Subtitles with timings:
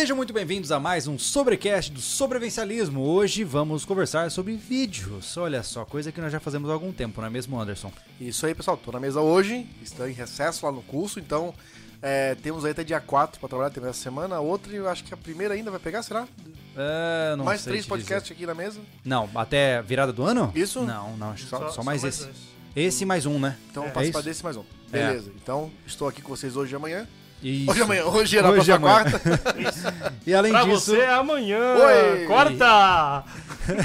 [0.00, 3.02] Sejam muito bem-vindos a mais um Sobrecast do Sobrevivencialismo.
[3.02, 5.36] Hoje vamos conversar sobre vídeos.
[5.36, 7.92] Olha só, coisa que nós já fazemos há algum tempo, não é mesmo, Anderson?
[8.18, 8.78] Isso aí, pessoal.
[8.78, 11.52] Tô na mesa hoje, estou em recesso lá no curso, então
[12.00, 14.40] é, temos aí até dia 4 para trabalhar, temos essa semana.
[14.40, 16.26] Outra, eu acho que a primeira ainda vai pegar, será?
[16.74, 18.32] É, não mais sei três podcasts dizer.
[18.32, 18.80] aqui na mesa.
[19.04, 20.50] Não, até virada do ano?
[20.54, 20.80] Isso?
[20.80, 22.24] Não, não, acho que só, só mais esse.
[22.24, 22.36] dois.
[22.74, 23.54] Esse mais um, né?
[23.70, 23.90] Então, É.
[23.90, 24.28] participar isso?
[24.30, 24.64] desse mais um.
[24.94, 25.08] É.
[25.08, 25.30] Beleza.
[25.42, 27.06] Então, estou aqui com vocês hoje e amanhã.
[27.42, 27.70] Isso.
[27.70, 28.04] Hoje e amanhã.
[28.04, 29.10] Hoje era Hoje pra e amanhã.
[29.10, 30.10] quarta.
[30.26, 31.58] E além Pra disso, você é amanhã.
[31.76, 32.26] Oi.
[32.26, 33.24] Corta!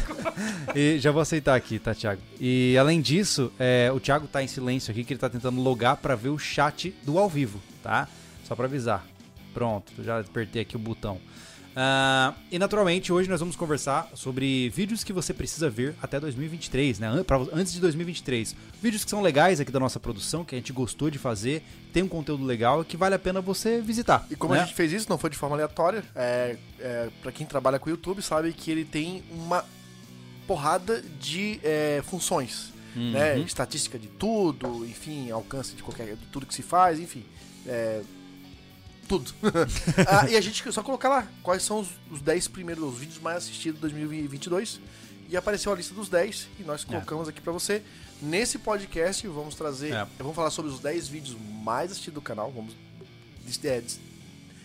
[0.76, 2.22] e já vou aceitar aqui, tá, Thiago?
[2.40, 5.96] E além disso, é, o Thiago tá em silêncio aqui, que ele tá tentando logar
[5.98, 8.08] pra ver o chat do ao vivo, tá?
[8.48, 9.05] Só pra avisar.
[9.54, 11.20] Pronto, já apertei aqui o botão.
[11.75, 16.99] Ah, e naturalmente, hoje nós vamos conversar sobre vídeos que você precisa ver até 2023,
[16.99, 17.09] né?
[17.51, 18.55] Antes de 2023.
[18.82, 22.01] Vídeos que são legais aqui da nossa produção, que a gente gostou de fazer, tem
[22.01, 24.26] um conteúdo legal e que vale a pena você visitar.
[24.32, 24.62] E como né?
[24.62, 26.01] a gente fez isso, não foi de forma aleatória.
[26.15, 29.65] É, é, para quem trabalha com o YouTube, sabe que ele tem uma
[30.48, 32.73] porrada de é, funções.
[32.95, 33.12] Uhum.
[33.12, 33.37] né?
[33.39, 37.26] Estatística de tudo, enfim, alcance de qualquer de tudo que se faz, enfim.
[37.67, 38.01] é,
[39.07, 39.31] tudo.
[40.07, 43.20] Ah, e a gente só colocar lá quais são os, os 10 primeiros os vídeos
[43.20, 44.79] mais assistidos de 2022
[45.29, 47.81] e apareceu a lista dos 10 e nós colocamos aqui pra você.
[48.21, 50.07] Nesse podcast vamos trazer, É.
[50.20, 52.73] vamos falar sobre os 10 vídeos mais assistidos do canal, vamos
[53.45, 53.99] des- é, des-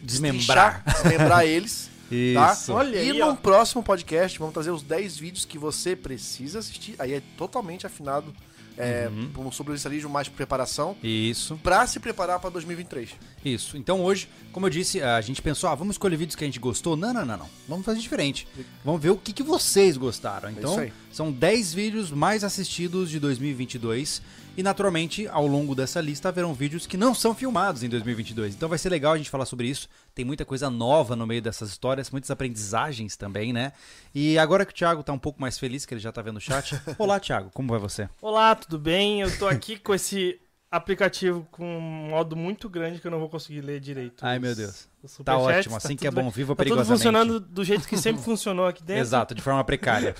[0.03, 0.83] Desmembrar.
[0.85, 1.89] desmembrar eles.
[2.35, 2.53] Tá?
[2.55, 2.73] Isso.
[2.73, 3.37] Olha E aí, no ó.
[3.37, 6.97] próximo podcast vamos trazer os 10 vídeos que você precisa assistir.
[6.99, 8.35] Aí é totalmente afinado
[8.81, 9.29] é, Uhum.
[9.33, 11.59] para um sobrevivencialismo mais preparação Isso.
[11.63, 13.11] pra se preparar pra 2023.
[13.45, 13.77] Isso.
[13.77, 16.59] Então hoje, como eu disse, a gente pensou, ah, vamos escolher vídeos que a gente
[16.59, 16.97] gostou.
[16.97, 17.49] Não, não, não, não.
[17.69, 18.47] Vamos fazer diferente.
[18.85, 20.51] Vamos ver o que, que vocês gostaram.
[20.51, 20.93] Então, isso aí.
[21.13, 24.23] são 10 vídeos mais assistidos de 2022.
[24.57, 28.55] E naturalmente, ao longo dessa lista, haverão vídeos que não são filmados em 2022.
[28.55, 29.89] Então vai ser legal a gente falar sobre isso.
[30.15, 33.73] Tem muita coisa nova no meio dessas histórias, muitas aprendizagens também, né?
[34.15, 36.37] E agora que o Thiago tá um pouco mais feliz, que ele já tá vendo
[36.37, 36.79] o chat.
[36.99, 38.09] Olá, Thiago, como vai você?
[38.21, 39.21] Olá, tudo bem?
[39.21, 40.39] Eu tô aqui com esse
[40.71, 44.25] aplicativo com um modo muito grande que eu não vou consedir ler direito.
[44.25, 44.89] Ai, meu Deus.
[45.25, 46.99] Tá ótimo, assim que tudo é bom, viva Tá tudo perigosamente.
[46.99, 49.01] funcionando do jeito que sempre funcionou aqui dentro.
[49.01, 50.15] Exato, de forma precária.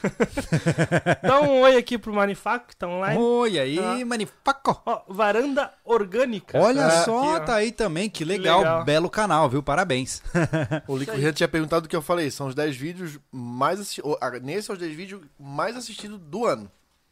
[1.23, 3.21] Dá um oi aqui pro Manifaco que tá online.
[3.21, 4.05] Oi aí, Ah.
[4.07, 4.83] manifaco.
[4.87, 6.59] Ó, varanda orgânica.
[6.59, 7.05] Olha É.
[7.05, 8.85] só, Aqui, tá aí também, que legal, legal.
[8.85, 9.63] belo canal, viu?
[9.63, 10.23] Parabéns.
[10.89, 12.31] O Lico já tinha perguntado o que eu falei.
[12.31, 14.17] São os 10 vídeos mais assistidos.
[14.43, 16.71] Nesse são os 10 vídeos mais assistidos do ano.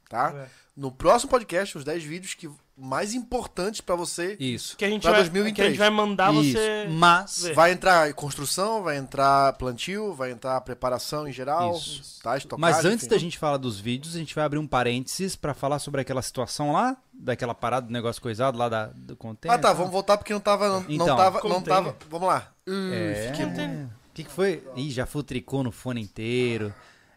[0.08, 0.32] Tá?
[0.34, 0.46] É.
[0.74, 2.48] No próximo podcast, os 10 vídeos que
[2.80, 4.36] mais importantes pra você.
[4.38, 4.76] Isso.
[4.76, 5.54] Que a gente Pra vai, 2023.
[5.54, 6.52] que a gente vai mandar Isso.
[6.52, 6.86] você.
[6.90, 7.54] Mas ver.
[7.54, 11.76] Vai entrar construção, vai entrar plantio, vai entrar preparação em geral.
[11.76, 12.20] Isso.
[12.22, 12.36] Tá?
[12.36, 13.14] Estocagem, Mas antes enfim.
[13.14, 16.22] da gente falar dos vídeos, a gente vai abrir um parênteses pra falar sobre aquela
[16.22, 19.58] situação lá, daquela parada do negócio coisado lá da, do container.
[19.58, 20.68] Ah, tá, vamos voltar porque não tava.
[20.68, 21.40] Não, Então, não tava.
[21.48, 21.96] Não tava.
[22.08, 22.52] Vamos lá.
[22.68, 23.32] Uh, É.
[23.32, 24.62] fiquei- O que, que foi?
[24.76, 26.72] Ih, já futricou no fone inteiro.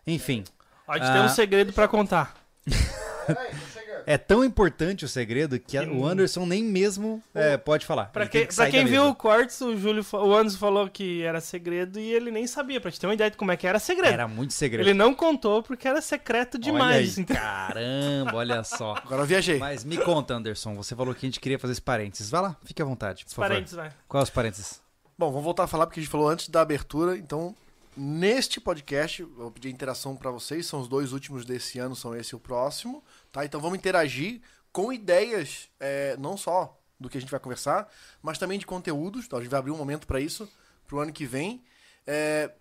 [0.05, 0.43] Enfim,
[0.87, 1.25] a gente tem Ah.
[1.25, 2.35] um segredo pra contar.
[4.05, 8.05] é tão importante o segredo que a- o Anderson nem mesmo é, pode falar.
[8.05, 9.11] Pra, tem que pra quem viu mesa.
[9.11, 12.79] o cortes, o Júlio, o Anderson falou que era segredo e ele nem sabia.
[12.81, 14.13] Pra te ter uma ideia de como é que era segredo.
[14.13, 14.87] Era muito segredo.
[14.87, 17.17] Ele não contou porque era secreto Olha demais.
[17.17, 18.93] aí, então- Caramba, olha só.
[19.03, 19.57] Agora eu viajei.
[19.57, 20.75] Mas me conta, Anderson.
[20.75, 22.29] Você falou que a gente queria fazer esse parênteses.
[22.29, 23.47] Vai lá, fique à vontade, por favor.
[23.49, 23.91] Parênteses, vai.
[24.07, 24.81] Qual é os parênteses?
[25.17, 27.15] Bom, vamos voltar a falar porque a gente falou antes da abertura.
[27.17, 27.55] Então,
[27.95, 30.65] neste podcast, eu vou pedir interação pra vocês.
[30.65, 33.03] São os dois últimos desse ano, são esse e o próximo.
[33.31, 33.45] Tá?
[33.45, 37.89] Então vamos interagir com ideias, é, não só do que a gente vai conversar,
[38.21, 39.25] mas também de conteúdos.
[39.25, 40.47] Então, a gente vai abrir um momento pra isso
[40.87, 41.63] pro ano que vem.
[42.05, 42.51] É,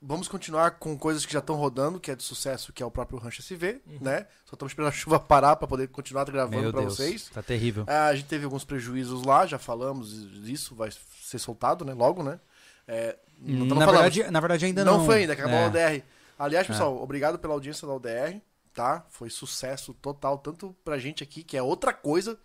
[0.00, 2.90] vamos continuar com coisas que já estão rodando, que é de sucesso, que é o
[2.90, 4.26] próprio Rancho SV, né?
[4.44, 7.28] Só estamos esperando a chuva parar pra poder continuar gravando Deus, vocês.
[7.28, 7.84] tá terrível.
[7.86, 10.90] Ah, a gente teve alguns prejuízos lá, já falamos disso, vai
[11.22, 11.92] ser soltado, né?
[11.92, 12.40] Logo, né?
[12.88, 14.98] É, não, na, verdade, na verdade, ainda não.
[14.98, 15.64] não, foi ainda, acabou É.
[15.64, 16.02] a ODR.
[16.38, 18.40] Aliás, pessoal, obrigado pela audiência da ODR,
[18.72, 19.04] tá?
[19.10, 22.38] Foi sucesso total, tanto pra gente aqui, que é outra coisa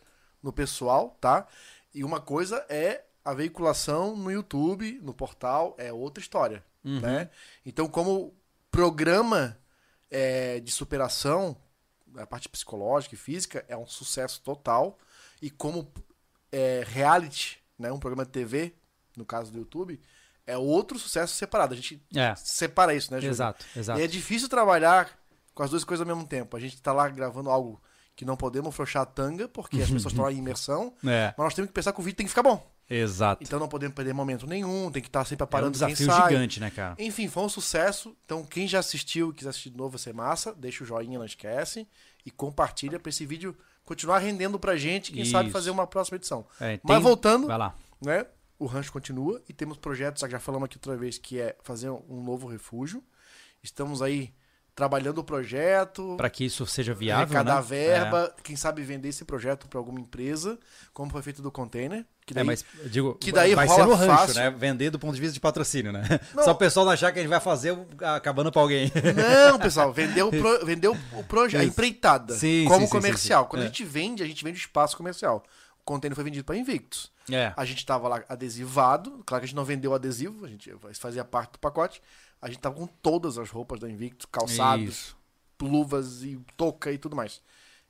[0.43, 1.47] no pessoal, tá?
[1.93, 6.99] E uma coisa é a veiculação no YouTube, no portal, é outra história, Uhum.
[7.01, 7.29] né?
[7.65, 8.33] Então, como
[8.71, 9.57] programa
[10.09, 11.57] é, de superação,
[12.15, 14.97] a parte psicológica e física, é um sucesso total.
[15.41, 15.91] E como
[16.51, 18.73] é, reality, né, um programa de TV,
[19.15, 19.99] no caso do YouTube,
[20.45, 21.73] é outro sucesso separado.
[21.73, 23.31] A gente É, separa isso, né, Júlio?
[23.33, 23.99] exato, exato.
[23.99, 25.11] E é difícil trabalhar
[25.57, 26.55] com as duas coisas ao mesmo tempo.
[26.55, 27.81] A gente tá lá gravando algo
[28.15, 31.45] que não podemos afrouxar a tanga, porque as pessoas estão lá em imersão, É, mas
[31.45, 32.65] nós temos que pensar que o vídeo tem que ficar bom.
[32.89, 33.43] exato.
[33.43, 36.59] Então não podemos perder momento nenhum, tem que estar sempre é um aparando desafio gigante,
[36.59, 36.95] né, cara?
[36.97, 38.15] Enfim, foi um sucesso.
[38.25, 40.53] Então, quem já assistiu e quiser assistir de novo, vai ser massa.
[40.53, 41.87] Deixa o joinha, não esquece.
[42.25, 43.55] E compartilha pra esse vídeo
[43.85, 45.11] continuar rendendo pra gente.
[45.11, 45.53] Quem sabe Isso.
[45.53, 46.45] fazer uma próxima edição.
[46.59, 47.75] É, Mas tem- voltando, Vai lá.
[48.01, 48.25] né?
[48.59, 52.23] o rancho continua e temos projetos, já falamos aqui outra vez, que é fazer um
[52.23, 53.03] novo refúgio.
[53.61, 54.33] Estamos aí
[54.77, 57.67] trabalhando o projeto, Para que isso seja viável, arrecadar né?
[57.67, 60.59] verba, quem sabe vender esse projeto para alguma empresa,
[60.93, 62.05] como foi feito do container.
[62.27, 64.35] Que É, daí, é, mas digo, que daí vai rola ser no rancho, fácil.
[64.35, 64.49] né?
[64.51, 66.03] Vender do ponto de vista de patrocínio, né?
[66.35, 66.43] Não.
[66.43, 67.75] Só o pessoal não achar que a gente vai fazer
[68.15, 68.91] acabando pra alguém.
[69.49, 73.45] Não, pessoal, vendeu o, pro, vendeu o projeto, a empreitada, Sim, como sim, comercial.
[73.45, 73.49] sim.
[73.49, 73.65] Quando É.
[73.65, 75.43] a gente vende, a gente vende o espaço comercial.
[75.81, 77.11] O container foi vendido para Invictus.
[77.31, 77.51] É.
[77.57, 80.71] A gente tava lá adesivado, claro que a gente não vendeu o adesivo, a gente
[80.93, 81.99] fazia parte do pacote.
[82.41, 85.17] A gente tava com todas as roupas da Invictus, calçados, Isso.
[85.61, 87.41] luvas e touca e tudo mais.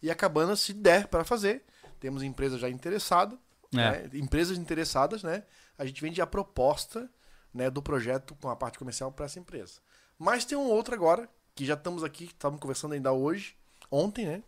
[0.02, 1.64] E a cabana, se der para fazer,
[2.00, 3.38] temos empresa já interessada,
[3.74, 3.76] É.
[3.78, 4.10] né?
[4.14, 5.44] empresas interessadas, né?
[5.78, 7.10] A gente vende a proposta
[7.54, 9.80] né, do projeto com a parte comercial para essa empresa.
[10.18, 13.56] Mas tem um outro agora, que já estamos aqui, estávamos conversando ainda hoje,
[13.92, 14.44] ontem, né?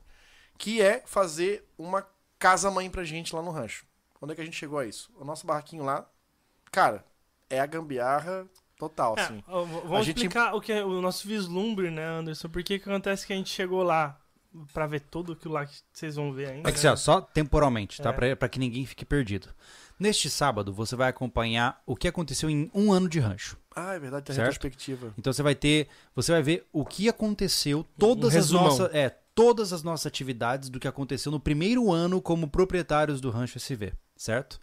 [0.57, 2.07] Que é fazer uma
[2.37, 3.85] casa-mãe pra gente lá no rancho.
[4.21, 5.11] Onde é que a gente chegou a isso?
[5.19, 6.07] O nosso barraquinho lá,
[6.71, 7.03] cara,
[7.49, 8.47] é a gambiarra
[8.79, 9.31] total, É, A
[9.61, 12.47] vamos gente- explicar o que é o nosso vislumbre, né, Anderson?
[12.49, 14.17] Por que que acontece que a gente chegou lá
[14.73, 16.69] pra ver tudo aquilo lá que vocês vão ver ainda?
[16.69, 18.09] É que ó, só temporalmente, tá?
[18.09, 18.13] É.
[18.13, 19.49] Pra, pra que ninguém fique perdido.
[19.99, 23.57] Neste sábado, você vai acompanhar o que aconteceu em um ano de rancho.
[23.75, 24.47] Ah, é verdade, tem a Certo?
[24.53, 25.13] retrospectiva.
[25.17, 28.63] Então você vai ter, você vai ver o que aconteceu, todas as resumão.
[28.63, 33.29] nossas, é, todas as nossas atividades do que aconteceu no primeiro ano como proprietários do
[33.29, 34.57] Rancho SV, certo?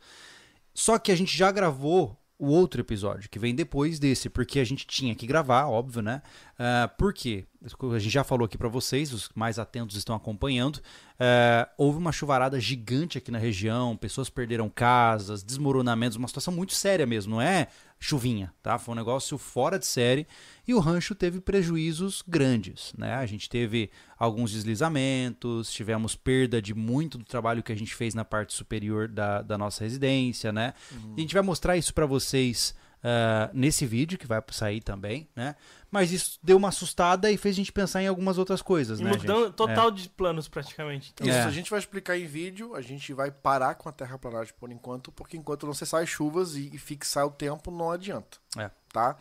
[0.73, 4.65] Só que a gente já gravou o outro episódio, que vem depois desse, porque a
[4.65, 6.21] gente tinha que gravar, óbvio, né?
[6.59, 7.45] Ah, por quê?
[7.63, 10.81] A gente já falou aqui pra vocês, os mais atentos estão acompanhando.
[11.19, 16.75] Ah, houve uma chuvarada gigante aqui na região, pessoas perderam casas, desmoronamentos, uma situação muito
[16.75, 18.79] séria mesmo, não é chuvinha, tá?
[18.79, 20.27] Foi um negócio fora de série
[20.67, 23.15] e o rancho teve prejuízos grandes, né?
[23.15, 28.15] A gente teve alguns deslizamentos, tivemos perda de muito do trabalho que a gente fez
[28.15, 30.75] na parte superior da, da nossa residência, né?
[31.17, 32.75] E a gente vai mostrar isso pra vocês
[33.09, 35.55] ah, nesse vídeo que vai sair também, né?
[35.97, 39.03] Mas isso deu uma assustada e fez a gente pensar em algumas outras coisas, E
[39.05, 39.55] né, mudando gente?
[39.55, 41.11] total de planos, praticamente.
[41.15, 41.45] Então, Isso, É.
[41.45, 45.11] a gente vai explicar em vídeo, a gente vai parar com a terraplanagem por enquanto,
[45.11, 48.37] porque enquanto não cessar as chuvas e, e fixar o tempo, não adianta.
[48.59, 48.71] É.
[48.93, 49.17] Tá?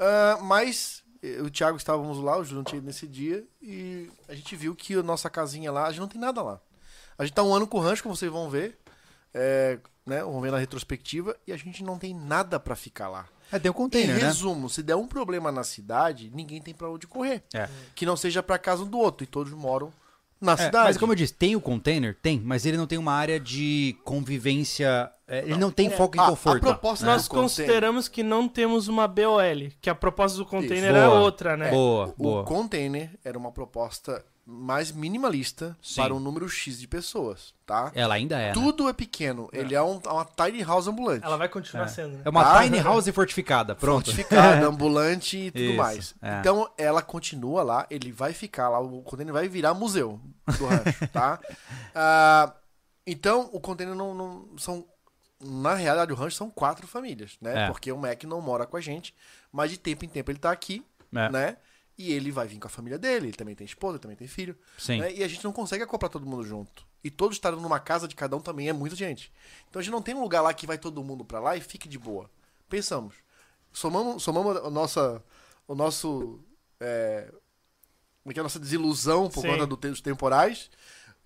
[0.00, 4.10] Ah, mas eh, o Thiago estávamos lá, o Júlio não tinha ido nesse dia, e
[4.28, 6.60] a gente viu que a nossa casinha lá, a gente não tem nada lá.
[7.16, 8.76] A gente tá um ano com o rancho, como vocês vão ver,
[9.32, 13.26] é, né, vão ver na retrospectiva, e a gente não tem nada pra ficar lá.
[13.52, 14.22] É, tem o Em container, né?
[14.22, 17.42] resumo, se der um problema na cidade, ninguém tem pra onde correr.
[17.54, 17.68] É.
[17.94, 19.92] Que não seja pra casa um do outro, e todos moram
[20.40, 20.84] na É, cidade.
[20.88, 22.14] mas como eu disse, tem o container?
[22.20, 25.10] Tem, mas ele não tem uma área de convivência.
[25.28, 26.60] é, ele não tem foco em A- a conforto.
[26.60, 29.40] proposta nós do container- consideramos que não temos uma BOL,
[29.80, 31.00] que a proposta do container Isso.
[31.02, 31.20] é Boa.
[31.20, 31.70] outra, né?
[31.70, 32.44] Boa, O boa.
[32.44, 35.96] container era uma proposta mais minimalista Sim.
[36.00, 37.90] para um número X de pessoas, tá?
[37.96, 38.48] Ela ainda é.
[38.48, 38.52] né?
[38.52, 39.48] Tudo é pequeno.
[39.52, 41.24] Ele é um- uma tiny house ambulante.
[41.24, 41.88] Ela vai continuar É.
[41.88, 42.22] sendo, né?
[42.24, 42.62] É uma Tá?
[42.62, 43.74] tiny house fortificada.
[43.74, 44.04] Pronto.
[44.06, 46.14] Fortificada, ambulante e tudo Isso, mais.
[46.22, 46.38] é.
[46.38, 50.20] Então, ela continua lá, ele vai ficar lá, o container vai virar museu
[50.58, 51.40] do rancho, tá?
[51.94, 52.52] Ah,
[53.06, 54.84] então, o container não, não- São.
[55.40, 57.64] Na realidade, o rancho são quatro famílias, né?
[57.64, 57.66] É.
[57.66, 59.14] Porque o Mac não mora com a gente,
[59.52, 60.82] mas de tempo em tempo ele tá aqui,
[61.14, 61.28] É.
[61.30, 61.56] né?
[61.98, 64.28] E ele vai vir com a família dele, ele também tem esposa, ele também tem
[64.28, 64.56] filho.
[64.76, 65.00] Sim.
[65.00, 65.12] né?
[65.14, 66.86] E a gente não consegue acoplar todo mundo junto.
[67.02, 69.32] E todos estarem numa casa de cada um também é muita gente.
[69.68, 71.60] Então a gente não tem um lugar lá que vai todo mundo pra lá e
[71.60, 72.28] fique de boa.
[72.68, 73.14] Pensamos.
[73.72, 75.22] Somamos, somamos a nossa,
[75.68, 76.40] o nosso.
[76.80, 77.28] É,
[78.22, 79.48] como é que é a nossa desilusão por Sim.
[79.48, 80.70] conta do, dos temporais.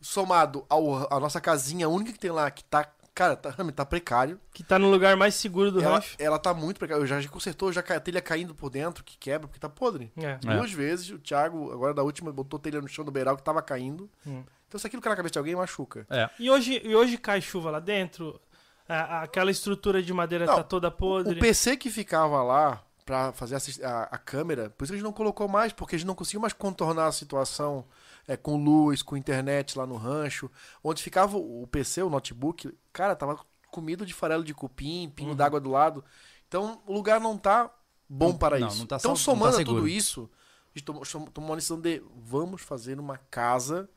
[0.01, 2.93] Somado ao, a nossa casinha única que tem lá, que tá.
[3.21, 4.41] Cara, tá, tá precário.
[4.51, 6.17] Que tá no lugar mais seguro do Ela, rancho.
[6.19, 7.03] ela tá muito precária.
[7.03, 9.69] Eu já, já consertou, já cai a telha caindo por dentro, que quebra, porque tá
[9.69, 10.11] podre.
[10.17, 10.37] É.
[10.39, 13.61] Duas vezes, o Thiago, agora da última, botou telha no chão do beiral que tava
[13.61, 14.09] caindo.
[14.27, 14.43] Hum.
[14.67, 16.07] Então se aquilo cai na cabeça de alguém, machuca.
[16.09, 16.31] É.
[16.39, 18.41] E hoje, e hoje cai chuva lá dentro?
[18.89, 21.37] A- aquela estrutura de madeira Não, tá toda podre.
[21.37, 25.05] O PC que ficava lá pra fazer a, a câmera, por isso que a gente
[25.05, 27.85] não colocou mais, porque a gente não conseguiu mais contornar a situação
[28.33, 30.49] é, com luz, com internet lá no rancho.
[30.85, 33.39] Onde ficava o PC, o notebook, cara, tava
[33.71, 35.11] comido de farelo de cupim, Uhum.
[35.11, 36.05] pingo d'água do lado.
[36.47, 37.69] Então o lugar não tá
[38.09, 38.79] bom Não- para não, isso.
[38.79, 40.29] não tá então sal- não somando tá tudo isso,
[40.75, 43.89] a gente tomou, tomou uma decisão de vamos fazer uma casa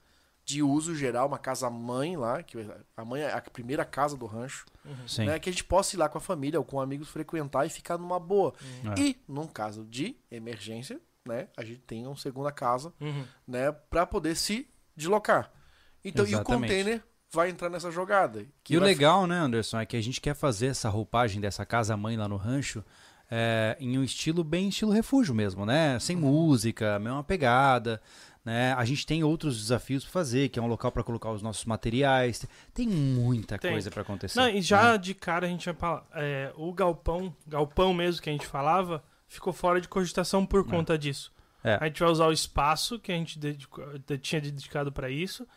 [0.46, 2.58] de uso geral, uma casa mãe lá, que
[2.98, 4.66] a mãe é a primeira casa do rancho
[5.08, 5.26] Sim.
[5.26, 7.70] né, que a gente possa ir lá com a família ou com amigos frequentar e
[7.70, 8.54] ficar numa boa.
[8.98, 9.00] É.
[9.00, 13.24] E, num caso de emergência, né, a gente tem uma segunda casa, Uhum.
[13.48, 15.52] né, para poder se deslocar.
[16.04, 16.62] Então, e o Exatamente.
[16.62, 18.46] container vai entrar nessa jogada.
[18.64, 21.66] que E o legal, né, Anderson, é que a gente quer fazer essa roupagem dessa
[21.66, 22.84] casa-mãe lá no rancho
[23.32, 25.98] é, em um estilo bem estilo refúgio mesmo, né?
[26.00, 28.02] Sem música, mesma pegada,
[28.46, 28.74] Né?
[28.74, 31.64] A gente tem outros desafios para fazer, que é um local para colocar os nossos
[31.64, 32.46] materiais.
[32.74, 33.72] Tem muita Tem.
[33.72, 34.38] coisa para acontecer.
[34.38, 34.98] Não, e já né?
[34.98, 36.06] de cara a gente vai falar.
[36.14, 39.02] é, o galpão, galpão mesmo que a gente falava,
[39.34, 41.32] ficou fora de cogitação por conta disso.
[41.64, 41.78] É.
[41.80, 43.86] A gente vai usar o espaço que a gente dedicou-
[44.22, 45.48] tinha dedicado para isso.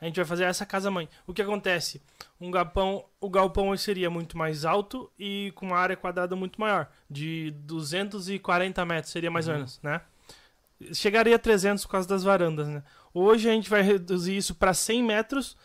[0.00, 1.08] A gente vai fazer essa casa mãe.
[1.26, 2.00] O que acontece?
[2.40, 6.60] Um galpão, o galpão hoje seria muito mais alto e com uma área quadrada muito
[6.60, 9.58] maior, de 240 metros seria mais ou Uhum.
[9.58, 10.00] menos, né?
[10.92, 12.84] Chegaria a 300 por causa das varandas, né?
[13.12, 15.56] Hoje a gente vai reduzir isso para 100 metros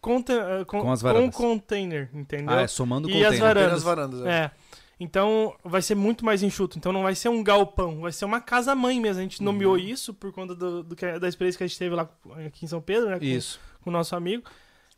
[0.00, 1.34] com, eh, com, Com as com varandas.
[1.36, 2.56] container, entendeu?
[2.56, 3.40] Ah, é somando E as container.
[3.40, 3.64] varandas.
[3.66, 4.26] Apenas varandas.
[4.26, 4.30] é.
[4.30, 4.50] É.
[5.00, 6.78] Então vai ser muito mais enxuto.
[6.78, 9.20] Então não vai ser um galpão, vai ser uma casa mãe mesmo.
[9.20, 9.44] A gente Uhum.
[9.46, 12.08] nomeou isso por conta do, do que- da experiência que a gente teve lá
[12.46, 13.18] aqui em São Pedro, né?
[13.18, 13.58] Com, Isso.
[13.82, 14.44] com o nosso amigo.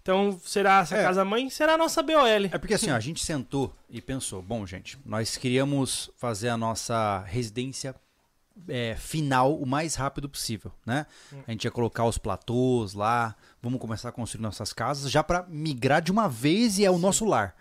[0.03, 1.03] Então será essa É.
[1.03, 1.51] casa mãe?
[1.51, 2.27] Será a nossa BOL.
[2.27, 6.57] É porque assim, ó, a gente sentou e pensou, bom, gente, nós queríamos fazer a
[6.57, 7.95] nossa residência
[8.69, 11.05] é, final o mais rápido possível, né?
[11.47, 15.45] A gente ia colocar os platôs lá, vamos começar a construir nossas casas já para
[15.49, 17.55] migrar de uma vez e é o nosso lar.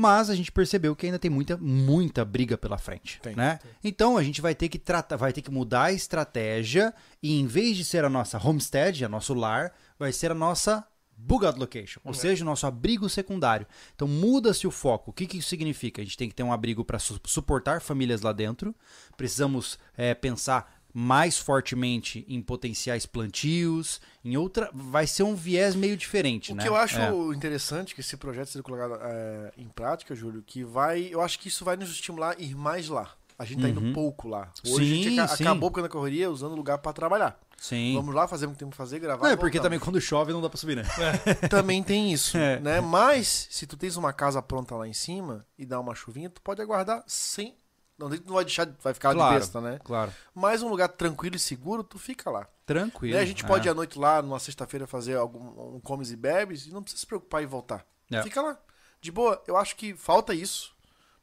[0.00, 3.58] Mas a gente percebeu que ainda tem muita, muita briga pela frente, Tem, né?
[3.84, 7.46] Então a gente vai ter que tratar, vai ter que mudar a estratégia e em
[7.46, 10.82] vez de ser a nossa homestead, a nosso lar, vai ser a nossa
[11.14, 13.66] Bugad Location, ou seja, o nosso abrigo secundário.
[13.94, 15.10] Então muda-se o foco.
[15.10, 16.00] O que, que isso significa?
[16.00, 18.74] A gente tem que ter um abrigo para suportar famílias lá dentro.
[19.18, 24.70] Precisamos é, pensar mais fortemente em potenciais plantios, em outra.
[24.72, 26.62] Vai ser um viés meio diferente, O né?
[26.62, 27.10] que eu acho É.
[27.34, 31.08] interessante que esse projeto seja colocado é, em prática, Júlio, que vai.
[31.10, 33.10] Eu acho que isso vai nos estimular a ir mais lá.
[33.38, 33.72] A gente tá Uhum.
[33.88, 34.52] indo pouco lá.
[34.66, 35.44] Hoje a Sim, gente aca- sim.
[35.44, 37.40] acabou ficando na correria usando o lugar pra trabalhar.
[37.56, 37.94] Sim.
[37.94, 39.22] Vamos lá fazer o que temos que fazer, gravar.
[39.24, 39.62] Não, é porque voltamos.
[39.64, 40.82] também quando chove não dá pra subir, né?
[41.50, 42.58] também tem isso, É.
[42.60, 42.80] né?
[42.82, 46.40] Mas se tu tens uma casa pronta lá em cima e dá uma chuvinha, tu
[46.42, 47.54] pode aguardar sem
[48.00, 49.34] não, não vai deixar, vai ficar Claro.
[49.34, 49.78] de besta, né?
[49.84, 50.12] Claro.
[50.34, 52.48] Mas um lugar tranquilo e seguro, tu fica lá.
[52.64, 53.14] Tranquilo.
[53.14, 53.20] Né?
[53.20, 53.46] A gente é.
[53.46, 56.82] pode ir à noite lá, numa sexta-feira, fazer algum um comes e bebes e não
[56.82, 57.84] precisa se preocupar em voltar.
[58.10, 58.22] É.
[58.22, 58.58] Fica lá.
[59.00, 60.74] De boa, eu acho que falta isso.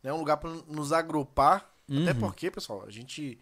[0.03, 0.11] Né?
[0.13, 1.69] Um lugar para nos agrupar.
[1.89, 2.19] Até Uhum.
[2.19, 3.39] porque, pessoal, a gente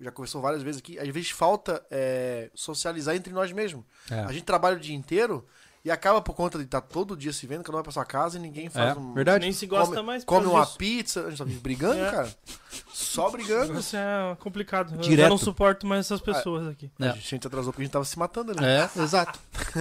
[0.00, 3.84] já conversou várias vezes aqui, às vezes falta é, socializar entre nós mesmos.
[4.10, 4.18] É.
[4.20, 5.46] A gente trabalha o dia inteiro
[5.84, 8.04] e acaba por conta de estar todo dia se vendo, cada um vai pra sua
[8.06, 9.12] casa e ninguém faz É, um.
[9.12, 9.44] verdade.
[9.44, 10.24] Nem se gosta come, mais.
[10.24, 10.78] Come uma disso.
[10.78, 12.10] pizza, a gente tá brigando, É.
[12.10, 12.34] cara.
[12.92, 13.78] Só brigando.
[13.78, 14.94] Isso é complicado.
[14.94, 15.24] Eu Direto.
[15.26, 16.90] já não suporto mais essas pessoas aqui.
[16.98, 17.12] A É.
[17.16, 18.64] gente atrasou porque a gente tava se matando ali.
[18.64, 19.38] É, exato.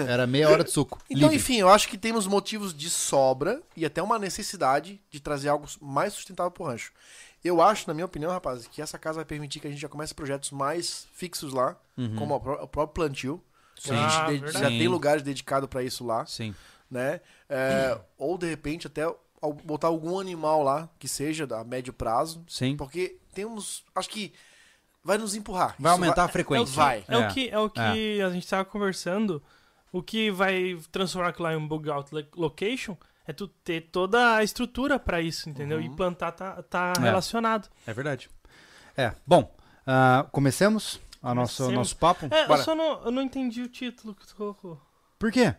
[0.07, 0.99] Era meia hora de suco.
[1.09, 1.35] Então, Livre.
[1.37, 5.65] enfim, eu acho que temos motivos de sobra e até uma necessidade de trazer algo
[5.81, 6.91] mais sustentável pro rancho.
[7.43, 9.89] Eu acho, na minha opinião, rapaz, que essa casa vai permitir que a gente já
[9.89, 12.15] comece projetos mais fixos lá, Uhum.
[12.15, 13.41] como o próprio plantio.
[13.75, 14.63] Que a Ah, gente verdade.
[14.63, 14.77] já Sim.
[14.77, 16.53] tem lugares dedicados para isso lá, Sim.
[16.89, 17.19] né?
[17.49, 19.03] É, ou de repente até
[19.63, 22.77] botar algum animal lá que seja a médio prazo, Sim.
[22.77, 24.31] porque temos, acho que
[25.03, 25.75] vai nos empurrar.
[25.77, 26.71] Vai Isso aumentar a É o frequência.
[26.71, 27.03] que, Vai.
[27.07, 27.27] é o É.
[27.33, 29.43] que, é o que a gente tava conversando.
[29.91, 32.95] O que vai transformar aquilo lá em um bug out lo- location
[33.27, 35.77] é tu ter toda a estrutura pra isso, entendeu?
[35.77, 35.83] Uhum.
[35.83, 37.01] E plantar tá, tá É.
[37.01, 37.69] relacionado.
[37.85, 38.29] É verdade.
[38.97, 39.53] É, bom,
[39.85, 41.73] ah, comecemos a nosso, Comecemos.
[41.73, 42.27] nosso papo?
[42.29, 42.61] É, eu Bora.
[42.63, 44.79] só não, eu não entendi o título que tu colocou.
[45.17, 45.55] Por quê?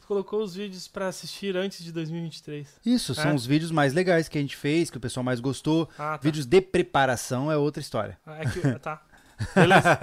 [0.00, 2.68] Tu colocou os vídeos pra assistir antes de 2023.
[2.84, 3.34] Isso, são É.
[3.34, 5.88] os vídeos mais legais que a gente fez, que o pessoal mais gostou.
[5.98, 6.20] Ah, tá.
[6.22, 8.18] Vídeos de preparação é outra história.
[8.26, 9.00] Ah, É que, tá.
[9.54, 9.98] Beleza.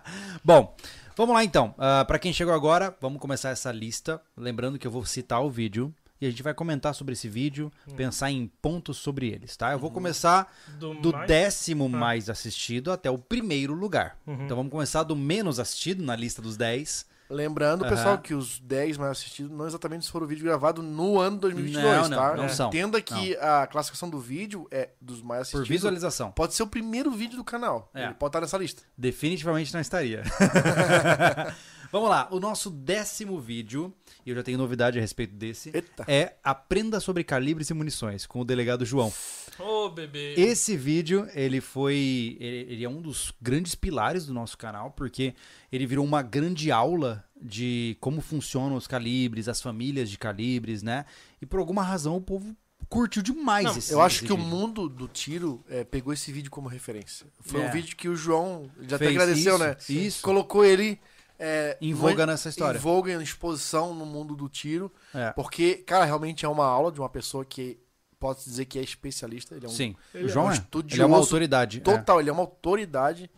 [0.44, 0.74] Bom,
[1.16, 1.74] vamos lá então.
[1.78, 4.20] Ah, Pra quem chegou agora, vamos começar essa lista.
[4.36, 7.70] Lembrando que eu vou citar o vídeo e a gente vai comentar sobre esse vídeo,
[7.96, 9.72] pensar em pontos sobre eles, tá?
[9.72, 11.88] Eu vou começar Do, do mais- décimo Ah.
[11.88, 14.18] mais assistido até o primeiro lugar.
[14.26, 14.44] Uhum.
[14.44, 17.06] Então vamos começar do menos assistido na lista dos 10.
[17.28, 17.92] Lembrando, Aham.
[17.96, 22.08] pessoal, que os 10 mais assistidos não exatamente foram vídeo gravado no ano 2022, Não,
[22.08, 22.36] não, tá?
[22.36, 22.68] não são.
[22.68, 25.68] Entenda que a classificação do vídeo é dos mais Por assistidos.
[25.68, 26.30] visualização.
[26.30, 27.90] Pode ser o primeiro vídeo do canal.
[27.92, 28.04] É.
[28.04, 28.82] Ele pode estar nessa lista.
[28.96, 30.22] Definitivamente não estaria.
[31.96, 33.90] Vamos lá, o nosso décimo vídeo,
[34.26, 36.04] e eu já tenho novidade a respeito desse, Eita.
[36.06, 39.10] é Aprenda sobre calibres e munições, com o delegado João.
[39.58, 40.34] Ô, bebê.
[40.36, 42.36] Esse vídeo, ele foi.
[42.38, 45.34] Ele, ele é um dos grandes pilares do nosso canal, porque
[45.72, 51.06] ele virou uma grande aula de como funcionam os calibres, as famílias de calibres, né?
[51.40, 52.54] E por alguma razão o povo
[52.90, 54.50] curtiu demais Não, esse Eu acho esse que o vídeo.
[54.50, 57.26] mundo do tiro é, pegou esse vídeo como referência.
[57.40, 57.66] Foi É.
[57.68, 59.76] um vídeo que o João ele já até Fez agradeceu, isso, né?
[59.88, 60.22] Isso.
[60.22, 61.00] Colocou ele
[61.38, 62.78] é, Em voga nessa história.
[62.78, 64.92] Em voga, em exposição no mundo do tiro.
[65.14, 65.30] É.
[65.32, 67.78] Porque, cara, realmente é uma aula de uma pessoa que
[68.18, 69.54] pode dizer que é especialista.
[69.54, 70.54] Ele é um Sim, Ele o é João um é.
[70.54, 71.78] estudioso Ele é uma autoridade.
[71.78, 71.80] é.
[71.80, 73.30] Total, ele é uma autoridade.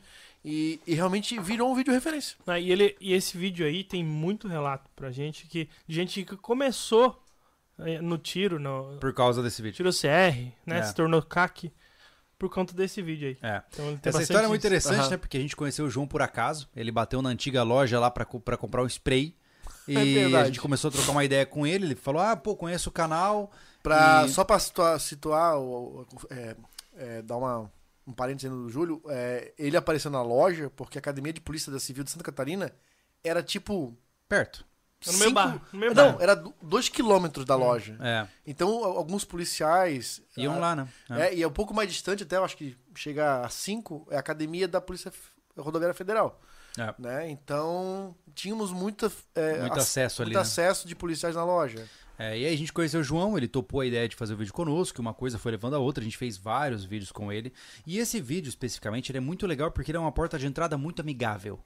[0.44, 2.36] E, e realmente virou um vídeo referência.
[2.46, 6.36] Ah, e, ele, e esse vídeo aí tem muito relato pra gente que gente que
[6.36, 7.20] começou
[7.80, 9.76] eh, no tiro, no Por causa desse vídeo.
[9.76, 10.78] tiro CR, né?
[10.78, 10.82] É.
[10.82, 11.72] Se tornou CAC.
[12.38, 13.38] Por conta desse vídeo aí.
[13.42, 13.62] É.
[13.72, 15.10] Então, ele tem Essa bastante história é muito interessante, Aham.
[15.10, 15.16] né?
[15.16, 16.68] Porque a gente conheceu o João por acaso.
[16.76, 19.34] Ele bateu na antiga loja lá pra comprar um spray.
[19.88, 21.86] E É a gente começou a trocar uma ideia com ele.
[21.86, 23.50] Ele falou: Ah, pô, conheço o canal.
[23.82, 25.54] Pra, E- Só pra situar, situar
[26.28, 26.56] é,
[26.96, 27.72] é, dar uma,
[28.06, 31.78] um parênteses no Júlio, é, ele apareceu na loja porque a Academia de Polícia da
[31.80, 32.70] Civil de Santa Catarina
[33.24, 33.96] era tipo.
[34.28, 34.62] Perto.
[35.06, 36.22] No meu cinco- bar, no meu Não, bar.
[36.22, 37.96] era do- dois quilômetros da loja.
[38.00, 38.26] É.
[38.46, 40.20] Então, a- alguns policiais.
[40.36, 40.88] Iam ah, lá, né?
[41.10, 41.20] É.
[41.28, 44.16] É, e é um pouco mais distante, até eu acho que chega a 5, é
[44.16, 45.12] a academia da Polícia
[45.56, 46.40] Rodoviária Federal.
[46.76, 46.94] É.
[46.98, 47.30] Né?
[47.30, 50.42] Então, tínhamos muita, é, Muito ac- acesso ali, muito né?
[50.42, 51.88] acesso de policiais na loja.
[52.18, 54.36] É, e aí a gente conheceu o João, ele topou a ideia de fazer o
[54.36, 57.32] vídeo conosco, que uma coisa foi levando a outra, a gente fez vários vídeos com
[57.32, 57.52] ele.
[57.86, 60.76] E esse vídeo, especificamente, ele é muito legal porque ele é uma porta de entrada
[60.76, 61.60] muito amigável.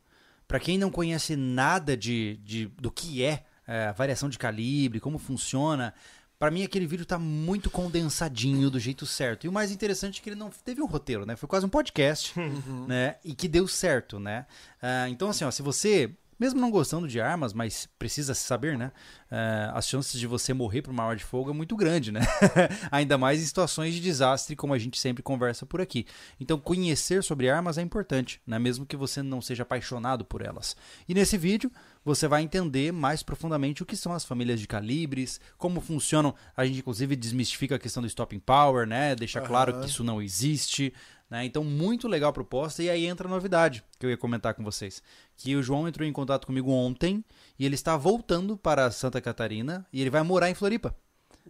[0.52, 5.00] Pra quem não conhece nada de, de- do que é, é, a variação de calibre,
[5.00, 5.94] como funciona,
[6.38, 9.44] pra mim aquele vídeo tá muito condensadinho do jeito certo.
[9.46, 11.36] E o mais interessante é que ele não teve um roteiro, né?
[11.36, 12.34] Foi quase um podcast,
[12.86, 13.16] né?
[13.24, 14.44] E que deu certo, né?
[14.82, 18.92] Ah, então, assim, ó, se você, mesmo não gostando de armas, mas precisa saber, né?
[19.30, 22.20] Ah, as chances de você morrer por uma arma de fogo é muito grande, né?
[22.90, 26.06] Ainda mais em situações de desastre, como a gente sempre conversa por aqui.
[26.40, 28.58] Então, conhecer sobre armas é importante, né?
[28.58, 30.76] Mesmo que você não seja apaixonado por elas.
[31.08, 31.70] E nesse vídeo,
[32.04, 36.34] você vai entender mais profundamente o que são as famílias de calibres, como funcionam.
[36.56, 39.14] A gente, inclusive, desmistifica a questão do stopping power, né?
[39.14, 40.92] Deixa claro que isso não existe.
[41.32, 41.46] Né?
[41.46, 42.82] Então, muito legal a proposta.
[42.82, 45.02] E aí entra a novidade que eu ia comentar com vocês.
[45.34, 47.24] Que o João entrou em contato comigo ontem
[47.58, 50.94] e ele está voltando para Santa Catarina e ele vai morar em Floripa.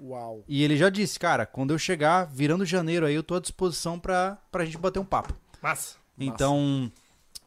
[0.00, 0.44] Uau.
[0.46, 3.98] E ele já disse, cara, quando eu chegar, virando janeiro aí, eu tô à disposição
[3.98, 5.34] pra, pra gente bater um papo.
[5.60, 5.96] Massa.
[6.16, 6.88] Então,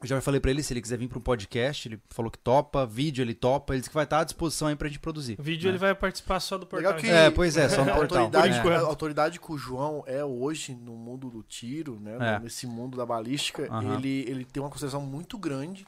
[0.01, 2.37] eu já falei pra ele se ele quiser vir para um podcast, ele falou que
[2.37, 5.35] topa, vídeo ele topa, ele disse que vai estar à disposição aí pra gente produzir.
[5.39, 5.71] Vídeo né?
[5.71, 6.91] ele vai participar só do portal.
[6.93, 8.23] Legal que É, pois é, só no a portal.
[8.25, 8.75] autoridade, É.
[8.75, 12.17] A autoridade que o João é hoje no mundo do tiro, né?
[12.35, 12.39] É.
[12.39, 13.95] Nesse mundo da balística, Aham.
[13.95, 15.85] ele, ele tem uma consideração muito grande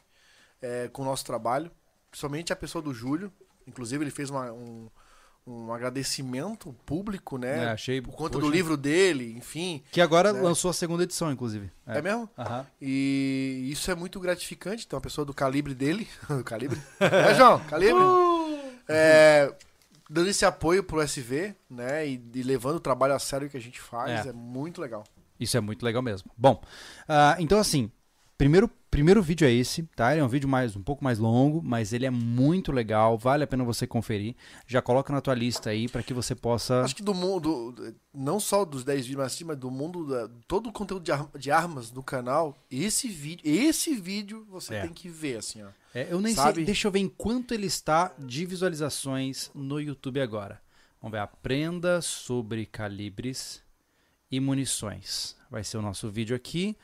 [0.60, 1.70] é, com o nosso trabalho,
[2.10, 3.32] principalmente a pessoa do Júlio.
[3.66, 4.88] Inclusive, ele fez uma- um,
[5.48, 7.64] um agradecimento público, né?
[7.64, 8.00] É, achei.
[8.02, 9.82] por conta poxa, do livro dele, enfim.
[9.90, 10.40] Que agora né?
[10.40, 11.70] lançou a segunda edição, inclusive.
[11.86, 12.28] É, mesmo?
[12.36, 12.66] Aham.
[12.80, 14.84] E isso é muito gratificante.
[14.86, 16.06] Então, uma pessoa do calibre dele.
[16.28, 16.80] do calibre?
[17.00, 18.02] É, João, calibre.
[18.86, 19.52] É,
[20.08, 22.06] dando esse apoio pro SV, né?
[22.06, 24.26] E, e levando o trabalho a sério que a gente faz.
[24.26, 24.30] É.
[24.30, 25.04] É, muito legal.
[25.40, 26.30] Isso é muito legal mesmo.
[26.36, 26.62] Bom,
[27.08, 27.90] ah, então assim,
[28.36, 30.12] primeiro, primeiro vídeo é esse, tá?
[30.12, 33.44] Ele é um vídeo mais um pouco mais longo, mas ele é muito legal, vale
[33.44, 34.34] a pena você conferir.
[34.66, 36.82] Já coloca na tua lista aí para que você possa.
[36.82, 37.74] Acho que do mundo,
[38.14, 41.12] não só dos 10 vídeos, mas, sim, mas do mundo, da- todo o conteúdo de,
[41.12, 44.82] ar- de armas no canal, esse vídeo, esse vídeo você É.
[44.82, 45.68] tem que ver, assim, ó.
[45.94, 46.56] É, eu nem Sabe?
[46.56, 50.60] sei, deixa eu ver em quanto ele está de visualizações no YouTube agora.
[51.00, 53.62] Vamos ver, aprenda sobre calibres
[54.30, 55.36] e munições.
[55.50, 56.76] Vai ser o nosso vídeo aqui.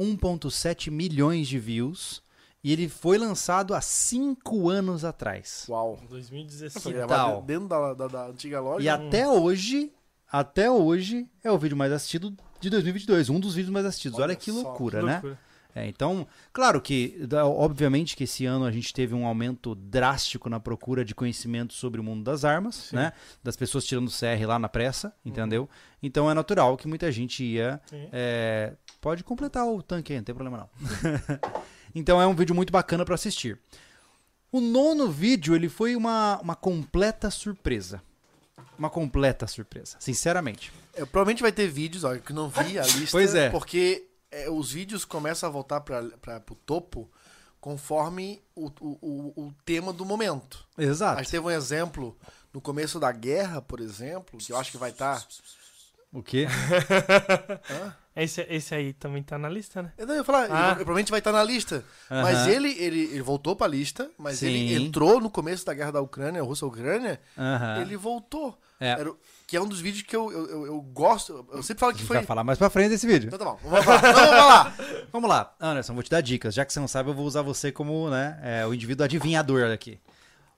[0.00, 2.22] 1.7 milhões de views.
[2.62, 5.64] E ele foi lançado há 5 anos atrás.
[5.68, 5.98] Uau.
[6.08, 6.84] 2016.
[6.84, 7.42] Que tal?
[7.42, 8.84] Dentro da, da, da antiga loja.
[8.84, 9.90] E até hoje,
[10.30, 13.30] até hoje, é o vídeo mais assistido de 2022.
[13.30, 14.18] Um dos vídeos mais assistidos.
[14.18, 15.38] Olha, Olha que loucura, Que né?
[15.74, 17.18] É, então, claro que,
[17.56, 22.00] obviamente que esse ano a gente teve um aumento drástico na procura de conhecimento sobre
[22.00, 23.12] o mundo das armas, né?
[23.42, 25.68] Das pessoas tirando CR lá na pressa, entendeu?
[26.02, 27.80] Então é natural que muita gente ia...
[27.86, 28.08] Sim.
[28.12, 30.70] é, pode completar o tanque aí, não tem problema não.
[31.94, 33.58] então é um vídeo muito bacana para assistir.
[34.52, 38.02] O nono vídeo, ele foi uma, uma completa surpresa.
[38.76, 40.72] Uma completa surpresa, sinceramente.
[40.94, 43.12] É, provavelmente vai ter vídeos, ó, que eu não vi a lista.
[43.12, 43.48] Pois é.
[43.50, 47.10] Porque é, os vídeos começam a voltar para pro topo
[47.60, 50.64] conforme o, o, o, o tema do momento.
[50.78, 51.18] A Exato.
[51.18, 52.16] gente teve um exemplo
[52.52, 55.28] no começo da guerra, por exemplo, que eu acho que vai tá estar.
[56.12, 56.46] O quê?
[58.16, 59.92] Esse, esse aí também tá na lista, né?
[59.96, 60.74] Eu não ia falar, ele, Ah.
[60.74, 61.84] provavelmente vai estar na lista.
[62.10, 64.48] Mas ele, ele, ele voltou pra lista, mas Sim.
[64.48, 67.20] ele entrou no começo da guerra da Ucrânia, Rússia-Ucrânia,
[67.80, 68.58] ele voltou.
[68.80, 68.88] É.
[68.92, 71.46] Era o- que é um dos vídeos que eu, eu, eu, eu gosto.
[71.52, 72.16] Eu sempre falo que foi.
[72.16, 73.28] vai falar mais pra frente desse vídeo.
[73.28, 74.00] Então tá bom, vamos falar.
[74.00, 74.76] Vamos falar.
[75.12, 76.54] Vamos lá, Anderson, vou te dar dicas.
[76.54, 79.70] Já que você não sabe, eu vou usar você como né, é, o indivíduo adivinhador
[79.72, 79.98] aqui.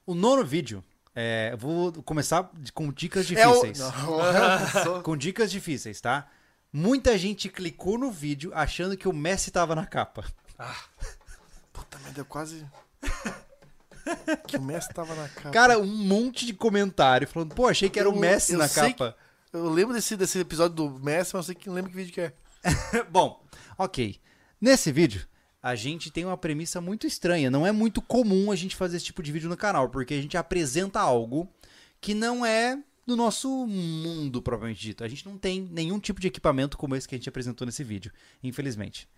[0.07, 3.53] O nono vídeo, é, eu vou começar com dicas É o.
[3.55, 3.79] difíceis.
[4.85, 6.27] Sou- Com dicas difíceis, tá?
[6.73, 10.25] Muita gente clicou no vídeo achando que o Messi tava na capa.
[11.73, 12.65] Puta merda, eu quase.
[14.47, 15.51] que o Messi tava na capa.
[15.51, 18.69] Cara, um monte de comentário falando, pô, achei que era o Eu- Messi eu na
[18.69, 19.17] capa.
[19.53, 22.12] Eu lembro desse, desse episódio do Messi, mas eu sei que não lembro que vídeo
[22.12, 22.33] que é.
[23.11, 23.45] Bom,
[23.77, 24.19] ok.
[24.61, 25.27] Nesse vídeo,
[25.62, 27.51] a gente tem uma premissa muito estranha.
[27.51, 30.23] Não é muito comum a gente fazer esse tipo de vídeo no canal, porque a
[30.23, 31.53] gente apresenta algo
[32.01, 35.05] que não é do nosso mundo, propriamente dito.
[35.05, 37.83] A gente não tem nenhum tipo de equipamento como esse que a gente apresentou nesse
[37.85, 38.12] vídeo,
[38.43, 39.09] infelizmente.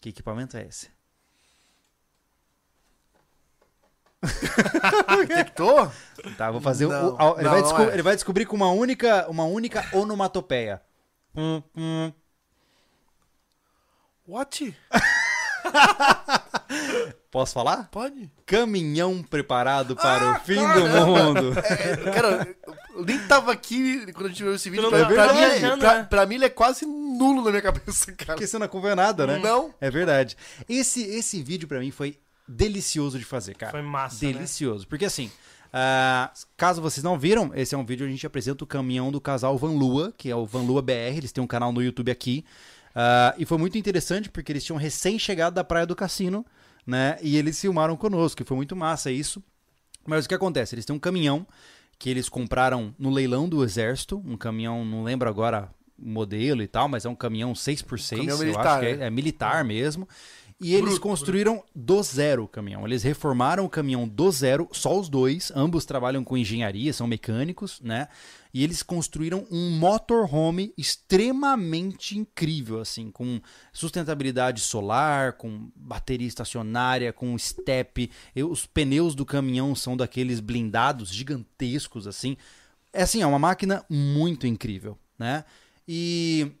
[0.00, 0.88] Que equipamento é esse?
[5.26, 5.90] Detectou?
[6.36, 7.92] Tá, vou fazer Não, o- ele, não, vai não é.
[7.94, 10.80] ele vai descobrir com uma única, uma única onomatopeia.
[11.34, 12.12] Hum, hum.
[14.26, 14.76] What?
[17.30, 17.88] Posso falar?
[17.92, 18.28] Pode?
[18.44, 20.80] Caminhão preparado para Ah, o fim cara!
[20.80, 21.52] do mundo.
[21.70, 22.56] É, cara,
[22.94, 24.82] eu nem tava aqui quando a gente viu esse vídeo.
[24.82, 26.06] não Pra, pra mim, viajando, pra, né?
[26.10, 28.32] pra mim ele é quase nulo na minha cabeça, cara.
[28.32, 29.38] Porque você não acompanha nada, né?
[29.38, 29.72] Não.
[29.80, 30.36] É verdade.
[30.68, 32.18] Esse, esse vídeo pra mim foi
[32.50, 33.72] delicioso de fazer, cara.
[33.72, 34.32] Foi massa, né?
[34.32, 34.86] Delicioso.
[34.86, 35.30] Porque assim,
[35.72, 39.12] ah, caso vocês não viram, esse é um vídeo onde a gente apresenta o caminhão
[39.12, 41.16] do casal Van Lua, que é o Van Lua BR.
[41.16, 42.44] Eles têm um canal no YouTube aqui.
[42.94, 46.44] Ah, e foi muito interessante porque eles tinham recém chegado da Praia do Cassino,
[46.86, 47.18] né?
[47.22, 48.42] E eles filmaram conosco.
[48.42, 49.42] E foi muito massa isso.
[50.06, 50.74] Mas o que acontece?
[50.74, 51.46] Eles têm um caminhão
[51.98, 56.66] que eles compraram no leilão do exército, um caminhão, não lembro agora o modelo e
[56.66, 59.06] tal, mas é um caminhão 6x6, Caminhão eu militar, acho que é, né?
[59.06, 60.08] é militar mesmo.
[60.60, 62.86] E eles Bruto, construíram do zero o caminhão.
[62.86, 65.50] Eles reformaram o caminhão do zero, só os dois.
[65.56, 68.08] Ambos trabalham com engenharia, são mecânicos, né?
[68.52, 73.40] E eles construíram um motorhome extremamente incrível, assim, com
[73.72, 78.10] sustentabilidade solar, com bateria estacionária, com step.
[78.36, 82.36] E os pneus do caminhão são daqueles blindados gigantescos, assim.
[82.92, 85.42] É assim, é uma máquina muito incrível, né?
[85.88, 86.52] E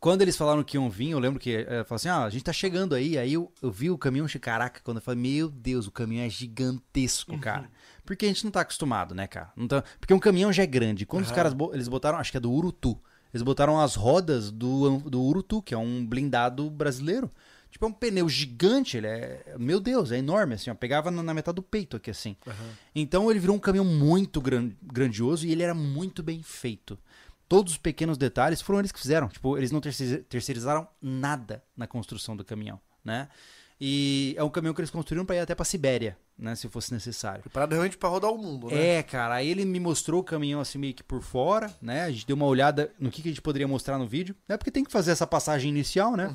[0.00, 2.44] quando eles falaram que iam vir, eu lembro que é, falaram assim: ah, a gente
[2.44, 3.18] tá chegando aí.
[3.18, 6.30] Aí eu, eu vi o caminhão, caraca, quando eu falei, meu Deus, o caminhão é
[6.30, 7.70] gigantesco, cara.
[8.04, 9.50] Porque a gente não tá acostumado, né, cara?
[9.56, 11.04] Não tá- Porque um caminhão já é grande.
[11.04, 12.98] Quando os caras eles botaram, acho que é do Urutu,
[13.34, 17.30] eles botaram as rodas do, do Urutu, que é um blindado brasileiro.
[17.70, 19.54] Tipo, é um pneu gigante, ele é.
[19.58, 20.74] Meu Deus, é enorme, assim, ó.
[20.74, 22.34] Pegava na, metade do peito aqui, assim.
[22.94, 26.98] Então ele virou um caminhão muito gran- grandioso e ele era muito bem feito.
[27.48, 29.28] Todos os pequenos detalhes foram eles que fizeram.
[29.28, 33.28] Tipo, eles não terceir- terceirizaram nada na construção do caminhão, né?
[33.80, 36.92] E é um caminhão que eles construíram para ir até para Sibéria, né, se fosse
[36.92, 37.42] necessário.
[37.42, 38.96] Preparado realmente pra rodar o mundo, né?
[38.98, 42.02] É, cara, aí ele me mostrou o caminhão assim meio que por fora, né?
[42.02, 44.56] A gente deu uma olhada no que, que a gente poderia mostrar no vídeo, né?
[44.56, 46.26] Porque tem que fazer essa passagem inicial, né?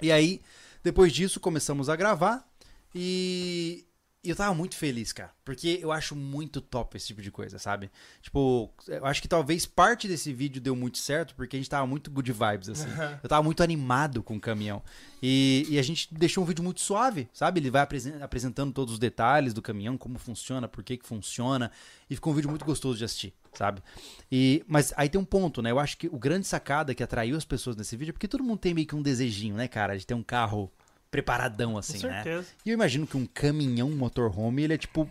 [0.00, 0.40] E aí,
[0.82, 2.48] depois disso, começamos a gravar
[2.94, 3.84] e
[4.22, 7.90] eu tava muito feliz, cara, porque eu acho muito top esse tipo de coisa, sabe?
[8.20, 11.86] Tipo, eu acho que talvez parte desse vídeo deu muito certo porque a gente tava
[11.86, 12.88] muito good vibes, assim.
[13.22, 14.82] Eu tava muito animado com o caminhão.
[15.22, 17.60] E, e a gente deixou um vídeo muito suave, sabe?
[17.60, 21.70] Ele vai apresen- apresentando todos os detalhes do caminhão, como funciona, por que que funciona.
[22.08, 23.82] E ficou um vídeo muito gostoso de assistir, sabe?
[24.30, 25.70] E, mas aí tem um ponto, né?
[25.70, 28.44] Eu acho que o grande sacada que atraiu as pessoas nesse vídeo é porque todo
[28.44, 29.96] mundo tem meio que um desejinho, né, cara?
[29.96, 30.70] De ter um carro
[31.10, 32.22] preparadão, assim, Com né?
[32.22, 32.48] certeza.
[32.64, 35.08] E eu imagino que um caminhão motorhome, ele é tipo.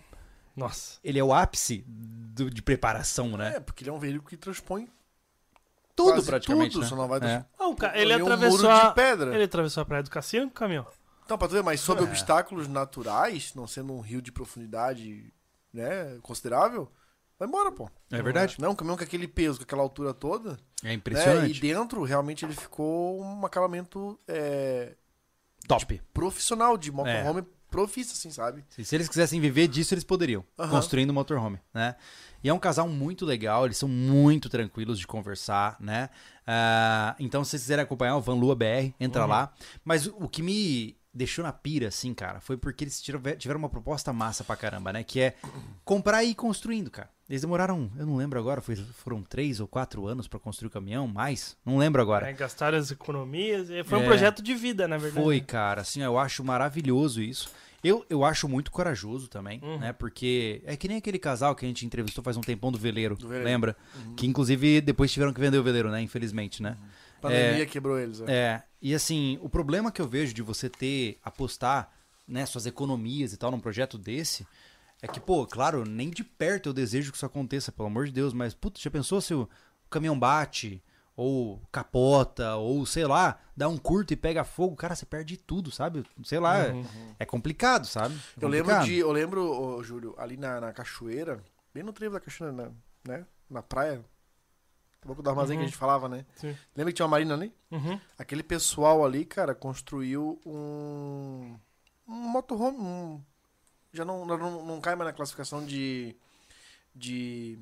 [0.56, 1.00] Nossa.
[1.04, 3.56] Ele é o ápice do- de preparação, né?
[3.58, 4.90] É, porque ele é um veículo que transpõe
[5.96, 6.74] tudo quase praticamente.
[6.74, 6.88] tudo, né?
[6.90, 7.46] só não vai É.
[7.60, 8.92] O ca- ele ali um atravessou muro de a...
[8.92, 9.34] pedra.
[9.36, 10.86] Ele atravessou a praia do cassino com o caminhão.
[11.26, 12.04] Então, pra tu ver, mas sob É.
[12.04, 15.32] obstáculos naturais, não sendo um rio de profundidade,
[15.72, 16.92] né, considerável,
[17.38, 17.90] vai embora, pô.
[18.12, 18.56] É verdade.
[18.60, 21.58] Não, um caminhão com aquele peso, com aquela altura toda, É né, impressionante.
[21.58, 24.96] e dentro, realmente, ele ficou um acabamento é,
[25.68, 26.02] Top.
[26.14, 28.66] profissional, de motorhome profissa, assim, sabe?
[28.70, 30.44] Se, se eles quisessem viver disso, eles poderiam.
[30.70, 31.96] Construindo um motorhome, né?
[32.44, 36.10] E é um casal muito legal, eles são muito tranquilos de conversar, né?
[36.48, 39.54] Ah, então, se vocês quiserem acompanhar o Van Lua BR, entra lá.
[39.84, 44.14] Mas o que me deixou na pira, assim, cara, foi porque eles tiveram, uma proposta
[44.14, 45.04] massa pra caramba, né?
[45.04, 45.36] Que é
[45.84, 47.10] comprar e ir construindo, cara.
[47.30, 50.72] Eles demoraram, eu não lembro agora, foi- foram três ou quatro anos pra construir o
[50.72, 51.56] caminhão, mais?
[51.66, 52.26] Não lembro agora.
[52.26, 53.68] Né, gastaram as economias.
[53.86, 54.02] Foi É.
[54.02, 55.24] um projeto de vida, na verdade.
[55.24, 57.50] Foi, cara, assim, eu acho maravilhoso isso.
[57.84, 59.80] Eu, eu acho muito corajoso também, Uhum.
[59.80, 59.94] né?
[59.94, 63.16] Porque é que nem aquele casal que a gente entrevistou faz um tempão do veleiro,
[63.16, 63.46] Do veleiro.
[63.46, 63.78] lembra?
[64.18, 66.02] Que inclusive depois tiveram que vender o veleiro, né?
[66.02, 66.76] Infelizmente, né?
[67.20, 68.22] A pandemia quebrou eles.
[68.22, 68.32] É.
[68.32, 71.92] É, e assim, o problema que eu vejo de você ter, apostar,
[72.28, 74.48] né, suas economias e tal num projeto desse,
[75.02, 78.12] é que, pô, claro, nem de perto eu desejo que isso aconteça, pelo amor de
[78.12, 79.50] Deus, mas, putz, já pensou se o
[79.90, 80.82] caminhão bate,
[81.16, 85.70] ou capota, ou sei lá, dá um curto e pega fogo, cara, você perde tudo,
[85.72, 86.06] sabe?
[86.24, 86.74] Sei lá, é-
[87.20, 88.16] é complicado, sabe?
[88.16, 88.86] É Eu lembro complicado.
[88.86, 89.00] de.
[89.00, 92.72] Eu lembro, ô, Júlio, ali na, na cachoeira, bem no trevo da cachoeira, na,
[93.18, 93.26] né?
[93.50, 94.02] Na praia.
[95.02, 95.68] Pouco do armazém que a Uhum.
[95.70, 96.26] gente falava, né?
[96.36, 96.56] Sim.
[96.76, 97.54] Lembra que tinha uma marina ali?
[97.72, 98.00] Uhum.
[98.18, 101.58] Aquele pessoal ali, cara, construiu um.
[102.08, 102.78] Um motorhome.
[102.80, 103.22] Um,
[103.94, 106.16] já não, não, não cai mais na classificação de.
[106.94, 107.60] De.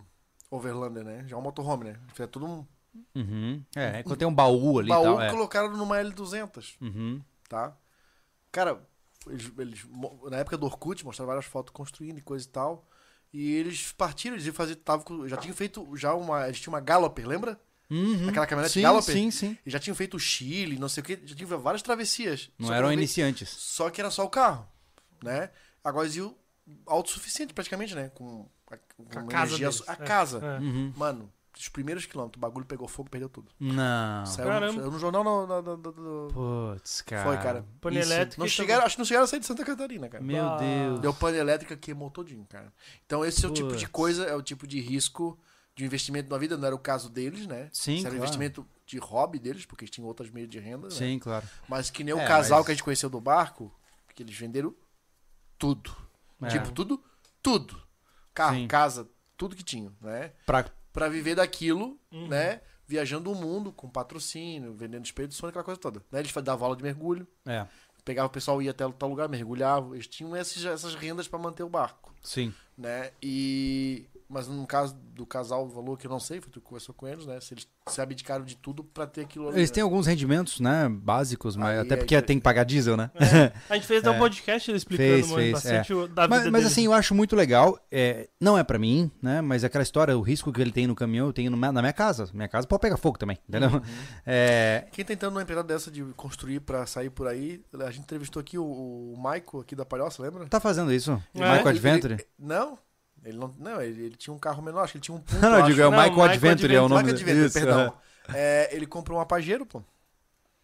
[0.49, 1.25] Overlander, né?
[1.27, 1.99] Já é um motorhome, né?
[2.17, 2.65] É tudo um
[3.13, 3.63] Uhum.
[3.75, 5.21] É, quando tem um baú ali baú tal.
[5.21, 5.29] É.
[5.29, 7.21] colocaram numa L200, Uhum.
[7.47, 7.77] tá?
[8.51, 8.81] Cara,
[9.27, 9.85] eles, eles
[10.31, 12.86] na época do Orkut mostraram várias fotos construindo e coisa e tal.
[13.33, 14.75] E eles partiram, eles iam fazer.
[14.75, 16.45] Tava, com- já tinham feito já uma.
[16.45, 17.59] Eles tinham uma Galloper, lembra?
[17.89, 18.27] Uhum.
[18.29, 19.13] Aquela caminhonete sim, Galloper?
[19.15, 19.57] Sim, sim.
[19.65, 22.49] E já tinham feito o Chile, não sei o que, já tinham várias travessias.
[22.59, 23.49] Não eram iniciantes.
[23.49, 24.67] Só que era só o carro,
[25.23, 25.49] né?
[25.83, 26.35] Agora eles iam
[26.85, 28.09] autossuficiente praticamente, né?
[28.13, 29.95] Com a, com a casa energia, deles, a é.
[29.95, 30.39] casa.
[30.43, 30.59] É.
[30.59, 30.93] Uhum.
[30.97, 33.51] Mano, os primeiros quilômetros, o bagulho pegou fogo, perdeu tudo.
[33.59, 34.25] Não.
[34.25, 34.81] Saiu, Caramba.
[34.81, 37.23] no, no jornal no, no- no- no- no- Putz, cara.
[37.23, 37.65] Foi, cara.
[37.81, 38.41] Pane elétrica.
[38.41, 40.23] Não chegaram, acho que não chegaram a sair de Santa Catarina, cara.
[40.23, 40.57] Meu Ah.
[40.57, 40.99] Deus.
[40.99, 42.71] Deu pane elétrica, queimou todinho, cara.
[43.05, 45.37] Então esse é o tipo de coisa, é o tipo de risco
[45.75, 47.69] de investimento na vida, não era o caso deles, né?
[47.71, 48.17] Sim, Isso era claro.
[48.17, 50.93] investimento de hobby deles, porque eles tinham outras meios de renda, né?
[50.93, 51.47] Sim, claro.
[51.67, 53.71] Mas que nem o É, casal mas- que a gente conheceu do barco,
[54.15, 54.73] que eles venderam
[55.59, 55.95] tudo.
[56.41, 56.47] É.
[56.47, 57.03] Tipo, tudo,
[57.41, 57.79] tudo.
[58.33, 58.67] Carro, Sim.
[58.67, 60.31] casa, tudo que tinham, né?
[60.45, 60.65] Pra...
[60.97, 62.27] Pra viver daquilo, Uhum.
[62.27, 62.59] né?
[62.87, 66.01] Viajando o mundo com patrocínio, vendendo expedições, aquela coisa toda.
[66.11, 66.19] Né?
[66.19, 67.67] Eles davam aula de mergulho, É,
[68.03, 69.93] pegava o pessoal, ia até tal lugar, mergulhava.
[69.95, 72.51] Eles tinham esses, essas rendas pra manter o barco, sim.
[72.75, 73.11] né?
[73.21, 74.07] E...
[74.29, 76.93] Mas no caso do casal, o valor que eu não sei, foi tu que conversou
[76.93, 77.39] com eles, né?
[77.39, 79.57] Se eles se abdicaram de tudo pra ter aquilo ali.
[79.59, 79.75] Eles né?
[79.75, 82.97] têm alguns rendimentos, né, básicos, mas Aí até é porque que- tem que pagar diesel,
[82.97, 83.09] né?
[83.69, 86.27] A gente fez até um podcast ele explicando Fez, mano, fez, bastante o- da vida
[86.27, 86.67] Mas, mas deles.
[86.67, 87.79] assim, eu acho muito legal.
[87.89, 89.39] é, não é pra mim, né?
[89.39, 91.93] Mas aquela história, o risco que ele tem no caminhão, eu tenho no- na minha
[91.93, 92.29] casa.
[92.33, 93.69] Minha casa pode pegar fogo também, entendeu?
[93.69, 93.81] Uhum.
[94.25, 98.01] É, Quem tá entrando numa empresa dessa de construir pra sair por aí, a gente
[98.03, 100.45] entrevistou aqui o, o Michael aqui da Palhoça, lembra?
[100.47, 101.11] tá fazendo isso?
[101.33, 101.39] É?
[101.39, 102.13] Michael Ele- Adventure?
[102.15, 102.77] ele- não,
[103.23, 105.39] ele não, não ele, ele tinha um carro menor, acho que ele tinha um ponto,
[105.41, 107.45] Não, não, eu digo, é o Não, Michael, Michael Adventure, é o nome Michael Adventure,
[107.45, 107.79] Isso, perdão.
[107.81, 107.93] aham.
[108.33, 109.79] É, ele comprou uma Pajero, pô.
[109.79, 109.85] Ele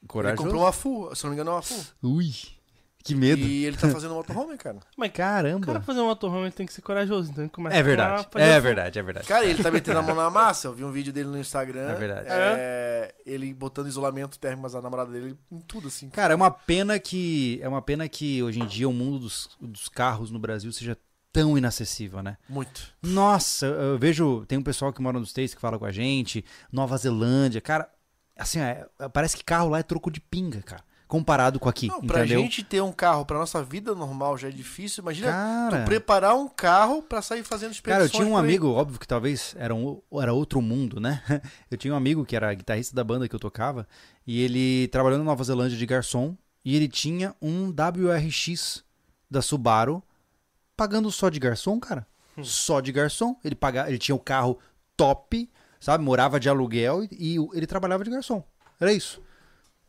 [0.08, 0.44] Corajoso.
[0.44, 1.84] comprou uma Full, se não me engano é uma Full.
[2.04, 2.30] Ui,
[3.02, 3.42] que medo.
[3.42, 4.80] E ele tá fazendo um motorhome, cara.
[4.98, 5.66] Mas o Caramba.
[5.66, 8.46] cara fazer um motorhome tem que ser corajoso, então ele começa É verdade, a fazer
[8.46, 9.28] é o- verdade, é verdade.
[9.28, 10.68] Cara, ele tá metendo a mão na massa.
[10.68, 11.90] Eu vi um vídeo dele no Instagram.
[11.92, 12.28] É verdade.
[12.30, 16.10] é, ele botando isolamento térmico, mas a namorada dele em tudo, assim.
[16.10, 19.50] Cara, é uma pena que é uma pena que hoje em dia o mundo dos,
[19.62, 20.98] dos carros no Brasil seja
[21.34, 22.38] tão inacessível, né?
[22.48, 22.94] Muito.
[23.02, 26.46] Nossa, eu vejo, tem um pessoal que mora nos States que fala com a gente,
[26.72, 27.90] Nova Zelândia, cara,
[28.38, 32.02] assim, é, parece que carro lá é troco de pinga, cara, comparado com aqui, Não,
[32.02, 32.40] pra entendeu?
[32.42, 35.02] gente ter um carro pra nossa vida normal já é difícil.
[35.02, 38.14] Imagina Cara, tu preparar um carro pra sair fazendo cara, expedições.
[38.14, 41.22] eu tinha um amigo, óbvio que talvez era, um, era outro mundo, né?
[41.70, 43.88] Eu tinha um amigo que era guitarrista da banda que eu tocava,
[44.26, 48.84] e ele trabalhou na Nova Zelândia de garçom, e ele tinha um WRX
[49.30, 50.02] da Subaru,
[50.76, 52.06] pagando só de garçom, cara.
[52.42, 53.36] Só de garçom.
[53.44, 54.58] Ele pagava, ele tinha o carro
[54.98, 56.04] top, sabe?
[56.04, 58.44] Morava de aluguel e, e ele trabalhava de garçom.
[58.80, 59.22] Era isso.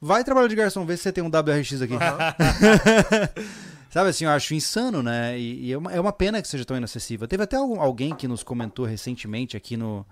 [0.00, 1.94] Vai trabalhar de garçom, vê se você tem um WRX aqui.
[3.90, 5.38] Sabe assim, eu acho insano, né?
[5.38, 7.28] E, e é, uma, é uma pena que seja tão inacessível.
[7.28, 10.04] Teve até algum- alguém que nos comentou recentemente aqui no.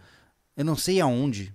[0.57, 1.53] Eu não sei aonde.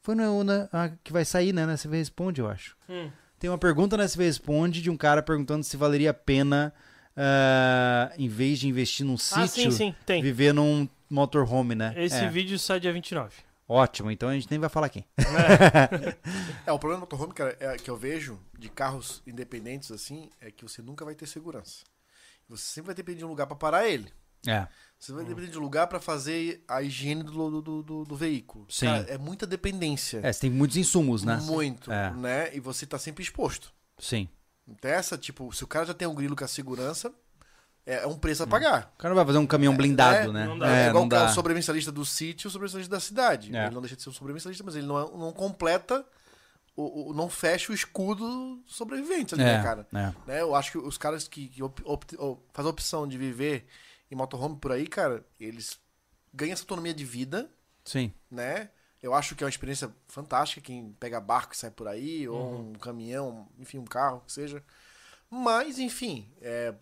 [0.00, 1.66] Foi no, na, ah, que vai sair, né?
[1.66, 2.76] Na SV Responde, eu acho.
[2.88, 3.10] Hum.
[3.40, 6.72] Tem uma pergunta na SV Responde de um cara perguntando se valeria a pena,
[7.16, 10.22] ah, em vez de investir num Ah, sim, sítio, sim, tem.
[10.22, 11.94] viver num motorhome, né?
[11.96, 12.28] Esse é.
[12.28, 13.32] vídeo sai dia 29.
[13.66, 15.04] Ótimo, então a gente nem vai falar quem.
[16.66, 20.50] É, o problema do motorhome, cara, é, que eu vejo de carros independentes assim, é
[20.50, 21.84] que você nunca vai ter segurança.
[22.48, 24.10] Você sempre vai depender de um lugar pra parar ele.
[24.46, 24.66] É.
[24.98, 28.66] Você vai depender de um lugar pra fazer a higiene do, do, do, do veículo.
[28.70, 28.86] Sim.
[28.86, 30.20] Cara, é muita dependência.
[30.22, 31.36] É, você tem muitos insumos, né?
[31.42, 32.10] Muito, É.
[32.12, 32.54] né?
[32.54, 33.72] E você tá sempre exposto.
[33.98, 34.28] Sim.
[34.82, 37.12] Essa, tipo, se o cara já tem um grilo com a segurança,
[37.86, 38.92] é é um preço a pagar.
[38.94, 40.46] O cara não vai fazer um caminhão blindado, é, né?
[40.46, 40.66] não dá.
[40.74, 41.30] É, É, igual não o cara, dá.
[41.30, 43.54] o sobrevivencialista do sítio e o sobrevivencialista da cidade.
[43.54, 43.66] É.
[43.66, 46.04] Ele não deixa de ser um sobrevivencialista, mas ele não, é- não completa,
[46.76, 49.86] o, o- não fecha o escudo sobrevivente ali, É, né, cara?
[49.92, 50.12] é.
[50.26, 52.16] Né, eu acho que os caras que, que op, op-
[52.52, 53.66] fazem a opção de viver
[54.10, 55.78] em motorhome por aí, cara, eles
[56.32, 57.50] ganham essa autonomia de vida,
[57.84, 58.12] Sim.
[58.30, 58.70] né?
[59.04, 62.38] Eu acho que é uma experiência fantástica quem pega barco e sai por aí, ou
[62.38, 62.70] Uhum.
[62.70, 64.62] um caminhão, enfim, um carro, que seja.
[65.30, 66.72] Mas, enfim, é,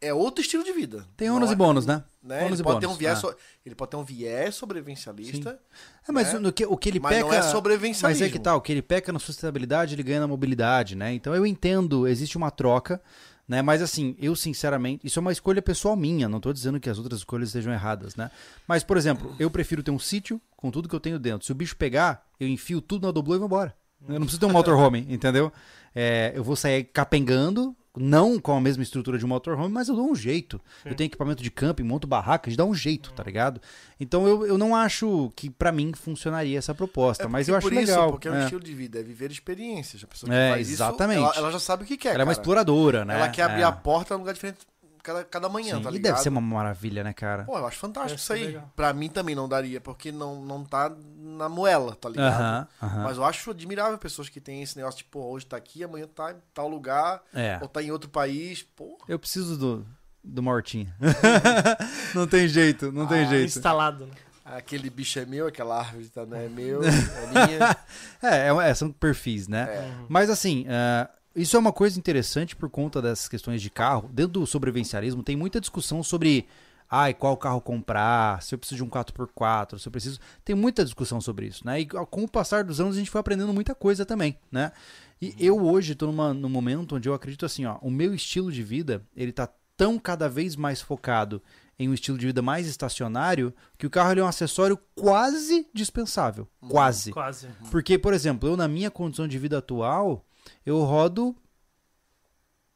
[0.00, 1.06] é outro estilo de vida.
[1.16, 2.02] Tem ônus é- e bônus, né?
[2.20, 2.46] né?
[2.46, 3.20] Ele pode, ter bônus, um viés, ah.
[3.20, 5.60] so- ele pode ter um viés sobrevivencialista.
[6.08, 6.40] É, mas né?
[6.40, 7.28] no que, o que ele Mas peca.
[7.28, 8.20] não é sobrevivencialismo.
[8.24, 11.12] Mas é que tá, o que ele peca na sustentabilidade, ele ganha na mobilidade, né?
[11.14, 13.00] Então eu entendo, existe uma troca,
[13.48, 13.62] né?
[13.62, 16.98] Mas assim, eu sinceramente, isso é uma escolha pessoal minha, não tô dizendo que as
[16.98, 18.30] outras escolhas estejam erradas, né?
[18.66, 21.44] Mas, por exemplo, eu prefiro ter um sítio com tudo que eu tenho dentro.
[21.46, 23.74] Se o bicho pegar, eu enfio tudo na doblô e vou embora.
[24.08, 25.52] Eu não preciso ter um motorhome, entendeu?
[25.94, 29.94] É, eu vou sair capengando, não com a mesma estrutura de um motorhome, mas eu
[29.94, 30.60] dou um jeito.
[30.84, 33.60] Eu tenho equipamento de camping, monto barraca, a gente dá um jeito, tá ligado?
[34.00, 37.66] Então eu, eu não acho que pra mim funcionaria essa proposta, É mas eu acho
[37.68, 38.10] por isso, legal.
[38.10, 38.44] porque é um é.
[38.44, 40.02] estilo de vida, é viver experiências.
[40.02, 41.18] A pessoa que É, faz exatamente.
[41.20, 42.14] isso, ela, ela já sabe o que quer.
[42.14, 42.40] Ela é uma cara.
[42.40, 43.14] exploradora, né?
[43.14, 43.64] Ela quer abrir É.
[43.64, 44.58] a porta num lugar diferente
[45.02, 46.12] cada, cada manhã, Sim, tá E ligado?
[46.12, 47.44] deve ser uma maravilha, né, cara?
[47.44, 48.46] Pô, eu acho fantástico Deve isso aí.
[48.46, 48.72] legal.
[48.76, 52.40] Pra mim também não daria, porque não, não tá na moela, tá ligado?
[52.40, 53.02] Aham, aham.
[53.04, 56.06] Mas eu acho admirável pessoas que têm esse negócio, tipo, pô, hoje tá aqui, amanhã
[56.06, 57.58] tá em tal lugar, É.
[57.60, 58.62] ou tá em outro país.
[58.62, 59.86] Pô, Eu preciso do.
[60.22, 60.94] do Mortinha.
[62.14, 63.46] não tem jeito, não tem Ah, jeito.
[63.56, 64.12] Instalado, né?
[64.44, 67.76] Aquele bicho é meu, aquela árvore tá, não é meu, é minha.
[68.22, 69.62] É, é, é, são perfis, né?
[69.68, 69.92] É.
[70.08, 74.10] Mas assim, ah, isso é uma coisa interessante por conta dessas questões de carro.
[74.12, 76.46] Dentro do sobrevivencialismo tem muita discussão sobre
[76.94, 80.20] ai, qual carro comprar, se eu preciso de um 4x4, se eu preciso.
[80.44, 81.80] Tem muita discussão sobre isso, né?
[81.80, 84.72] E com o passar dos anos a gente foi aprendendo muita coisa também, né?
[85.20, 88.52] E eu hoje tô numa, num momento onde eu acredito assim, ó, o meu estilo
[88.52, 91.42] de vida, ele tá tão cada vez mais focado
[91.78, 96.46] em um estilo de vida mais estacionário que o carro é um acessório quase dispensável.
[96.68, 97.10] Quase.
[97.10, 97.48] Quase.
[97.70, 100.24] Porque, por exemplo, eu na minha condição de vida atual,
[100.64, 101.34] eu rodo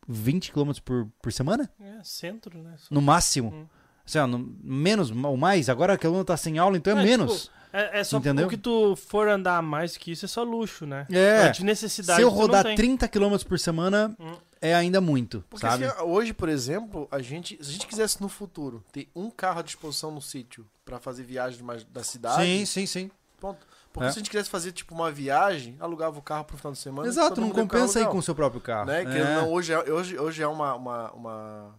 [0.09, 2.75] 20 km por, por semana, É, centro, né?
[2.79, 3.51] Só- no máximo.
[3.53, 3.67] Hum.
[4.07, 7.03] Assim, ó, no- menos ou mais, agora que a aluna tá sem aula, então é,
[7.03, 7.43] É, menos.
[7.45, 8.47] tipo, é, é só Entendeu?
[8.47, 11.07] o que tu for andar mais que isso é só luxo, né?
[11.11, 11.51] É.
[11.51, 12.77] De necessidade Se eu rodar tem.
[12.77, 14.37] 30 km por semana, Hum.
[14.61, 15.89] é ainda muito, Porque sabe?
[15.91, 19.59] se hoje, por exemplo, a gente, se a gente quisesse no futuro ter um carro
[19.59, 23.11] à disposição no sítio pra fazer viagem mais da cidade, Sim, sim, sim.
[23.41, 23.67] ponto.
[23.97, 24.13] Porque é.
[24.13, 27.09] se a gente quisesse fazer, tipo, uma viagem, alugava o carro pro final de semana.
[27.09, 28.85] Exato, não compensa ir com o seu próprio carro.
[28.85, 29.05] Né?
[29.05, 29.37] É.
[29.37, 31.75] Não, hoje, é, hoje, hoje é uma, uma, uma,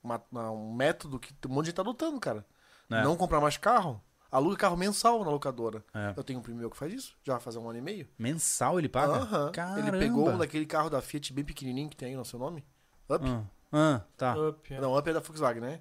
[0.00, 2.46] uma, um método que um monte de gente tá adotando, cara.
[2.88, 3.02] É.
[3.02, 4.00] Não comprar mais carro.
[4.30, 5.84] Aluga carro mensal na locadora.
[5.92, 6.14] É.
[6.16, 8.06] Eu tenho um primo meu que faz isso, já faz um ano e meio.
[8.16, 9.14] Mensal ele paga?
[9.14, 9.46] Aham.
[9.56, 9.78] Uhum.
[9.78, 12.38] Ele pegou um daquele carro da Fiat bem pequenininho que tem aí no é seu
[12.38, 12.64] nome.
[13.10, 13.26] Up?
[13.26, 13.42] Ah.
[13.72, 14.36] ah, tá.
[14.38, 14.80] Up, é.
[14.80, 15.80] Não, Up é da Volkswagen, né?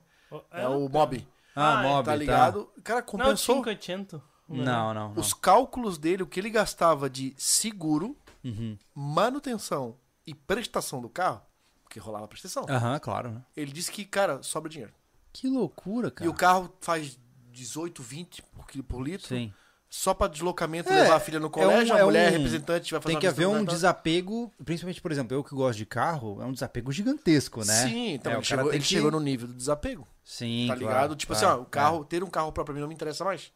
[0.51, 1.27] É, é, o Mob.
[1.55, 2.15] Ah, ah Mob, tá, tá.
[2.15, 2.63] ligado?
[2.63, 2.81] Tá.
[2.83, 3.57] Cara, compensou.
[3.57, 4.19] Não, 500.
[4.49, 8.77] É não, não, não, Os cálculos dele, o que ele gastava de seguro, uhum.
[8.95, 11.41] manutenção e prestação do carro,
[11.83, 12.65] porque rolava prestação.
[12.69, 13.31] Aham, uhum, claro.
[13.31, 13.41] Né?
[13.55, 14.93] Ele disse que, cara, sobra dinheiro.
[15.33, 16.25] Que loucura, cara.
[16.25, 17.19] E o carro faz
[17.51, 18.43] 18, 20
[18.87, 19.27] por, litro.
[19.27, 19.53] Sim.
[19.89, 22.29] Só para deslocamento, é, levar a filha no é colégio, é um, a é mulher
[22.29, 25.77] um, representante vai fazer Tem que haver um desapego, principalmente, por exemplo, eu que gosto
[25.77, 27.87] de carro, é um desapego gigantesco, né?
[27.87, 28.85] Sim, então é, ele, chegou, ele que...
[28.85, 30.05] chegou no nível do desapego.
[30.25, 31.15] Sim, Tá ligado?
[31.15, 32.89] Tipo assim, claro, tipo claro, assim, ó, o carro, ter um carro próprio mim não
[32.89, 33.53] me interessa mais.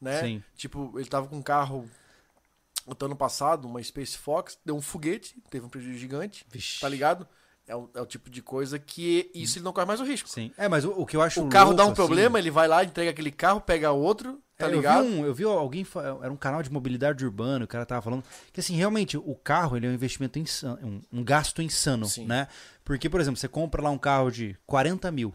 [0.00, 0.20] Né?
[0.20, 0.42] Sim.
[0.56, 1.88] Tipo, ele tava com um carro
[2.86, 6.52] no ano passado, uma Space Fox, deu um foguete, teve um prejuízo gigante, É.
[6.52, 6.80] Vixe.
[6.80, 7.26] tá ligado?
[7.66, 10.26] É o, é o tipo de coisa que isso ele não corre mais o risco.
[10.26, 10.50] Sim.
[10.56, 12.50] É, mas o, o que eu acho O carro dá um louco, assim, problema, ele
[12.50, 15.04] vai lá, entrega aquele carro, pega outro, tá é, ligado?
[15.04, 15.86] Eu vi, um, eu vi alguém,
[16.22, 19.76] era um canal de mobilidade urbana, o cara tava falando que assim, realmente o carro
[19.76, 22.24] ele é um investimento insano, um, um gasto insano, Sim.
[22.24, 22.48] né?
[22.82, 25.34] Porque, por exemplo, você compra lá um carro de 40 mil,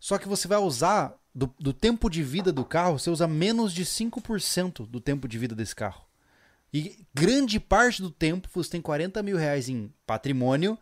[0.00, 3.74] só que você vai usar do, do tempo de vida do carro, você usa menos
[3.74, 6.02] de 5% do tempo de vida desse carro.
[6.72, 10.78] E grande parte do tempo você tem 40 mil reais em patrimônio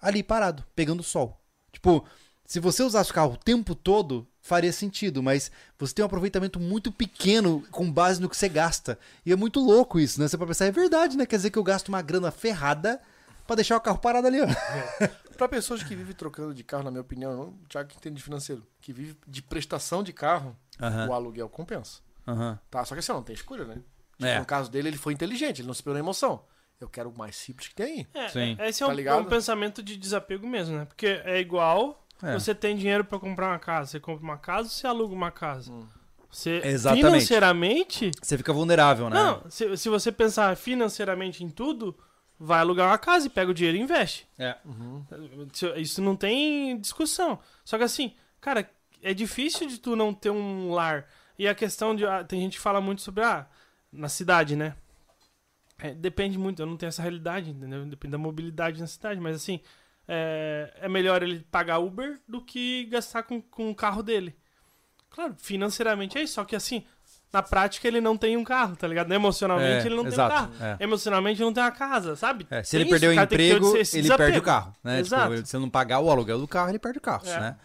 [0.00, 1.40] ali parado, pegando sol.
[1.70, 2.04] Tipo,
[2.44, 6.58] se você usasse o carro o tempo todo, faria sentido, mas você tem um aproveitamento
[6.58, 8.98] muito pequeno com base no que você gasta.
[9.24, 10.26] E é muito louco isso, né?
[10.26, 11.24] Você pode pensar, é verdade, né?
[11.24, 13.00] Quer dizer que eu gasto uma grana ferrada
[13.46, 14.46] pra deixar o carro parado ali, ó.
[15.38, 18.22] Pra pessoas que vivem trocando de carro, na minha opinião, o Thiago que entende de
[18.22, 21.08] financeiro, que vive de prestação de carro, Aham.
[21.08, 22.00] o aluguel compensa.
[22.28, 22.58] Aham.
[22.70, 22.84] Tá?
[22.84, 23.76] Só que assim, não tem escolha, né?
[23.76, 24.38] Tipo, É.
[24.38, 26.44] No caso dele, ele foi inteligente, ele não se pegou na emoção.
[26.80, 28.06] Eu quero o mais simples que tem aí.
[28.24, 28.56] É, Sim.
[28.58, 29.20] é- esse é Tá um, ligado?
[29.20, 30.84] um pensamento de desapego mesmo, né?
[30.84, 32.32] Porque é igual, É.
[32.34, 35.72] você tem dinheiro pra comprar uma casa, você compra uma casa, você aluga uma casa.
[35.72, 35.86] Hum.
[36.30, 37.04] Você, Exatamente.
[37.06, 39.14] financeiramente, Você fica vulnerável, né?
[39.16, 41.96] não, se, se você pensar financeiramente em tudo,
[42.38, 44.26] vai alugar uma casa e pega o dinheiro e investe.
[44.38, 44.56] É.
[45.52, 47.38] Isso- Isso não tem discussão.
[47.64, 48.68] Só que assim, cara,
[49.02, 51.06] é difícil de tu não ter um lar.
[51.38, 52.04] E a questão de.
[52.06, 53.24] ah, tem gente que fala muito sobre.
[53.24, 53.46] Ah,
[53.90, 54.74] na cidade, né?
[55.78, 57.84] É, depende muito, eu não tenho essa realidade, entendeu?
[57.86, 59.58] Depende da mobilidade na cidade, mas assim.
[60.08, 64.34] É, é melhor ele pagar Uber do que gastar com, com o carro dele.
[65.08, 66.84] Claro, financeiramente é isso, só que assim,
[67.32, 69.12] na prática ele não tem um carro, tá ligado?
[69.12, 70.76] É, Emocionalmente ele não exato, tem um carro.
[70.80, 70.84] é.
[70.84, 72.48] Emocionalmente ele não tem uma casa, sabe?
[72.50, 74.16] É, se Tem ele isso, perder o emprego, ele desapego.
[74.18, 74.98] perde o carro, né?
[74.98, 75.34] Exato.
[75.36, 77.40] Tipo, se ele não pagar o aluguel do carro, ele perde o carro, É.
[77.40, 77.56] né?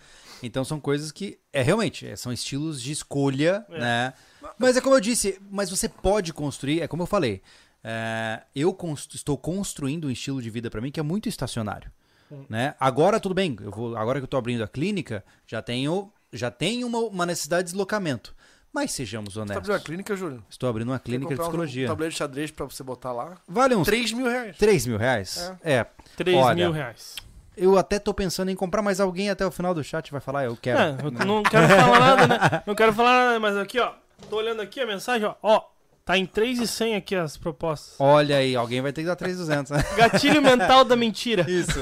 [0.43, 3.79] Então são coisas que, é realmente, é, são estilos de escolha, É.
[3.79, 4.13] né?
[4.59, 7.41] Mas é como eu disse, mas você pode construir, é como eu falei,
[7.83, 11.91] é, eu cons- estou construindo um estilo de vida pra mim que é muito estacionário,
[12.31, 12.45] Hum.
[12.49, 12.75] né?
[12.79, 16.49] Agora tudo bem, eu vou, agora que eu tô abrindo a clínica, já tenho, já
[16.51, 18.35] tenho uma, uma necessidade de deslocamento.
[18.73, 19.57] Mas sejamos Você tá honestos.
[19.57, 20.45] abrindo uma clínica, Júlio?
[20.49, 21.85] Estou abrindo uma clínica de psicologia.
[21.85, 23.37] Um tabuleiro de xadrez pra você botar lá.
[23.47, 24.57] Vale uns 3 mil reais.
[24.57, 25.51] 3 mil reais?
[25.63, 25.85] É.
[26.15, 27.15] 3 Olha, mil reais.
[27.57, 30.45] Eu até tô pensando em comprar, mas alguém até o final do chat vai falar,
[30.45, 30.79] eu quero.
[30.79, 32.63] É, eu não quero falar nada, né?
[32.65, 33.93] Não quero falar nada, mas aqui, ó.
[34.29, 35.35] Tô olhando aqui a mensagem, ó.
[35.41, 35.61] Ó,
[36.05, 37.95] tá em 3,100 aqui as propostas.
[37.99, 39.71] Olha aí, alguém vai ter que dar 3,200.
[39.71, 39.83] né?
[39.97, 41.49] Gatilho mental da mentira.
[41.49, 41.79] Isso.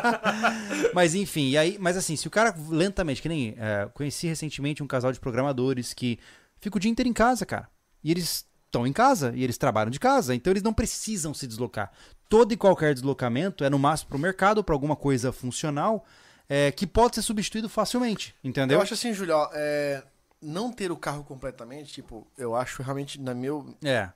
[0.92, 4.82] mas enfim, e aí, mas assim, se o cara lentamente, que nem é, conheci recentemente
[4.82, 6.18] um casal de programadores que
[6.58, 7.68] fica o dia inteiro em casa, cara.
[8.02, 11.46] E eles estão em casa e eles trabalham de casa, então eles não precisam se
[11.46, 11.90] deslocar.
[12.28, 16.04] Todo e qualquer deslocamento é no máximo para o mercado, para alguma coisa funcional.
[16.48, 18.78] é, que pode ser substituído facilmente, entendeu?
[18.78, 20.00] Eu acho assim, Julio, ó, é,
[20.40, 24.10] não ter o carro completamente, tipo, eu acho realmente, na meu, É.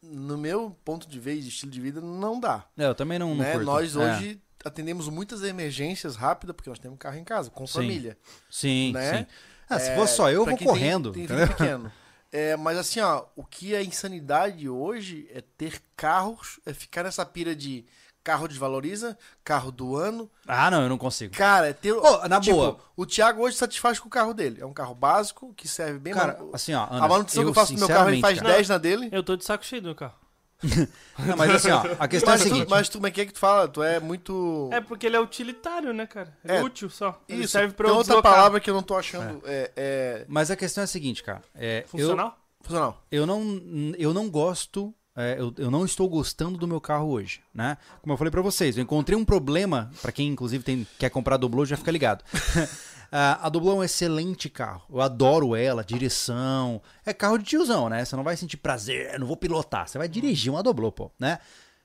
[0.00, 2.64] no meu ponto de vista, estilo de vida, não dá.
[2.78, 3.56] É, eu também não, né?
[3.58, 3.98] Nós É.
[3.98, 7.72] hoje atendemos muitas emergências rápidas, porque nós temos um carro em casa, com Sim.
[7.72, 8.16] família.
[8.48, 9.18] Sim, né?
[9.18, 9.26] sim.
[9.68, 11.10] Ah, se É, fosse só eu, pra vou quem tem- correndo.
[11.10, 11.48] Tem, entendeu?
[11.48, 11.92] pequeno.
[12.32, 17.26] É, mas assim, ó, o que é insanidade hoje é ter carros, é ficar nessa
[17.26, 17.84] pira de
[18.24, 20.30] carro desvaloriza, carro do ano.
[20.46, 21.34] Ah, não, eu não consigo.
[21.34, 21.92] Cara, é ter.
[21.92, 22.78] Ô, na tipo, boa.
[22.96, 24.60] O Thiago hoje satisfaz com o carro dele.
[24.60, 27.54] É um carro básico que serve bem Cara, assim, ó, Ana, A manutenção que eu
[27.54, 29.08] faço no meu carro, ele faz sinceramente, 10 na dele.
[29.12, 30.14] Eu tô de saco cheio do carro.
[31.18, 32.70] Não, mas assim, ó, a questão é a Mas tu, seguinte.
[32.70, 33.68] mas tu, como é que é que tu fala?
[33.68, 34.68] Tu é muito.
[34.72, 36.32] É porque ele é utilitário, né, cara?
[36.44, 37.20] É, É, útil só.
[37.28, 38.32] Ele Isso, serve pra tem outra deslocar.
[38.32, 39.42] palavra que eu não tô achando.
[39.44, 39.70] É.
[39.76, 41.42] é Mas a questão é a seguinte, cara.
[41.54, 42.38] É, eu, Funcional?
[42.62, 43.02] funcional.
[43.10, 43.60] eu não,
[43.98, 47.76] eu não gosto, é, eu, eu não estou gostando do meu carro hoje, né?
[48.00, 51.36] Como eu falei pra vocês, eu encontrei um problema, pra quem inclusive tem, quer comprar
[51.36, 52.24] Doblô, já fica ligado.
[53.14, 57.90] Ah, a Doblô é um excelente carro, eu adoro ela, direção, é carro de tiozão,
[57.90, 58.02] né?
[58.02, 61.38] Você não vai sentir prazer, não vou pilotar, você vai dirigir uma Doblô, pô, né?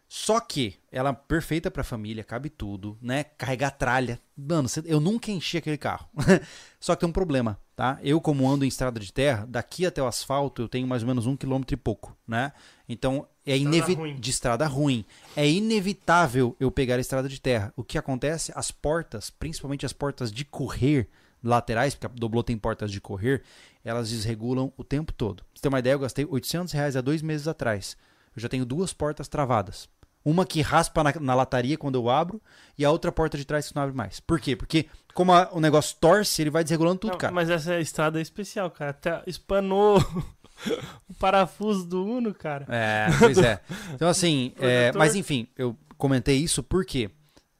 [0.07, 3.25] Só que ela é perfeita pra família, cabe tudo, né?
[3.25, 4.19] Carregar tralha.
[4.37, 6.07] Mano, eu nunca enchi aquele carro.
[6.79, 7.99] Só que tem um problema, tá?
[8.01, 11.09] Eu, como ando em estrada de terra, daqui até o asfalto eu tenho mais ou
[11.09, 12.53] menos um quilômetro e pouco, né?
[12.87, 14.13] Então é inevitável.
[14.13, 15.03] De estrada ruim.
[15.35, 17.73] É inevitável eu pegar a estrada de terra.
[17.75, 18.53] O que acontece?
[18.55, 21.09] As portas, principalmente as portas de correr
[21.43, 23.43] laterais, porque a Doblô tem portas de correr,
[23.83, 25.43] elas desregulam o tempo todo.
[25.43, 27.97] Pra você ter uma ideia, eu gastei 800 reais há dois meses atrás.
[28.35, 29.89] Eu já tenho duas portas travadas.
[30.25, 32.41] Uma que raspa na, na lataria quando eu abro
[32.77, 34.19] e a outra porta de trás que não abre mais.
[34.19, 34.55] Por quê?
[34.55, 37.33] Porque como a- o negócio torce, ele vai desregulando tudo, Não, cara.
[37.33, 38.91] Mas essa estrada é especial, cara.
[38.91, 39.97] Até espanou
[41.09, 42.65] o parafuso do Uno, cara.
[42.69, 43.61] É, pois é.
[43.95, 47.09] Então, assim, é, mas enfim, eu comentei isso porque.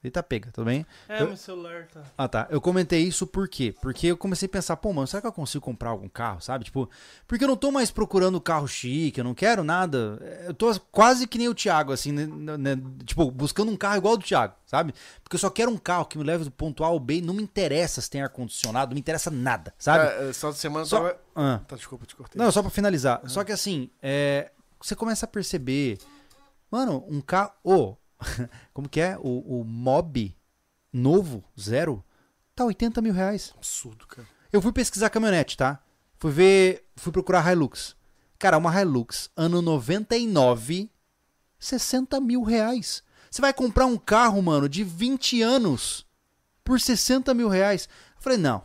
[0.07, 0.85] Eita, pega, tudo bem?
[1.07, 2.01] É, Eu- meu celular tá.
[2.17, 2.47] Ah, tá.
[2.49, 3.73] Eu comentei isso por quê?
[3.81, 6.63] Porque eu comecei a pensar, pô, mano, será que eu consigo comprar algum carro, sabe?
[6.65, 6.89] Tipo,
[7.27, 10.17] porque eu não tô mais procurando carro chique, eu não quero nada.
[10.47, 12.25] Eu tô quase que nem o Thiago, assim, né,
[12.57, 14.93] né, tipo, buscando um carro igual ao do Thiago, sabe?
[15.23, 17.21] Porque eu só quero um carro que me leve do ponto A ao B e
[17.21, 20.05] não me interessa se tem ar-condicionado, não me interessa nada, sabe?
[20.05, 21.59] É, é, só de semana Só- tava- Ah.
[21.67, 22.41] Tá, desculpa, te cortei.
[22.41, 23.21] Não, só pra finalizar.
[23.27, 24.51] Só que assim, é,
[24.81, 25.97] você começa a perceber.
[26.71, 27.51] Mano, um carro.
[27.63, 27.95] Ô,
[28.73, 29.17] como que é?
[29.19, 30.35] O, o Mob
[30.91, 32.03] novo, zero,
[32.55, 33.53] tá 80 mil reais.
[33.55, 34.27] Absurdo, cara.
[34.51, 35.79] Eu fui pesquisar caminhonete, tá?
[36.17, 36.87] Fui ver.
[36.95, 37.95] Fui procurar Hilux.
[38.39, 40.89] Cara, uma Hilux, ano 99,
[41.59, 43.03] 60 mil reais.
[43.29, 46.05] Você vai comprar um carro, mano, de 20 anos
[46.63, 47.89] por 60 mil reais.
[48.15, 48.63] Eu falei, não.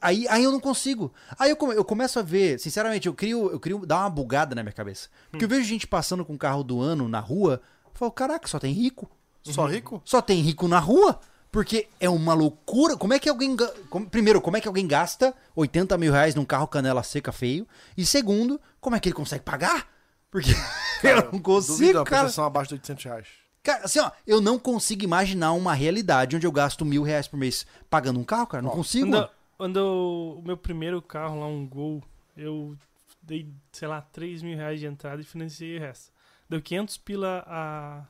[0.00, 1.12] Aí, aí eu não consigo.
[1.38, 4.54] Aí eu, come- eu começo a ver, sinceramente, eu crio, eu crio dar uma bugada
[4.54, 5.08] na minha cabeça.
[5.30, 7.60] Porque eu vejo gente passando com o carro do ano na rua.
[7.94, 9.10] Eu falo, caraca, só tem rico.
[9.42, 10.02] Só rico?
[10.04, 11.20] Só tem rico na rua.
[11.52, 12.96] Porque é uma loucura.
[12.96, 13.56] Como é que alguém.
[13.88, 17.66] como- primeiro, como é que alguém gasta 80 mil reais num carro canela seca feio?
[17.96, 19.86] E segundo, como é que ele consegue pagar?
[20.30, 20.50] Porque
[21.04, 22.22] eu não consigo, uma cara.
[22.22, 23.28] prestação abaixo de 800 reais.
[23.62, 27.36] Cara, assim, ó, eu não consigo imaginar uma realidade onde eu gasto mil reais por
[27.36, 28.62] mês pagando um carro, cara.
[28.62, 29.08] Não consigo.
[29.10, 32.02] Quando, quando eu- o meu primeiro carro lá, um Gol,
[32.36, 32.76] eu
[33.22, 36.12] dei, sei lá, 3 mil reais de entrada e financiei o resto.
[36.54, 38.04] Deu 500 pila a,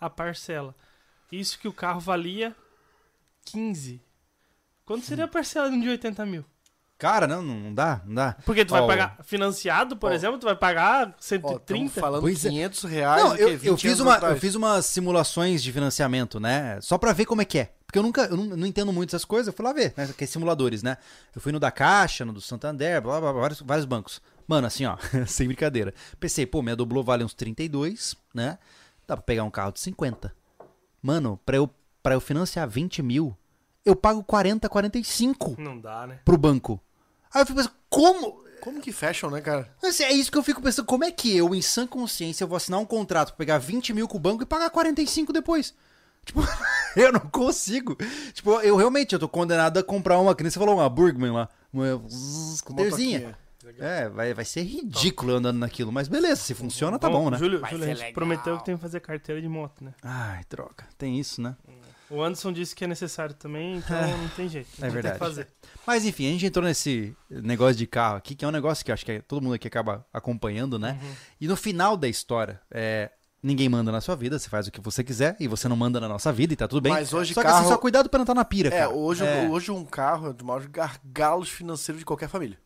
[0.00, 0.74] a parcela.
[1.30, 2.56] Isso que o carro valia
[3.44, 4.00] 15.
[4.86, 6.42] Quanto seria a parcela de um de 80 mil?
[6.96, 8.36] Cara, não, não dá, não dá.
[8.46, 10.14] Porque tu vai Ó, pagar financiado, por Ó.
[10.14, 12.00] exemplo, tu vai pagar Ó, estamos 130.
[12.00, 12.48] falando Pois é.
[12.48, 14.34] 500 reais Não, eu, 20 eu, fiz anos uma, atrás.
[14.34, 16.80] eu fiz umas simulações de financiamento, né?
[16.80, 17.74] Só pra ver como é que é.
[17.84, 19.48] Porque eu nunca, eu não, não entendo muito essas coisas.
[19.48, 20.08] Eu fui lá ver, né?
[20.16, 20.96] Que é simuladores, né?
[21.34, 24.22] Eu fui no da Caixa, no do Santander, blá, blá, blá, vários, vários bancos.
[24.46, 25.94] Mano, assim, ó, sem brincadeira.
[26.18, 28.58] Pensei, pô, minha Doblô vale uns 32, né?
[29.06, 30.34] Dá pra pegar um carro de 50.
[31.02, 31.68] Mano, pra eu,
[32.02, 33.36] pra eu financiar 20 mil,
[33.84, 36.20] eu pago 40, 45 Não dá, né?
[36.24, 36.80] pro banco.
[37.34, 38.42] Aí eu fico pensando, como?
[38.60, 39.68] Como que fecham, né, cara?
[39.82, 40.86] Assim, é isso que eu fico pensando.
[40.86, 43.92] Como é que eu, em sã consciência, eu vou assinar um contrato pra pegar 20
[43.92, 45.74] mil com o banco e pagar 45 depois?
[46.24, 46.42] Tipo,
[46.94, 47.96] eu não consigo.
[48.32, 51.32] Tipo, eu realmente, eu tô condenado a comprar uma, que nem você falou, uma Burgman
[51.32, 51.48] lá.
[51.72, 53.36] Uma zzz, scooterzinha.
[53.72, 53.88] Motoquinha.
[53.88, 55.90] É, vai, vai ser ridículo andando naquilo.
[55.92, 57.38] Mas beleza, se funciona, tá bom, né?
[57.38, 58.14] Júlio, Vai Júlio, ser a gente legal.
[58.14, 59.92] prometeu que tem que fazer carteira de moto, né?
[60.02, 60.84] Ai, droga.
[60.98, 61.56] Tem isso, né?
[62.10, 64.68] O Anderson disse que é necessário também, então não tem jeito.
[64.78, 65.14] É ter verdade.
[65.14, 65.48] que fazer.
[65.86, 68.90] Mas enfim, a gente entrou nesse negócio de carro aqui, que é um negócio que
[68.90, 70.98] eu acho que todo mundo aqui acaba acompanhando, né?
[71.02, 71.12] Uhum.
[71.40, 73.10] E no final da história, é,
[73.42, 75.98] ninguém manda na sua vida, você faz o que você quiser e você não manda
[75.98, 76.92] na nossa vida e tá tudo bem.
[76.92, 78.90] Mas hoje só que carro- assim, só cuidado pra não estar na pira, É, cara.
[78.90, 79.48] hoje, É.
[79.48, 82.58] hoje um carro é um dos maiores gargalos financeiros de qualquer família.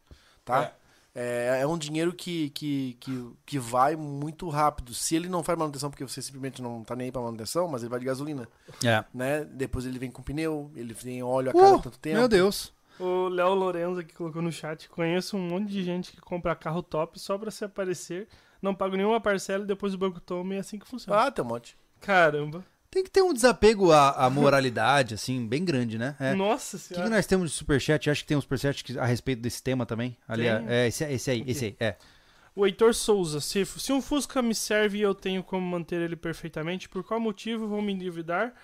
[0.45, 0.73] Tá?
[1.19, 4.93] É, é um dinheiro que, que, que, que vai muito rápido.
[4.93, 7.83] Se ele não faz manutenção porque você simplesmente não tá nem aí pra manutenção, mas
[7.83, 8.47] ele vai de gasolina,
[8.85, 9.03] É.
[9.15, 9.43] né?
[9.45, 12.19] Depois ele vem com pneu, ele tem óleo a cada Uh, tanto tempo.
[12.19, 12.71] meu Deus.
[13.01, 14.89] O Léo Lorenzo aqui colocou no chat.
[14.91, 18.29] Conheço um monte de gente que compra carro top só pra se aparecer,
[18.61, 21.19] não paga nenhuma parcela e depois o banco toma e é assim que funciona.
[21.23, 21.77] Ah, tem um monte.
[22.01, 22.63] Caramba.
[22.97, 26.17] Tem que ter um desapego à, à moralidade, assim, bem grande, né?
[26.19, 26.33] É.
[26.35, 27.11] Nossa O que, que senhora.
[27.11, 28.09] nós temos de superchat?
[28.09, 30.17] Acho que tem um superchat que- a respeito desse tema também.
[30.27, 30.67] Ali, Tem.
[30.67, 31.97] é, esse, esse aí, esse aí, é.
[32.55, 33.39] O Heitor Souza.
[33.43, 37.21] Se, se um Fusca me serve e eu tenho como manter ele perfeitamente, por qual
[37.21, 38.55] motivo vou me endividar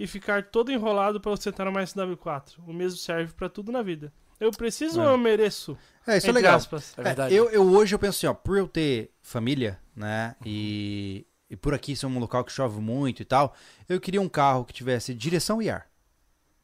[0.00, 2.54] e ficar todo enrolado para ostentar uma SW4?
[2.66, 4.10] O mesmo serve pra tudo na vida.
[4.40, 5.04] Eu preciso É.
[5.04, 5.76] ou eu mereço?
[6.06, 6.56] É, isso é Entre legal.
[6.56, 6.94] aspas.
[6.96, 7.34] É É, verdade.
[7.34, 11.74] eu, eu hoje eu penso assim, ó, por eu ter família, né, e, e por
[11.74, 13.54] aqui ser um local que chove muito e tal,
[13.88, 15.86] eu queria um carro que tivesse direção e ar.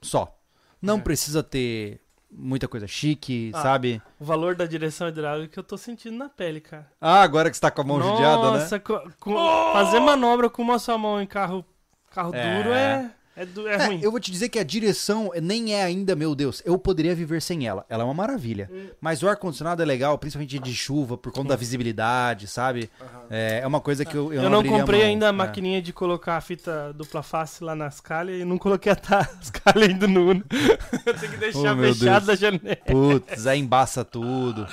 [0.01, 0.35] Só.
[0.81, 1.01] Não É.
[1.01, 3.63] precisa ter muita coisa chique, Ah.
[3.63, 4.01] sabe?
[4.19, 6.91] O valor da direção hidráulica eu tô sentindo na pele, cara.
[7.01, 8.59] Ah, agora que você tá com a mão judiada, né?
[8.61, 11.65] Nossa, com- fazer manobra com uma só mão em carro,
[12.11, 12.57] carro É.
[12.63, 14.01] duro é, é, du- é É, ruim.
[14.03, 17.41] eu vou te dizer que a direção nem é ainda, meu Deus, eu poderia viver
[17.41, 17.85] sem ela.
[17.89, 18.69] Ela é uma maravilha.
[18.73, 18.89] Hum.
[19.01, 22.91] Mas o ar-condicionado é legal, principalmente de chuva, por conta da visibilidade, sabe?
[23.31, 25.39] É, é uma coisa que eu, eu, Eu, não comprei mão, ainda a né?
[25.39, 29.29] maquininha de colocar a fita dupla face lá nas calhas e não coloquei a ta-
[29.41, 30.45] as calhas ainda no Uno.
[31.07, 32.29] eu tenho que deixar Oh, meu fechado Deus.
[32.29, 32.77] a janela.
[32.87, 34.67] Putz, aí embaça tudo.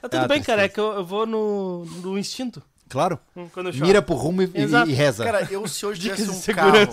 [0.00, 2.62] Tá tudo Ah, bem, cara, é que eu, eu vou no, no instinto
[2.92, 3.18] Claro.
[3.34, 3.72] hum, quando.
[3.72, 4.90] Mira pro rumo e, e- Exato.
[4.90, 5.24] e reza.
[5.24, 6.88] Cara, eu se hoje tivesse de um carro,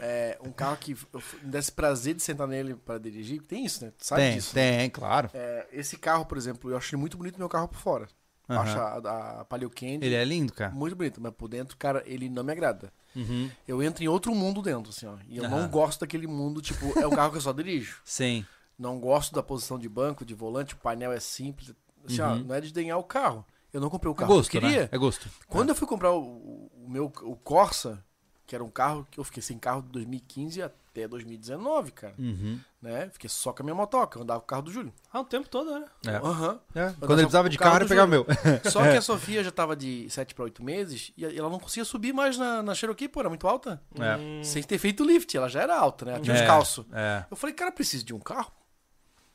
[0.00, 3.84] é, um carro que eu me desse prazer de sentar nele para dirigir, tem isso,
[3.84, 3.92] né?
[3.98, 4.54] Tu sabe tem, disso.
[4.54, 5.28] tem, claro.
[5.34, 8.06] É, esse carro, por exemplo, eu acho ele muito bonito meu carro por fora.
[8.48, 8.62] Eu Aham.
[8.62, 10.72] Acho a, a Palio Candy Ele é lindo, cara.
[10.72, 12.92] muito bonito, mas por dentro, cara, ele não me agrada.
[13.14, 13.50] Uhum.
[13.66, 15.16] Eu entro em outro mundo dentro, assim, ó.
[15.28, 15.68] E eu não Aham.
[15.68, 17.98] gosto daquele mundo, tipo, é um carro que eu só dirijo.
[18.06, 18.44] Sim.
[18.78, 21.72] Não gosto da posição de banco, de volante, o painel é simples.
[22.04, 22.44] Assim, ó, Uhum.
[22.44, 23.44] não é desdenhar o carro.
[23.72, 24.82] Eu não comprei o É carro gosto, que eu queria.
[24.82, 24.88] né?
[24.92, 25.28] É gosto.
[25.46, 28.04] Quando eu fui comprar o, o- meu o Corsa,
[28.46, 32.14] que era um carro que eu fiquei sem carro de 2015 até 2019, cara.
[32.18, 32.58] Uhum.
[32.82, 33.08] Né?
[33.12, 34.92] Fiquei só com a minha motoca, eu andava com o carro do Júlio.
[35.12, 35.84] Ah, o tempo todo, né?
[36.04, 36.16] É.
[36.16, 36.58] Aham.
[36.74, 36.86] É.
[36.98, 38.26] Quando ele precisava de carro carro, ele pegava o meu.
[38.68, 41.84] Só que a Sofia já tava de 7 para 8 meses e ela não conseguia
[41.84, 43.80] subir mais na, na Cherokee, pô, era muito alta.
[43.94, 44.16] É.
[44.16, 46.12] Hum, Sem ter feito lift, ela já era alta, né?
[46.14, 46.84] Ela tinha É, os calços.
[46.92, 47.24] É.
[47.30, 48.50] Eu falei, cara, preciso de um carro?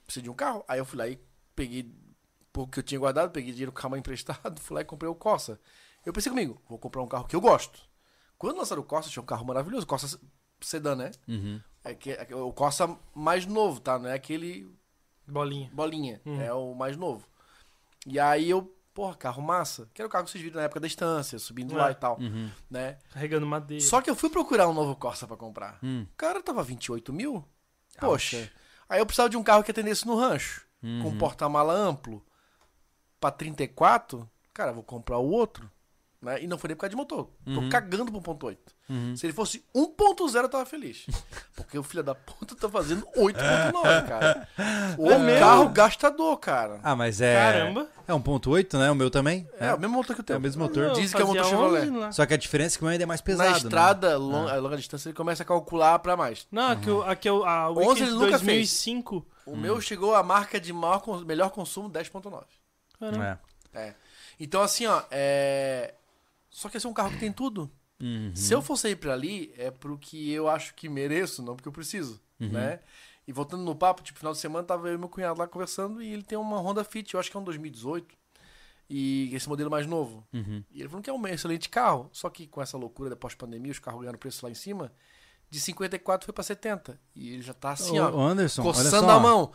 [0.05, 0.61] Preciso de um carro?
[0.67, 1.17] Aí eu fui lá e
[1.55, 1.89] peguei
[2.55, 5.09] pouco que eu tinha guardado, peguei dinheiro com a mãe emprestado, fui lá e comprei
[5.09, 5.59] o Corsa.
[6.05, 7.79] Eu pensei comigo, vou comprar um carro que eu gosto.
[8.37, 10.19] Quando lançaram o Corsa, tinha um carro maravilhoso, Corsa
[10.61, 11.11] sedã, né?
[11.27, 11.59] Uhum.
[11.83, 13.99] É que, é que- o Corsa mais novo, tá?
[13.99, 14.73] Não é aquele
[15.27, 15.69] Bolinha.
[15.73, 16.41] bolinha, Uhum.
[16.41, 17.27] é o mais novo.
[18.05, 20.79] E aí eu, porra, carro massa, que era o carro que vocês viram na época
[20.79, 21.77] da estância, subindo É.
[21.77, 22.49] lá e tal, Uhum.
[22.69, 22.97] né?
[23.11, 23.83] Carregando madeira.
[23.83, 25.79] Só que eu fui procurar um novo Corsa pra comprar.
[25.83, 26.05] Hum.
[26.11, 27.43] O cara tava 28 mil?
[27.99, 28.49] Poxa.
[28.87, 30.63] Aí eu precisava de um carro que atendesse no rancho.
[30.81, 31.17] Com Uhum.
[31.17, 32.23] porta-mala amplo.
[33.26, 35.69] Pra 34, cara, vou comprar o outro.
[36.21, 36.41] Né?
[36.43, 37.30] E não foi nem por causa de motor.
[37.45, 37.69] Tô Uhum.
[37.69, 38.57] cagando pro 1.8.
[38.89, 39.15] Uhum.
[39.15, 41.05] Se ele fosse 1.0, eu tava feliz.
[41.55, 44.47] Porque o filho da puta tá fazendo 8.9, cara.
[44.97, 45.39] O É mesmo?
[45.39, 46.80] carro gastador, cara.
[46.82, 47.36] Ah, mas é.
[47.36, 47.88] Caramba.
[48.07, 48.89] É 1.8, né?
[48.89, 49.47] O meu também.
[49.59, 50.36] É, o mesmo motor que o teu.
[50.36, 50.91] É o mesmo motor.
[50.93, 51.88] Diz que é um motor Chevrolet.
[51.89, 52.11] 11 lá.
[52.11, 53.49] Só que a diferença é que o meu ainda é mais pesado.
[53.49, 53.57] Na né?
[53.61, 56.47] estrada, long- a longa distância, ele começa a calcular pra mais.
[56.51, 59.26] Não, aqui, o- aqui o- a 11 Weekend ele nunca 2005.
[59.45, 59.57] O Hum.
[59.57, 62.45] meu chegou à marca de maior, melhor consumo 10.9.
[63.11, 63.41] Caramba.
[63.73, 63.79] É.
[63.87, 63.95] É.
[64.39, 65.93] Então, assim, ó, é.
[66.49, 67.69] Só que esse é um carro que tem tudo.
[68.01, 68.31] Uhum.
[68.35, 71.67] Se eu for sair pra ali, é pro que eu acho que mereço, não porque
[71.67, 72.49] eu preciso, Uhum.
[72.49, 72.79] né?
[73.27, 76.01] E voltando no papo, tipo, final de semana tava eu e meu cunhado lá conversando
[76.01, 78.15] e ele tem uma Honda Fit, eu acho que é um 2018.
[78.87, 80.23] E esse modelo mais novo.
[80.31, 80.63] Uhum.
[80.69, 83.71] E ele falou que é um excelente carro, só que com essa loucura da pós-pandemia,
[83.71, 84.91] os carros ganharam preço lá em cima,
[85.49, 86.99] de 54 foi pra 70.
[87.15, 89.09] E ele já tá assim, Ô, ó, Anderson, olha coçando só.
[89.09, 89.51] a mão.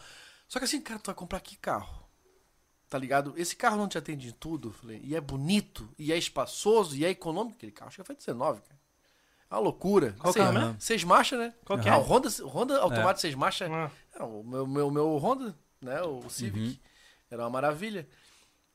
[0.49, 2.09] Só que assim, cara, tu vai comprar que carro?
[2.91, 3.33] Tá ligado?
[3.37, 4.73] Esse carro não te atende em tudo.
[4.73, 7.57] Falei, e é bonito, e é espaçoso, e é econômico.
[7.57, 8.81] Aquele carro acho que foi 19, cara.
[9.49, 10.15] É uma loucura.
[10.19, 10.77] Qual Seis- carro?
[10.79, 11.55] Seis marchas, né?
[11.65, 11.97] Qual que Ah, é?
[11.97, 13.71] o Honda, Honda automático seis marchas.
[13.71, 16.03] Ah, É, o meu, meu, meu Honda, né?
[16.03, 16.59] O Civic.
[16.59, 16.77] Uhum.
[17.31, 18.09] Era uma maravilha.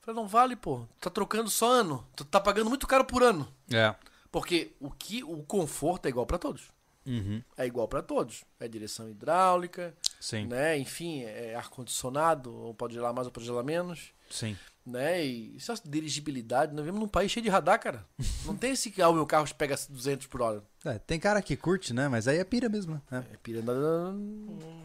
[0.00, 0.86] Falei, não vale, pô.
[0.98, 2.06] Tá trocando só ano.
[2.16, 3.46] Tu tá pagando muito caro por ano.
[3.70, 3.94] É.
[4.32, 6.70] Porque o que o conforto é igual pra todos.
[7.04, 7.42] Uhum.
[7.56, 8.44] É igual pra todos.
[8.58, 10.46] É direção hidráulica, Sim.
[10.46, 10.78] né?
[10.78, 14.56] Enfim, é ar-condicionado, ou pode gelar mais ou pode gelar menos, Sim.
[14.84, 15.24] né?
[15.24, 16.72] E isso é dirigibilidade.
[16.72, 18.04] Nós vivemos num país cheio de radar, cara.
[18.44, 20.62] Não tem esse que ah, o meu carro pega 200 por hora.
[20.84, 22.08] É, tem cara que curte, né?
[22.08, 23.00] Mas aí é pira mesmo.
[23.10, 23.24] né?
[23.32, 23.72] É piranda.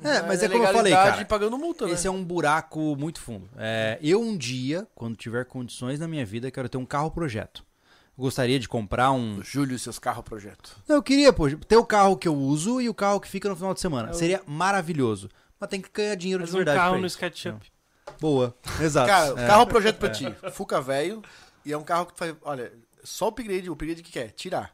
[0.03, 1.25] É, mas é como eu falei, cara.
[1.25, 1.93] pagando multa, né?
[1.93, 3.49] Esse é um buraco muito fundo.
[3.57, 7.63] É, eu um dia, quando tiver condições na minha vida, quero ter um carro projeto.
[8.21, 9.41] Gostaria de comprar um.
[9.43, 10.75] Júlio e seus carros projeto.
[10.87, 13.49] Não, eu queria, pô, ter o carro que eu uso e o carro que fica
[13.49, 14.09] no final de semana.
[14.09, 15.27] Eu- Seria maravilhoso.
[15.59, 16.77] Mas tem que ganhar dinheiro Mas de um verdade.
[16.77, 17.15] carro pra no isso.
[17.17, 17.59] SketchUp.
[18.19, 18.55] Boa.
[18.79, 19.07] Exato.
[19.07, 19.47] Cara, É.
[19.47, 20.25] carro é um projeto pra ti.
[20.51, 21.21] Fuca velho.
[21.65, 22.35] E é um carro que tu faz.
[22.43, 22.71] Olha,
[23.03, 24.31] só o upgrade, o upgrade que quer?
[24.31, 24.71] Tirar.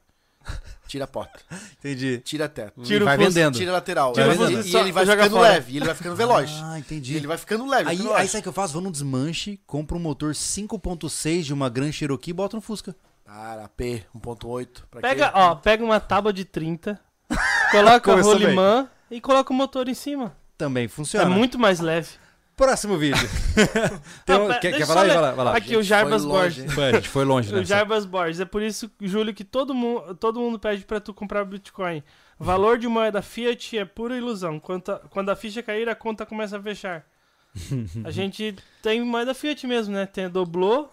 [0.87, 1.39] Tira a porta.
[1.79, 2.19] Entendi.
[2.19, 2.81] Tira teto.
[2.81, 3.57] Tira e o vai vendendo.
[3.57, 4.13] Tira a lateral.
[4.13, 5.49] Tira E- o e, e ele vai ficando fora.
[5.49, 5.73] leve.
[5.73, 6.49] E ele vai ficando veloz.
[6.63, 7.15] Ah, E entendi.
[7.17, 7.89] ele vai ficando leve.
[7.89, 8.71] Aí, ficando aí sabe o que eu faço?
[8.73, 12.95] Vou no desmanche, compro um motor 5.6 de uma Grand Cherokee e boto no Fusca.
[13.27, 14.83] Cara, P 1.8.
[14.89, 15.31] pra Pega, quê?
[15.35, 16.97] ó, pega uma tábua de 30,
[17.71, 20.35] coloca o rolimã e coloca o motor em cima.
[20.57, 21.29] Também É funciona.
[21.29, 22.07] muito mais leve.
[22.55, 23.29] Próximo vídeo.
[24.25, 25.13] Tem um- Ah, quer quer falar ler.
[25.13, 25.57] Vai lá, vai lá.
[25.57, 26.73] Aqui Gente, o Jarbas foi longe, Borges.
[26.73, 27.59] Foi, a gente foi longe, né?
[27.59, 28.39] O Jarbas Borges.
[28.39, 32.01] É por isso, Júlio, que todo mundo, todo mundo pede pra tu comprar Bitcoin.
[32.39, 34.59] Valor de moeda Fiat é pura ilusão.
[34.59, 37.05] Quando a, quando a ficha cair, a conta começa a fechar.
[38.03, 40.05] A gente tem moeda Fiat mesmo, né?
[40.07, 40.89] Tem Doblô,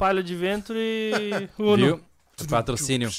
[0.00, 1.12] Palio de Vento e
[1.60, 1.76] Uno.
[1.76, 2.04] Viu?
[2.48, 3.10] Patrocínio.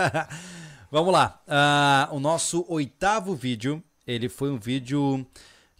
[0.90, 1.42] Vamos lá.
[1.46, 5.26] Ah, o nosso oitavo vídeo, ele foi um vídeo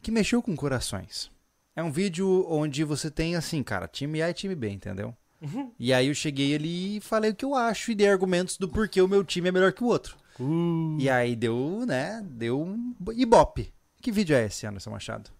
[0.03, 1.31] que mexeu com corações.
[1.75, 5.17] É um vídeo onde você tem assim, cara, time A e time B, entendeu?
[5.41, 5.73] Uhum.
[5.79, 8.69] E aí eu cheguei ali e falei o que eu acho e dei argumentos do
[8.69, 10.19] porquê o meu time é melhor que o outro.
[10.39, 10.99] Uh.
[11.01, 13.73] E aí deu, né, deu um ibope.
[14.03, 15.31] Que vídeo é esse, Anderson Machado?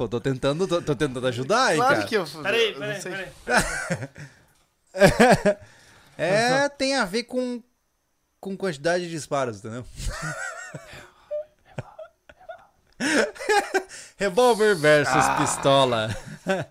[0.00, 2.06] Pô, tô tentando, tô, tô tentando ajudar aí, Claro cara.
[2.08, 2.24] que eu.
[2.24, 3.12] Peraí, peraí, sei.
[4.96, 5.58] peraí.
[6.16, 7.62] É, tem a ver com,
[8.40, 9.84] com quantidade de disparos, entendeu?
[14.16, 15.36] Revólver versus Ah.
[15.38, 16.08] pistola.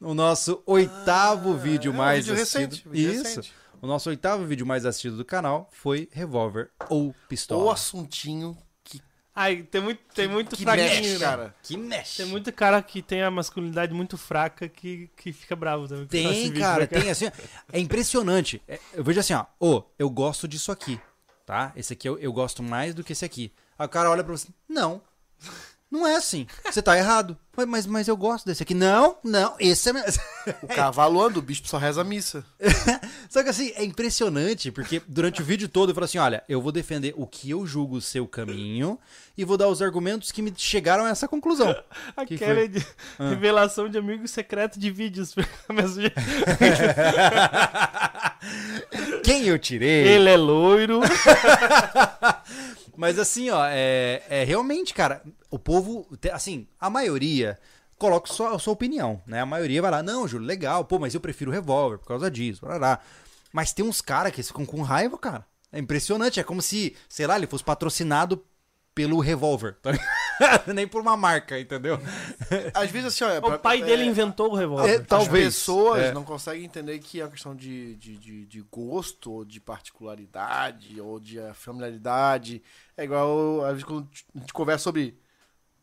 [0.00, 2.70] O nosso oitavo vídeo é um mais vídeo assistido.
[2.70, 3.22] recente, vídeo Isso.
[3.22, 3.52] recente.
[3.82, 7.62] O nosso oitavo vídeo mais assistido do canal foi Revólver ou Pistola.
[7.64, 8.56] Ou assuntinho
[9.34, 11.18] Ai, tem muito, tem muito que fraquinho, mexe, né?
[11.20, 11.54] cara.
[11.62, 12.16] Que mexe.
[12.16, 16.04] Tem muito cara que tem a masculinidade muito fraca que, que fica bravo também.
[16.04, 17.26] esse Tem, cara, né, tem assim.
[17.72, 18.60] É impressionante.
[18.66, 19.46] É, eu vejo assim, ó.
[19.58, 21.00] Ô, eu gosto disso aqui,
[21.46, 21.72] tá?
[21.76, 23.52] Esse aqui eu, eu gosto mais do que esse aqui.
[23.78, 24.48] Aí o cara olha pra você.
[24.68, 25.00] Não.
[25.90, 26.46] Não é assim.
[26.64, 27.36] Você tá errado.
[27.68, 28.72] Mas, mas, eu gosto desse aqui.
[28.74, 29.54] Não, não.
[29.58, 29.92] Esse é.
[29.92, 30.04] meu-
[30.62, 32.42] O cavalo anda, o bispo só reza a missa.
[33.28, 36.60] Só que assim, é impressionante, porque durante o vídeo todo eu falo assim: olha, eu
[36.62, 38.98] vou defender o que eu julgo ser o caminho
[39.36, 41.74] e vou dar os argumentos que me chegaram a essa conclusão.
[42.26, 42.68] Que Aquela foi?
[42.68, 42.86] de
[43.18, 43.28] Ah.
[43.28, 45.34] revelação de amigo secreto de vídeos.
[49.22, 50.06] Quem eu tirei?
[50.08, 51.00] Ele é loiro.
[53.00, 57.58] Mas assim, ó, é, é realmente, cara, o povo, assim, a maioria
[57.96, 59.40] coloca só a sua opinião, né?
[59.40, 62.30] A maioria vai lá, não, Júlio, legal, pô, mas eu prefiro o revólver por causa
[62.30, 63.00] disso, barará.
[63.54, 65.46] Mas tem uns caras que ficam com raiva, cara.
[65.72, 68.44] É impressionante, é como se, sei lá, ele fosse patrocinado
[69.00, 69.90] pelo revólver, tá?
[70.72, 71.98] Nem por uma marca, entendeu?
[72.74, 73.38] Às vezes, assim, olha.
[73.40, 74.88] O pai dele inventou o revólver.
[74.90, 75.54] É, As talvez.
[75.54, 76.12] pessoas É.
[76.12, 81.00] não conseguem entender que é uma questão de, de, de, de gosto, ou de particularidade,
[81.00, 82.62] ou de familiaridade.
[82.96, 85.18] É igual, às vezes, quando a gente conversa sobre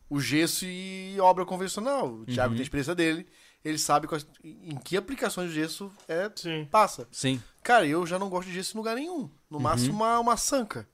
[0.10, 2.08] o gesso e obra convencional.
[2.08, 2.56] O Thiago Uhum.
[2.56, 3.28] tem a experiência dele,
[3.64, 6.66] ele sabe quais- em que aplicações o gesso é, Sim.
[6.72, 7.08] passa.
[7.12, 7.42] Sim.
[7.64, 9.30] Cara, eu já não gosto de gesso em lugar nenhum.
[9.50, 10.88] No máximo, uma, uma sanca.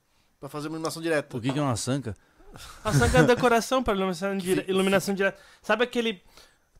[0.44, 1.34] Pra fazer uma iluminação direta.
[1.34, 2.14] O que, que é uma sanca?
[2.84, 4.62] A sanca é decoração para iluminação, dire...
[4.68, 5.38] iluminação direta.
[5.62, 6.22] Sabe aquele.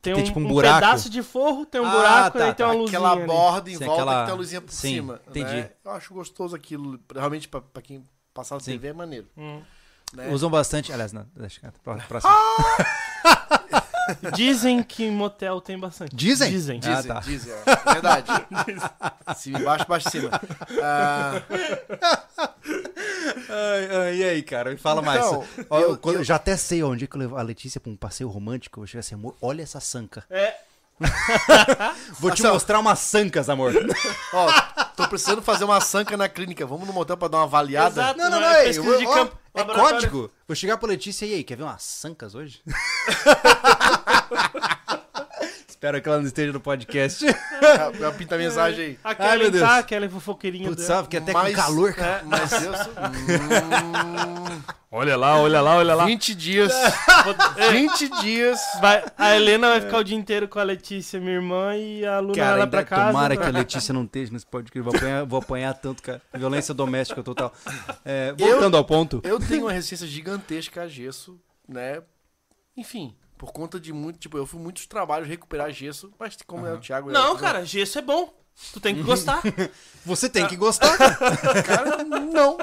[0.03, 0.75] Tem, Tem um, tipo um um buraco?
[0.81, 2.71] pedaço de forro, tem um Ah, buraco tá, e aí tem tá.
[2.71, 2.99] uma luzinha.
[2.99, 3.25] Aquela ali.
[3.25, 5.19] borda em Sim, volta aquela- que tem a luzinha por Sim, cima.
[5.27, 5.51] entendi.
[5.51, 5.69] né?
[5.83, 6.99] Eu acho gostoso aquilo.
[7.11, 8.61] Realmente, pra, pra quem passar na.
[8.61, 9.25] TV, é maneiro.
[9.35, 9.63] Hum.
[10.13, 10.29] né?
[10.29, 10.93] Usam bastante.
[10.93, 11.73] Aliás, não, deixa.
[11.83, 12.31] Pró- Próximo.
[14.33, 16.15] Dizem que em motel tem bastante.
[16.15, 16.49] Dizem?
[16.51, 16.79] Dizem.
[16.83, 17.19] Ah, Dizem, tá.
[17.21, 17.93] dizem, é.
[17.93, 18.27] Verdade.
[19.35, 20.29] Cima embaixo, baixo cima.
[20.81, 21.41] Ah,
[23.49, 24.71] Ai, ai, e aí, cara?
[24.71, 25.19] Me fala mais.
[25.25, 25.43] Então,
[25.79, 27.95] eu- quando- eu- Já até sei onde é que eu levo a Letícia pra um
[27.95, 28.79] passeio romântico.
[28.79, 30.23] Eu vou chegar assim, amor, olha essa sanca.
[30.29, 30.55] É.
[32.21, 32.53] Vou te Marcelo.
[32.53, 33.73] mostrar umas sancas, amor.
[34.33, 34.47] ó,
[34.95, 36.65] tô precisando fazer uma sanca na clínica.
[36.65, 38.01] Vamos no motel pra dar uma avaliada?
[38.01, 38.17] Exato.
[38.17, 38.55] Não, não, Não, não.
[38.55, 40.31] é É, pesquisa de ó, campo, é código.
[40.47, 42.61] Vou chegar pra Letícia e aí, quer ver umas sancas hoje?
[45.85, 47.23] Espero que ela não esteja no podcast.
[47.99, 48.99] Já pinta a mensagem aí.
[49.03, 49.63] A Ai, meu Deus.
[49.63, 50.95] tá, aquela fofoqueirinha Putz, dela.
[50.97, 52.21] sabe que até Mas- com calor, cara.
[52.21, 52.93] É, mas eu sou...
[52.93, 54.61] Hum,
[54.91, 56.05] Olha lá, olha lá, olha lá.
[56.05, 56.73] 20 dias.
[57.71, 58.59] 20 dias.
[58.81, 62.19] Vai, a Helena vai ficar o dia inteiro com a Letícia, minha irmã, e a
[62.19, 63.07] Luna vai Cara, lá ainda pra casa.
[63.11, 64.81] tomara que a Letícia não esteja nesse podcast.
[64.81, 66.19] Vou apanhar, vou apanhar tanto, cara.
[66.33, 67.53] Violência doméstica total.
[68.03, 69.21] É, voltando ao ponto.
[69.23, 72.01] Eu tenho uma resistência gigantesca a gesso, né?
[72.75, 73.13] Enfim,
[73.45, 74.17] por conta de muito.
[74.19, 77.11] Tipo, eu fui muitos trabalhos recuperar gesso, mas como é o Thiago.
[77.11, 78.33] Não, eu, cara, gesso é bom.
[78.73, 79.41] Tu tem que gostar.
[80.05, 80.97] Você tem que gostar.
[81.65, 82.57] Cara, não.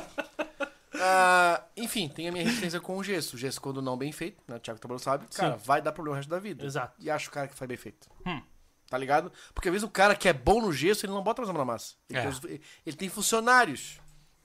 [0.95, 3.37] Ah, enfim, tem a minha resistência com o gesso.
[3.37, 4.57] O gesso, quando não bem feito, né?
[4.57, 6.65] O Thiago Tabalo sabe, cara, vai dar problema o resto da vida.
[6.65, 6.95] Exato.
[6.99, 8.09] E acho o cara que faz bem feito.
[8.27, 8.41] Hum.
[8.89, 9.33] Tá ligado?
[9.55, 11.53] Porque às vezes o cara que é bom no gesso, ele não bota mais a
[11.53, 11.95] mão na massa.
[12.09, 12.23] Ele, É.
[12.23, 12.45] tem, os-
[12.87, 13.99] ele tem funcionários.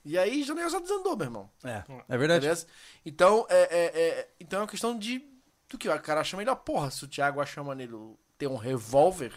[0.04, 1.50] E aí já o negócio desandou, meu irmão.
[1.62, 2.40] É, é verdade.
[2.40, 2.66] Beleza?
[3.04, 5.22] Então é, é, é- então é uma questão de
[5.68, 6.56] do que o cara acha melhor.
[6.56, 9.32] Porra, se o Thiago acha maneiro ter um revólver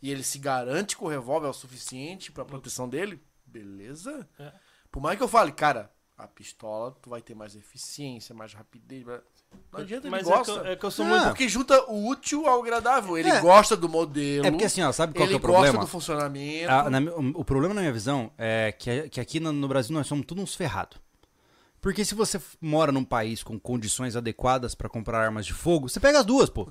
[0.00, 4.28] e ele se garante que o revólver é o suficiente pra proteção dele, beleza.
[4.38, 4.52] É.
[4.90, 9.04] Por mais que eu fale, cara, a pistola tu vai ter mais eficiência, mais rapidez.
[9.06, 10.52] Não adianta, ele Mas gosta.
[10.52, 11.08] é que, é que eu sou Ah.
[11.08, 11.24] muito.
[11.28, 13.16] Porque junta o útil ao agradável.
[13.16, 13.40] Ele É.
[13.40, 14.46] gosta do modelo.
[14.46, 15.78] É porque assim, ó, sabe qual que ele é o gosta problema?
[15.84, 16.70] do funcionamento.
[16.70, 19.94] Ah, na o o problema na minha visão é que, que aqui no, no Brasil
[19.94, 20.98] nós somos todos uns ferrados.
[21.82, 25.98] Porque se você mora num país com condições adequadas pra comprar armas de fogo, você
[26.00, 26.68] pega as duas, pô.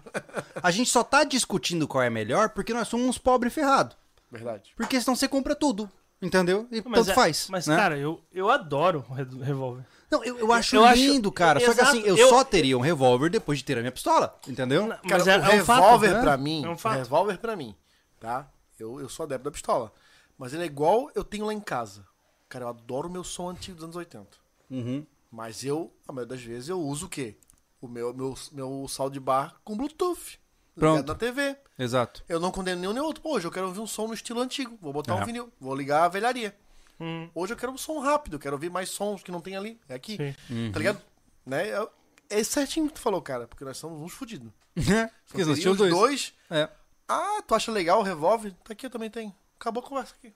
[0.63, 3.95] A gente só tá discutindo qual é melhor porque nós somos uns pobres ferrados.
[4.31, 4.71] Verdade.
[4.75, 5.91] Porque senão você compra tudo,
[6.21, 6.65] entendeu?
[6.71, 7.47] E Mas tanto é- faz.
[7.51, 7.75] Mas, né?
[7.75, 9.05] cara, eu, eu adoro
[9.43, 9.83] revólver.
[10.09, 11.59] Não, eu, eu acho eu acho- lindo, cara.
[11.59, 13.91] Só que Exato, assim, eu, eu- só teria um revólver depois de ter a minha
[13.91, 14.87] pistola, entendeu?
[14.87, 16.21] Mas Cara, é, o é um fato, revólver né?
[16.21, 16.97] pra mim, É um fato.
[16.97, 17.75] revólver pra mim,
[18.17, 18.49] tá?
[18.79, 19.91] Eu, eu sou adepto da pistola.
[20.37, 22.05] Mas ele é igual eu tenho lá em casa.
[22.47, 24.40] Cara, eu adoro o meu som antigo dos anos 80.
[24.71, 25.05] Uhum.
[25.29, 27.37] Mas eu, a maioria das vezes, eu uso o quê?
[27.79, 30.39] O meu, meu, meu soundbar com Bluetooth.
[30.75, 30.97] Pronto.
[31.01, 31.57] Ligado na TV.
[31.77, 32.23] Exato.
[32.29, 33.21] Eu não condeno nenhum nem outro.
[33.21, 34.77] Pô, hoje eu quero ouvir um som no estilo antigo.
[34.81, 35.21] Vou botar É.
[35.21, 35.51] um vinil.
[35.59, 36.55] Vou ligar a velharia.
[36.99, 38.37] Hum, Hoje eu quero um som rápido.
[38.39, 39.79] Quero ouvir mais sons que não tem ali.
[39.89, 40.17] É aqui.
[40.47, 40.71] sim.
[40.71, 41.01] Tá ligado?
[41.45, 41.69] Né?
[41.69, 41.87] É,
[42.29, 43.47] é certinho que tu falou, cara.
[43.47, 44.51] Porque nós somos uns fodidos.
[45.27, 45.91] Porque nós tínhamos dois.
[45.93, 46.33] dois.
[46.49, 46.69] É.
[47.07, 48.53] Ah, tu acha legal o revólver?
[48.63, 49.33] Tá aqui, eu também tenho.
[49.59, 50.33] Acabou a conversa aqui.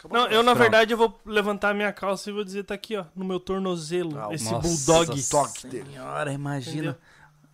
[0.00, 0.58] Acabou Não, eu na Pronto.
[0.62, 3.38] verdade eu vou levantar a minha calça e vou dizer, tá aqui, ó, no meu
[3.38, 5.22] tornozelo, Ah, esse Nossa bulldog.
[5.28, 5.90] toque dele.
[5.92, 6.74] Senhora, imagina.
[6.78, 6.96] Entendeu?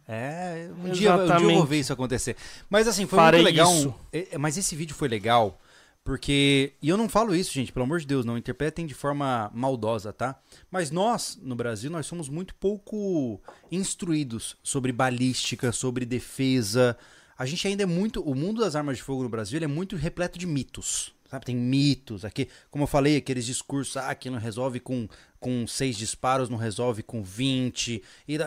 [0.08, 2.36] É, um dia, um dia eu vou ver isso acontecer.
[2.70, 3.74] Mas assim, foi Farei muito legal.
[3.74, 3.88] isso.
[3.88, 5.60] um- é, mas esse vídeo foi legal
[6.04, 6.74] porque.
[6.80, 10.12] E eu não falo isso, gente, pelo amor de Deus, não interpretem de forma maldosa,
[10.12, 10.36] tá?
[10.70, 13.40] Mas nós, no Brasil, nós somos muito pouco
[13.72, 16.96] instruídos sobre balística, sobre defesa.
[17.36, 18.20] A gente ainda é muito.
[18.22, 21.12] O mundo das armas de fogo no Brasil ele é muito repleto de mitos.
[21.30, 25.08] Sabe, tem mitos aqui, como eu falei, aqueles discursos, ah, que não resolve com,
[25.40, 28.02] com seis disparos, não resolve com 20.
[28.28, 28.38] E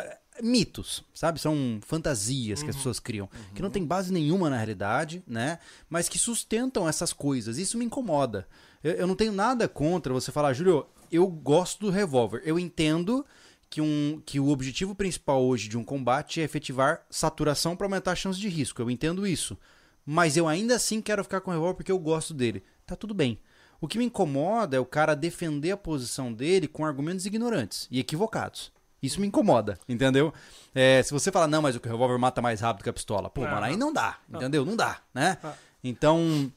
[0.42, 1.40] mitos, sabe?
[1.40, 5.60] São fantasias que as pessoas criam, que não tem base nenhuma na realidade, né?
[5.90, 7.58] Mas que sustentam essas coisas.
[7.58, 8.48] Isso me incomoda.
[8.84, 12.42] Eu, eu não tenho nada contra você falar, Júlio, eu gosto do revólver.
[12.46, 13.26] Eu entendo
[13.70, 18.14] que, um, que o objetivo principal hoje de um combate é efetivar saturação para aumentar
[18.14, 18.82] a chance de risco.
[18.82, 19.58] Eu entendo isso.
[20.12, 22.64] Mas eu ainda assim quero ficar com o revólver porque eu gosto dele.
[22.84, 23.40] Tá tudo bem.
[23.80, 28.00] O que me incomoda é o cara defender a posição dele com argumentos ignorantes e
[28.00, 28.72] equivocados.
[29.04, 30.34] Isso me incomoda, entendeu?
[30.74, 33.30] É, se você falar, não, mas o revólver mata mais rápido que a pistola.
[33.30, 33.52] Pô, Não.
[33.52, 34.66] mano, aí não dá, entendeu?
[34.66, 35.38] Não dá, né?
[35.44, 35.54] Ah.
[35.84, 36.52] Então,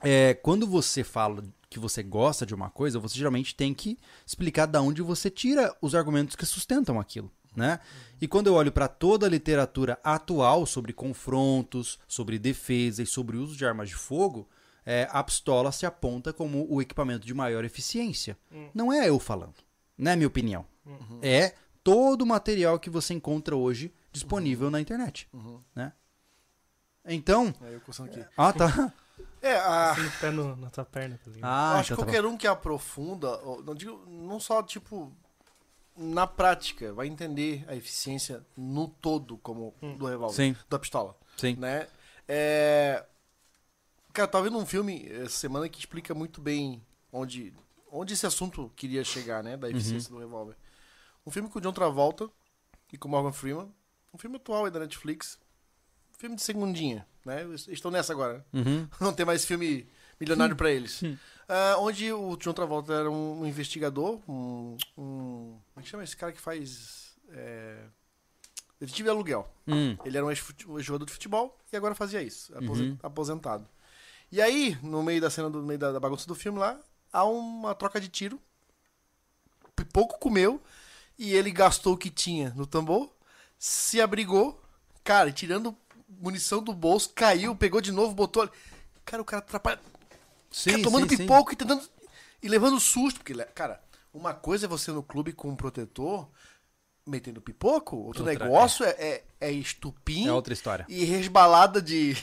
[0.00, 4.64] é, quando você fala que você gosta de uma coisa, você geralmente tem que explicar
[4.64, 7.30] de onde você tira os argumentos que sustentam aquilo.
[7.56, 7.78] Né?
[8.20, 13.36] E quando eu olho para toda a literatura atual sobre confrontos, sobre defesa e sobre
[13.36, 14.48] o uso de armas de fogo,
[14.84, 18.36] é, a pistola se aponta como o equipamento de maior eficiência.
[18.74, 19.54] Não é eu falando,
[19.96, 20.66] não é minha opinião.
[21.22, 25.28] É todo o material que você encontra hoje disponível na internet.
[25.74, 25.92] Né?
[27.04, 27.54] Então.
[27.60, 28.24] Aí eu aqui.
[28.36, 28.92] Ah, tá.
[29.40, 31.48] É, a, Assim, no pé no- na tua perna, tá ligado?
[31.50, 32.12] Ah, eu acho que então tá bom.
[32.16, 35.12] qualquer um que aprofunda, não digo, não só tipo
[35.96, 40.56] na prática, vai entender a eficiência no todo como do revólver, Sim.
[40.68, 41.54] da pistola, Sim.
[41.56, 41.86] né?
[42.26, 43.04] É...
[44.12, 46.82] Cara, eu tava vendo um filme essa semana que explica muito bem
[47.12, 47.52] onde,
[47.90, 50.18] onde esse assunto queria chegar, né, da eficiência Uhum.
[50.18, 50.56] do revólver.
[51.26, 52.28] Um filme com o John Travolta
[52.92, 53.72] e com o Morgan Freeman,
[54.12, 55.38] um filme atual aí da Netflix,
[56.18, 57.44] filme de segundinha, né?
[57.68, 58.62] Estão nessa agora, né?
[58.62, 58.88] Uhum.
[59.00, 59.88] não tem mais filme
[60.20, 61.02] milionário pra eles.
[61.48, 66.16] Ah, onde o John Travolta era um investigador, um, um- Como é que chama esse
[66.16, 67.14] cara que faz.
[67.30, 67.84] É,
[68.80, 69.48] detetive de aluguel.
[69.66, 69.96] Hum.
[70.04, 72.98] Ele era um ex-fute- um jogador de futebol e agora fazia isso, Uhum.
[73.02, 73.66] aposentado.
[74.30, 76.78] E aí, no meio da cena, do no meio da, da bagunça do filme lá,
[77.12, 78.40] há uma troca de tiro.
[79.76, 80.62] Pipoco comeu
[81.18, 83.10] e ele gastou o que tinha no tambor,
[83.58, 84.60] se abrigou,
[85.02, 85.76] cara, tirando
[86.08, 88.52] munição do bolso, caiu, pegou de novo, botou ali.
[89.04, 89.80] Cara, o cara atrapalha.
[90.54, 91.22] Sim, tomando sim, sim.
[91.22, 91.88] pipoco e tentando.
[92.42, 93.18] E levando susto.
[93.18, 93.82] Porque, cara,
[94.12, 96.28] uma coisa é você no clube com um protetor
[97.06, 100.86] metendo pipoco, outro Outra, negócio é, é, é estupim É outra história.
[100.88, 102.14] e resbalada de,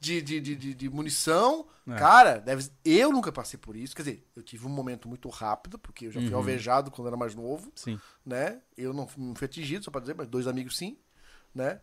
[0.00, 1.66] de, de, de, de- munição.
[1.86, 1.94] É.
[1.96, 3.94] Cara, deve, eu nunca passei por isso.
[3.94, 6.36] Quer dizer, eu tive um momento muito rápido, porque eu já fui Uhum.
[6.36, 8.00] alvejado quando era mais novo, Sim.
[8.24, 8.60] né?
[8.76, 10.96] Eu não, fui- não fui atingido, só pra dizer, mas dois amigos sim,
[11.54, 11.80] né?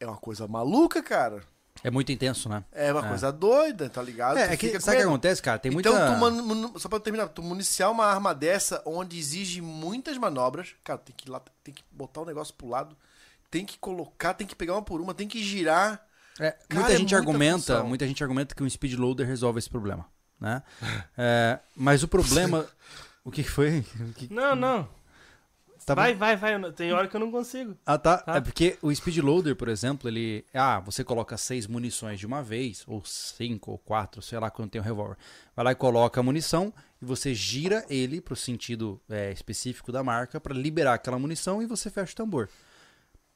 [0.00, 1.42] É uma coisa maluca, cara.
[1.82, 2.64] É muito intenso, né?
[2.72, 3.08] É uma É.
[3.08, 4.38] coisa doida, tá ligado?
[4.38, 5.58] É, é que, sabe o que acontece, cara?
[5.58, 5.90] Tem muita...
[5.90, 10.16] Então, tu manu- manu- só pra terminar, tu municiar uma arma dessa onde exige muitas
[10.16, 12.96] manobras, cara, tem que ir lá, tem que botar o negócio pro lado,
[13.50, 16.02] tem que colocar, tem que pegar uma por uma, tem que girar.
[16.40, 17.86] É, Cara, muita é gente muita argumenta, função.
[17.86, 20.06] muita gente argumenta que um speed loader resolve esse problema,
[20.40, 20.62] né?
[21.18, 22.66] É, mas o problema,
[23.24, 23.84] o que que foi?
[24.00, 24.88] O que- Não, não.
[25.86, 26.72] Tá vai, vai, vai.
[26.72, 27.76] Tem hora que eu não consigo.
[27.84, 28.18] Ah, tá.
[28.18, 28.36] Tá.
[28.36, 30.44] É porque o speed loader, por exemplo, ele.
[30.54, 34.70] Ah, você coloca seis munições de uma vez, ou cinco, ou quatro, sei lá quando
[34.70, 35.16] tem o revólver.
[35.54, 36.72] Vai lá e coloca a munição
[37.02, 41.66] e você gira ele pro sentido é, específico da marca pra liberar aquela munição e
[41.66, 42.48] você fecha o tambor.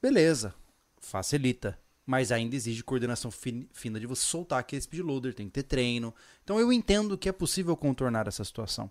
[0.01, 0.55] Beleza.
[1.01, 1.78] Facilita.
[2.07, 5.62] Mas ainda exige coordenação fin- fina de você soltar aquele speed loader, tem que ter
[5.64, 6.14] treino.
[6.42, 8.90] Então eu entendo que é possível contornar essa situação.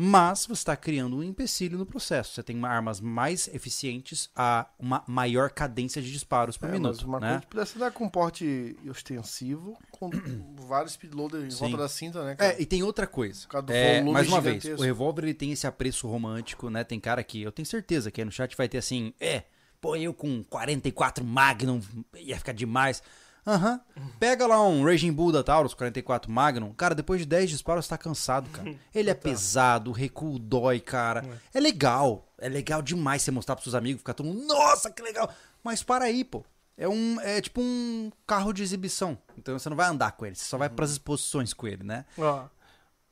[0.00, 2.32] Mas você está criando um empecilho no processo.
[2.34, 7.04] Você tem armas mais eficientes a uma maior cadência de disparos por É, mas minuto.
[7.04, 7.30] uma né?
[7.30, 10.08] coisa pudesse dar com porte ostensivo, com
[10.68, 12.52] vários speedloader em volta da cinta, né, cara?
[12.52, 13.40] É, e tem outra coisa.
[13.42, 14.82] Por causa do É, mais uma vez, gigantesco.
[14.82, 16.84] o revólver ele tem esse apreço romântico, né?
[16.84, 19.42] Tem cara que eu tenho certeza que aí no chat vai ter assim, é,
[19.80, 21.80] pô, eu com 44 Magnum
[22.14, 23.02] ia ficar demais.
[23.48, 23.80] Aham.
[24.20, 26.72] Pega lá um Raging Bull da Taurus 44 Magnum.
[26.74, 28.74] Cara, depois de 10 disparos você tá cansado, cara.
[28.94, 31.24] Ele é pesado, o recuo dói, cara.
[31.54, 32.28] É legal.
[32.36, 35.32] É legal demais você mostrar pros seus amigos, ficar todo mundo, nossa, que legal.
[35.64, 36.44] Mas para aí, pô.
[36.76, 39.18] É um é tipo um carro de exibição.
[39.36, 42.04] Então você não vai andar com ele, você só vai pras exposições com ele, né?
[42.16, 42.44] Ó,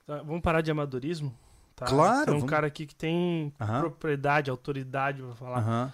[0.06, 1.34] tá, vamos parar de amadorismo?
[1.74, 1.86] Tá?
[1.86, 2.50] Claro, Tem um vamos.
[2.50, 3.80] cara aqui que tem Aham.
[3.80, 5.58] propriedade, autoridade pra falar.
[5.58, 5.92] Aham.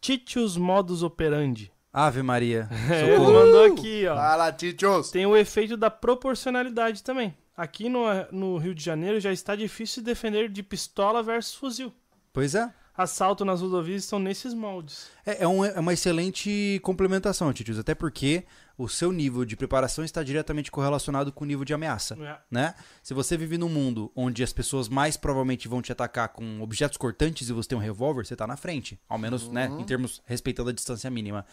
[0.00, 1.70] Titius modus operandi.
[1.92, 2.68] Ave Maria.
[2.90, 4.14] É, ele mandou aqui, ó.
[4.14, 5.10] Vai lá, Titios!
[5.10, 7.34] Tem o efeito da proporcionalidade também.
[7.56, 11.92] Aqui no, no Rio de Janeiro já está difícil defender de pistola versus fuzil.
[12.32, 12.72] Pois é.
[12.96, 15.08] Assalto nas rodovias estão nesses moldes.
[15.24, 17.78] É, é um- é uma excelente complementação, Titius.
[17.78, 18.44] Até porque
[18.76, 22.16] o seu nível de preparação está diretamente correlacionado com o nível de ameaça.
[22.22, 22.36] É.
[22.50, 22.74] Né?
[23.02, 26.98] Se você vive num mundo onde as pessoas mais provavelmente vão te atacar com objetos
[26.98, 28.98] cortantes e você tem um revólver, você tá na frente.
[29.08, 31.46] Ao menos, né, em termos respeitando a distância mínima.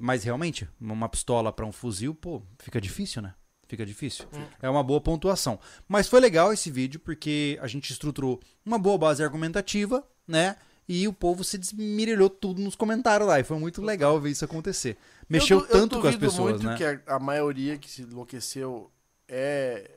[0.00, 3.34] Mas realmente, uma pistola para um fuzil, pô, fica difícil, né?
[3.68, 4.26] Fica difícil.
[4.60, 5.58] É uma boa pontuação.
[5.88, 10.56] Mas foi legal esse vídeo porque a gente estruturou uma boa base argumentativa, né?
[10.86, 13.40] E o povo se desmirilhou tudo nos comentários lá.
[13.40, 14.98] E foi muito legal ver isso acontecer.
[15.28, 16.76] Mexeu Eu tanto eu com as pessoas, muito né?
[16.76, 18.90] que a, a maioria que se enlouqueceu
[19.26, 19.92] é,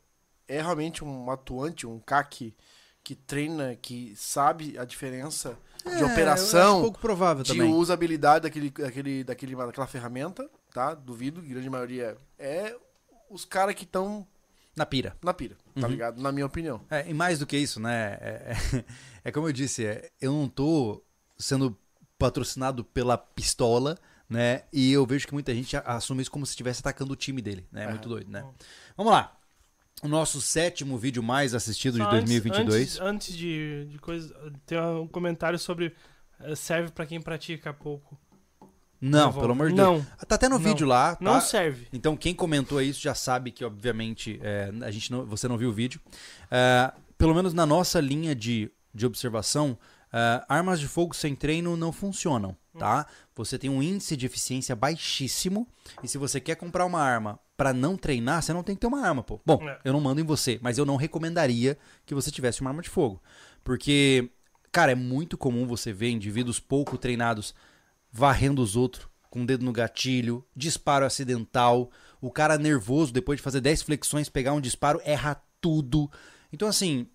[0.47, 2.55] é realmente um atuante, um CAC
[3.03, 7.71] que treina, que sabe a diferença de É, acho operação, pouco provável de também.
[7.73, 10.93] usabilidade daquele, daquele, daquele, daquela ferramenta, tá?
[10.93, 12.75] Duvido, grande maioria é
[13.29, 14.27] os caras que estão
[14.75, 15.15] Na pira.
[15.23, 15.81] na pira, Uhum.
[15.81, 16.21] tá ligado?
[16.21, 16.81] Na minha opinião.
[16.89, 18.17] É, e mais do que isso, né?
[18.19, 18.86] É, é-
[19.25, 21.03] é como eu disse, é, eu não tô
[21.38, 21.77] sendo
[22.17, 23.97] patrocinado pela pistola,
[24.29, 24.63] né?
[24.73, 27.67] E eu vejo que muita gente assume isso como se estivesse atacando o time dele,
[27.71, 27.83] né?
[27.83, 28.43] É muito doido, né?
[28.97, 29.36] Vamos lá.
[30.03, 32.81] O nosso sétimo vídeo mais assistido de Só antes- 2022.
[32.81, 34.35] Antes, antes de, de coisa,
[34.65, 35.95] tem um comentário sobre
[36.41, 38.17] eh, serve pra quem pratica pouco.
[38.99, 39.39] Não, Revólver.
[39.41, 39.87] pelo amor de Deus.
[40.03, 40.63] Não, Tá até no Não.
[40.63, 41.23] vídeo lá, tá?
[41.23, 41.87] não serve.
[41.93, 45.69] Então, quem comentou isso já sabe que, obviamente, é, a gente não, você não viu
[45.69, 45.99] o vídeo.
[46.51, 49.77] É, pelo menos na nossa linha de, de observação,
[50.11, 53.05] é, armas de fogo sem treino não funcionam, tá?
[53.35, 55.67] Você tem um índice de eficiência baixíssimo
[56.03, 58.87] e se você quer comprar uma arma pra não treinar, você não tem que ter
[58.87, 59.39] uma arma, pô.
[59.45, 59.79] Bom, É.
[59.85, 62.89] eu não mando em você, mas eu não recomendaria que você tivesse uma arma de
[62.89, 63.21] fogo.
[63.63, 64.29] Porque,
[64.71, 67.53] cara, é muito comum você ver indivíduos pouco treinados
[68.11, 71.89] varrendo os outros, com o dedo no gatilho, disparo acidental,
[72.21, 76.09] o cara nervoso, depois de fazer 10 flexões, pegar um disparo, erra tudo.
[76.53, 77.07] Então, assim,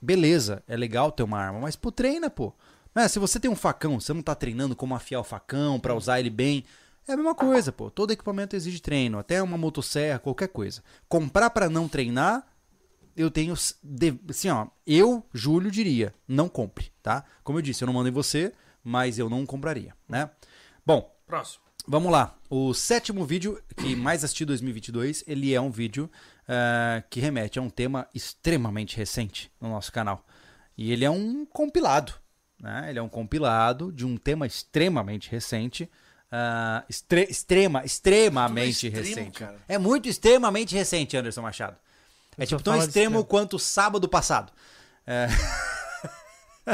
[0.00, 2.52] beleza, é legal ter uma arma, mas pô, treina, pô.
[2.94, 5.94] Né, Se você tem um facão, você não tá treinando como afiar o facão pra
[5.94, 6.64] usar ele bem,
[7.08, 7.90] é a mesma coisa, pô.
[7.90, 10.82] Todo equipamento exige treino, até uma motosserra, qualquer coisa.
[11.08, 12.46] Comprar pra não treinar,
[13.16, 13.54] eu tenho.
[13.54, 17.24] Assim, ó, eu, Júlio, diria: não compre, tá?
[17.42, 18.52] Como eu disse, eu não mando em você,
[18.84, 20.30] mas eu não compraria, né?
[20.84, 21.64] Bom, Próximo.
[21.86, 22.36] vamos lá.
[22.48, 26.10] O sétimo vídeo que mais assisti em 2022, ele é um vídeo
[26.48, 30.24] ah, que remete a um tema extremamente recente no nosso canal.
[30.76, 32.14] E ele é um compilado,
[32.58, 32.86] né?
[32.88, 35.90] Ele é um compilado de um tema extremamente recente.
[36.30, 39.38] Ah, extre- extrema, extremamente é extremo, recente.
[39.38, 39.56] cara.
[39.68, 41.76] É muito extremamente recente, Anderson Machado.
[42.36, 43.24] É Eu só tipo tão extremo extremo.
[43.24, 44.52] quanto sábado passado.
[45.06, 45.26] É.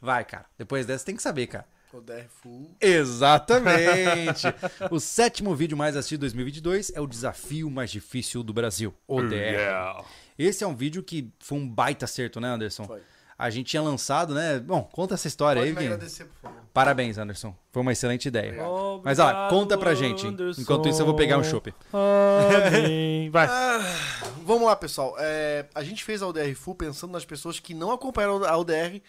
[0.00, 0.46] Vai, cara.
[0.58, 1.66] Depois dessa tem que saber, cara.
[1.92, 2.74] O DR Full.
[2.80, 4.46] Exatamente.
[4.90, 9.20] o sétimo vídeo mais assistido de 2022 é o desafio mais difícil do Brasil, o
[9.20, 10.02] DR.
[10.38, 12.84] Esse é um vídeo que foi um baita acerto, né, Anderson?
[12.86, 13.02] Foi.
[13.38, 14.60] A gente tinha lançado, né?
[14.60, 15.86] Bom, conta essa história Pode aí, Vini.
[15.86, 16.62] agradecer, por favor.
[16.72, 17.54] Parabéns, Anderson.
[17.70, 18.52] Foi uma excelente ideia.
[18.64, 19.02] Obrigado.
[19.04, 20.26] Mas ó, conta pra gente.
[20.26, 20.60] Anderson.
[20.60, 21.74] Enquanto isso eu vou pegar um chopp.
[21.92, 23.30] Amém.
[23.30, 23.48] Vai.
[24.44, 25.14] Vamos lá, pessoal.
[25.18, 29.00] É, a gente fez a UDR Full pensando nas pessoas que não acompanharam a UDR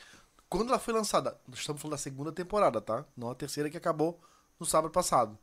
[0.50, 1.38] quando ela foi lançada.
[1.48, 3.06] Nós estamos falando da segunda temporada, tá?
[3.18, 4.20] Não a terceira que acabou
[4.60, 5.38] no sábado passado.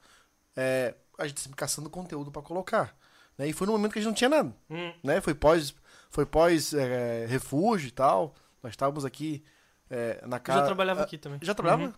[0.57, 2.95] É, a gente sempre caçando conteúdo pra colocar.
[3.37, 3.49] Né?
[3.49, 4.55] E foi no momento que a gente não tinha nada.
[4.71, 4.93] Hum.
[5.03, 5.21] Né?
[5.21, 5.75] Foi pós,
[6.11, 8.35] foi pós é, refúgio e tal.
[8.63, 9.43] Nós estávamos aqui
[9.91, 10.61] é, na Eu casa.
[10.61, 11.39] já trabalhava Ah, aqui também.
[11.43, 11.85] Já trabalhava?
[11.85, 11.93] Uhum.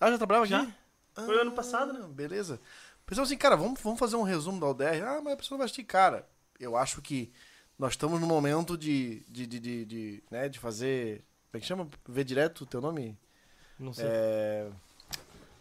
[0.00, 0.62] Ah, já trabalhava Já.
[0.62, 0.74] aqui?
[1.14, 2.06] Foi ano passado, né?
[2.08, 2.60] Beleza.
[3.04, 5.02] Pensou assim, cara, vamos, vamos fazer um resumo da UDR.
[5.04, 5.84] Ah, mas a pessoa não vai assistir.
[5.84, 6.26] Cara,
[6.60, 7.32] eu acho que
[7.78, 11.24] nós estamos no momento de, de, de, de, de, né, de fazer.
[11.50, 11.88] Como é que chama?
[12.06, 13.18] Ver direto o teu nome?
[13.78, 14.04] Não sei.
[14.08, 14.68] É,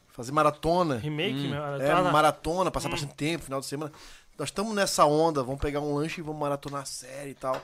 [0.10, 0.98] fazer maratona.
[0.98, 1.50] Remake, Hum.
[1.52, 1.64] meu.
[1.82, 2.92] É, tá maratona, passar Hum.
[2.92, 3.92] bastante tempo, final de semana.
[4.38, 7.60] Nós estamos nessa onda, vamos pegar um lanche e vamos maratonar a série e tal.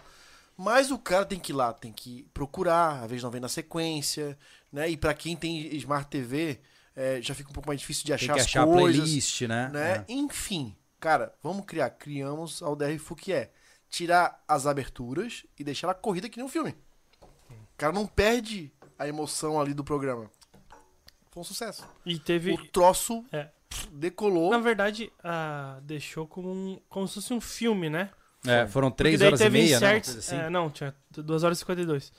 [0.58, 3.50] Mas o cara tem que ir lá, tem que procurar, às vezes não vem na
[3.50, 4.38] sequência,
[4.72, 4.90] né?
[4.90, 6.60] E pra quem tem Smart TV,
[6.96, 9.02] é, já fica um pouco mais difícil de Tem achar que as achar a coisas,
[9.04, 9.70] playlist, né?
[9.70, 9.92] né?
[10.08, 10.14] É.
[10.14, 11.90] Enfim, cara, vamos criar.
[11.90, 13.52] Criamos a UDR Fu, que é
[13.90, 16.76] tirar as aberturas e deixar ela corrida que nem um filme.
[17.22, 20.30] O cara não perde a emoção ali do programa.
[21.32, 21.84] Foi um sucesso.
[22.06, 22.54] E teve.
[22.54, 23.50] O troço É.
[23.92, 24.52] decolou.
[24.52, 28.12] Na verdade, ah, deixou como, um, como se fosse um filme, né?
[28.46, 29.88] É, foram Porque 3 daí horas e teve meia, né?
[29.88, 30.36] Inserts, coisa assim.
[30.46, 32.12] é, não, tinha 2 horas e 52.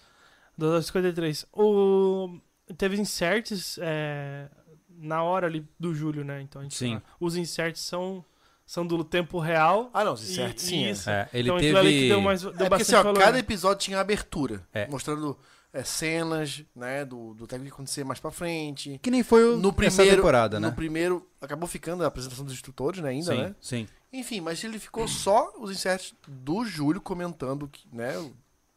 [0.56, 1.46] 2 horas e 53.
[1.52, 2.38] O,
[2.78, 4.48] teve inserts é,
[4.88, 6.40] na hora ali do Júlio, né?
[6.40, 6.90] Então a gente Sim.
[6.94, 8.24] fala, os inserts são,
[8.64, 9.90] são do tempo real.
[9.92, 10.84] Ah, não, e- certo, e sim.
[10.84, 10.90] é.
[10.90, 11.10] isso.
[11.10, 12.08] É, ele então aquilo ali que teve.
[12.08, 13.18] deu, mais, deu É porque assim, ó, valor.
[13.18, 13.38] cada né?
[13.40, 14.86] episódio tinha abertura, É.
[14.88, 15.36] mostrando
[15.74, 18.98] é, cenas, né, do, do que ia acontecer mais pra frente.
[19.02, 20.68] Que nem foi o, No essa primeiro, temporada, né?
[20.68, 23.54] no primeiro, acabou ficando a apresentação dos instrutores, né, ainda, sim, né?
[23.60, 23.86] sim,
[24.16, 28.12] Enfim, mas ele ficou só os inserts do Júlio comentando, que, né,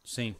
[0.04, 0.34] sim.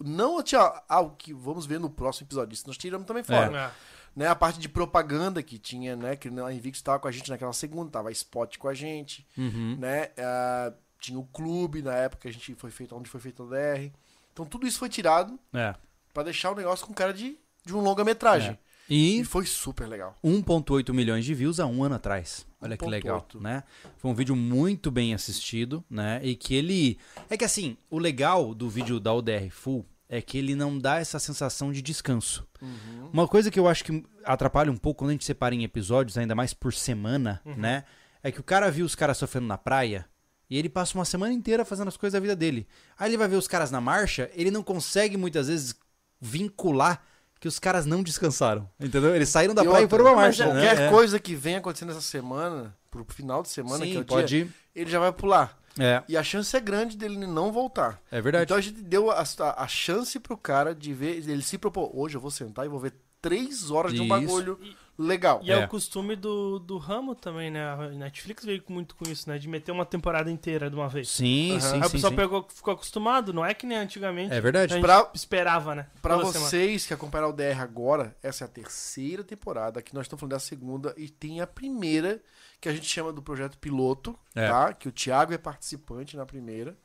[0.00, 3.56] não tinha algo que vamos ver no próximo episódio, isso nós tiramos também fora.
[3.56, 3.70] É.
[4.16, 7.28] Né, a parte de propaganda que tinha, né, que a Invictus estava com a gente
[7.30, 9.76] naquela segunda, tava a Spot com a gente, Uhum.
[9.78, 10.10] né?
[10.18, 13.48] ah, tinha o clube na época que a gente foi feito, onde foi feito o
[13.50, 13.92] DR.
[14.32, 15.74] Então tudo isso foi tirado É.
[16.14, 18.52] pra deixar o negócio com cara de, de um longa-metragem.
[18.52, 18.58] É.
[18.88, 20.16] E E foi super legal.
[20.24, 22.46] 1.8 milhões de views há um ano atrás.
[22.60, 22.90] Olha que 1.8.
[22.90, 23.62] legal, né?
[23.98, 26.20] Foi um vídeo muito bem assistido, né?
[26.22, 26.98] E que ele...
[27.28, 30.98] É que assim, o legal do vídeo da UDR Full é que ele não dá
[30.98, 32.46] essa sensação de descanso.
[32.62, 33.10] Uhum.
[33.12, 36.16] Uma coisa que eu acho que atrapalha um pouco quando a gente separa em episódios,
[36.16, 37.84] ainda mais por semana, né?
[38.22, 40.06] É que o cara viu os caras sofrendo na praia
[40.50, 42.66] e ele passa uma semana inteira fazendo as coisas da vida dele.
[42.98, 45.74] Aí ele vai ver os caras na marcha, ele não consegue muitas vezes
[46.20, 47.02] vincular
[47.40, 48.68] que os caras não descansaram.
[48.80, 49.14] Entendeu?
[49.14, 50.44] Eles saíram da E praia e outra, foram pra mas marcha.
[50.52, 50.86] Qualquer né?
[50.86, 50.90] É.
[50.90, 54.26] coisa que venha acontecendo essa semana, pro final de semana, Sim, que é o pode.
[54.26, 55.56] dia, ele já vai pular.
[55.80, 58.00] É, E a chance é grande dele não voltar.
[58.10, 58.44] é verdade.
[58.44, 61.90] Então a gente deu a, a, a chance pro cara de ver, ele se propôs,
[61.94, 64.08] hoje eu vou sentar e vou ver três horas de um Isso.
[64.08, 64.58] bagulho
[64.98, 65.40] legal.
[65.44, 65.60] E é.
[65.60, 65.64] É.
[65.64, 67.64] o costume do, do ramo também, né?
[67.72, 69.38] A Netflix veio muito com isso, né?
[69.38, 71.08] De meter uma temporada inteira de uma vez.
[71.08, 71.60] Sim, Aham.
[71.60, 72.16] sim, Aí o pessoal sim.
[72.16, 74.34] pegou, ficou acostumado, não é que nem antigamente.
[74.34, 74.72] É verdade.
[74.72, 75.86] A gente Pra- esperava, né?
[76.02, 76.50] Pra Toda semana.
[76.50, 80.32] vocês que acompanharam o DR agora, essa é a terceira temporada, que nós estamos falando
[80.32, 82.20] da segunda, e tem a primeira,
[82.60, 84.48] que a gente chama do projeto piloto, É.
[84.48, 84.72] tá?
[84.72, 86.76] Que o Thiago é participante na primeira.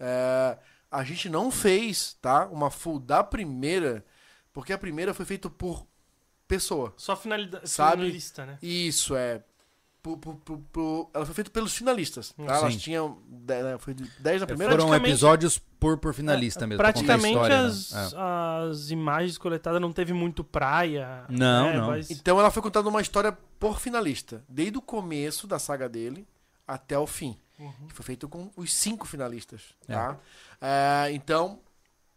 [0.00, 0.58] É,
[0.90, 2.46] a gente não fez, tá?
[2.46, 4.04] Uma full da primeira,
[4.52, 5.86] porque a primeira foi feita por
[6.56, 6.92] pessoa.
[6.96, 8.02] Só finalidade, Sabe?
[8.02, 8.58] finalista, né?
[8.62, 9.42] Isso, é.
[10.02, 12.32] Por- por- por- ela foi feita pelos finalistas.
[12.32, 12.42] Tá?
[12.56, 13.18] Elas tinham.
[13.28, 14.72] né, Foi 10 na primeira?
[14.72, 16.78] Foram episódios por, por finalista mesmo.
[16.82, 17.68] pra contar a Praticamente história, né?
[17.68, 18.16] as, É.
[18.72, 21.24] as imagens coletadas não teve muito praia.
[21.28, 21.76] Não, né?
[21.78, 21.86] não.
[21.86, 23.30] Mas- Então ela foi contando uma história
[23.60, 26.26] por finalista, desde o começo da saga dele
[26.66, 27.38] até o fim.
[27.60, 27.86] Uhum.
[27.86, 29.62] Que foi feito com os cinco finalistas.
[29.86, 29.94] É.
[29.94, 30.18] Tá?
[30.60, 31.60] É, então,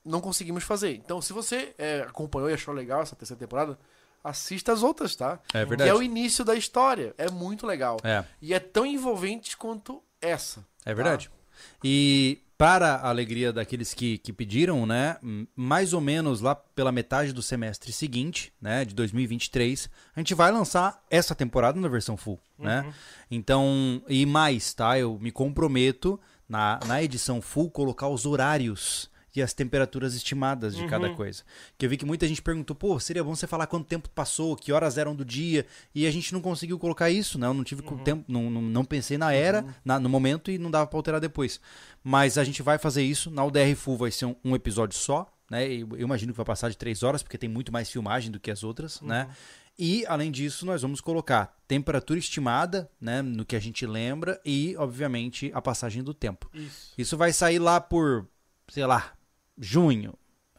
[0.03, 0.95] não conseguimos fazer.
[0.95, 3.77] Então, se você é, acompanhou e achou legal essa terceira temporada,
[4.25, 5.39] assista as outras, tá?
[5.53, 5.89] É Que verdade.
[5.89, 7.13] é o início da história.
[7.17, 7.97] É muito legal.
[8.03, 8.25] É.
[8.41, 10.65] E é tão envolvente quanto essa.
[10.83, 11.29] É verdade.
[11.83, 15.17] E para a alegria daqueles que, que pediram, né,
[15.55, 20.51] mais ou menos lá pela metade do semestre seguinte, né, de 2023, a gente vai
[20.51, 22.93] lançar essa temporada na versão full, né?
[23.29, 24.97] Então, e mais, tá?
[24.97, 30.87] Eu me comprometo na, na edição full colocar os horários e as temperaturas estimadas de
[30.87, 31.43] cada coisa.
[31.77, 34.55] Que eu vi que muita gente perguntou, pô, seria bom você falar quanto tempo passou,
[34.55, 37.47] que horas eram do dia, e a gente não conseguiu colocar isso, né?
[37.47, 40.57] Eu não tive com tempo, não, não, não pensei na era, na- no momento, e
[40.57, 41.59] não dava pra alterar depois.
[42.03, 45.31] Mas a gente vai fazer isso, na UDR Full vai ser um, um episódio só,
[45.49, 45.65] né?
[45.67, 48.39] Eu, eu imagino que vai passar de três horas, porque tem muito mais filmagem do
[48.39, 49.27] que as outras, né?
[49.77, 54.73] E, além disso, nós vamos colocar temperatura estimada, né, no que a gente lembra, e,
[54.77, 56.49] obviamente, a passagem do tempo.
[56.53, 56.93] Isso.
[56.97, 58.25] Isso vai sair lá por,
[58.69, 59.11] sei lá,
[59.57, 60.13] junho,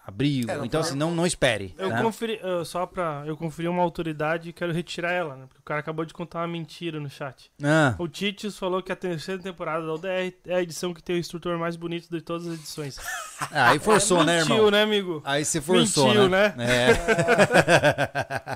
[0.05, 0.45] abril.
[0.49, 1.75] É, não então, pode- assim, não, não espere.
[1.77, 2.01] Eu né?
[2.03, 3.25] conferi, eu- só pra.
[3.27, 5.47] Eu conferi uma autoridade e quero retirar ela, né?
[5.49, 7.51] Porque o cara acabou de contar uma mentira no chat.
[7.63, 11.17] Ah, O Titius falou que a terceira temporada da UDR é a edição que tem
[11.17, 12.99] o instrutor mais bonito de todas as edições.
[13.51, 14.71] ah, aí forçou, né, Mentiu, irmão?
[14.71, 15.21] né, amigo?
[15.25, 16.55] Aí você forçou, Mentiu, né?
[16.59, 16.87] É.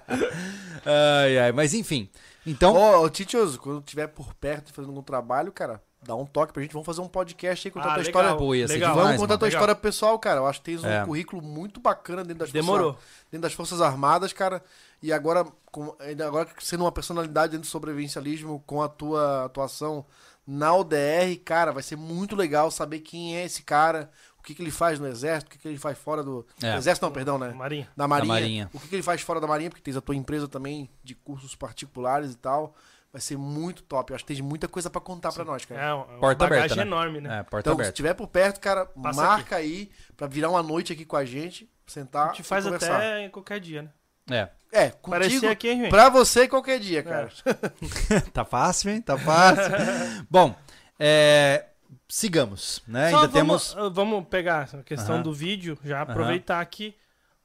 [1.25, 2.09] ai, ai, mas enfim.
[2.47, 6.53] Então, Ó, ô, Titioso, quando tiver por perto fazendo algum trabalho, cara, dá um toque
[6.53, 6.73] pra gente.
[6.73, 8.23] Vamos fazer um podcast aí, contar Ah, a tua legal.
[8.23, 8.39] história.
[8.39, 8.91] Pô, ia ser Legal.
[8.93, 9.61] demais, Vamos contar a tua Legal.
[9.61, 10.41] história pessoal, cara.
[10.41, 11.05] Eu acho que tens um É.
[11.05, 12.93] currículo muito bacana dentro das Demorou.
[12.95, 14.63] Forças, dentro das Forças Armadas, cara.
[15.03, 20.05] E agora, com, ainda agora sendo uma personalidade dentro do sobrevivencialismo com a tua atuação
[20.47, 24.63] na ODR, cara, vai ser muito legal saber quem é esse cara, o que, que
[24.63, 26.45] ele faz no exército, o que, que ele faz fora do.
[26.63, 26.77] É.
[26.77, 27.51] Exército não, perdão, né?
[27.53, 27.89] Marinha.
[27.97, 28.71] Da marinha, Marinha.
[28.73, 31.15] O que, que ele faz fora da Marinha, porque tens a tua empresa também de
[31.15, 32.75] cursos particulares e tal.
[33.13, 34.13] Vai ser muito top.
[34.13, 35.81] Eu acho que tens muita coisa pra contar pra nós, cara.
[35.81, 36.83] É uma, uma Porta bagagem aberta, né?
[36.83, 37.39] enorme, né?
[37.41, 37.91] É, porta Então, se aberta.
[37.91, 41.69] estiver por perto, cara, Passa marca aí pra virar uma noite aqui com a gente,
[41.87, 42.97] A sentar gente faz e conversar.
[42.97, 43.91] até em qualquer dia, né?
[44.31, 44.49] É.
[44.73, 47.29] É, contigo, aqui, hein, pra você qualquer dia, cara.
[48.33, 49.03] tá fácil, hein?
[49.03, 49.65] Tá fácil.
[50.31, 50.55] Bom,
[50.97, 51.67] é,
[52.09, 53.11] sigamos, né?
[53.11, 53.77] Só Ainda vamos, temos.
[53.77, 56.95] ah, vamos pegar a questão do vídeo, já aproveitar aqui.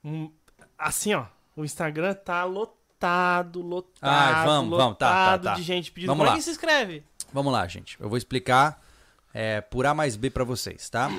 [0.04, 0.32] Um,
[0.78, 3.64] assim, ó, o Instagram tá lotado, lotado,
[4.02, 5.54] Ah, vamos, vamos, tá, tá, lotado tá.
[5.56, 6.08] de gente pedindo.
[6.10, 6.36] Vamos Como lá.
[6.36, 7.04] é que se inscreve?
[7.34, 7.98] Vamos lá, gente.
[8.00, 8.82] Eu vou explicar
[9.34, 11.10] é, por A mais B pra vocês, tá?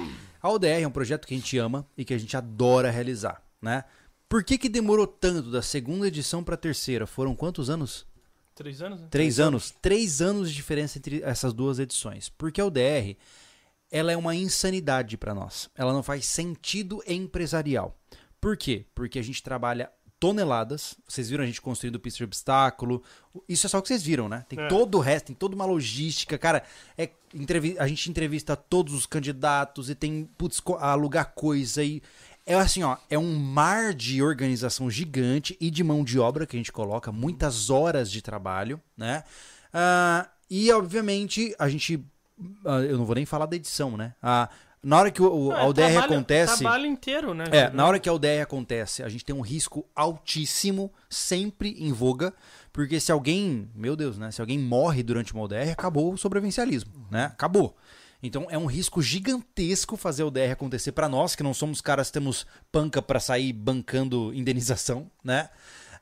[0.43, 3.43] A ODR é um projeto que a gente ama e que a gente adora realizar,
[3.61, 3.85] né?
[4.29, 7.07] Por que, que demorou tanto da segunda edição pra terceira?
[7.07, 8.07] Foram quantos anos?
[8.55, 9.09] Três anos, né?
[9.11, 9.70] Três anos.
[9.83, 12.29] Três anos de diferença entre essas duas edições.
[12.31, 13.16] Porque a ODR,
[13.91, 15.68] ela é uma insanidade para nós.
[15.77, 17.97] Ela não faz sentido empresarial.
[18.41, 18.87] Por quê?
[18.95, 19.91] Porque a gente trabalha
[20.27, 20.97] toneladas.
[21.07, 23.03] Vocês viram a gente construindo pista de obstáculo.
[23.49, 24.45] Isso é só o que vocês viram, né?
[24.49, 24.68] Tem É.
[24.68, 26.37] todo o resto, tem toda uma logística.
[26.37, 26.62] Cara,
[26.97, 27.11] é,
[27.79, 32.03] a gente entrevista todos os candidatos e tem, putz, alugar coisa e...
[32.49, 36.55] É assim, ó, é um mar de organização gigante e de mão de obra que
[36.57, 39.24] a gente coloca, muitas horas de trabalho, né?
[39.74, 42.01] Ah, e, obviamente, a gente.
[42.64, 44.14] ah, eu não vou nem falar da edição, né?
[44.22, 44.49] Ah,
[44.89, 46.59] na hora que o, o- Não, a é ODR trabalho- acontece.
[46.59, 47.45] Trabalho inteiro, né?
[47.51, 51.93] É, na hora que a ODR acontece, a gente tem um risco altíssimo, sempre em
[51.93, 52.32] voga,
[52.72, 54.30] porque se alguém, meu Deus, né?
[54.30, 57.24] Se alguém morre durante uma ODR, acabou o sobrevivencialismo, né?
[57.26, 57.76] Acabou.
[58.22, 62.07] Então é um risco gigantesco fazer a ODR acontecer pra nós, que não somos caras
[62.09, 65.49] que temos panca pra sair bancando indenização, né?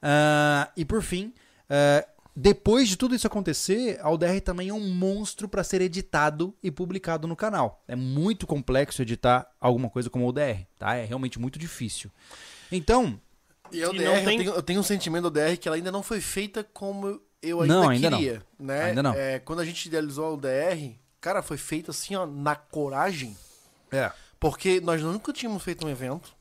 [0.02, 1.32] Ah, e por fim,
[1.68, 2.06] ah,
[2.36, 6.70] depois de tudo isso acontecer, a ODR também é um monstro pra ser editado e
[6.70, 7.82] publicado no canal.
[7.86, 10.94] É muito complexo editar alguma coisa como a ODR, tá?
[10.96, 12.10] É realmente muito difícil.
[12.72, 13.20] Então,
[13.72, 15.76] E a E não eu, tem- tenho, eu tenho um sentimento da ODR que ela
[15.76, 18.18] ainda não foi feita como eu ainda Não, ainda não.
[18.18, 18.42] queria.
[18.58, 18.82] Né?
[18.84, 19.14] Ainda não.
[19.14, 23.36] É, quando a gente idealizou a ODR, cara, foi feita assim, ó, na coragem.
[23.92, 24.10] é.
[24.40, 26.34] Porque nós nunca tínhamos feito um evento.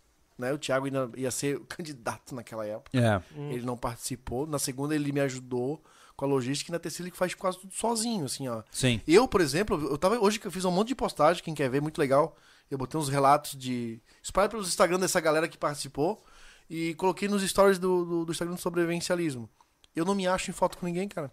[0.43, 0.53] Né?
[0.53, 2.91] O Thiago ainda ia ser candidato naquela época.
[2.97, 3.21] É.
[3.53, 4.45] Ele não participou.
[4.45, 5.83] Na segunda, ele me ajudou
[6.15, 6.69] com a logística.
[6.69, 8.61] E na terceira, ele faz quase tudo sozinho, assim, ó.
[8.71, 9.01] Sim.
[9.07, 11.69] Eu, por exemplo, eu tava hoje que eu fiz um monte de postagem, quem quer
[11.69, 12.35] ver, muito legal.
[12.69, 14.01] Eu botei uns relatos de.
[14.21, 16.23] Espalhado pelos Instagram dessa galera que participou.
[16.69, 19.49] E coloquei nos stories do, do, do Instagram do sobrevivencialismo.
[19.95, 21.31] Eu não me acho em foto com ninguém, cara.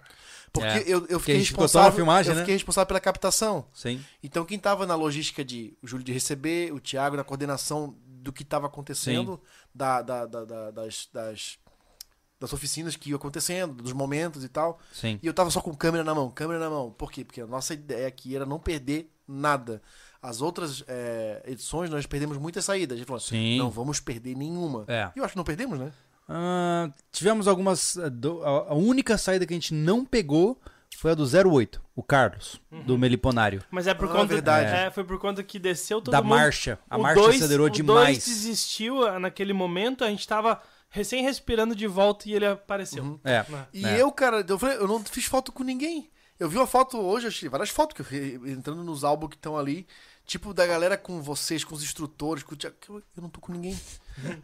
[0.52, 1.92] Porque É, eu, eu fiquei responsável.
[1.92, 2.42] filmagem, eu né?
[2.42, 3.64] fiquei responsável pela captação.
[3.72, 4.04] Sim.
[4.22, 8.32] Então, quem tava na logística de o Júlio de receber, o Thiago na coordenação do
[8.32, 9.40] que estava acontecendo,
[9.74, 11.58] da, da- da- da- das, das,
[12.38, 14.78] das oficinas que iam acontecendo, dos momentos e tal.
[14.92, 15.18] Sim.
[15.22, 16.90] E eu tava só com câmera na mão, câmera na mão.
[16.90, 17.24] Por quê?
[17.24, 19.80] Porque a nossa ideia aqui era não perder nada.
[20.22, 22.94] As outras é, edições nós perdemos muitas saídas.
[22.96, 23.58] A gente falou, Sim.
[23.58, 24.84] não vamos perder nenhuma.
[24.86, 25.10] É.
[25.16, 25.92] E eu acho que não perdemos, né?
[26.28, 27.96] Ah, tivemos algumas.
[27.98, 30.60] A a única saída que a gente não pegou
[30.96, 33.62] foi a do 08, o Carlos, do Meliponário.
[33.70, 34.26] Mas é por Ah, conta.
[34.26, 34.70] verdade.
[34.70, 36.30] É, foi por conta que desceu todo Da mundo.
[36.36, 36.78] marcha.
[36.88, 38.18] A O marcha dois- acelerou o demais.
[38.18, 40.60] dois desistiu ah, naquele momento, a gente tava
[40.90, 43.20] recém respirando de volta e ele apareceu.
[43.24, 43.44] É.
[43.48, 43.66] Né?
[43.72, 44.02] E É.
[44.02, 46.10] eu, cara, eu falei, eu não fiz foto com ninguém.
[46.38, 49.36] Eu vi uma foto hoje, achei várias fotos que eu fui entrando nos álbuns que
[49.36, 49.86] estão ali.
[50.26, 52.76] Tipo, da galera com vocês, com os instrutores, com o Thiago.
[52.88, 53.78] Eu, eu não tô com ninguém.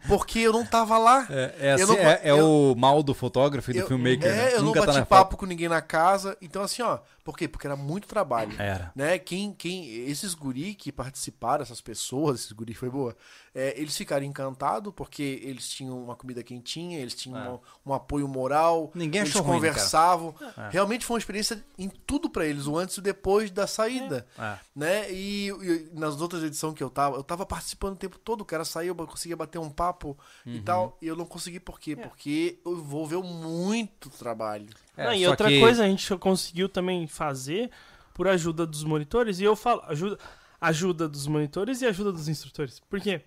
[0.07, 1.27] Porque eu não tava lá.
[1.29, 4.25] É, é assim- não- é- é eu- o mal do fotógrafo e do eu, filmmaker.
[4.29, 4.53] É, né?
[4.55, 5.39] eu Nunca não tá bati na papo foto.
[5.39, 6.37] com ninguém na casa.
[6.41, 6.99] Então, assim, ó.
[7.23, 7.45] Por quê?
[7.45, 8.53] Porque era muito trabalho.
[8.57, 8.89] Era.
[8.95, 9.19] Né?
[9.19, 13.13] Quem, quem, esses guri que participaram, essas pessoas, esses guri foi boa,
[13.53, 17.49] é, eles ficaram encantados porque eles tinham uma comida quentinha, eles tinham É.
[17.49, 20.33] uma- um apoio moral, Ninguém eles achou ruim, conversavam.
[20.57, 20.69] É.
[20.71, 24.25] Realmente foi uma experiência em tudo pra eles, o antes e o depois da saída.
[24.73, 25.11] Né?
[25.11, 28.45] E, e nas outras edições que eu tava, eu tava participando o tempo todo, o
[28.45, 30.53] cara saiu, eu conseguia bater um papo Uhum.
[30.55, 31.95] e tal, e eu não consegui por quê?
[31.95, 34.67] Porque envolveu muito trabalho.
[34.95, 37.69] É, Não, e outra que- coisa a gente conseguiu também fazer
[38.13, 40.17] por ajuda dos monitores, e eu falo ajuda,
[40.59, 42.79] ajuda dos monitores e ajuda dos instrutores.
[42.79, 43.21] Por quê?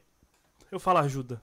[0.71, 1.41] Eu falo ajuda.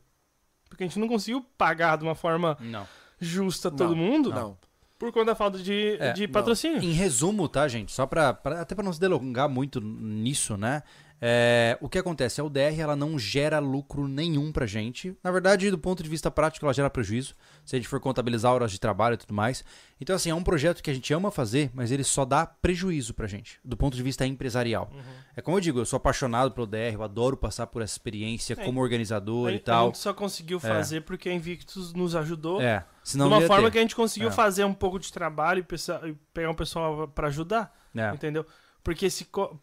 [0.70, 2.86] Porque a gente não conseguiu pagar de uma forma Não.
[3.20, 4.58] justa todo Não, mundo Não.
[5.00, 6.34] por conta da falta de, É, de não.
[6.34, 6.82] patrocínio.
[6.84, 7.92] Em resumo, tá, gente?
[7.94, 10.84] Só pra, pra- até pra não se delongar muito nisso, né?
[11.20, 12.40] É, o que acontece?
[12.40, 15.18] A UDR ela não gera lucro nenhum pra gente.
[15.24, 17.34] Na verdade, do ponto de vista prático, ela gera prejuízo.
[17.66, 19.64] Se a gente for contabilizar horas de trabalho e tudo mais.
[20.00, 23.16] Então, assim, é um projeto que a gente ama fazer, mas ele só dá prejuízo
[23.16, 24.92] pra gente, do ponto de vista empresarial.
[25.36, 28.54] É como eu digo, eu sou apaixonado pelo DR, eu adoro passar por essa experiência
[28.54, 29.86] É, como organizador A, e a tal.
[29.88, 32.62] gente só conseguiu fazer porque a Invictus nos ajudou.
[32.62, 33.72] É, de senão uma não ia forma ter.
[33.72, 34.32] que a gente conseguiu É.
[34.32, 37.76] fazer um pouco de trabalho e, pegar um pessoal pra ajudar.
[37.96, 38.14] É.
[38.14, 38.46] Entendeu?
[38.84, 39.08] Porque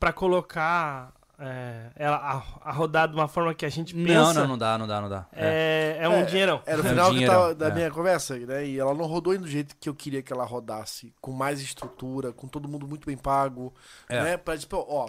[0.00, 4.34] pra colocar é, ela, a, a rodar de uma forma que a gente pensa, Não,
[4.34, 5.26] não, não dá, não dá, não dá.
[5.32, 5.96] É.
[6.00, 6.62] é, é um É, dinheirão.
[6.66, 7.74] Era o É, final que dinheirão, tava da é.
[7.74, 8.66] minha conversa, né?
[8.66, 11.14] E ela não rodou do jeito que eu queria que ela rodasse.
[11.20, 13.74] Com mais estrutura, com todo mundo muito bem pago.
[14.08, 14.22] É.
[14.22, 14.36] Né?
[14.36, 15.08] Pra, tipo, ó,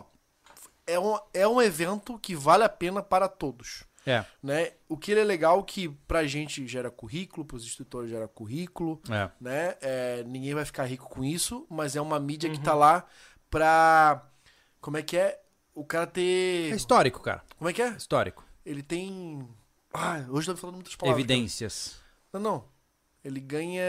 [0.88, 3.84] é um, é um evento que vale a pena para todos.
[4.08, 4.72] É, Né?
[4.88, 9.30] O que é legal que pra gente gera currículo, pros instrutores gera currículo, é.
[9.42, 9.76] né?
[9.82, 12.80] É, ninguém vai ficar rico com isso, mas é uma mídia que tá Uhum.
[12.80, 13.04] lá
[13.50, 14.22] pra.
[14.80, 15.40] Como é que é?
[15.76, 16.76] O cara É ter.
[16.76, 17.44] histórico, cara.
[17.58, 17.90] Como é que é?
[17.90, 18.44] Histórico.
[18.66, 19.48] Ele tem.
[19.94, 21.20] Ah, hoje eu tô falando muitas palavras.
[21.24, 21.98] Evidências.
[22.34, 22.66] Não, não.
[23.24, 23.84] Ele ganha.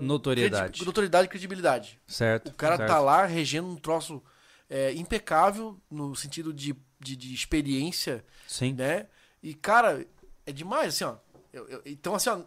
[0.00, 0.72] Notoriedade.
[0.72, 2.00] credi- Notoriedade e credibilidade.
[2.06, 2.48] Certo.
[2.48, 2.88] O cara certo.
[2.88, 4.22] tá lá regendo um troço
[4.68, 8.72] é, impecável no sentido de, de, de experiência, Sim.
[8.74, 9.06] né?
[9.42, 10.06] E, cara,
[10.46, 11.16] é demais, assim, ó.
[11.52, 12.40] Eu- eu- então, assim, ó,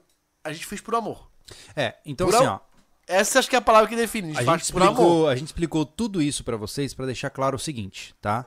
[0.44, 1.30] a gente fez por amor.
[1.76, 2.60] É, então Por assim, ó.
[3.08, 4.32] Essa acho que é a palavra que define.
[4.32, 7.56] A gente A gente, explicou, a gente explicou tudo isso pra vocês pra deixar claro
[7.56, 8.46] o seguinte, tá?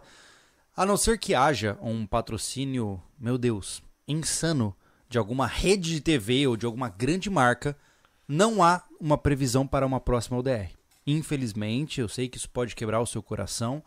[0.76, 4.76] A não ser que haja um patrocínio, meu Deus, insano
[5.08, 7.76] de alguma rede de TV ou de alguma grande marca,
[8.28, 10.70] não há uma previsão para uma próxima UDR.
[11.06, 13.82] Infelizmente, eu sei que isso pode quebrar o seu coração,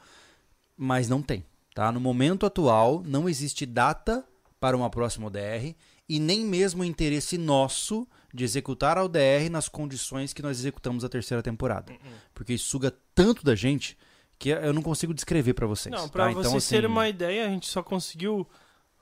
[0.76, 1.91] mas não tem, tá?
[1.91, 4.26] No momento atual, não existe data
[4.60, 5.76] para uma próxima UDR
[6.10, 11.10] e nem mesmo interesse nosso de executar a UDR nas condições que nós executamos a
[11.10, 11.94] terceira temporada.
[12.34, 13.98] Porque isso suga tanto da gente
[14.40, 15.94] que eu não consigo descrever pra vocês.
[15.94, 16.32] Não, pra tá?
[16.32, 18.48] vocês então, assim, terem uma ideia, a gente só conseguiu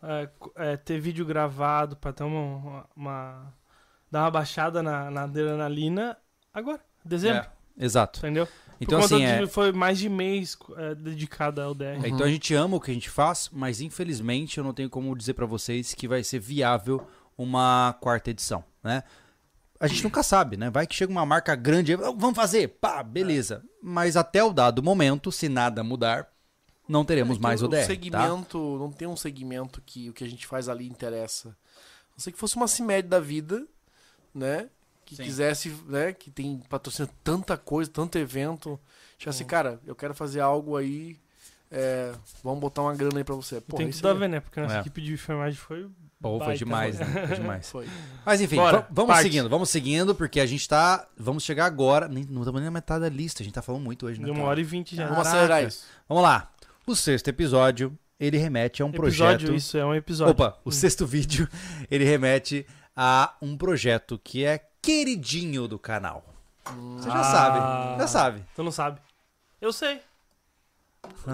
[0.04, 3.54] é, é, ter vídeo gravado pra ter uma, uma-
[4.12, 6.18] dar uma baixada na, na adrenalina
[6.54, 7.40] agora, dezembro,
[7.78, 8.20] É, exato.
[8.20, 8.48] entendeu?
[8.80, 12.04] Então, assim, é, de, foi mais de mês é, dedicado ao DR.
[12.04, 14.90] É, Então a gente ama o que a gente faz, mas infelizmente eu não tenho
[14.90, 19.04] como dizer pra vocês que vai ser viável uma quarta edição, né?
[19.82, 20.70] A gente nunca sabe, né?
[20.70, 23.64] Vai que chega uma marca grande, "Ah, vamos fazer, pá, beleza.
[23.82, 26.28] Mas até o dado momento, se nada mudar,
[26.88, 27.86] não teremos É mais o o DR, tá?
[27.88, 31.50] segmento, não tem um segmento que o que a gente faz ali interessa.
[31.50, 31.52] A
[32.12, 33.66] não ser que fosse uma CIMED da vida,
[34.36, 34.70] né?
[35.06, 35.24] Que Sim.
[35.24, 36.14] quisesse, né?
[36.14, 38.80] Que tem patrocina tanta coisa, tanto evento.
[39.18, 41.18] Tipo assim, cara, eu quero fazer algo aí.
[41.74, 42.12] é,
[42.44, 43.62] vamos botar uma grana aí pra você.
[43.62, 44.42] Pô, tem tudo a ver, né?
[44.42, 44.80] Porque nossa É.
[44.82, 45.90] equipe de enfermagem foi.
[46.22, 47.06] Pô, foi demais, né?
[47.28, 47.68] Foi demais.
[47.72, 47.88] Foi.
[48.26, 49.24] Mas enfim, Bora, va- vamos parte.
[49.24, 51.08] seguindo, vamos seguindo, porque a gente tá.
[51.18, 52.08] Vamos chegar agora.
[52.08, 54.26] Nem, não estamos nem na metade da lista, a gente tá falando muito hoje, né?
[54.26, 55.08] De uma hora e vinte já.
[55.08, 55.84] Vamos acelerar isso.
[56.08, 56.52] Vamos lá.
[56.86, 59.56] O sexto episódio, ele remete a um episódio, projeto.
[59.56, 60.32] isso é um episódio.
[60.34, 60.72] Opa, o Hum.
[60.72, 61.48] sexto vídeo,
[61.90, 66.24] ele remete a um projeto que é queridinho do canal.
[66.98, 67.24] Você já Ah.
[67.24, 68.44] sabe, já sabe.
[68.56, 69.00] Tu não sabe.
[69.60, 70.00] Eu sei.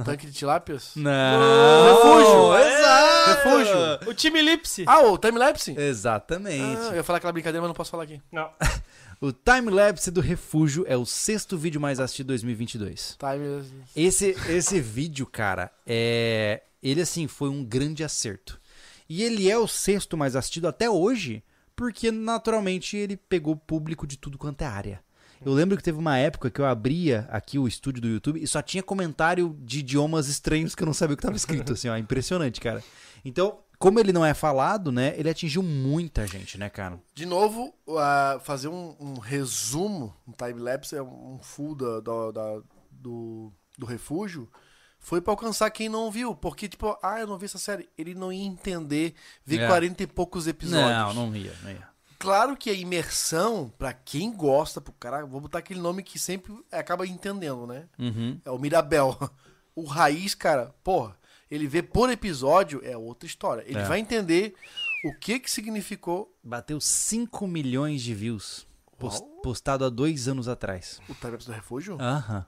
[0.05, 0.91] Tanque de tilápias?
[0.95, 2.57] Não, Refúgio.
[2.57, 3.29] exato.
[3.29, 4.09] Refúgio.
[4.09, 4.83] O time Lipse.
[4.87, 5.75] Ah, o timelapse?
[5.77, 6.81] Exatamente.
[6.81, 8.21] Ah, eu ia falar aquela brincadeira, mas não posso falar aqui.
[8.31, 8.49] Não.
[9.19, 13.17] O timelapse do refúgio é o sexto vídeo mais assistido de 2022.
[13.17, 13.65] Time...
[13.95, 16.61] Esse, esse vídeo, cara, é.
[16.83, 18.61] Ele, assim, foi um grande acerto.
[19.09, 21.43] E ele é o sexto mais assistido até hoje,
[21.75, 25.01] porque naturalmente ele pegou público de tudo quanto é área.
[25.45, 28.47] Eu lembro que teve uma época que eu abria aqui o estúdio do YouTube e
[28.47, 31.89] só tinha comentário de idiomas estranhos que eu não sabia o que estava escrito, assim,
[31.89, 31.95] ó.
[31.97, 32.83] Impressionante, cara.
[33.23, 36.99] Então, como ele não é falado, né, ele atingiu muita gente, né, cara?
[37.13, 42.61] De novo, ah, fazer um, um resumo, um time-lapse, é um full da, da- da-
[42.91, 44.49] do, do refúgio,
[44.99, 46.35] foi pra alcançar quem não viu.
[46.35, 47.87] Porque, tipo, ah, eu não vi essa série.
[47.95, 49.13] Ele não ia entender
[49.45, 49.67] ver É.
[49.67, 50.89] 40 e poucos episódios.
[51.15, 51.87] Não, não ia, não ia.
[52.19, 56.53] Claro que a imersão, pra quem gosta, pro cara, vou botar aquele nome que sempre
[56.71, 57.87] acaba entendendo, né?
[57.99, 58.39] Uhum.
[58.43, 59.17] É o Mirabel.
[59.75, 61.15] O Raiz, cara, porra,
[61.51, 63.63] ele vê por episódio, é outra história.
[63.67, 63.83] Ele É.
[63.83, 64.55] vai entender
[65.05, 68.65] o que que significou Bateu 5 milhões de views.
[68.97, 69.29] pos- Uau.
[69.43, 70.99] postado há dois anos atrás.
[71.07, 71.97] o time do refúgio.
[72.01, 72.43] Aham.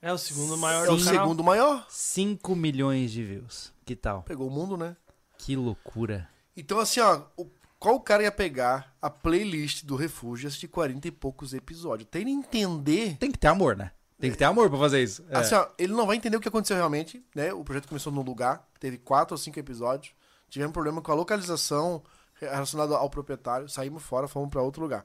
[0.00, 1.12] É o segundo maior é o canal.
[1.22, 1.86] segundo maior.
[1.90, 3.72] 5 milhões de views.
[3.84, 4.22] Que tal?
[4.22, 4.96] Pegou o mundo, né?
[5.36, 6.26] Que loucura.
[6.56, 11.08] Então, assim, ó, o- qual cara ia pegar a playlist do refúgio e assistir 40
[11.08, 12.08] e poucos episódios?
[12.10, 13.16] Tem que entender.
[13.18, 13.92] Tem que ter amor, né?
[14.18, 15.24] Tem que ter amor pra fazer isso.
[15.28, 15.36] É.
[15.36, 17.52] Assim, ó, ele não vai entender o que aconteceu realmente, né?
[17.52, 20.14] O projeto começou no lugar, teve quatro ou cinco episódios.
[20.48, 22.02] Tivemos problema com a localização
[22.40, 25.04] relacionada ao proprietário, saímos fora, fomos para outro lugar.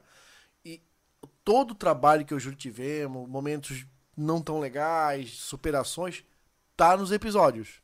[0.64, 0.82] E
[1.44, 3.84] todo o trabalho que eu juro tivemos, momentos
[4.16, 6.24] não tão legais, superações,
[6.76, 7.82] tá nos episódios.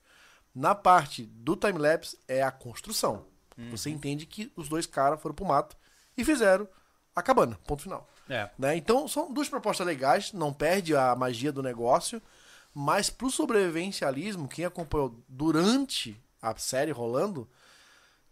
[0.54, 3.26] Na parte do time-lapse é a construção.
[3.70, 5.76] Você entende que os dois caras foram pro mato
[6.16, 6.68] e fizeram
[7.14, 8.08] a cabana, ponto final.
[8.28, 8.48] É.
[8.58, 8.76] Né?
[8.76, 12.22] Então são duas propostas legais, não perde a magia do negócio,
[12.72, 17.48] mas pro sobrevivencialismo, quem acompanhou durante a série rolando,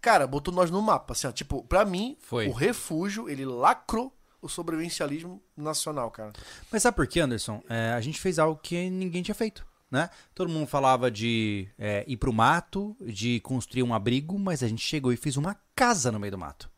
[0.00, 1.12] cara, botou nós no mapa.
[1.12, 2.46] Assim, ó, tipo, pra mim, Foi.
[2.46, 6.32] o refúgio, ele lacrou o sobrevivencialismo nacional, cara.
[6.70, 7.62] Mas sabe por quê, Anderson?
[7.68, 10.10] É, a gente fez algo que ninguém tinha feito, né?
[10.34, 14.82] Todo mundo falava de é, ir pro mato, de construir um abrigo, mas a gente
[14.86, 16.70] chegou e fez uma casa no meio do mato.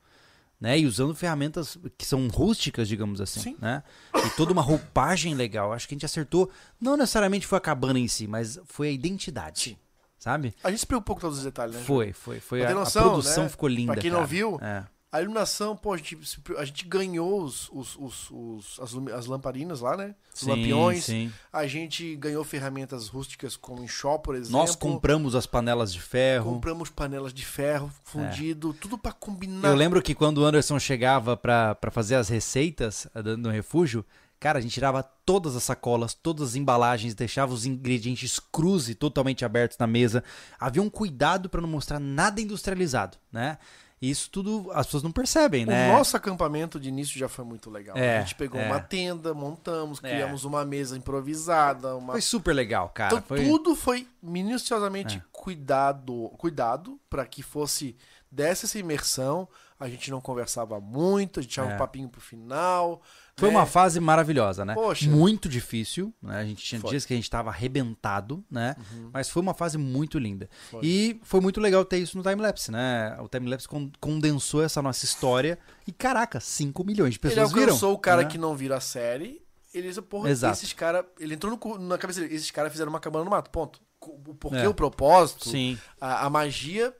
[0.61, 0.79] Né?
[0.81, 3.57] E usando ferramentas que são rústicas, digamos assim, Sim.
[3.61, 3.81] né?
[4.13, 5.73] E toda uma roupagem legal.
[5.73, 8.91] Acho que a gente acertou, não necessariamente foi a cabana em si, mas foi a
[8.91, 9.77] identidade, Sim.
[10.19, 10.53] sabe?
[10.65, 11.83] A gente se preocupou com todos os detalhes, né?
[11.83, 12.65] Foi, foi, foi.
[12.65, 13.49] A, ter a noção, produção né?
[13.49, 14.27] ficou linda, Pra quem não cara.
[14.29, 14.85] viu, É.
[15.11, 16.19] A iluminação, pô, a gente,
[16.59, 20.15] a gente ganhou os, os, os, os- as, as lamparinas lá, né?
[20.35, 21.05] Os Sim, lampiões.
[21.05, 21.33] sim.
[21.51, 24.53] A gente ganhou ferramentas rústicas como enxó, por exemplo.
[24.59, 26.53] Nós compramos as panelas de ferro.
[26.53, 29.67] Compramos panelas de ferro fundido, tudo pra combinar.
[29.69, 34.05] Eu lembro que quando o Anderson chegava pra pra fazer as receitas eh, no refúgio,
[34.39, 38.95] cara, a gente tirava todas as sacolas, todas as embalagens, deixava os ingredientes crus e
[38.95, 40.23] totalmente abertos na mesa.
[40.61, 43.57] Havia um cuidado pra não mostrar nada industrializado, né?
[44.01, 45.91] E isso tudo as pessoas não percebem, né?
[45.93, 47.97] O nosso acampamento de início já foi muito legal.
[47.97, 48.67] É, a gente pegou é.
[48.67, 50.09] uma tenda, montamos, É.
[50.11, 53.15] criamos uma mesa improvisada, uma Foi super legal, cara.
[53.17, 55.23] Então Foi- tudo foi minuciosamente É.
[55.33, 57.97] cuidado, cuidado para que fosse
[58.31, 59.49] desse essa imersão.
[59.81, 61.75] A gente não conversava muito, a gente tinha É.
[61.75, 63.01] um papinho pro final.
[63.39, 63.57] Foi né?
[63.57, 64.75] uma fase maravilhosa, né?
[64.75, 65.09] Poxa.
[65.09, 66.39] Muito difícil, né?
[66.41, 66.89] A gente tinha Foi.
[66.89, 66.91] Uhum.
[66.93, 68.77] dias que a gente tava arrebentado, né?
[69.13, 70.49] Mas foi uma fase muito linda.
[70.71, 70.81] Foi.
[70.85, 73.17] E foi muito legal ter isso no timelapse, né?
[73.21, 77.63] O timelapse con- condensou essa nossa história e, caraca, 5 milhões de Ele pessoas viram.
[77.69, 78.29] alcançou o cara né?
[78.29, 79.41] que não vira a série.
[79.73, 80.55] Ele disse, porra, Exato.
[80.55, 81.05] esses caras.
[81.21, 82.35] Ele entrou no na cabeça dele.
[82.35, 83.51] Esses caras fizeram uma cabana no mato.
[83.51, 83.81] Ponto.
[84.01, 84.69] O porquê, É.
[84.69, 85.79] o propósito, Sim.
[86.01, 86.95] a, a magia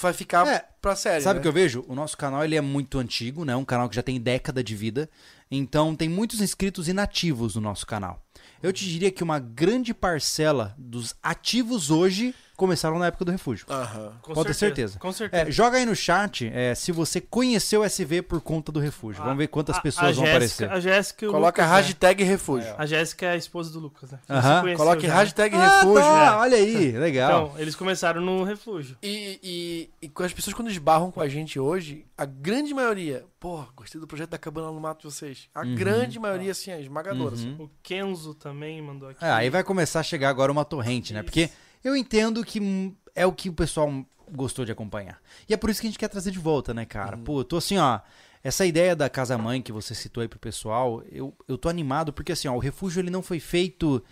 [0.00, 1.22] vai ficar É, pra série.
[1.22, 1.42] Sabe o né?
[1.42, 1.84] que eu vejo?
[1.88, 3.54] O nosso canal ele é muito antigo, né?
[3.56, 5.08] Um canal que já tem década de vida.
[5.50, 8.22] Então tem muitos inscritos inativos no nosso canal.
[8.62, 13.66] Eu te diria que uma grande parcela dos ativos hoje começaram na época do refúgio.
[13.68, 14.12] Aham.
[14.22, 14.98] Com Pode ter certeza.
[14.98, 15.48] Com certeza.
[15.48, 19.22] É, joga aí no chat é, se você conheceu o SV por conta do refúgio.
[19.22, 20.70] Vamos ver quantas A- pessoas a vão Jéssica- aparecer.
[20.70, 21.82] A Jéssica e o Coloca Lucas, né?
[21.82, 22.74] hashtag refúgio.
[22.78, 24.18] A Jéssica é a esposa do Lucas, né?
[24.60, 25.12] Conheceu Coloque né?
[25.14, 26.02] hashtag Ah, refúgio.
[26.02, 26.36] tá, né?
[26.38, 27.46] olha aí, legal.
[27.46, 28.96] Então, eles começaram no refúgio.
[29.02, 33.24] E, e, e com as pessoas quando esbarram com a gente hoje, a grande maioria,
[33.38, 35.48] porra, gostei do projeto da Cabana no Mato de vocês.
[35.54, 37.34] A grande maioria, assim, é esmagadora.
[37.34, 37.54] assim.
[37.58, 39.24] O Kenzo também mandou aqui.
[39.24, 41.20] É, aí vai começar a chegar agora uma torrente, né?
[41.20, 41.24] Isso.
[41.26, 41.50] Porque
[41.86, 45.22] eu entendo que é o que o pessoal gostou de acompanhar.
[45.48, 47.16] E é por isso que a gente quer trazer de volta, né, cara?
[47.16, 48.00] Pô, eu tô assim, ó.
[48.42, 52.32] Essa ideia da casa-mãe que você citou aí pro pessoal, eu, eu tô animado porque,
[52.32, 54.02] assim, ó, o refúgio ele não foi feito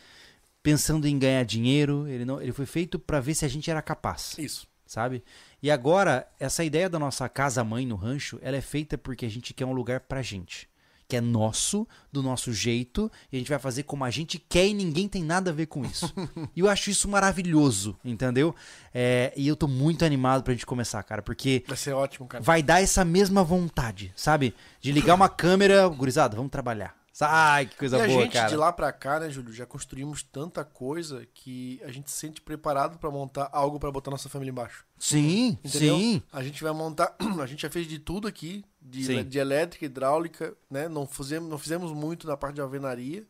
[0.62, 3.82] pensando em ganhar dinheiro, ele, não, ele foi feito pra ver se a gente era
[3.82, 4.66] capaz Isso.
[4.86, 5.22] sabe?
[5.62, 9.52] E agora, essa ideia da nossa casa-mãe no rancho, ela é feita porque a gente
[9.52, 10.68] quer um lugar pra gente.
[11.06, 14.66] Que é nosso, do nosso jeito, e a gente vai fazer como a gente quer
[14.66, 16.12] e ninguém tem nada a ver com isso.
[16.56, 18.55] e eu acho isso maravilhoso, entendeu?
[18.93, 22.43] É, e eu tô muito animado pra gente começar, cara, porque Vai ser ótimo, cara.
[22.43, 24.55] vai dar essa mesma vontade, sabe?
[24.81, 26.94] De ligar uma câmera, gurizada, vamos trabalhar.
[27.20, 28.49] Ai, que coisa e a boa, gente, cara.
[28.49, 32.41] de lá pra cá, né, Júlio, já construímos tanta coisa que a gente se sente
[32.41, 34.85] preparado pra montar algo pra botar nossa família embaixo.
[34.99, 35.97] Sim, Entendeu?
[35.97, 36.23] sim.
[36.32, 37.15] A gente vai montar.
[37.41, 40.89] A gente já fez de tudo aqui, de, de elétrica, hidráulica, né?
[40.89, 43.24] Não fizemos, não fizemos muito na parte de alvenaria,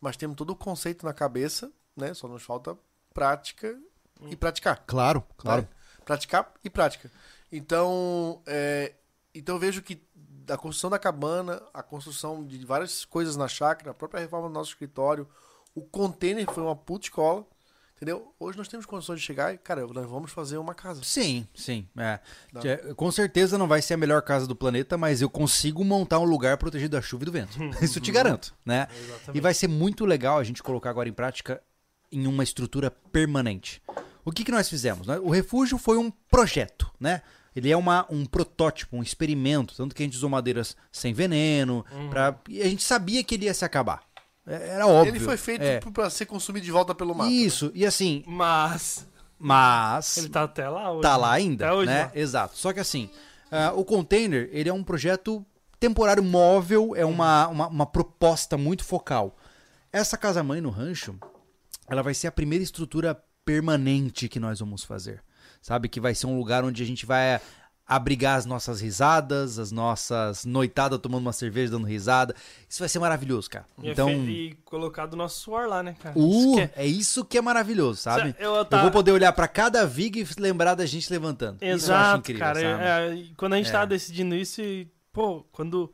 [0.00, 2.14] mas temos todo o conceito na cabeça, né?
[2.14, 2.76] Só nos falta
[3.12, 3.76] prática
[4.30, 4.82] e praticar.
[4.86, 5.68] Claro, né?
[6.04, 7.10] Praticar e prática.
[7.50, 8.94] Então, é,
[9.34, 10.05] então eu vejo que
[10.48, 14.54] a construção da cabana, a construção de várias coisas na chácara, a própria reforma do
[14.54, 15.28] nosso escritório,
[15.74, 17.46] o container foi uma puta escola.
[17.96, 18.34] Entendeu?
[18.38, 21.00] Hoje nós temos condições de chegar e, cara, nós vamos fazer uma casa.
[21.02, 21.88] Sim, sim.
[21.96, 22.20] é.
[22.62, 26.18] É, Com certeza não vai ser a melhor casa do planeta, mas eu consigo montar
[26.18, 27.56] um lugar protegido da chuva e do vento.
[27.82, 28.86] Isso eu te garanto, né?
[28.94, 29.38] Exatamente.
[29.38, 31.62] E vai ser muito legal a gente colocar agora em prática
[32.12, 33.82] em uma estrutura permanente.
[34.26, 35.06] O que, que nós fizemos?
[35.06, 35.18] né?
[35.18, 37.22] O refúgio foi um projeto, né?
[37.56, 41.84] Ele é uma, um protótipo, um experimento, tanto que a gente usou madeiras sem veneno,
[42.10, 44.02] pra, e a gente sabia que ele ia se acabar.
[44.46, 45.12] É- Era óbvio.
[45.12, 45.80] Ele foi feito É.
[45.80, 47.30] pra ser consumido de volta pelo mato.
[47.30, 47.34] né?
[47.34, 49.06] Isso, e assim, Mas
[49.38, 51.02] mas ele tá até lá hoje.
[51.02, 51.16] Tá né?
[51.16, 52.04] lá ainda, Até hoje né?
[52.04, 52.10] lá.
[52.14, 52.56] Exato.
[52.56, 53.10] Só que assim,
[53.50, 55.44] ah, o container, ele é um projeto
[55.80, 59.36] temporário móvel, é uma, uma, uma proposta muito focal.
[59.92, 61.18] Essa casa-mãe no rancho,
[61.88, 65.22] ela vai ser a primeira estrutura permanente que nós vamos fazer.
[65.66, 65.88] Sabe?
[65.88, 67.40] Que vai ser um lugar onde a gente vai
[67.84, 72.36] abrigar as nossas risadas, as nossas noitadas tomando uma cerveja, dando risada.
[72.68, 73.66] Isso vai ser maravilhoso, cara.
[73.82, 76.16] E, Então, efe- e colocar do nosso suor lá, né, cara?
[76.16, 78.32] uh, Isso é- é isso que é maravilhoso, sabe?
[78.38, 81.56] Eu, Eu tá- vou poder olhar pra cada viga e lembrar da gente levantando.
[81.56, 82.60] isso eu acho Exato, incrível, cara.
[82.60, 83.72] é, e quando a gente É.
[83.72, 85.92] tava decidindo isso, e, pô, quando.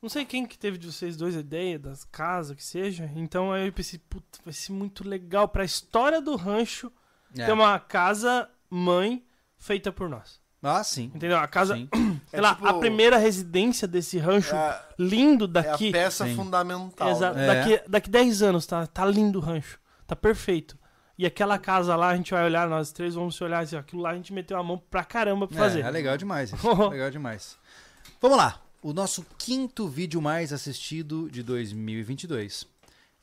[0.00, 3.10] Não sei quem que teve de vocês dois a ideia das casas, que seja.
[3.16, 6.92] Então aí eu pensei, puta, vai ser muito legal pra história do rancho
[7.36, 7.46] É.
[7.46, 9.24] ter uma casa mãe
[9.56, 10.40] feita por nós.
[10.62, 11.12] Ah, sim.
[11.14, 11.38] Entendeu?
[11.38, 11.88] A casa, Sim.
[12.28, 15.92] sei É lá, tipo- a primeira residência desse rancho É lindo é a daqui.
[15.92, 16.34] peça Sim.
[16.34, 17.10] fundamental.
[17.10, 17.44] Exa- né?
[17.44, 17.46] É.
[17.54, 19.78] daqui, daqui 10 anos, tá, tá lindo o rancho.
[20.06, 20.76] Tá perfeito.
[21.16, 23.80] E aquela casa lá, a gente vai olhar, nós três vamos se olhar assim, ó,
[23.80, 25.82] aquilo lá a gente meteu a mão pra caramba pra fazer.
[25.84, 26.52] É, é legal demais.
[26.52, 26.72] isso.
[26.90, 27.56] legal demais.
[28.20, 28.60] Vamos lá.
[28.82, 32.66] O nosso quinto vídeo mais assistido de 2022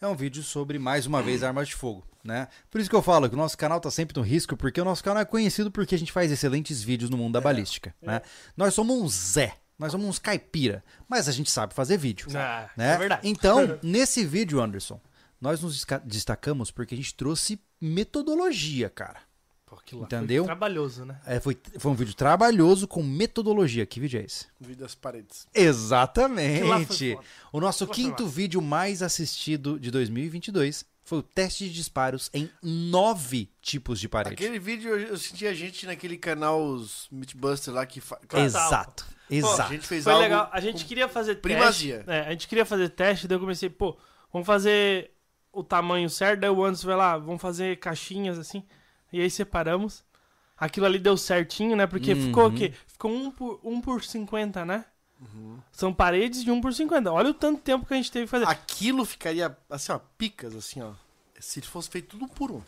[0.01, 2.47] é um vídeo sobre, mais uma vez, armas de fogo, né?
[2.71, 4.85] Por isso que eu falo que o nosso canal tá sempre no risco, porque o
[4.85, 8.21] nosso canal é conhecido porque a gente faz excelentes vídeos no mundo da balística, né?
[8.57, 12.27] Nós somos um Zé, nós somos uns caipira, mas a gente sabe fazer vídeo.
[12.35, 12.93] Ah, né?
[12.93, 13.27] É verdade.
[13.27, 14.99] Então, nesse vídeo, Anderson,
[15.39, 19.19] nós nos destacamos porque a gente trouxe metodologia, cara.
[19.65, 20.43] Pô, lá Entendeu?
[20.43, 21.19] Foi trabalhoso, né?
[21.25, 23.85] É, foi, foi um vídeo trabalhoso com metodologia.
[23.85, 24.45] Que vídeo é esse?
[24.59, 25.47] Vídeo das paredes.
[25.53, 27.17] Exatamente.
[27.51, 33.47] O nosso quinto vídeo mais assistido de 2022 foi o teste de disparos em nove
[33.61, 34.33] tipos de parede.
[34.33, 38.19] Aquele vídeo eu, eu senti a gente naquele canal os Mythbusters lá que fa...
[38.33, 39.05] Exato.
[39.29, 39.71] a Exato.
[39.71, 40.49] gente fez Foi algo legal.
[40.51, 41.97] A gente queria fazer primazia.
[41.97, 42.11] teste.
[42.11, 43.95] É, a gente queria fazer teste, daí eu comecei, pô,
[44.33, 45.11] vamos fazer
[45.53, 48.63] o tamanho certo, daí o Anderson vai lá, vamos fazer caixinhas assim.
[49.13, 50.03] E aí separamos.
[50.57, 51.85] Aquilo ali deu certinho, né?
[51.85, 52.21] Porque Uhum.
[52.23, 52.73] ficou o quê?
[52.87, 54.85] Ficou 1 um por, um por 50, né?
[55.21, 55.57] Uhum.
[55.71, 57.11] São paredes de 1 um por 50.
[57.11, 58.47] Olha o tanto tempo que a gente teve que fazer.
[58.47, 60.91] Aquilo ficaria assim, ó, picas assim, ó.
[61.39, 62.61] Se fosse feito tudo por um.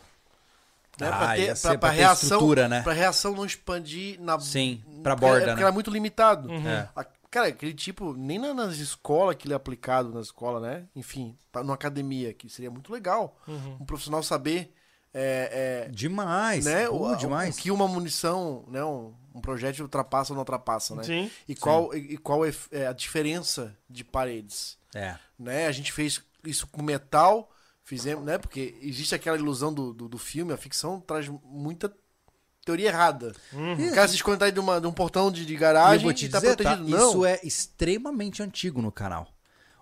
[1.00, 1.08] Né?
[1.12, 2.82] Ah, ia ser pra, pra ter reação, estrutura, né?
[2.82, 5.62] pra reação não expandir na Sim, pra porque- borda, é porque né?
[5.62, 6.48] era muito limitado.
[6.50, 6.68] Uhum.
[6.68, 6.88] É.
[6.96, 10.86] A- Cara, aquele tipo, nem na- nas escolas que ele é aplicado na escola, né?
[10.96, 13.36] Enfim, pra- numa academia, que seria muito legal.
[13.46, 13.76] Uhum.
[13.80, 14.72] Um profissional saber
[15.12, 16.66] é, Demais.
[16.66, 17.54] é, né, Pô, o, o- demais.
[17.54, 18.82] o que uma munição, né?
[18.82, 21.02] Um, um projétil ultrapassa ou não ultrapassa, né?
[21.04, 21.30] Sim.
[21.48, 25.16] E qual, e, e qual é, é a diferença de paredes, É.
[25.38, 25.66] né?
[25.66, 27.50] A gente fez isso com metal,
[27.84, 28.38] fizemos, né?
[28.38, 31.92] Porque existe aquela ilusão do, do, do filme, a ficção traz muita
[32.64, 33.34] teoria errada.
[33.52, 33.72] Uhum.
[33.88, 36.10] O cara se esconde de, uma, de um portão de, de E eu garagem vou
[36.10, 36.76] e, te tá dizer, tá?
[36.76, 36.96] protegido.
[36.96, 39.26] Não, Isso é extremamente antigo no canal.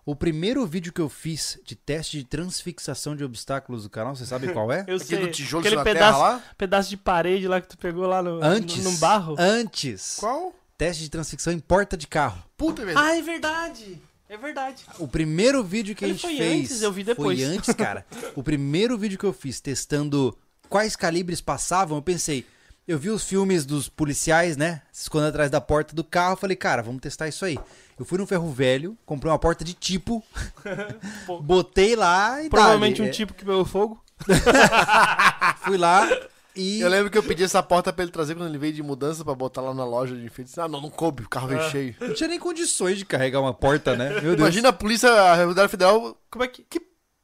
[0.07, 4.25] O primeiro vídeo que eu fiz de teste de transfixação de obstáculos do canal, você
[4.25, 4.85] sabe qual é?
[4.89, 5.19] Eu Aquele sei.
[5.19, 6.43] do tijolo Aquele pedaço, terra lá?
[6.57, 8.85] pedaço de parede lá que tu pegou lá no, Antes.
[8.85, 9.35] no, no barro.
[9.37, 10.17] Antes.
[10.21, 10.55] Qual?
[10.79, 12.41] Teste de transfixação em porta de carro.
[12.57, 13.07] Puta, é verdade.
[13.09, 14.03] Ah, é verdade.
[14.29, 14.85] É verdade.
[15.01, 16.61] O primeiro vídeo que Ele a gente foi fez.
[16.71, 17.39] antes, eu vi depois.
[17.41, 18.07] Foi antes, cara.
[18.37, 20.37] o primeiro vídeo que eu fiz testando
[20.69, 22.47] quais calibres passavam, eu pensei.
[22.87, 24.81] Eu vi os filmes dos policiais, né?
[24.93, 26.35] Se escondendo atrás da porta do carro.
[26.35, 27.59] eu Falei, cara, vamos testar isso aí.
[27.99, 30.23] Eu fui no ferro velho, comprei uma porta de tipo,
[31.43, 33.09] botei lá e Provavelmente dali.
[33.09, 34.03] um tipo que pegou fogo.
[34.29, 36.09] É, Fui lá
[36.55, 36.81] e.
[36.81, 39.25] Eu lembro que eu pedi essa porta pra ele trazer quando ele veio de mudança
[39.25, 40.57] pra botar lá na loja de enfeites.
[40.59, 41.71] Ah, não, não coube, o carro veio Ah.
[41.71, 41.95] cheio.
[42.01, 44.11] Não tinha nem condições de carregar uma porta, né?
[44.11, 44.39] Meu Deus.
[44.39, 46.63] Imagina a polícia, a Rodoviária Federal, Como é que.
[46.63, 46.81] que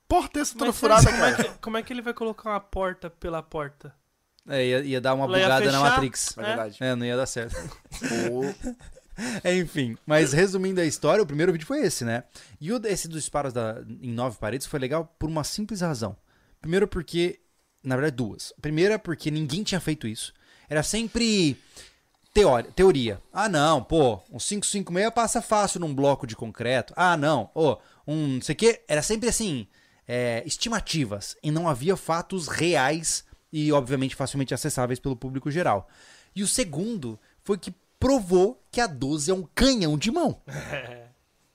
[0.08, 1.44] porta é essa toda furada, como, é cara?
[1.44, 3.94] que, como é que ele vai colocar uma porta pela porta?
[4.48, 5.80] É, ia, ia dar uma Ela bugada na.
[5.80, 6.36] Matrix.
[6.36, 6.76] É verdade.
[6.80, 7.56] É, não ia dar certo.
[9.44, 12.24] Enfim, mas resumindo a história, o primeiro vídeo foi esse, né?
[12.60, 16.16] E o, esse dos disparos da- em nove paredes foi legal por uma simples razão.
[16.60, 17.40] Primeiro porque,
[17.84, 18.52] na verdade, duas.
[18.60, 20.32] Primeira porque ninguém tinha feito isso.
[20.68, 21.56] Era sempre
[22.32, 22.70] teoria.
[22.72, 23.22] teoria.
[23.32, 26.94] Ah, não, pô, um 556 passa fácil num bloco de concreto.
[26.96, 28.82] Ah, não, ô, um não sei o quê.
[28.88, 29.66] Era sempre assim,
[30.08, 31.36] é, estimativas.
[31.42, 35.88] E não havia fatos reais e, obviamente, facilmente acessáveis pelo público geral.
[36.34, 40.40] E o segundo foi que provou que a 12 é um canhão de mão.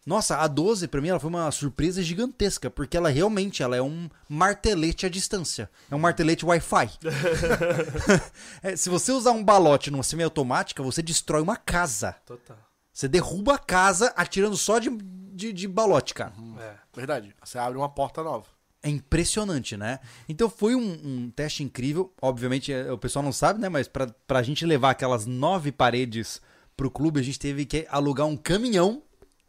[0.08, 3.82] Nossa, a 12 pra mim ela foi uma surpresa gigantesca, porque ela realmente ela é
[3.82, 5.70] um martelete à distância.
[5.92, 6.92] É um martelete Wi-Fi.
[8.64, 12.16] É, se você usar um balote numa semiautomática, você destrói uma casa.
[12.26, 12.58] Total.
[12.94, 16.34] Você derruba a casa atirando só de, de, de balote, cara.
[16.60, 16.76] É.
[16.96, 17.36] verdade.
[17.44, 18.48] Você abre uma porta nova.
[18.88, 20.00] É impressionante, né?
[20.30, 22.14] Então foi um, um teste incrível.
[22.22, 23.68] Obviamente, é, o pessoal não sabe, né?
[23.70, 26.42] Mas pra, pra gente levar aquelas nove paredes
[26.76, 29.02] pro clube, a gente teve que alugar um caminhão,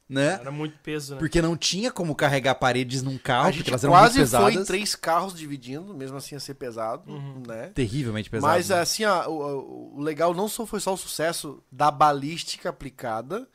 [0.08, 0.38] né?
[0.40, 1.18] Era muito peso, né?
[1.20, 4.52] Porque não tinha como carregar paredes num carro, a porque elas eram muito quase pesadas.
[4.54, 7.42] foi em três carros dividindo, mesmo assim ia ser pesado, Uhum.
[7.46, 7.68] né?
[7.74, 8.56] Terrivelmente pesadas.
[8.56, 9.32] Mas assim, ó, o,
[9.94, 13.46] o- o legal não só foi só o sucesso da balística aplicada,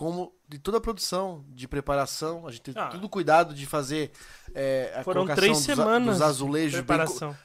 [0.00, 2.46] como de toda a produção, de preparação.
[2.46, 2.86] A gente teve Ah.
[2.86, 4.10] tudo cuidado de fazer
[4.54, 6.98] é, a Foram colocação três dos, semanas dos azulejos de bem,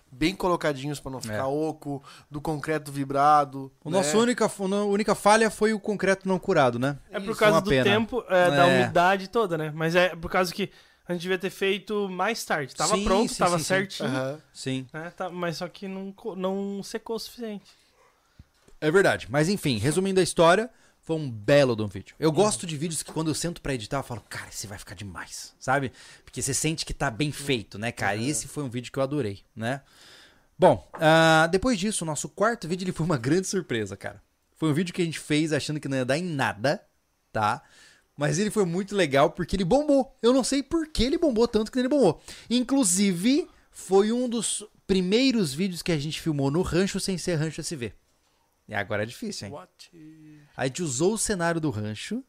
[0.09, 1.43] bem colocadinhos para não ficar É.
[1.43, 2.01] oco,
[2.31, 3.69] do concreto vibrado.
[3.83, 3.97] O né?
[3.97, 6.97] nosso única, a única falha foi o concreto não curado, né?
[7.11, 7.83] É por Isso, causa do pena.
[7.83, 8.79] tempo, é, da É.
[8.83, 9.73] umidade toda, né?
[9.75, 10.71] Mas é por causa que
[11.05, 12.73] a gente devia ter feito mais tarde.
[12.73, 13.67] Tava Sim, pronto, sim, tava sim, sim.
[13.67, 14.39] certinho, Aham.
[14.53, 14.87] Sim.
[14.93, 15.11] né?
[15.13, 17.65] Tá- mas só que não, não secou o suficiente.
[18.79, 19.27] É verdade.
[19.29, 20.69] Mas enfim, resumindo a história,
[21.05, 22.15] foi um belo de um vídeo.
[22.19, 24.79] Eu gosto de vídeos que quando eu sento pra editar, eu falo, cara, esse vai
[24.79, 25.91] ficar demais, sabe?
[26.23, 28.15] Porque você sente que tá bem feito, né, cara?
[28.15, 29.81] E esse foi um vídeo que eu adorei, né?
[30.57, 34.19] Bom, ah, depois disso, o nosso quarto vídeo ele foi uma grande surpresa, cara.
[34.57, 36.83] Foi um vídeo que a gente fez achando que não ia dar em nada,
[37.31, 37.61] tá?
[38.17, 40.17] Mas ele foi muito legal porque ele bombou.
[40.23, 42.19] Eu não sei por que ele bombou tanto que ele bombou.
[42.49, 47.61] Inclusive, foi um dos primeiros vídeos que a gente filmou no rancho sem ser rancho
[47.61, 47.93] SV.
[48.67, 49.53] E agora é difícil, hein?
[49.53, 49.91] What?
[50.57, 52.23] A gente usou o cenário do rancho,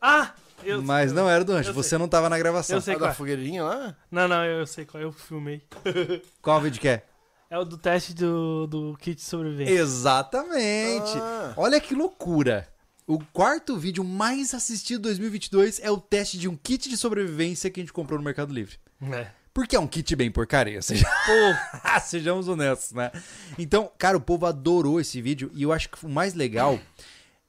[0.00, 0.32] Ah!
[0.64, 1.70] Eu, mas não era do rancho.
[1.70, 1.98] eu Você sei.
[1.98, 2.76] não tava na gravação.
[2.76, 3.16] Eu sei A qual da é.
[3.16, 3.96] fogueirinha lá?
[4.10, 5.00] Não, não, eu sei qual.
[5.00, 5.62] Eu filmei.
[6.42, 7.04] Qual vídeo que é?
[7.48, 9.72] É o do teste do, do kit de sobrevivência.
[9.72, 11.16] Exatamente.
[11.16, 11.54] Ah.
[11.56, 12.68] Olha que loucura.
[13.06, 17.70] O quarto vídeo mais assistido de 2022 é o teste de um kit de sobrevivência
[17.70, 18.76] que a gente comprou no Mercado Livre.
[19.12, 19.30] É.
[19.58, 21.04] Porque é um kit bem porcaria, seja...
[22.02, 23.10] Sejamos honestos, né?
[23.58, 26.78] Então, cara, o povo adorou esse vídeo e eu acho que o mais legal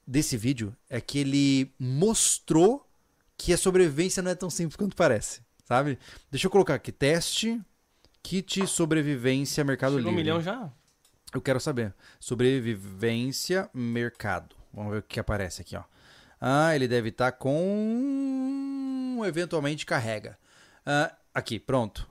[0.04, 2.84] desse vídeo é que ele mostrou
[3.38, 6.00] que a sobrevivência não é tão simples quanto parece, sabe?
[6.32, 7.60] Deixa eu colocar aqui, teste,
[8.24, 10.24] kit sobrevivência Mercado chegou um Livre.
[10.24, 10.68] milhão já?
[11.32, 11.94] Eu quero saber.
[12.18, 14.56] Sobrevivência mercado.
[14.74, 15.84] Vamos ver o que aparece aqui, ó.
[16.40, 19.22] Ah, ele deve estar com.
[19.24, 20.36] Eventualmente carrega.
[20.84, 22.08] Ah, aqui, pronto.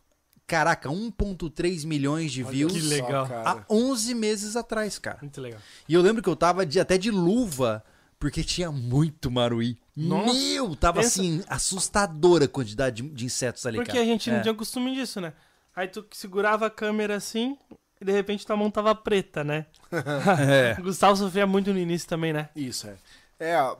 [0.47, 3.25] Caraca, 1,3 milhões de Olha views que legal.
[3.25, 3.65] há cara.
[3.69, 5.19] 11 meses atrás, cara.
[5.21, 5.59] Muito legal.
[5.87, 7.83] E eu lembro que eu tava de- até de luva,
[8.17, 9.77] porque tinha muito maruí.
[9.95, 14.03] Nossa, Meu, tava pensa- assim, assustadora a quantidade de, de insetos ali, Porque cara.
[14.03, 14.41] a gente não É.
[14.41, 15.33] tinha costume disso, né?
[15.75, 17.55] Aí tu segurava a câmera assim
[18.01, 19.67] e de repente tua mão tava preta, né?
[20.49, 20.75] É.
[20.79, 22.49] O Gustavo sofria muito no início também, né?
[22.55, 22.95] Isso, é.
[23.39, 23.75] É,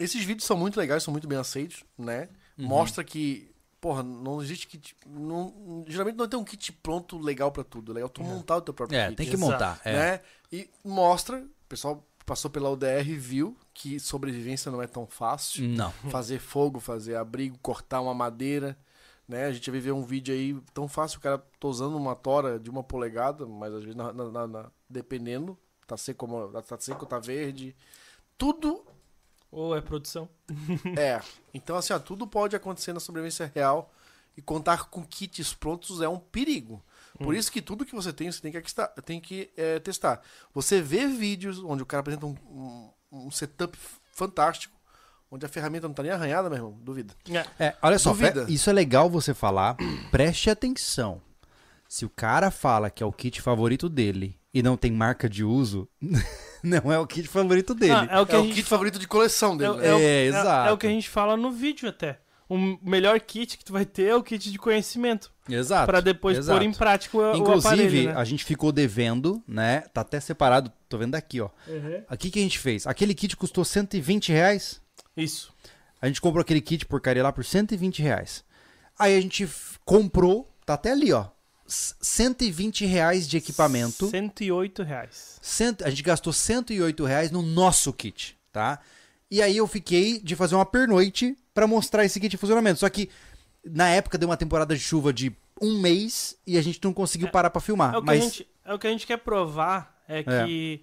[0.00, 2.28] esses vídeos são muito legais, são muito bem aceitos, né?
[2.58, 2.66] Uhum.
[2.66, 3.48] Mostra que,
[3.84, 4.96] porra, não existe kit.
[5.06, 7.92] Não, geralmente não tem um kit pronto legal pra tudo.
[7.92, 9.16] É legal tu montar o teu próprio É, kit.
[9.16, 9.78] tem que montar.
[9.84, 9.92] É.
[9.92, 10.20] Né?
[10.50, 15.68] E mostra, o pessoal passou pela UDR e viu que sobrevivência não é tão fácil.
[15.68, 15.90] Não.
[16.08, 18.74] Fazer fogo, fazer abrigo, cortar uma madeira.
[19.28, 19.44] Né?
[19.44, 22.82] A gente viveu um vídeo aí tão fácil, o cara usando uma tora de uma
[22.82, 26.26] polegada, mas às vezes na- na- na- dependendo, tá seco,
[26.66, 27.76] tá seco, tá verde.
[28.38, 28.82] Tudo
[29.54, 30.28] Ou é produção?
[30.98, 31.20] é.
[31.52, 33.92] Então, assim, ó, tudo pode acontecer na sobrevivência real
[34.36, 36.82] e contar com kits prontos é um perigo.
[37.18, 38.60] Por isso que tudo que você tem, você tem que,
[39.04, 40.20] tem que é, testar.
[40.52, 43.78] Você vê vídeos onde o cara apresenta um, um- um setup
[44.12, 44.74] fantástico,
[45.30, 47.14] onde a ferramenta não tá nem arranhada, meu irmão, duvida.
[47.58, 47.66] É.
[47.66, 48.44] É, olha só, Duvida.
[48.48, 49.76] isso é legal você falar.
[50.10, 51.22] Preste atenção.
[51.88, 55.42] Se o cara fala que é o kit favorito dele e não tem marca de
[55.44, 55.88] uso,
[56.62, 57.92] não é o kit favorito dele.
[57.92, 59.88] Ah, é o que é o gente kit favorito de coleção é, dele, o- né?
[59.88, 60.68] é o- É, é- exato.
[60.68, 62.20] é o que a gente fala no vídeo até.
[62.46, 65.32] O melhor kit que tu vai ter é o kit de conhecimento.
[65.48, 65.86] Exato.
[65.86, 66.58] Pra depois exato.
[66.58, 68.14] pôr em prática o, o Inclusive, aparelho, né?
[68.14, 69.80] a gente ficou devendo, né?
[69.92, 71.48] Tá até separado, tô vendo aqui, ó.
[71.66, 72.02] Uhum.
[72.06, 72.86] Aqui que a gente fez.
[72.86, 74.80] Aquele kit custou 120 reais.
[75.16, 75.52] Isso.
[76.02, 78.44] A gente comprou aquele kit porcaria lá por 120 reais.
[78.98, 79.48] Aí a gente
[79.84, 81.26] comprou, tá até ali, ó.
[81.66, 84.08] S- 120 reais de equipamento.
[84.08, 85.38] 108 reais.
[85.42, 88.78] Cento- a gente gastou 108 reais no nosso kit, tá?
[89.30, 92.80] E aí eu fiquei de fazer uma pernoite pra mostrar esse kit em funcionamento.
[92.80, 93.08] Só que
[93.64, 97.28] na época deu uma temporada de chuva de um mês e a gente não conseguiu
[97.30, 97.94] parar pra filmar.
[97.94, 100.82] É mas gente, é o que a gente quer provar é, que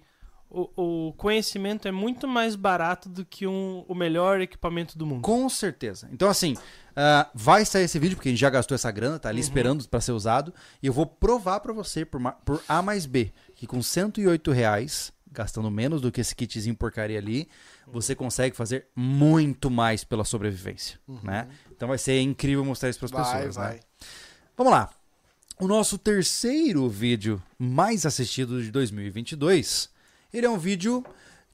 [0.76, 5.22] o, o conhecimento é muito mais barato do que um, o melhor equipamento do mundo.
[5.22, 6.08] com certeza.
[6.12, 6.54] Então assim,
[6.94, 9.44] ah, vai sair esse vídeo porque a gente já gastou essa grana, tá ali Uhum.
[9.44, 10.52] esperando pra ser usado.
[10.82, 15.12] E eu vou provar pra você por, por A mais B que com 108 reais,
[15.30, 17.48] gastando menos do que esse kitzinho porcaria ali,
[17.86, 21.48] você consegue fazer muito mais pela sobrevivência, né?
[21.74, 23.74] Então vai ser incrível mostrar isso pras Vai, pessoas, vai.
[23.74, 23.80] né?
[24.56, 24.90] Vamos lá.
[25.60, 29.88] O nosso terceiro vídeo mais assistido de 2022,
[30.32, 31.04] ele é um vídeo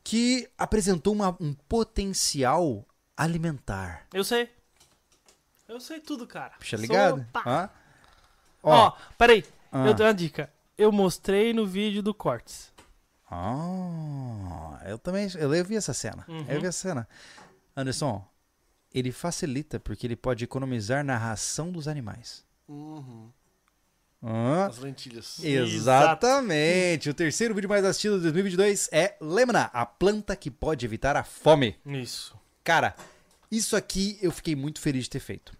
[0.04, 2.84] que apresentou uma- um potencial
[3.16, 4.06] alimentar.
[4.12, 4.50] Eu sei.
[5.68, 6.54] Eu sei tudo, cara.
[6.58, 7.26] Puxa, ligado?
[7.32, 7.42] pá.
[7.46, 7.70] Hã?
[8.62, 9.44] Ó, peraí.
[9.70, 9.86] Ah.
[9.86, 10.50] Eu tenho uma dica.
[10.78, 12.72] Eu mostrei no vídeo do Cortes.
[13.30, 16.24] Ah, eu também eu vi essa cena.
[16.28, 16.46] Uhum.
[16.48, 17.08] Eu vi essa cena.
[17.76, 18.24] Anderson,
[18.92, 22.44] ele facilita porque ele pode economizar na ração dos animais.
[22.66, 23.30] Uhum.
[24.20, 25.42] As lentilhas.
[25.42, 27.08] Exatamente.
[27.08, 31.22] O terceiro vídeo mais assistido de 2022 é Lemna, a planta que pode evitar a
[31.22, 31.76] fome.
[31.86, 32.36] Isso.
[32.64, 32.94] Cara,
[33.50, 35.52] Isso aqui eu fiquei muito feliz de ter feito.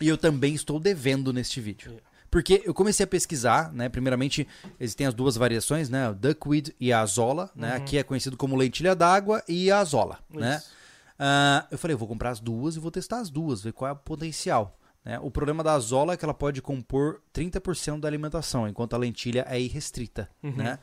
[0.00, 2.00] E eu também estou devendo neste vídeo.
[2.30, 3.90] Porque eu comecei a pesquisar, né?
[3.90, 4.48] Primeiramente,
[4.80, 6.08] existem as duas variações, né?
[6.08, 7.74] O duckweed e a azola, né?
[7.76, 10.56] Aqui é conhecido como lentilha d'água e a azola, né?
[10.56, 10.70] Isso.
[11.18, 13.90] Ah, eu falei, eu vou comprar as duas e vou testar as duas, ver qual
[13.90, 14.78] é o potencial.
[15.04, 15.18] Né?
[15.20, 19.44] O problema da azola é que ela pode compor 30% da alimentação, enquanto a lentilha
[19.48, 20.78] é irrestrita, né?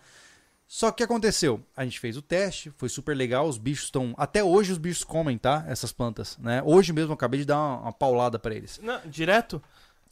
[0.67, 1.65] Só que o que aconteceu?
[1.75, 4.13] A gente fez o teste, foi super legal, os bichos estão...
[4.15, 5.65] Até hoje os bichos comem, tá?
[5.67, 6.61] Essas plantas, né?
[6.63, 8.79] Hoje mesmo eu acabei de dar uma, uma paulada pra eles.
[8.83, 9.59] Não, direto?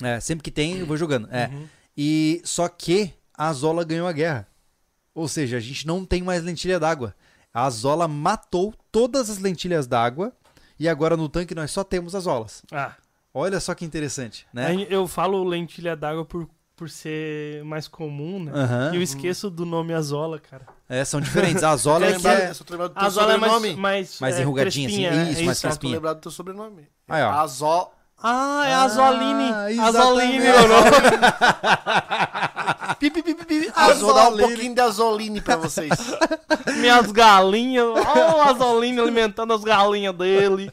[0.02, 1.28] É, sempre que tem, eu vou jogando.
[1.32, 1.52] É.
[1.96, 4.48] E só que a Azola ganhou a guerra.
[5.14, 7.14] Ou seja, a gente não tem mais lentilha d'água.
[7.54, 10.34] A Azola matou todas as lentilhas d'água
[10.80, 12.64] e agora no tanque nós só temos Azolas.
[12.72, 12.96] Ah.
[13.38, 14.66] Olha só que interessante, né?
[14.66, 18.52] Aí Eu falo lentilha d'água por, por ser mais comum, né?
[18.52, 18.92] Aham.
[18.94, 20.66] E eu esqueço do nome Azola, cara.
[20.90, 21.64] É, são diferentes.
[21.64, 22.50] A Azola é, que é...
[22.50, 25.32] eu só tô lembrado do A teu Azola é mais, mais, Mais é, enrugadinha, assim.
[25.32, 25.94] Isso, é mais crespinha.
[25.94, 26.88] lembrado do teu sobrenome.
[27.08, 27.30] Aí, ó.
[27.30, 27.94] Azó.
[28.22, 29.44] Ah, é Ah, Azoline.
[29.74, 29.98] exatamente.
[29.98, 30.92] Azoline, meu nome.
[33.00, 33.72] Pi, pi, pi, pi, pi.
[33.76, 34.48] Ah, vou dar um Azoline.
[34.48, 35.90] pouquinho de azoline pra vocês.
[36.80, 37.86] Minhas galinhas.
[37.86, 40.72] Ó, o Azoline alimentando as galinhas dele.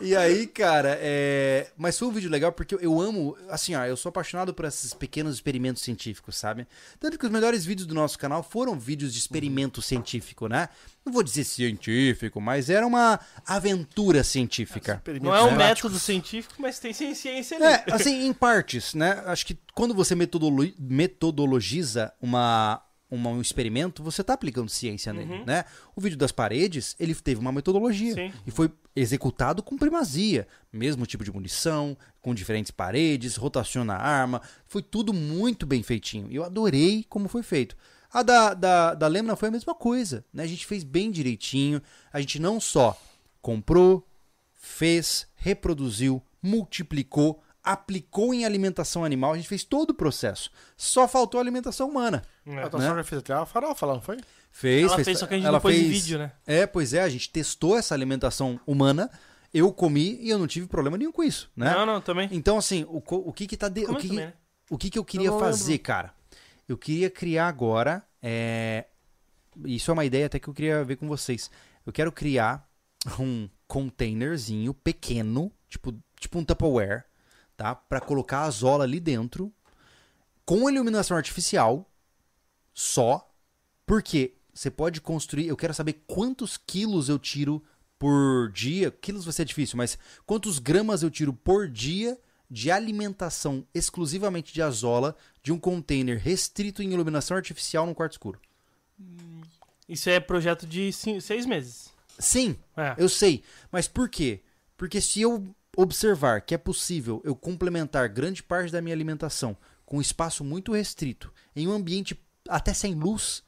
[0.00, 1.68] E aí, cara, é...
[1.78, 4.64] Mas foi um vídeo legal porque eu- eu amo, assim, ó, eu sou apaixonado por
[4.66, 6.66] esses pequenos experimentos científicos, sabe?
[7.00, 10.68] Tanto que os melhores vídeos do nosso canal foram vídeos de experimento científico, né?
[11.04, 15.02] Não vou dizer científico, mas era uma aventura científica.
[15.20, 17.64] Não é um método científico, mas tem ci- ciência ali.
[17.66, 19.22] É, assim, em partes, né?
[19.26, 22.80] Acho que quando você metodolo- metodologiza uma,
[23.10, 25.64] uma- um experimento, você tá aplicando ciência nele, né?
[25.96, 28.32] O vídeo das paredes, ele teve uma metodologia Sim.
[28.46, 30.46] e foi executado com primazia.
[30.72, 36.30] Mesmo tipo de munição, com diferentes paredes, rotaciona a arma, foi tudo muito bem feitinho.
[36.30, 37.76] E eu adorei como foi feito.
[38.12, 40.42] A da, da, da Lemna foi a mesma coisa, né?
[40.42, 41.80] A gente fez bem direitinho,
[42.12, 42.96] a gente não só
[43.40, 44.06] comprou,
[44.54, 50.50] fez, reproduziu, multiplicou, aplicou em alimentação animal, a gente fez todo o processo.
[50.76, 52.22] Só faltou a alimentação humana.
[52.44, 52.62] É.
[52.62, 52.86] A tua né?
[52.86, 54.18] sogra fez até uma farofa lá, não foi?
[54.50, 56.32] Fez, Ela fez, só que a gente ela não pôs em fez- vídeo, né?
[56.46, 59.10] É, pois é, a gente testou essa alimentação humana,
[59.54, 61.72] eu comi e eu não tive problema nenhum com isso, né?
[61.72, 62.28] Não, não, também.
[62.32, 63.68] Então, assim, o, o que que tá...
[63.68, 64.32] De, o, que, também, né?
[64.68, 65.84] o que que eu queria não fazer, lembro.
[65.84, 66.14] cara?
[66.72, 68.86] Eu queria criar agora, é...
[69.66, 71.50] Isso é uma ideia até que eu queria ver com vocês.
[71.84, 72.66] Eu quero criar
[73.20, 77.04] um containerzinho pequeno, tipo, tipo um Tupperware,
[77.58, 77.74] tá?
[77.74, 79.52] Pra colocar a azola ali dentro,
[80.46, 81.92] com iluminação artificial,
[82.72, 83.30] só,
[83.84, 85.48] porque você pode construir.
[85.48, 87.62] Eu quero saber quantos quilos eu tiro
[87.98, 88.90] por dia.
[88.90, 92.18] Quilos vai ser difícil, mas quantos gramas eu tiro por dia
[92.52, 98.38] de alimentação exclusivamente de azola de um container restrito em iluminação artificial num quarto escuro.
[99.88, 101.90] Isso é projeto de cin- seis meses.
[102.18, 102.94] Sim, É.
[102.98, 103.42] eu sei.
[103.70, 104.42] Mas por quê?
[104.76, 105.46] Porque se eu
[105.76, 109.56] observar que é possível eu complementar grande parte da minha alimentação
[109.86, 113.42] com um espaço muito restrito, em um ambiente até sem luz,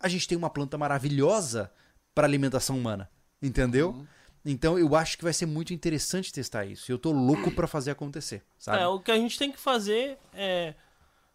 [0.00, 1.70] a gente tem uma planta maravilhosa
[2.12, 3.08] para alimentação humana.
[3.40, 4.04] Entendeu?
[4.44, 6.92] Então eu acho que vai ser muito interessante testar isso.
[6.92, 8.82] Eu tô louco para fazer acontecer, sabe?
[8.82, 10.74] É, o que a gente tem que fazer é.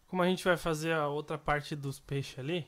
[0.06, 2.66] Como a gente vai fazer a outra parte dos peixes ali,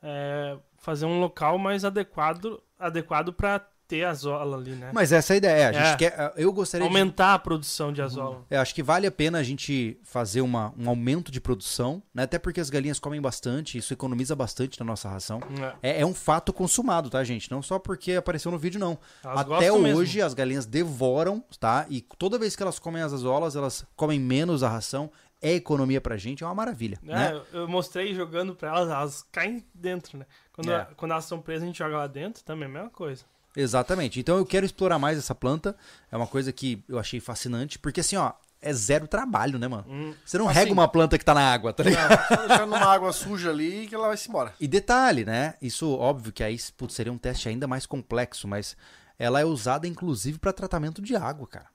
[0.00, 4.90] é fazer um local mais adequado adequado para ter azola ali, né?
[4.94, 5.68] Mas essa é a ideia.
[5.68, 5.96] A gente É.
[5.96, 8.42] quer, eu gostaria de Aumentar a produção de azola.
[8.48, 12.22] É, acho que vale a pena a gente fazer uma, um aumento de produção, né?
[12.22, 15.40] Até porque as galinhas comem bastante, isso economiza bastante na nossa ração.
[15.82, 15.90] É.
[15.90, 17.50] É, é um fato consumado, tá, gente?
[17.50, 18.98] Não só porque apareceu no vídeo, não.
[19.22, 19.98] Elas Até gostam mesmo.
[20.00, 21.84] hoje as galinhas devoram, tá?
[21.90, 25.10] E toda vez que elas comem as azolas, elas comem menos a ração.
[25.44, 27.32] É economia pra gente, é uma maravilha, É, né?
[27.52, 30.24] eu- eu mostrei jogando pra elas, elas caem dentro, né?
[30.52, 30.86] Quando, É.
[30.96, 33.24] quando elas são presas, a gente joga lá dentro, também é a mesma coisa.
[33.56, 34.18] Exatamente.
[34.20, 35.76] Então eu quero explorar mais essa planta.
[36.10, 39.84] É uma coisa que eu achei fascinante, porque assim, ó, é zero trabalho, né, mano?
[39.88, 40.14] Hum.
[40.24, 42.18] Você não Assim- rega uma planta que tá na água, tá ligado?
[42.48, 44.54] Não, só numa água suja ali que ela vai se embora.
[44.60, 45.54] E detalhe, né?
[45.60, 48.76] Isso, óbvio que aí putz, seria um teste ainda mais complexo, mas
[49.18, 51.66] ela é usada inclusive para tratamento de água, cara.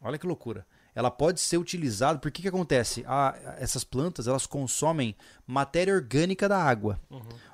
[0.00, 0.64] Olha que loucura.
[0.96, 3.04] Ela pode ser utilizada, porque que acontece?
[3.06, 5.14] Ah, essas plantas, elas consomem
[5.46, 6.98] matéria orgânica da água.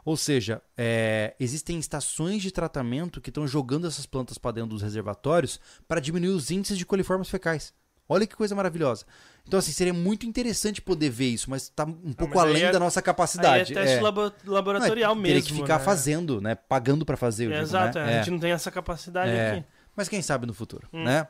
[0.04, 4.80] Ou seja, é, existem estações de tratamento que estão jogando essas plantas para dentro dos
[4.82, 7.74] reservatórios para diminuir os índices de coliformes fecais.
[8.08, 9.04] Olha que coisa maravilhosa.
[9.46, 12.70] Então, assim, seria muito interessante poder ver isso, mas tá um pouco aí além é-
[12.70, 13.74] da nossa Aí é capacidade.
[13.74, 14.00] teste É.
[14.00, 15.40] labo- laboratorial Não, é, mesmo.
[15.40, 15.84] Teria que ficar né?
[15.84, 16.54] fazendo, né?
[16.54, 18.04] Pagando pra fazer, É, digo, Exato, né?
[18.04, 18.18] é, a É.
[18.18, 19.50] gente não tem essa capacidade É.
[19.52, 19.64] aqui.
[19.96, 21.02] Mas quem sabe no futuro, Hum.
[21.04, 21.26] né?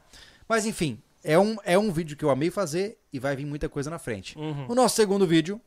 [0.48, 3.69] Mas enfim, é um, é um vídeo que eu amei fazer e vai vir muita
[3.69, 4.36] coisa na frente.
[4.39, 4.66] Uhum.
[4.69, 5.61] O nosso segundo vídeo,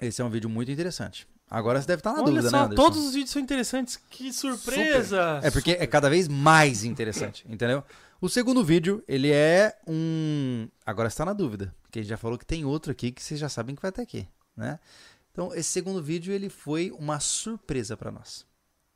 [0.00, 1.26] esse é um vídeo muito interessante.
[1.50, 2.82] Agora você deve estar na Olha dúvida, só, né, Anderson?
[2.82, 3.96] todos os vídeos são interessantes.
[4.08, 5.40] Que surpresa!
[5.42, 7.84] É porque é cada vez mais interessante, entendeu?
[8.20, 10.66] O segundo vídeo, ele é um.
[10.86, 13.22] Agora você tá na dúvida, porque a gente já falou que tem outro aqui que
[13.22, 14.26] vocês já sabem que vai estar aqui,
[14.56, 14.78] né?
[15.30, 18.46] Então, esse segundo vídeo, ele foi uma surpresa pra nós.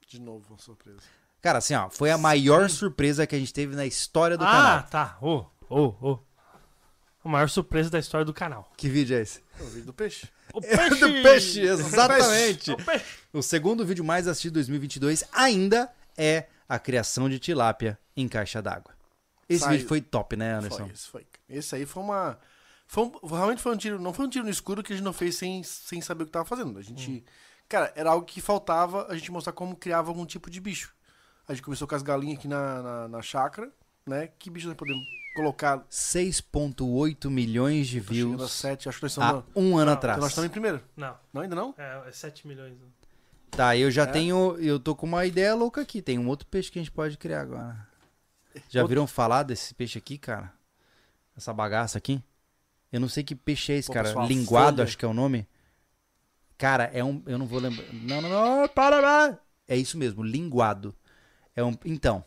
[0.06, 1.00] De novo, uma surpresa.
[1.42, 4.50] Cara, assim, ó, foi a maior surpresa que a gente teve na história do ah,
[4.50, 4.82] canal.
[4.84, 5.18] tá.
[5.68, 6.18] Ô, ô, ô.
[7.24, 8.70] A maior surpresa da história do canal.
[8.76, 9.42] Que vídeo é esse?
[9.58, 10.28] É o vídeo do peixe.
[10.54, 12.70] O É do peixe, exatamente.
[12.70, 13.04] O peixe.
[13.32, 18.62] O segundo vídeo mais assistido de 2022 ainda é a criação de tilápia em caixa
[18.62, 18.94] d'água.
[19.48, 19.72] Esse Saiu.
[19.72, 20.84] vídeo foi top, né, Anderson?
[20.84, 21.26] Foi, esse foi.
[21.48, 22.38] Esse aí foi uma.
[22.86, 24.00] Foi um- realmente foi um tiro.
[24.00, 26.26] Não foi um tiro no escuro que a gente não fez sem, sem saber o
[26.26, 26.78] que tava fazendo.
[26.78, 27.10] A gente.
[27.10, 27.22] Hum.
[27.68, 30.94] Cara, era algo que faltava a gente mostrar como criava algum tipo de bicho.
[31.48, 33.68] A gente começou com as galinhas aqui na, na, na chácara,
[34.06, 34.28] né?
[34.38, 35.02] Que bicho nós podemos
[35.36, 35.84] colocar?
[35.90, 40.16] 6,8 milhões de chegando a views sete, acho que nós há um ano Não, atrás.
[40.16, 40.82] Então nós estamos em primeiro.
[40.96, 41.74] Não, Não, ainda não?
[41.78, 42.74] é, é 7 milhões.
[43.50, 44.06] Tá, eu já É?
[44.06, 44.56] tenho.
[44.58, 46.02] Eu tô com uma ideia louca aqui.
[46.02, 47.86] Tem um outro peixe que a gente pode criar agora.
[48.68, 50.52] Já Outro- viram falar desse peixe aqui, cara?
[51.36, 52.22] Essa bagaça aqui?
[52.92, 54.08] Eu não sei que peixe é esse, Pô, cara.
[54.08, 54.84] pessoal, Linguado, folha.
[54.84, 55.46] acho que é o nome.
[56.58, 57.22] Cara, é um.
[57.26, 57.84] Eu não vou lembrar.
[57.92, 58.68] Não, não, não.
[58.68, 59.38] Para, para.
[59.68, 60.94] É isso mesmo, linguado.
[61.54, 61.76] É um.
[61.84, 62.24] Então.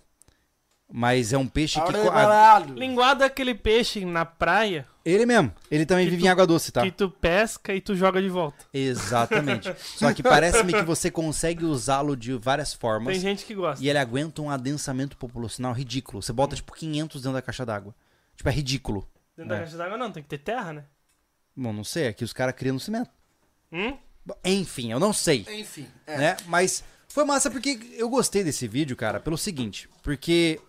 [0.91, 1.89] Mas é um peixe que.
[1.95, 2.73] a- Caralho!
[2.73, 5.53] Linguado é aquele peixe na praia Ele mesmo.
[5.69, 6.81] Ele também vive tu- em água doce, tá?
[6.81, 8.65] que tu pesca e tu joga de volta.
[8.73, 9.71] Exatamente.
[9.97, 13.13] Só que parece-me que você consegue usá-lo de várias formas.
[13.13, 13.83] Tem gente que gosta.
[13.83, 16.21] E ele aguenta um adensamento populacional ridículo.
[16.23, 17.93] Você bota tipo 500 dentro da caixa d'água.
[18.35, 19.07] Tipo, é ridículo.
[19.37, 19.59] Dentro da É.
[19.59, 20.83] caixa d'água não, tem que ter terra, né?
[21.55, 23.09] Bom, não sei, aqui os caras criam no cimento.
[23.71, 23.95] Hum?
[24.43, 26.17] Enfim, eu não sei, Enfim, é.
[26.17, 26.37] né?
[26.47, 29.89] Mas foi massa porque eu gostei desse vídeo, cara, pelo seguinte.
[30.03, 30.59] Porque,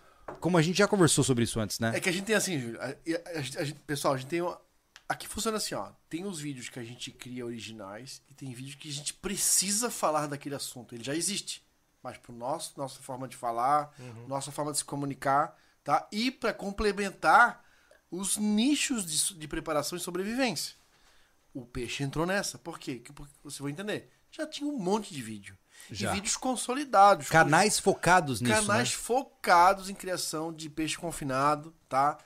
[0.41, 1.93] como a gente já conversou sobre isso antes, né?
[1.97, 2.81] É que a gente tem assim, Júlio.
[2.81, 4.41] a- a- a gente- pessoal, a gente tem.
[4.43, 4.61] uma-
[5.09, 5.91] Aqui funciona assim, ó.
[6.09, 9.91] Tem os vídeos que a gente cria originais e tem vídeos que a gente precisa
[9.91, 10.95] falar daquele assunto.
[10.95, 11.65] Ele já existe.
[12.01, 13.93] Mas pro nosso, nossa forma de falar,
[14.29, 16.07] nossa forma de se comunicar, tá?
[16.13, 17.65] E pra complementar
[18.11, 20.77] os nichos de, de preparação e sobrevivência.
[21.53, 22.57] O peixe entrou nessa.
[22.57, 23.01] Por quê?
[23.01, 24.09] Que- Porque você vai entender.
[24.31, 25.59] Já tinha um monte de vídeo.
[25.91, 26.11] Já.
[26.11, 27.29] E vídeos consolidados.
[27.29, 28.97] Canais focados nisso, Canais né?
[28.97, 32.19] focados em criação de peixe confinado, tá?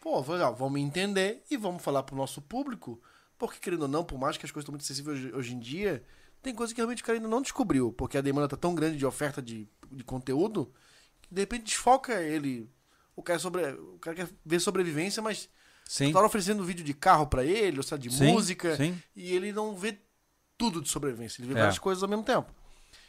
[0.00, 3.00] Pô, vamos entender e vamos falar pro nosso público,
[3.38, 6.02] porque querendo ou não, por mais que as coisas estão muito acessíveis hoje, em dia,
[6.42, 8.96] tem coisa que realmente o cara ainda não descobriu, porque a demanda tá tão grande
[8.96, 10.72] de oferta de, de conteúdo,
[11.20, 12.70] que de repente desfoca ele.
[13.14, 15.50] O cara, sobre, o cara quer ver sobrevivência, mas
[15.84, 16.12] Sim.
[16.12, 18.98] tá oferecendo vídeo de carro pra ele, ou seja, de Sim, música, sim.
[19.14, 19.98] e ele não vê
[20.60, 21.62] tudo de sobrevivência, ele vê É.
[21.62, 22.52] várias coisas ao mesmo tempo.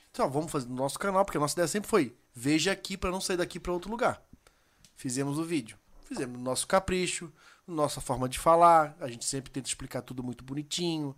[0.10, 2.95] Então, ó, vamos fazer no nosso canal, porque a nossa ideia sempre foi: veja aqui
[2.98, 4.22] pra não sair daqui pra outro lugar.
[4.95, 5.78] Fizemos o vídeo.
[6.06, 7.32] Fizemos no nosso capricho,
[7.68, 8.95] nossa forma de falar.
[8.99, 11.15] A gente sempre tenta explicar tudo muito bonitinho,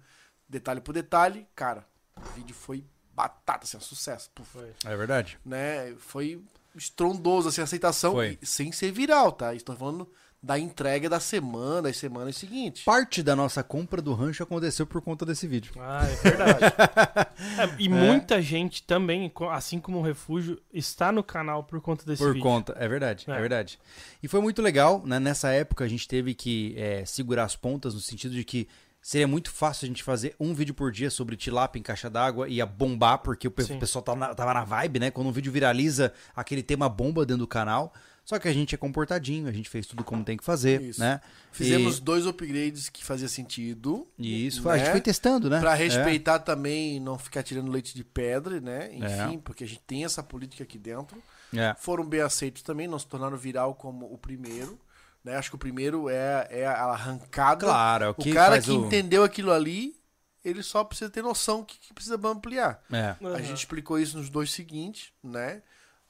[0.50, 1.48] detalhe por detalhe.
[1.56, 1.86] Cara,
[2.18, 2.84] o vídeo foi
[3.16, 4.30] batata, assim, um sucesso.
[4.34, 4.74] Puf, Foi.
[4.86, 5.40] É verdade.
[5.46, 5.94] né?
[6.00, 6.44] Foi
[6.76, 8.38] estrondoso, assim, a aceitação, Foi.
[8.42, 9.54] e sem ser viral, tá?
[9.54, 10.10] Estou falando
[10.44, 12.84] da entrega da semana, das semanas seguintes.
[12.84, 15.72] Parte da nossa compra do rancho aconteceu por conta desse vídeo.
[15.80, 16.60] Ah, é verdade.
[17.58, 22.24] É, e muita gente também, assim como o Refúgio, está no canal por conta desse
[22.24, 22.42] Por vídeo.
[22.44, 23.32] conta, é verdade, é.
[23.32, 23.40] É.
[23.40, 23.78] verdade.
[24.22, 25.20] E foi muito legal, né?
[25.20, 28.68] Nessa época a gente teve que é, segurar as pontas no sentido de que
[29.02, 32.48] seria muito fácil a gente fazer um vídeo por dia sobre tilápia em caixa d'água
[32.48, 33.78] e ia bombar, porque o Sim.
[33.78, 35.12] pessoal tava na, tava na vibe, né?
[35.12, 37.94] Quando um vídeo viraliza, aquele tema bomba dentro do canal.
[38.26, 41.00] Só que a gente é comportadinho, a gente fez tudo como tem que fazer, Isso.
[41.00, 41.20] né?
[41.52, 44.08] Fizemos dois upgrades que fazia sentido.
[44.18, 44.92] E, e isso, foi- a gente né?
[44.94, 45.60] foi testando, né?
[45.60, 45.78] Pra É.
[45.78, 48.90] respeitar também, não ficar tirando leite de pedra, né?
[48.94, 49.40] Enfim, É.
[49.44, 51.22] porque a gente tem essa política aqui dentro.
[51.54, 51.76] É.
[51.78, 54.80] Foram bem aceitos também, não se tornaram viral como o primeiro.
[55.24, 55.36] Né?
[55.38, 57.66] Acho que o primeiro é, é a arrancada.
[57.66, 58.86] Claro, é o o que cara faz que o...
[58.86, 59.96] entendeu aquilo ali,
[60.44, 62.82] ele só precisa ter noção que, que precisa ampliar.
[62.92, 63.16] É.
[63.22, 63.36] Aham.
[63.36, 65.62] A gente explicou isso nos dois seguintes, né?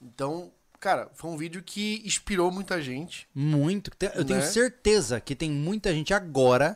[0.02, 0.52] Então,
[0.84, 3.28] cara, foi um vídeo que inspirou muita gente.
[3.34, 3.90] Muito.
[4.14, 4.46] Eu tenho Né?
[4.46, 6.76] certeza que tem muita gente agora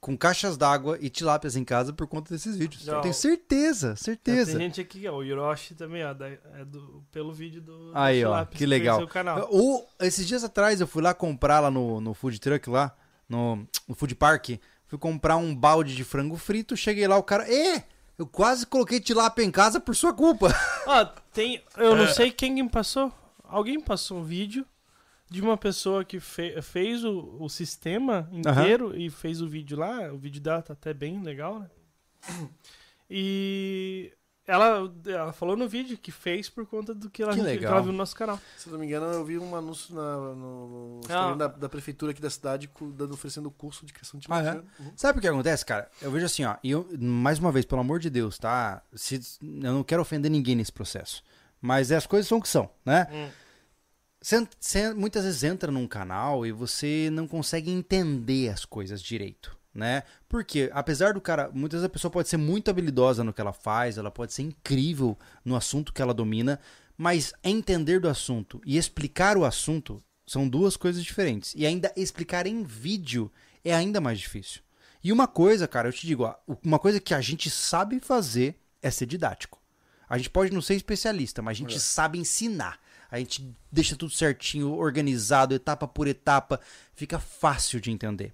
[0.00, 2.86] com caixas d'água e tilápias em casa por conta desses vídeos.
[2.86, 4.50] Eu tenho certeza, certeza.
[4.58, 7.92] Tem gente aqui, ó, o Hiroshi também, ó, da- é do, pelo vídeo do.
[7.92, 8.96] do Aí, ó, Tilápia, que legal.
[8.96, 9.48] conheceu O canal.
[9.50, 12.94] O, esses dias atrás eu fui lá comprar lá no, no food truck lá,
[13.28, 14.50] no, no food park,
[14.86, 17.82] fui comprar um balde de frango frito, cheguei lá, o cara, Ê,
[18.18, 20.52] eu quase coloquei tilápia em casa por sua culpa.
[20.86, 21.62] Ó, tem.
[21.76, 21.96] Eu É.
[21.96, 23.10] não sei quem me passou.
[23.52, 24.66] Alguém passou um vídeo
[25.30, 30.12] de uma pessoa que fe- fez o, o sistema inteiro e fez o vídeo lá.
[30.12, 31.70] O vídeo dela tá até bem legal, né?
[33.10, 34.12] E
[34.46, 37.80] ela, ela falou no vídeo que fez por conta do que ela, Que que ela
[37.80, 38.38] viu no nosso canal.
[38.56, 41.34] Se eu não me engano, eu vi um anúncio na- no, no Ah.
[41.34, 44.50] Da, da prefeitura aqui da cidade dando, oferecendo curso de criação de Ah, é?
[44.50, 44.64] tilápia.
[44.80, 44.92] Uhum.
[44.96, 45.90] Sabe o que acontece, cara?
[46.00, 48.82] Eu vejo assim, ó, e eu, mais uma vez, pelo amor de Deus, tá?
[48.94, 51.22] Se, eu não quero ofender ninguém nesse processo.
[51.60, 53.06] Mas as coisas são o que são, né?
[53.12, 53.28] Hum.
[54.22, 59.58] Você, você muitas vezes entra num canal e você não consegue entender as coisas direito,
[59.74, 60.04] né?
[60.28, 63.52] Porque, apesar do cara, muitas vezes a pessoa pode ser muito habilidosa no que ela
[63.52, 66.60] faz, ela pode ser incrível no assunto que ela domina,
[66.96, 71.52] mas entender do assunto e explicar o assunto são duas coisas diferentes.
[71.56, 73.28] E ainda explicar em vídeo
[73.64, 74.62] é ainda mais difícil.
[75.02, 78.56] E uma coisa, cara, eu te digo, ó, uma coisa que a gente sabe fazer
[78.80, 79.60] é ser didático.
[80.08, 82.78] A gente pode não ser especialista, mas a gente sabe ensinar.
[83.12, 86.58] A gente deixa tudo certinho, organizado, etapa por etapa.
[86.94, 88.32] Fica fácil de entender.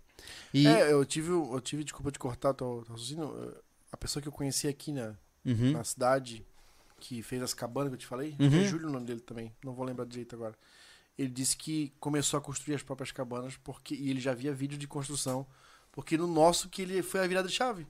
[0.55, 3.61] E, É, eu tive, eu tive, desculpa te cortar, teu raciocínio, eh,
[3.93, 5.15] a pessoa que eu conheci aqui na,
[5.45, 5.73] Uhum.
[5.73, 6.47] na cidade,
[7.01, 8.61] que fez as cabanas que eu te falei, Uhum.
[8.61, 10.55] é Júlio o nome dele também, não vou lembrar direito agora.
[11.19, 14.79] Ele disse que começou a construir as próprias cabanas porque e ele já via vídeo
[14.79, 15.45] de construção,
[15.91, 17.85] porque no nosso que ele foi a virada de chave.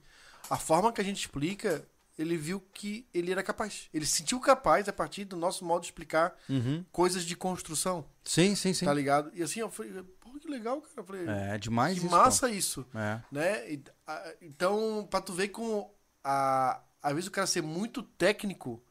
[0.49, 1.85] A forma que a gente explica,
[2.19, 3.87] ele viu que ele era capaz.
[3.93, 6.83] Ele se sentiu capaz a partir do nosso modo de explicar Uhum.
[6.91, 8.85] coisas de construção, Sim, sim, sim.
[8.85, 9.31] tá ligado?
[9.33, 10.93] E assim, eu falei, pô, que legal, cara.
[10.97, 12.09] Eu falei, É demais que isso.
[12.09, 12.21] pô.
[12.21, 13.21] massa isso É.
[13.31, 13.71] né?
[13.71, 15.91] E, a- Então, pra tu ver como
[16.23, 18.83] a, às vezes o cara ser muito técnico,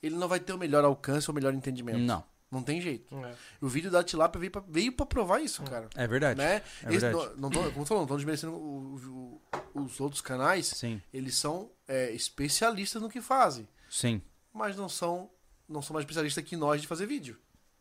[0.00, 1.98] ele não vai ter o melhor alcance ou o melhor entendimento.
[1.98, 3.14] Não, Não tem jeito.
[3.24, 3.34] É.
[3.60, 5.88] O vídeo da Tilápia veio pra, veio pra provar isso, cara.
[5.94, 6.38] é verdade.
[6.38, 6.62] Né?
[6.82, 7.14] É Esse- verdade.
[7.14, 9.40] não, não tô, como tu falou, não tô desmerecendo o-
[9.74, 10.66] o- os outros canais.
[10.68, 13.68] Sim, Eles são é, especialistas no que fazem.
[13.90, 14.20] sim.
[14.52, 15.30] Mas não são,
[15.68, 17.38] não são mais especialistas que nós de fazer vídeo.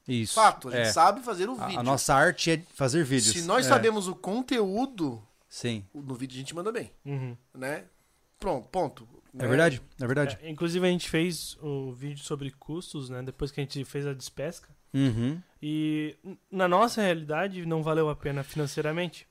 [0.08, 0.36] Isso.
[0.36, 0.92] Fato, a gente é.
[0.92, 1.80] sabe fazer o A- vídeo.
[1.80, 3.34] A, nossa arte é fazer vídeos.
[3.36, 3.70] Se nós É.
[3.70, 5.84] sabemos o conteúdo, Sim.
[5.94, 7.36] no vídeo a gente manda bem, Uhum.
[7.54, 7.86] né?
[8.40, 9.08] Pronto, ponto.
[9.38, 10.38] É verdade, é verdade.
[10.42, 13.22] É, inclusive a gente fez o vídeo sobre custos, né?
[13.22, 14.70] Depois que a gente fez a despesca.
[14.94, 15.42] Uhum.
[15.62, 16.16] E
[16.52, 19.28] na nossa realidade não valeu a pena financeiramente.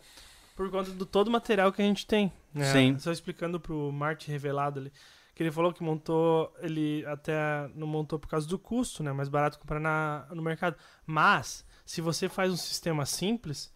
[0.55, 2.33] Por conta do todo o material que a gente tem.
[2.55, 2.65] Né?
[2.73, 2.99] Sim.
[2.99, 4.93] Só explicando pro Marte revelado ali.
[5.35, 9.13] Que ele falou que montou, ele até não montou por causa do custo, né?
[9.13, 10.77] Mais barato comprar na, no mercado.
[11.05, 13.71] Mas, se você faz um sistema simples,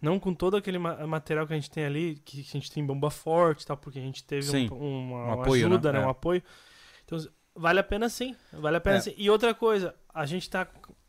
[0.00, 2.84] não com todo aquele ma- material que a gente tem ali, que a gente tem
[2.84, 4.68] bomba forte e tal, porque a gente teve Sim.
[4.70, 5.98] um, uma, Um apoio, ajuda, né?
[5.98, 6.04] né?
[6.04, 6.06] É.
[6.06, 6.42] Um apoio.
[7.04, 7.18] Então,
[7.54, 8.34] vale a pena sim.
[8.52, 9.00] Vale a pena É.
[9.00, 9.14] sim.
[9.16, 10.66] E outra coisa, a gente tá.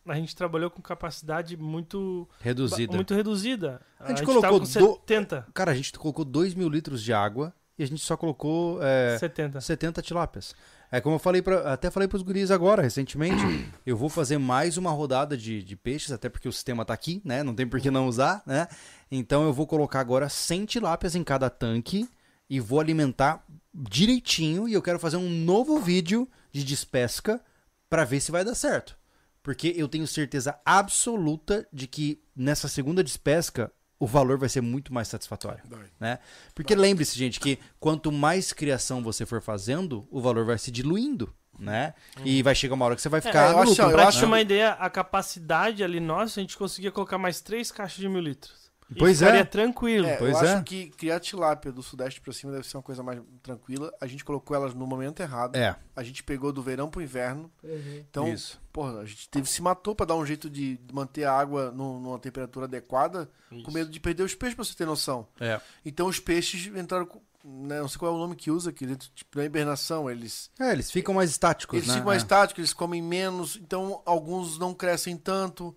[0.10, 2.96] A gente trabalhou com capacidade muito Reduzida.
[2.96, 3.82] muito reduzida.
[4.00, 5.46] A gente tava colocou com do- 70.
[5.54, 9.18] Cara, a gente colocou 2 mil litros de água e a gente só colocou é,
[9.20, 9.60] 70.
[9.60, 10.56] 70 tilápias.
[10.92, 13.44] É como eu falei pra, até falei pros guris agora, recentemente.
[13.86, 17.22] eu vou fazer mais uma rodada de, de peixes, até porque o sistema tá aqui,
[17.26, 17.44] né?
[17.44, 18.68] Não tem por que não usar, né?
[19.12, 22.08] Então eu vou colocar agora 100 tilápias em cada tanque
[22.50, 23.44] e vou alimentar
[23.74, 24.68] direitinho.
[24.68, 27.42] E eu quero fazer um novo vídeo de despesca
[27.90, 28.98] pra ver se vai dar certo.
[29.44, 34.94] Porque eu tenho certeza absoluta de que nessa segunda despesca o valor vai ser muito
[34.94, 35.86] mais satisfatório Vai.
[36.00, 36.20] né?
[36.54, 41.34] Porque lembre-se, gente, que quanto mais criação você for fazendo, o valor vai se diluindo,
[41.58, 41.94] né?
[42.24, 43.86] E vai chegar uma hora que você vai ficar eu no acho- lucro.
[43.86, 47.72] eu Pra acho- uma ideia, a capacidade ali nossa, a gente conseguia colocar mais três
[47.72, 48.67] caixas de mil litros.
[48.98, 49.44] Pois é.
[49.44, 50.08] tranquilo.
[50.08, 50.54] É, Pois eu é.
[50.54, 53.94] acho que criar tilápia do sudeste pra cima deve ser uma coisa mais tranquila.
[54.00, 55.56] A gente colocou elas no momento errado.
[55.56, 57.52] É, A gente pegou do verão pro inverno.
[57.64, 58.62] Então, isso.
[58.72, 62.00] porra, a gente teve se matou pra dar um jeito de manter a água no-
[62.00, 63.64] numa temperatura adequada, Isso.
[63.64, 65.28] com medo de perder os peixes, pra você ter noção.
[65.40, 65.60] É.
[65.86, 68.86] Então os peixes entraram com, né, não sei qual é o nome que usa aqui,
[68.86, 71.94] dentro, tipo, na hibernação, eles É, eles ficam mais estáticos, eles né?
[71.96, 72.26] ficam mais É.
[72.26, 75.76] estáticos, eles comem menos, então alguns não crescem tanto.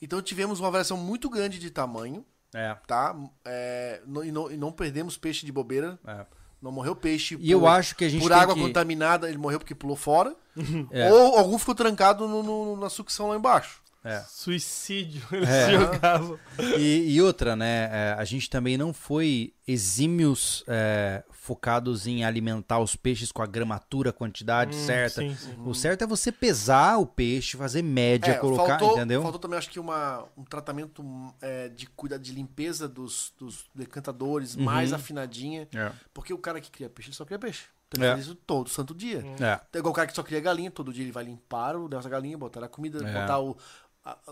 [0.00, 2.24] Então tivemos uma variação muito grande de tamanho,
[2.56, 3.14] É, tá?
[3.44, 5.98] É, não- e, não, e não perdemos peixe de bobeira.
[6.06, 6.24] é.
[6.62, 8.60] Não morreu peixe E eu acho que a gente por água que...
[8.60, 10.34] contaminada, ele morreu porque pulou fora.
[10.90, 11.12] É.
[11.12, 13.82] Ou algum ficou trancado no- no- na sucção lá embaixo.
[14.06, 14.20] É.
[14.28, 15.70] Suicídio, eles É.
[15.70, 16.38] jogavam.
[16.78, 17.88] E, e outra, né?
[17.92, 23.46] é, a gente também não foi exímios é, focados em alimentar os peixes com a
[23.46, 25.20] gramatura, a quantidade Hum, certa.
[25.22, 25.54] sim, sim.
[25.64, 29.22] O certo é você pesar o peixe, fazer média, É, colocar, faltou, entendeu?
[29.22, 31.04] faltou também, acho que, uma, um tratamento
[31.40, 34.64] é, de cuidado de limpeza dos, dos decantadores Uhum.
[34.64, 35.68] mais afinadinha.
[35.74, 35.90] É.
[36.12, 37.64] Porque o cara que cria peixe, ele só cria peixe.
[37.88, 38.14] Então ele É.
[38.14, 39.24] faz isso todo santo dia.
[39.40, 39.60] É.
[39.72, 42.08] É igual o cara que só cria galinha, todo dia ele vai limpar o dessa
[42.08, 43.12] galinha, botar a comida, É.
[43.20, 43.56] botar o.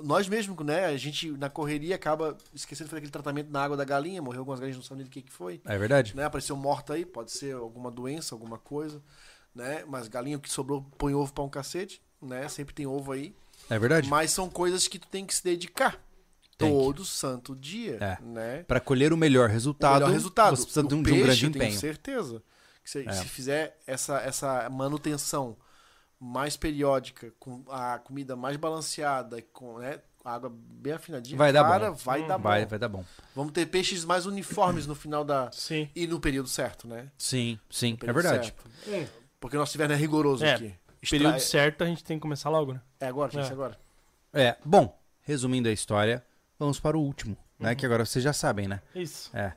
[0.03, 0.87] nós mesmos, né?
[0.87, 4.41] A gente na correria acaba esquecendo de fazer aquele tratamento na água da galinha, morreu
[4.41, 5.61] algumas galinhas, não sabem do que, que foi.
[5.65, 6.15] É verdade?
[6.17, 6.25] Né?
[6.25, 9.03] Apareceu morta aí, pode ser alguma doença, alguma coisa,
[9.55, 9.85] né?
[9.87, 12.49] Mas galinha que sobrou põe ovo pra um cacete, né?
[12.49, 13.35] Sempre tem ovo aí.
[13.71, 14.09] É verdade?
[14.09, 15.99] Mas são coisas que tu tem que se dedicar
[16.59, 16.79] Tem que.
[16.79, 18.19] todo santo dia, É.
[18.23, 18.63] né?
[18.65, 20.57] Para colher o melhor O resultado, melhor resultado.
[20.57, 21.81] você precisa de O um, de um peixe, grande eu tenho empenho.
[21.81, 22.43] certeza
[22.85, 23.13] que se, É.
[23.13, 25.57] se fizer essa, essa manutenção
[26.25, 31.91] mais periódica, com a comida mais balanceada, com né, água bem afinadinha, Vai dar cara,
[31.91, 31.97] bom.
[31.97, 32.69] vai dar Vai, bom.
[32.71, 33.05] vai dar bom.
[33.37, 35.51] Vamos ter peixes mais uniformes no final da.
[35.53, 35.89] Sim.
[35.95, 37.11] E no período certo, né?
[37.19, 38.55] Sim, sim, é período verdade.
[38.87, 39.11] certo.
[39.39, 40.75] Porque o nosso inverno é rigoroso É, aqui.
[41.11, 42.81] Período Extra- certo a gente tem que começar logo, né?
[42.99, 43.43] É agora, que É.
[43.47, 43.79] agora.
[44.33, 46.25] É, bom, resumindo a história,
[46.59, 47.75] vamos para o último, né?
[47.75, 48.81] Que agora vocês já sabem, né?
[48.95, 49.31] Isso.
[49.37, 49.53] É.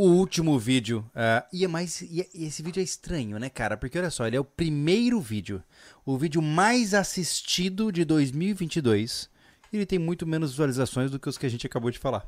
[0.00, 1.04] O último vídeo.
[1.14, 2.00] ah, e é mais.
[2.00, 3.76] E, e esse vídeo é estranho, né, cara?
[3.76, 5.62] Porque olha só, ele é o primeiro vídeo.
[6.06, 9.28] O vídeo mais assistido de 2022.
[9.70, 12.26] E ele tem muito menos visualizações do que os que a gente acabou de falar.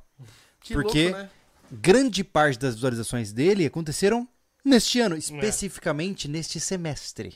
[0.61, 1.31] Que Porque- louco, né?
[1.73, 4.29] Grande parte das visualizações dele aconteceram
[4.63, 7.35] neste ano, especificamente neste semestre.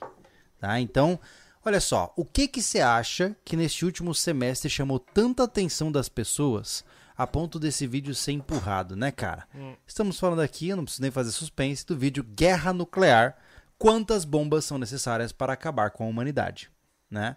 [0.59, 0.79] Tá?
[0.79, 1.19] Então,
[1.65, 6.11] olha só, o que que você acha que neste último semestre chamou tanta atenção das
[6.11, 6.85] pessoas
[7.17, 9.47] a ponto desse vídeo ser empurrado, né, cara?
[9.87, 13.37] Estamos falando aqui, eu não preciso nem fazer suspense, do vídeo Guerra Nuclear.
[13.79, 16.71] Quantas bombas são necessárias para acabar com a humanidade,
[17.11, 17.37] né?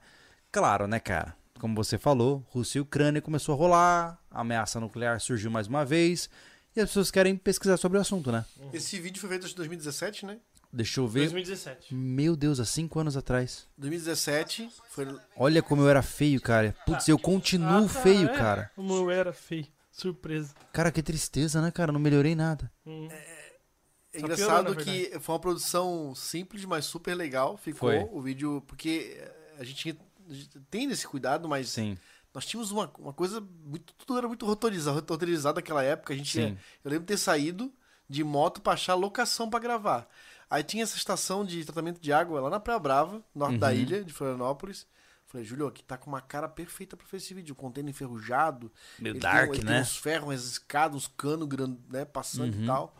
[0.52, 1.36] Claro, né, cara?
[1.60, 5.84] Como você falou, Rússia e Ucrânia começou a rolar, a ameaça nuclear surgiu mais uma
[5.84, 6.30] vez,
[6.76, 8.46] e as pessoas querem pesquisar sobre o assunto, né?
[8.72, 10.38] Esse vídeo foi feito em 2017, né?
[10.72, 11.22] Deixa eu ver.
[11.22, 11.96] 2017.
[11.96, 13.68] Meu Deus, há cinco anos atrás.
[13.78, 15.08] 2017 foi.
[15.36, 16.76] Olha como eu era feio, cara.
[16.86, 18.34] Putz, eu continuo Ah, tá, feio, é.
[18.38, 18.72] cara.
[18.76, 19.66] Como eu era feio.
[19.92, 20.54] Surpresa.
[20.72, 21.92] Cara, que tristeza, né, cara?
[21.92, 22.72] Não melhorei nada.
[22.86, 23.08] Hum.
[23.12, 27.58] É Só engraçado piorou, que foi uma produção simples, mas super legal.
[27.58, 28.08] Ficou Foi.
[28.12, 28.64] o vídeo.
[28.68, 29.20] Porque
[29.60, 29.98] a gente, tinha-
[30.30, 31.98] a gente tem esse cuidado, mas Sim,
[32.34, 33.42] nós tínhamos uma, uma coisa.
[33.42, 36.14] Muito, tudo era muito roteirizado, roteirizado naquela época.
[36.14, 36.58] A gente Sim.
[36.84, 37.74] eu lembro de ter saído
[38.08, 40.08] de moto pra achar locação pra gravar.
[40.50, 43.74] Aí tinha essa estação de tratamento de água lá na Praia Brava, norte da Uhum.
[43.74, 44.88] ilha de Florianópolis.
[45.28, 47.54] Falei, Júlio, aqui tá com uma cara perfeita pra fazer esse vídeo.
[47.54, 48.72] O container enferrujado.
[48.98, 49.74] Meio ele dark, tem, né?
[49.74, 52.04] Tem uns ferros, umas escadas, uns canos grandes, né?
[52.04, 52.64] Passando Uhum.
[52.64, 52.96] e tal.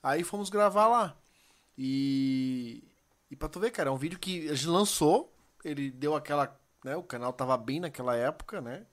[0.00, 1.16] Aí fomos gravar lá.
[1.76, 2.84] E.
[3.30, 5.34] E pra tu ver, cara, é um vídeo que a gente lançou.
[5.64, 6.56] Ele deu aquela.
[6.84, 8.86] Né, o canal tava bem naquela época, né?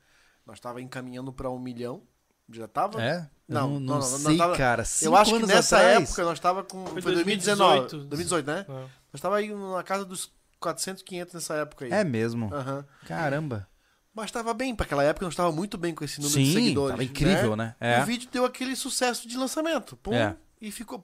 [0.46, 2.02] Nós tava encaminhando pra um milhão.
[2.50, 3.02] Já tava?
[3.02, 3.30] É?
[3.54, 4.84] Não, não, não, não não, sei, tava- cara.
[5.02, 6.04] Eu acho que nessa atrás?
[6.10, 6.86] época nós tava com.
[6.88, 7.80] Foi Foi 2019.
[7.82, 8.08] 2018.
[8.10, 8.66] 2018, né?
[8.68, 8.88] É.
[9.14, 11.92] Nós tava aí na casa dos 400, 500 nessa época aí.
[11.92, 12.54] É mesmo.
[12.54, 12.86] Aham.
[13.08, 13.68] Caramba.
[14.14, 16.54] Mas tava bem, pra aquela época nós tava muito bem com esse número de Sim,
[16.54, 16.92] seguidores.
[16.92, 17.76] tava incrível, né?
[17.80, 18.02] É.
[18.02, 19.96] O vídeo deu aquele sucesso de lançamento.
[19.98, 20.36] Pum, É.
[20.62, 21.02] E ficou.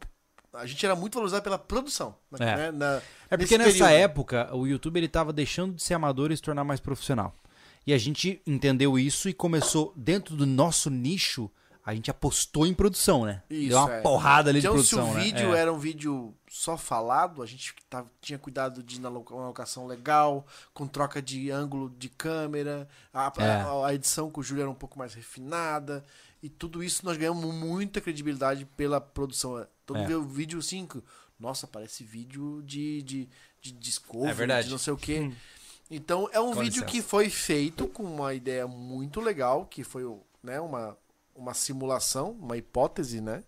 [0.54, 2.16] A gente era muito valorizado pela produção.
[2.32, 2.56] né, É.
[2.58, 4.04] né, na- É porque nesse nessa período.
[4.04, 7.34] época o YouTube ele tava deixando de ser amador e se tornar mais profissional.
[7.86, 11.50] E a gente entendeu isso e começou dentro do nosso nicho,
[11.90, 13.42] a gente apostou em produção, né?
[13.50, 14.02] Isso, Deu uma é.
[14.02, 15.24] porrada ali então, de produção, se o né?
[15.24, 15.60] vídeo É.
[15.60, 20.46] era um vídeo só falado, a gente tava- tinha cuidado de ir na locação legal,
[20.74, 23.86] com troca de ângulo de câmera, a, a- É.
[23.86, 26.04] a edição com o Júlio era um pouco mais refinada,
[26.44, 29.66] e tudo isso nós ganhamos muita credibilidade pela produção.
[29.86, 30.00] Todo É.
[30.02, 31.02] mundo vê o vídeo assim, que,
[31.40, 33.30] nossa, parece vídeo de, de,
[33.62, 34.66] de Discovery, É verdade.
[34.66, 35.22] de não sei o quê.
[35.22, 35.34] Hum.
[35.90, 36.86] Então é um Com vídeo licença.
[36.88, 40.04] que foi feito com uma ideia muito legal, que foi
[40.44, 40.98] né, uma,
[41.38, 43.44] uma simulação, uma hipótese, né?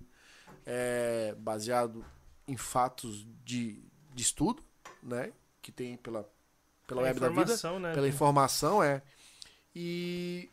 [0.65, 2.05] É, baseado
[2.47, 3.83] em fatos de,
[4.13, 4.63] de estudo,
[5.01, 5.33] né?
[5.61, 6.29] Que tem pela,
[6.87, 7.93] pela web da vida, informação, né?
[7.93, 9.01] pela informação, é.
[9.75, 10.49] E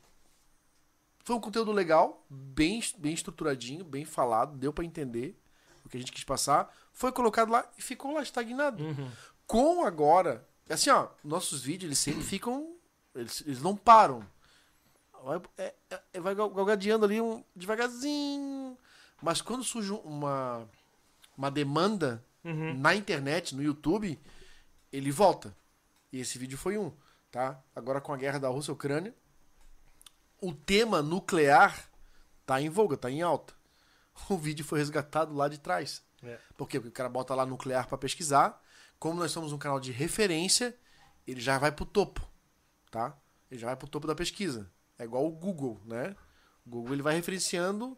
[1.24, 5.38] foi um conteúdo legal, bem, bem estruturadinho, bem falado, deu pra entender
[5.84, 6.74] o que a gente quis passar.
[6.92, 9.10] Foi colocado lá e ficou lá estagnado Uhum.
[9.46, 12.76] com agora, assim, ó, nossos vídeos eles sempre ficam,
[13.14, 14.24] eles, eles não param.
[15.26, 15.74] Vai, é,
[16.12, 18.78] é- vai gal- galgadeando ali um, devagarzinho.
[19.20, 20.68] Mas quando surge uma,
[21.36, 22.78] uma demanda Uhum.
[22.78, 24.16] na internet, no YouTube,
[24.92, 25.52] ele volta.
[26.12, 26.92] E esse vídeo foi um,
[27.28, 27.60] tá?
[27.74, 29.12] Agora com a guerra da Rússia e Ucrânia,
[30.40, 31.88] o tema nuclear
[32.46, 33.52] tá em voga, tá em alta.
[34.30, 36.02] O vídeo foi resgatado lá de trás.
[36.22, 36.38] É.
[36.56, 36.78] Por quê?
[36.78, 38.62] Porque o cara bota lá nuclear para pesquisar.
[38.98, 40.74] Como nós somos um canal de referência,
[41.26, 42.26] ele já vai pro topo,
[42.90, 43.14] tá?
[43.50, 44.70] Ele já vai pro topo da pesquisa.
[44.98, 46.14] É igual o Google, né?
[46.66, 47.96] O Google ele vai referenciando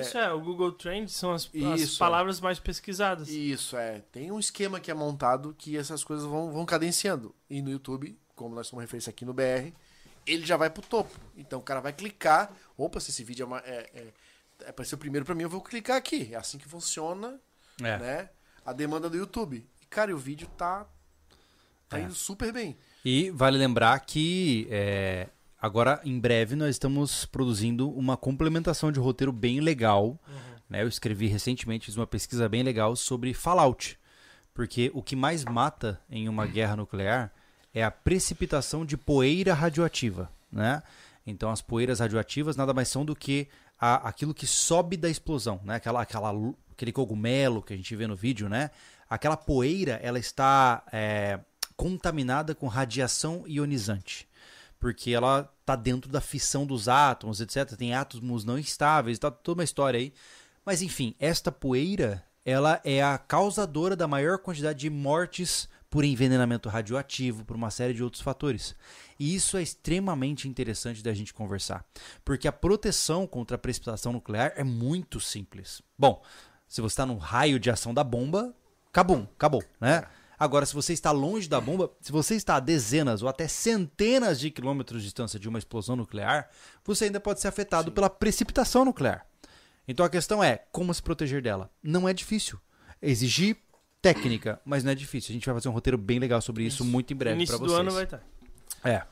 [0.00, 1.98] Isso é, o Google Trends são as, as é.
[1.98, 3.28] palavras mais pesquisadas.
[3.28, 4.00] Isso, é.
[4.12, 7.34] Tem um esquema que é montado que essas coisas vão, vão cadenciando.
[7.50, 9.72] E no YouTube, como nós somos referência aqui no BR,
[10.24, 11.18] ele já vai pro topo.
[11.36, 12.54] Então o cara vai clicar.
[12.76, 14.06] Opa, se esse vídeo é, uma, é, é,
[14.66, 16.30] é pra ser o primeiro pra mim, eu vou clicar aqui.
[16.32, 17.40] É assim que funciona,
[17.80, 17.98] É.
[17.98, 18.30] né?
[18.64, 19.66] A demanda do YouTube.
[19.82, 20.86] E, cara, e o vídeo tá,
[21.88, 22.02] tá É.
[22.02, 22.78] indo super bem.
[23.04, 25.28] E vale lembrar que é,
[25.62, 30.18] agora, em breve, nós estamos produzindo uma complementação de roteiro bem legal.
[30.68, 30.82] né?
[30.82, 33.98] Eu escrevi recentemente, fiz uma pesquisa bem legal sobre Fallout.
[34.52, 37.32] Porque o que mais mata em uma guerra nuclear
[37.72, 40.30] é a precipitação de poeira radioativa.
[40.50, 40.82] Né?
[41.26, 43.48] Então, as poeiras radioativas nada mais são do que
[43.80, 45.58] a- aquilo que sobe da explosão.
[45.64, 45.76] Né?
[45.76, 46.32] Aquela, aquela,
[46.70, 48.48] aquele cogumelo que a gente vê no vídeo.
[48.48, 48.70] Né?
[49.08, 51.40] Aquela poeira ela está é,
[51.76, 54.28] contaminada com radiação ionizante.
[54.82, 57.76] Porque ela tá dentro da fissão dos átomos, etc.
[57.76, 60.12] Tem átomos não estáveis, tá toda uma história aí.
[60.66, 66.68] Mas enfim, esta poeira, ela é a causadora da maior quantidade de mortes por envenenamento
[66.68, 68.74] radioativo, por uma série de outros fatores.
[69.20, 71.86] E isso é extremamente interessante da gente conversar,
[72.24, 75.80] porque a proteção contra a precipitação nuclear é muito simples.
[75.96, 76.20] Bom,
[76.66, 78.52] se você está no raio de ação da bomba,
[78.88, 80.02] acabou, acabou, né?
[80.42, 84.40] Agora, se você está longe da bomba, se você está a dezenas ou até centenas
[84.40, 86.50] de quilômetros de distância de uma explosão nuclear,
[86.84, 87.94] você ainda pode ser afetado Sim.
[87.94, 89.24] pela precipitação nuclear.
[89.86, 91.70] Então a questão é como se proteger dela.
[91.80, 92.58] Não é difícil.
[93.00, 93.56] Exigir
[94.00, 95.30] técnica, mas não é difícil.
[95.30, 97.56] A gente vai fazer um roteiro bem legal sobre isso, muito em breve para Início
[97.56, 97.70] vocês.
[97.70, 98.20] do ano vai estar.
[98.82, 99.02] É.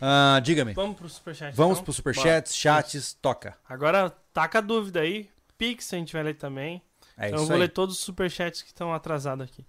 [0.00, 0.72] Ah, Diga-me.
[0.72, 1.54] Vamos pro superchat.
[1.54, 1.84] Vamos então?
[1.84, 3.56] pro superchats, chats, toca.
[3.68, 5.30] Agora taca a dúvida aí.
[5.56, 6.82] Pix a gente vai ler também.
[7.16, 7.60] É então eu isso vou aí.
[7.60, 9.64] ler todos os superchats que estão atrasados aqui.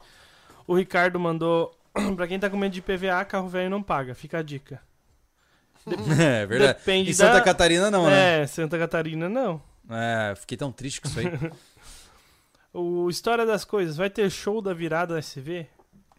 [0.68, 1.72] O Ricardo mandou.
[2.16, 4.14] pra quem tá com medo de PVA, carro velho não paga.
[4.16, 4.82] Fica a dica.
[6.20, 6.80] É verdade.
[6.80, 7.42] Depende Em Santa da...
[7.42, 8.42] Catarina não, né?
[8.42, 9.62] É, Santa Catarina não.
[9.88, 11.26] É, fiquei tão triste com isso aí.
[12.74, 15.66] O História das Coisas, vai ter show da virada SV?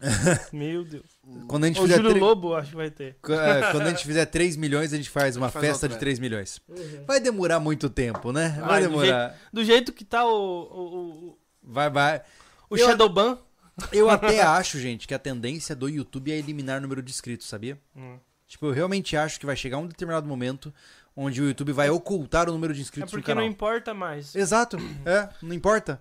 [0.52, 1.05] Meu Deus.
[1.48, 3.16] Quando a gente O fizer Júlio tre- Lobo, acho que vai ter.
[3.28, 5.94] É, Quando a gente fizer 3 milhões, a gente faz uma faz festa outra, de
[5.97, 6.01] né?
[6.01, 6.60] 3 milhões.
[7.06, 8.56] Vai demorar muito tempo, né?
[8.60, 9.36] Vai Vai, do demorar.
[9.52, 10.82] Do jeito que tá o, o,
[11.31, 12.23] o, Vai, vai.
[12.70, 13.39] o Eu- Shadowban.
[13.93, 17.47] Eu até acho, gente, que a tendência do YouTube é eliminar o número de inscritos,
[17.47, 17.78] sabia?
[17.94, 18.19] Hum.
[18.47, 20.73] Tipo, eu realmente acho que vai chegar um determinado momento
[21.16, 23.51] onde o YouTube vai ocultar o número de É inscritos no porque não canal.
[23.53, 24.35] importa mais.
[24.36, 26.01] Exato, é, não importa.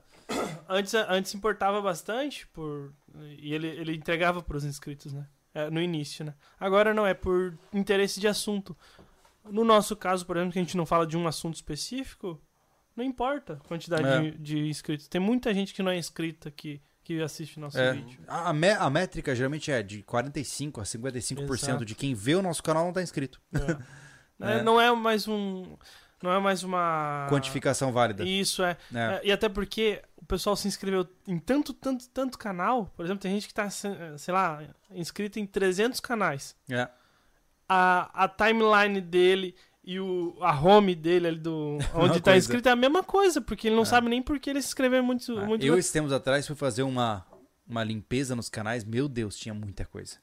[0.69, 2.93] Antes, antes importava bastante por
[3.39, 5.25] e ele, ele entregava para os inscritos, né?
[5.53, 6.33] É, no início, né?
[6.59, 8.75] Agora não, é por interesse de assunto.
[9.49, 12.39] No nosso caso, por exemplo, que a gente não fala de um assunto específico,
[12.95, 14.31] não importa a quantidade É.
[14.31, 15.07] de, de inscritos.
[15.07, 17.93] Tem muita gente que não é inscrita que, que assiste nosso É.
[17.93, 18.19] vídeo.
[18.27, 21.85] A, mé- a métrica geralmente é de 45 a 55% Exato.
[21.85, 23.39] de quem vê o nosso canal não tá inscrito.
[24.41, 24.57] É.
[24.57, 24.63] É.
[24.63, 25.77] Não é mais um.
[26.21, 27.25] Não é mais uma.
[27.29, 28.25] Quantificação válida.
[28.25, 28.75] Isso é.
[28.93, 28.99] É.
[28.99, 32.91] É, E até porque o pessoal se inscreveu em tanto, tanto, tanto canal.
[32.97, 33.87] Por exemplo, tem gente que tá, se-
[34.17, 34.61] sei lá,
[34.91, 36.53] inscrito em 300 canais.
[36.69, 36.89] É.
[37.69, 39.55] A, a timeline dele
[39.85, 42.37] e o, a home dele ali do onde tá coisa.
[42.37, 43.85] inscrito é a mesma coisa, porque ele não É.
[43.85, 45.37] sabe nem por que ele se inscreveu muito.
[45.37, 47.25] Ah, muito eu, esses tempos atrás, fui fazer uma,
[47.67, 48.83] uma limpeza nos canais.
[48.83, 50.17] Meu Deus, tinha muita coisa.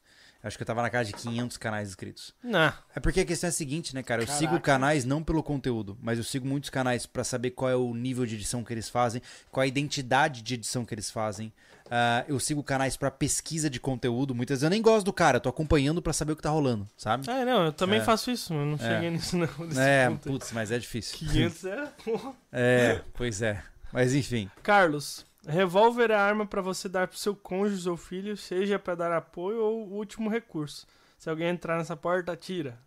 [0.44, 2.34] Acho que eu tava na casa de 500 canais inscritos.
[2.42, 2.72] Não.
[2.96, 4.22] É porque a questão é a seguinte, né, cara?
[4.22, 4.44] Eu Caraca.
[4.44, 7.94] sigo canais não pelo conteúdo, mas eu sigo muitos canais pra saber qual é o
[7.94, 9.22] nível de edição que eles fazem,
[9.52, 11.52] qual é a identidade de edição que eles fazem.
[11.94, 14.34] Ah, eu sigo canais pra pesquisa de conteúdo.
[14.34, 16.48] Muitas vezes eu nem gosto do cara, eu tô acompanhando pra saber o que tá
[16.48, 17.28] rolando, sabe?
[17.30, 18.02] Ah, não, eu também É.
[18.02, 18.78] faço isso, eu não É.
[18.78, 19.48] cheguei nisso não.
[19.78, 21.18] É, ponto putz, mas é difícil.
[21.18, 21.86] 500 é.
[22.02, 22.32] porra.
[22.50, 23.62] É, pois é.
[23.92, 24.50] Mas enfim.
[24.62, 28.94] Carlos, revólver é a arma pra você dar pro seu cônjuge ou filho, seja pra
[28.94, 30.86] dar apoio ou último recurso.
[31.18, 32.78] Se alguém entrar nessa porta, atira.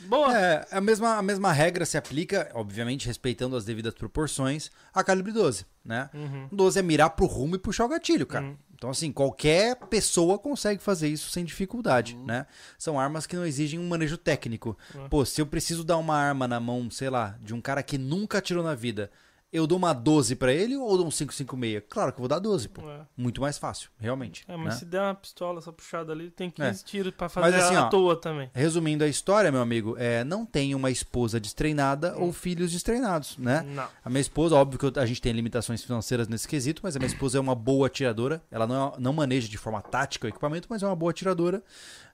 [0.00, 0.36] Boa.
[0.36, 5.32] É, a mesma, a mesma regra se aplica, obviamente respeitando as devidas proporções, a calibre
[5.32, 6.10] 12, né?
[6.14, 6.48] Uhum.
[6.52, 8.44] 12 é mirar pro rumo e puxar o gatilho, cara.
[8.46, 8.56] Uhum.
[8.74, 12.24] Então, assim, qualquer pessoa consegue fazer isso sem dificuldade, Uhum.
[12.26, 12.46] né?
[12.76, 14.76] São armas que não exigem um manejo técnico.
[14.94, 15.08] Uhum.
[15.08, 17.96] Pô, se eu preciso dar uma arma na mão, sei lá, de um cara que
[17.96, 19.10] nunca atirou na vida,
[19.54, 21.84] eu dou uma 12 pra ele ou dou um 556?
[21.88, 22.82] Claro que eu vou dar 12, pô.
[22.90, 23.00] É.
[23.16, 24.44] Muito mais fácil, realmente.
[24.48, 24.80] É, mas né?
[24.80, 26.84] se der uma pistola essa puxada ali, tem 15 É.
[26.84, 28.50] tiros pra fazer assim, à ó, toa também.
[28.52, 33.62] Resumindo a história, meu amigo, é, não tenha uma esposa destreinada ou filhos destreinados, né?
[33.68, 33.86] Não.
[34.04, 36.98] A minha esposa, óbvio que eu- a gente tem limitações financeiras nesse quesito, mas a
[36.98, 38.42] minha esposa é uma boa atiradora.
[38.50, 41.62] Ela não, é- não maneja de forma tática o equipamento, mas é uma boa atiradora.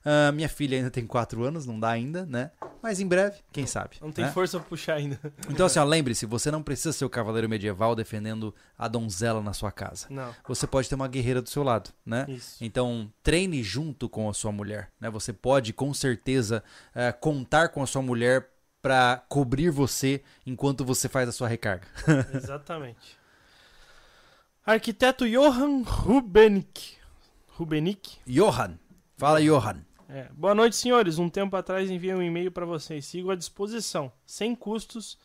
[0.03, 2.51] Ah, minha filha ainda tem 4 anos, não dá ainda, né?
[2.81, 3.97] Mas em breve, quem sabe.
[4.01, 4.31] Não tem né?
[4.31, 5.19] força pra puxar ainda.
[5.49, 9.53] Então, assim, ó, lembre-se, você não precisa ser o cavaleiro medieval defendendo a donzela na
[9.53, 10.07] sua casa.
[10.09, 10.33] Não.
[10.47, 12.25] Você pode ter uma guerreira do seu lado, né?
[12.27, 12.57] Isso.
[12.63, 15.09] Então, treine junto com a sua mulher, né?
[15.11, 16.63] Você pode, com certeza,
[16.95, 18.49] eh, contar com a sua mulher
[18.81, 21.87] pra cobrir você enquanto você faz a sua recarga.
[22.33, 23.19] Exatamente.
[24.65, 26.95] Arquiteto Johann Rubenick.
[27.47, 28.17] Rubenick?
[28.25, 28.79] Johan,
[29.17, 29.83] fala Johan.
[30.13, 30.27] É.
[30.33, 31.17] Boa noite, senhores.
[31.17, 33.05] Um tempo atrás enviei um e-mail pra vocês.
[33.05, 35.17] Sigo à disposição, sem custos,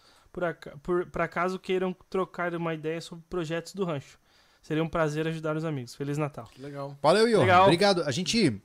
[1.11, 4.17] pra caso queiram trocar uma ideia sobre projetos do rancho.
[4.63, 5.95] Seria um prazer ajudar os amigos.
[5.95, 6.45] Feliz Natal.
[6.53, 6.97] Que legal.
[7.03, 7.41] Valeu, Johan.
[7.41, 7.65] Legal.
[7.65, 8.03] Obrigado.
[8.03, 8.61] A gente,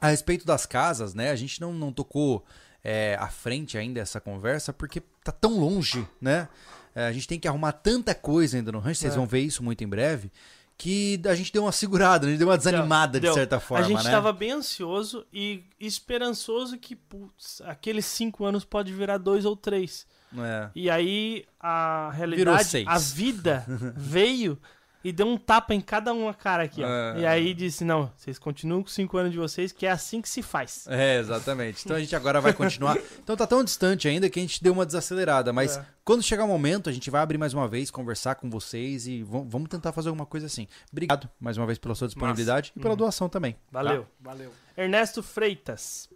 [0.00, 1.30] a respeito das casas, né?
[1.30, 2.44] A gente não, não tocou
[2.82, 6.48] é, à frente ainda essa conversa porque tá tão longe, né?
[6.92, 9.16] É, a gente tem que arrumar tanta coisa ainda no rancho, vocês É.
[9.16, 10.30] vão ver isso muito em breve,
[10.76, 13.30] que a gente deu uma segurada, a gente deu uma desanimada Deu.
[13.30, 14.10] de certa forma, a gente né?
[14.10, 20.06] tava bem ansioso e esperançoso que, putz, aqueles cinco anos pode virar dois ou três.
[20.36, 20.70] É.
[20.74, 23.64] E aí a realidade, a vida
[23.96, 24.58] veio
[25.04, 26.86] e deu um tapa em cada uma cara aqui, ó.
[26.86, 27.20] É.
[27.20, 30.20] E aí disse, não, vocês continuam com os 5 anos de vocês, que é assim
[30.20, 30.86] que se faz.
[30.88, 31.82] É, exatamente.
[31.84, 32.96] Então a gente agora vai continuar.
[33.22, 35.52] Então tá tão distante ainda que a gente deu uma desacelerada.
[35.52, 35.86] Mas É.
[36.04, 39.22] quando chegar o momento, a gente vai abrir mais uma vez, conversar com vocês e
[39.22, 40.66] vam- vamos tentar fazer alguma coisa assim.
[40.90, 43.56] Obrigado mais uma vez pela sua disponibilidade e pela doação também.
[43.70, 44.06] Valeu.
[44.20, 44.52] Valeu.
[44.76, 46.08] Ernesto Freitas.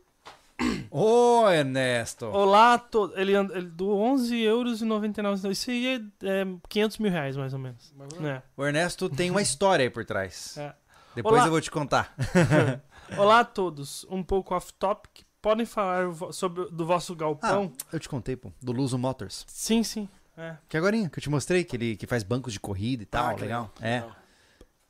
[0.90, 2.26] Ô, Ernesto!
[2.26, 3.16] Olá a todos.
[3.16, 5.58] Ele, and- ele doou 11 euros e 99 centavos.
[5.58, 5.86] Isso aí
[6.22, 7.92] é, é 500 mil reais, mais ou menos.
[8.24, 8.42] É.
[8.56, 10.56] O Ernesto tem uma história aí por trás.
[10.56, 10.74] É.
[11.14, 11.46] Depois Olá.
[11.46, 12.14] eu vou te contar.
[13.16, 14.04] Olá a todos.
[14.10, 15.24] Um pouco off-topic.
[15.40, 17.72] Podem falar sobre do vosso galpão?
[17.92, 19.44] Eu te contei, pô, do Luso Motors.
[19.46, 20.08] Sim, sim.
[20.36, 20.56] É.
[20.68, 23.28] Que agora que eu te mostrei, que ele que faz bancos de corrida e tal,
[23.28, 23.70] Ah, que legal.
[23.80, 24.00] É.
[24.00, 24.16] Legal.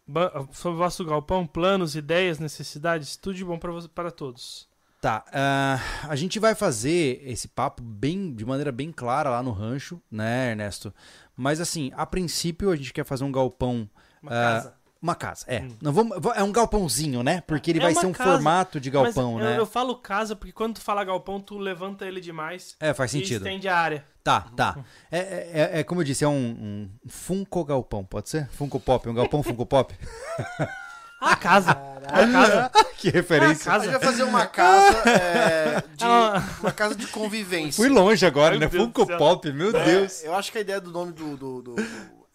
[0.08, 3.58] Ba- sobre o vosso galpão, planos, ideias, necessidades, tudo de bom
[3.94, 4.68] para todos.
[5.06, 5.78] Tá, ah,
[6.08, 10.50] a gente vai fazer esse papo bem, de maneira bem clara lá no rancho, né,
[10.50, 10.92] Ernesto?
[11.36, 13.88] Mas assim, a princípio a gente quer fazer um galpão,
[14.20, 14.74] Uma Ah, casa.
[15.00, 15.60] uma casa, é.
[15.60, 15.76] Hum.
[15.80, 17.40] Não vamos, é um galpãozinho, né?
[17.46, 19.52] Porque ele É vai ser um casa, formato de galpão, né?
[19.52, 23.14] Eu, eu falo casa porque quando tu fala galpão, tu levanta ele demais É, faz
[23.14, 23.46] e sentido.
[23.46, 24.04] estende a área.
[24.24, 24.76] Tá, tá.
[25.08, 28.48] É, é, é- é como eu disse, é um, um Funko galpão, pode ser?
[28.48, 29.94] Funko Pop, um galpão Funko Pop.
[31.20, 31.70] A casa.
[32.08, 32.70] A casa.
[32.98, 33.72] que A referência.
[33.72, 33.98] A gente casa.
[33.98, 36.04] vai fazer uma casa é, de.
[36.06, 36.42] Ah.
[36.60, 37.82] Uma casa de convivência.
[37.82, 38.66] Fui longe agora, Meu né?
[38.68, 39.18] Deus Funko do céu.
[39.18, 40.22] Pop, meu É, Deus.
[40.24, 41.36] Eu acho que a ideia do nome do.
[41.36, 41.82] do- do- do-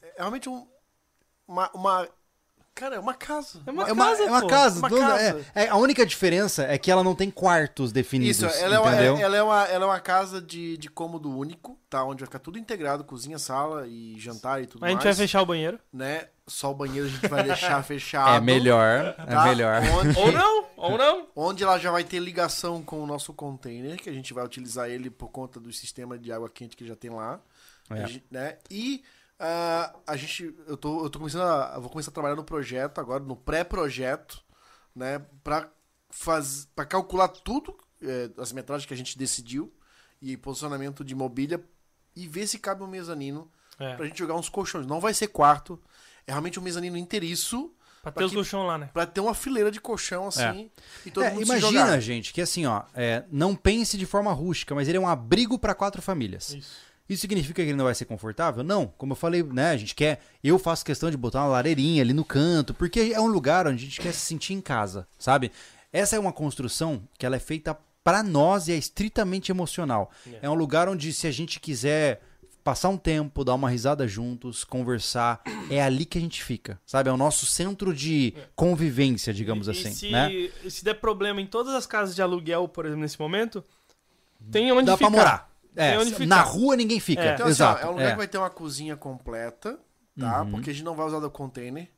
[0.01, 0.65] é realmente um.
[1.47, 2.07] Uma, uma-
[2.73, 3.59] Cara, é uma casa.
[3.67, 4.47] É uma É uma, casa, é uma pô.
[4.47, 4.79] casa.
[4.79, 5.45] Uma dona- casa.
[5.53, 8.37] é- é, a única diferença é que ela não tem quartos definidos.
[8.37, 9.17] Isso, ela é, uma, entendeu?
[9.17, 12.03] ela, é uma, ela é uma casa de, de cômodo único, tá?
[12.03, 15.17] Onde vai ficar tudo integrado, cozinha, sala e jantar e tudo A gente mais.
[15.17, 15.79] vai fechar o banheiro.
[15.91, 16.27] Né?
[16.47, 17.43] Só o banheiro a gente vai
[17.75, 18.35] deixar fechado.
[18.37, 19.43] É melhor, é tá?
[19.45, 19.81] melhor.
[19.99, 21.27] Onde, Ou não, ou não.
[21.35, 24.89] onde ela já vai ter ligação com o nosso container, que a gente vai utilizar
[24.89, 27.39] ele por conta do sistema de água quente que já tem lá.
[27.89, 28.07] É.
[28.07, 28.55] Gente- né?
[28.69, 29.03] E
[29.41, 30.53] ah, a gente.
[30.67, 31.73] Eu tô, eu tô começando a.
[31.75, 34.41] eu vou começar a trabalhar no projeto agora, no pré-projeto,
[34.95, 35.19] né?
[35.43, 35.69] Pra,
[36.09, 39.73] faz, pra calcular tudo, é, as metragens que a gente decidiu,
[40.21, 41.63] e posicionamento de mobília,
[42.15, 43.49] e ver se cabe um mezanino
[43.79, 44.85] É, pra gente jogar uns colchões.
[44.85, 45.79] Não vai ser quarto,
[46.27, 47.73] é realmente um mezanino inteiriço.
[48.03, 48.89] pra ter pra os que- colchão lá, né?
[48.93, 50.69] Pra ter uma fileira de colchão assim
[51.05, 51.99] e todo É, mundo se imagina, jogar.
[51.99, 55.57] gente, que assim, ó, é, não pense de forma rústica, mas ele é um abrigo
[55.57, 56.49] para quatro famílias.
[56.53, 56.90] Isso.
[57.11, 58.63] Isso significa que ele não vai ser confortável?
[58.63, 58.87] Não.
[58.97, 59.71] Como eu falei, né?
[59.71, 60.21] A gente quer.
[60.41, 63.83] Eu faço questão de botar uma lareirinha ali no canto, porque é um lugar onde
[63.83, 65.51] a gente quer se sentir em casa, sabe?
[65.91, 70.09] Essa é uma construção que ela é feita pra nós e é estritamente emocional.
[70.25, 70.39] É.
[70.43, 72.21] É um lugar onde, se a gente quiser
[72.63, 77.09] passar um tempo, dar uma risada juntos, conversar, é ali que a gente fica, sabe?
[77.09, 80.29] É o nosso centro de convivência, digamos e, assim, e se, né?
[80.69, 83.61] se der problema em todas as casas de aluguel, por exemplo, nesse momento,
[84.49, 85.09] tem onde Dá ficar.
[85.09, 85.50] pra morar.
[85.75, 86.25] É, Tem onde ficar.
[86.25, 87.21] na rua ninguém fica.
[87.23, 87.33] É.
[87.33, 87.85] Então, assim, ó, Exato.
[87.85, 88.11] é um lugar é.
[88.11, 89.79] que vai ter uma cozinha completa,
[90.19, 90.41] tá?
[90.41, 90.51] Uhum.
[90.51, 91.89] Porque a gente não vai usar do container,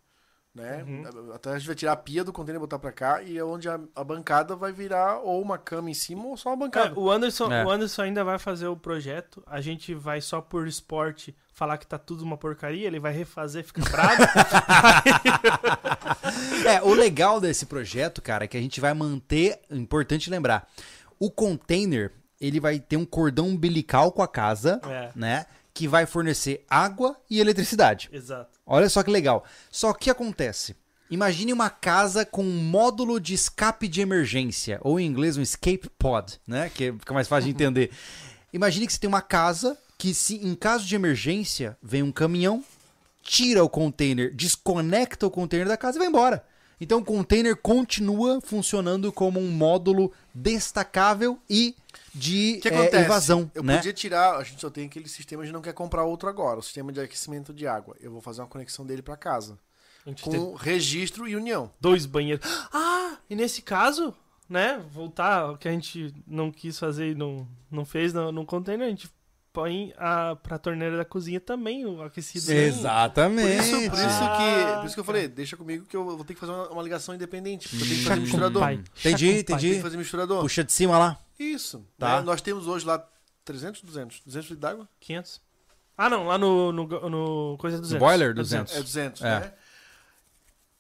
[0.54, 0.84] né?
[0.88, 1.34] Uhum.
[1.34, 3.44] Até a gente vai tirar a pia do container e botar pra cá, e é
[3.44, 6.68] onde a, a bancada vai virar ou uma cama em cima ou só uma É,
[6.68, 7.00] bancada.
[7.00, 7.66] o, Anderson, É.
[7.66, 9.42] o Anderson ainda vai fazer o projeto.
[9.48, 12.86] A gente vai só por esporte falar que tá tudo uma porcaria.
[12.86, 14.22] Ele vai refazer, fica bravo.
[16.66, 20.66] É, o legal desse projeto, cara, é que a gente vai manter, importante lembrar,
[21.20, 22.12] o container,
[22.46, 25.12] ele vai ter um cordão umbilical com a casa, É.
[25.16, 28.10] né, que vai fornecer água e eletricidade.
[28.12, 28.60] Exato.
[28.66, 29.44] Olha só que legal.
[29.72, 30.76] Só que acontece,
[31.10, 35.90] imagine uma casa com um módulo de escape de emergência, ou em inglês um escape
[35.98, 37.92] pod, né, que fica mais fácil de entender.
[38.54, 42.64] Imagine que você tem uma casa que se em caso de emergência vem um caminhão,
[43.24, 46.46] tira o container, desconecta o container da casa e vai embora.
[46.80, 51.76] Então o container continua funcionando como um módulo destacável e
[52.14, 53.78] de O que é, evasão, eu né?
[53.78, 56.60] podia tirar, a gente só tem aquele sistema, a gente não quer comprar outro agora,
[56.60, 57.96] o sistema de aquecimento de água.
[58.00, 59.58] Eu vou fazer uma conexão dele pra casa,
[60.06, 61.72] A gente tem com registro e união.
[61.82, 62.46] dois banheiros.
[62.72, 64.14] Ah, e nesse caso,
[64.48, 64.84] né?
[64.92, 68.86] Voltar ao que a gente não quis fazer e não, não fez no, no container,
[68.86, 69.10] a gente
[69.52, 72.48] põe a, pra torneira da cozinha também o aquecido.
[72.48, 72.54] né?
[72.56, 73.60] Por Exatamente.
[73.60, 76.34] isso, por, isso que, por isso que eu falei, deixa comigo que eu vou ter
[76.34, 77.70] que fazer uma, uma ligação independente.
[77.70, 78.72] porque Eu tenho que fazer misturador.
[78.72, 79.68] Entendi, com entendi.
[79.70, 80.42] Tem que fazer misturador.
[80.42, 81.20] Puxa de cima lá.
[81.40, 81.86] Isso.
[81.98, 82.18] Tá.
[82.20, 82.22] né?
[82.26, 83.06] Nós temos hoje lá
[83.46, 84.22] 300, 200?
[84.26, 84.88] 200 litros d'água?
[85.00, 85.42] 500.
[85.98, 88.00] Ah, não, lá no, no, no coisa 200.
[88.00, 88.76] boiler, É 200.
[88.76, 89.40] É 200, É.
[89.42, 89.54] né?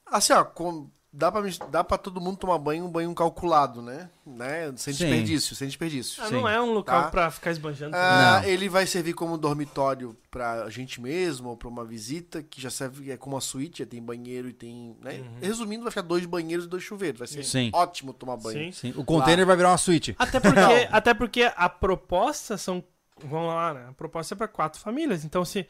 [0.06, 4.10] Assim, ó, com- dá, pra, dá pra todo mundo tomar banho, um banho calculado, né?
[4.26, 4.74] né?
[4.76, 5.06] Sem Sim.
[5.06, 6.24] desperdício, sem desperdício.
[6.24, 7.10] Ah, não é um local Tá.
[7.10, 7.96] pra ficar esbanjando.
[7.96, 8.50] Ah, Não.
[8.50, 13.12] ele vai servir como dormitório pra gente mesmo, ou pra uma visita, que já serve
[13.12, 14.98] é como uma suíte, tem banheiro e tem.
[15.02, 15.20] Né?
[15.20, 15.38] Uhum.
[15.42, 17.20] Resumindo, vai ficar dois banheiros e dois chuveiros.
[17.20, 17.70] Vai ser Sim.
[17.74, 18.74] ótimo tomar banho.
[18.74, 18.92] Sim.
[18.92, 20.16] Sim, o container vai virar uma suíte.
[20.18, 22.84] Até porque, até porque a proposta são.
[23.24, 23.86] Vamos lá, né?
[23.90, 25.24] A proposta é pra quatro famílias.
[25.24, 25.68] Então, se.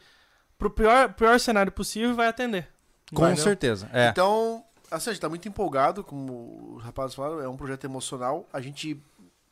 [0.56, 2.68] Pro pior, pior cenário possível, vai atender.
[3.12, 3.36] Com não?
[3.36, 3.90] certeza.
[3.92, 4.08] É.
[4.08, 8.48] Então, assim, a gente tá muito empolgado, como os rapazes falaram, é um projeto emocional.
[8.52, 9.00] A gente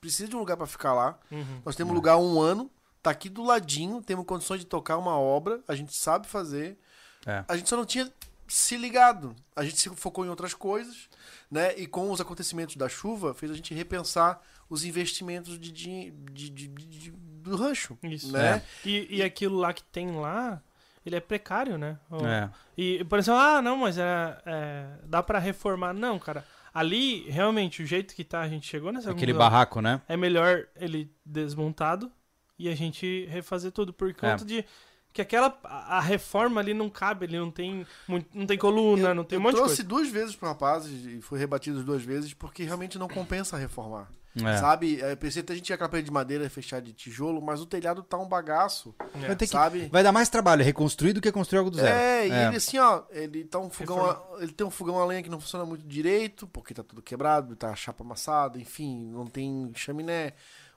[0.01, 1.19] precisa de um lugar para ficar lá.
[1.31, 1.63] Uhum.
[1.65, 2.71] Nós temos um lugar há um ano,
[3.03, 6.79] tá aqui do ladinho, temos condições de tocar uma obra, a gente sabe fazer.
[7.27, 7.45] É.
[7.49, 8.13] A gente só não tinha
[8.49, 9.35] se ligado.
[9.57, 11.09] A gente se focou em outras coisas,
[11.51, 11.75] né?
[11.79, 16.69] E com os acontecimentos da chuva, fez a gente repensar os investimentos de, de, de-
[16.69, 18.31] de- do rancho, Isso.
[18.33, 18.63] né?
[18.85, 20.63] E, e aquilo lá que tem lá,
[21.05, 21.99] ele é precário, né?
[22.11, 22.51] O- É.
[22.77, 25.93] E, por exemplo, ah, não, mas é, é, dá pra reformar.
[25.93, 26.45] Não, cara.
[26.75, 29.39] Ali, realmente, o jeito que tá, a gente chegou nessa Aquele conclusão.
[29.51, 30.01] barraco, né?
[30.09, 32.11] É melhor ele desmontado
[32.59, 33.93] e a gente refazer tudo.
[33.93, 34.65] Por conta de
[35.13, 37.87] que aquela a reforma ali não cabe, ali não tem,
[38.35, 39.89] não tem coluna, Eu- não tem eu um monte de trouxe coisa.
[39.89, 44.09] duas vezes pro rapaz e foi rebatido duas vezes porque realmente não compensa reformar.
[44.35, 44.57] É.
[44.57, 44.99] Sabe?
[45.01, 47.67] É, pensei que a gente tinha aquela parede de madeira fechar de tijolo, mas o
[47.67, 48.95] telhado tá um bagaço.
[49.23, 49.27] É.
[49.27, 49.89] Vai ter que- Sabe?
[49.93, 51.95] Vai dar mais trabalho reconstruir do que construir algo do zero.
[51.95, 52.47] É, e É.
[52.47, 55.29] ele assim, ó, ele tá um fogão, a, ele tem um fogão a lenha que
[55.29, 59.71] não funciona muito direito, porque tá tudo quebrado, tá a chapa amassada, enfim, não tem
[59.75, 60.33] chaminé.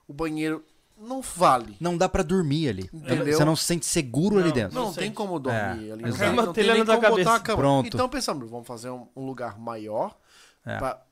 [0.06, 0.62] O banheiro
[0.98, 1.76] não vale.
[1.80, 2.90] Não dá pra dormir ali.
[2.92, 3.36] Entendeu?
[3.38, 4.74] Você não se sente seguro Não, ali dentro.
[4.74, 5.58] Não, Não tem como dormir
[5.88, 6.02] É, ali.
[6.02, 7.30] Não tem, não nem como botar cabeça.
[7.30, 7.58] uma cama.
[7.58, 7.86] Pronto.
[7.86, 10.14] Então pensamos, vamos fazer um, um lugar maior
[10.64, 10.76] É.
[10.78, 11.02] pra,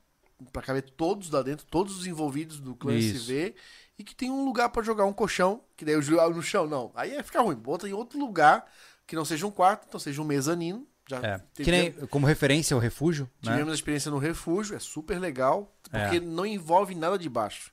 [0.52, 3.16] pra caber todos lá dentro, todos os envolvidos do clã Isso.
[3.16, 3.54] SV.
[3.98, 6.66] E que tem um lugar pra jogar um colchão, que daí eu jogo no chão,
[6.66, 6.90] não.
[6.96, 7.54] Aí ia ficar ruim.
[7.54, 8.66] Bota em outro lugar,
[9.06, 10.86] que não seja um quarto, então seja um mezanino.
[11.08, 11.40] Já É.
[11.54, 13.52] Que nem, como referência ao refúgio, né?
[13.52, 16.00] Tivemos a experiência no refúgio, é super legal, É.
[16.04, 17.70] porque não envolve nada de baixo.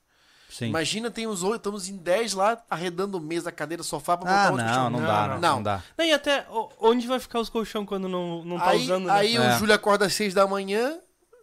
[0.50, 0.66] Sim.
[0.68, 4.52] Imagina, tem uns oito, estamos em 10 lá, arredando mesa, cadeira, sofá pra Ah, botar
[4.52, 4.90] outro não, colchão.
[4.90, 5.28] não, Não, dá, não.
[5.28, 5.64] não, não Não.
[5.64, 5.84] dá.
[5.98, 9.06] Não, e até o- onde vai ficar os colchão quando não, não tá aí usando,
[9.08, 9.14] né?
[9.14, 9.56] aí É.
[9.56, 11.00] o Júlio acorda às 6 da manhã,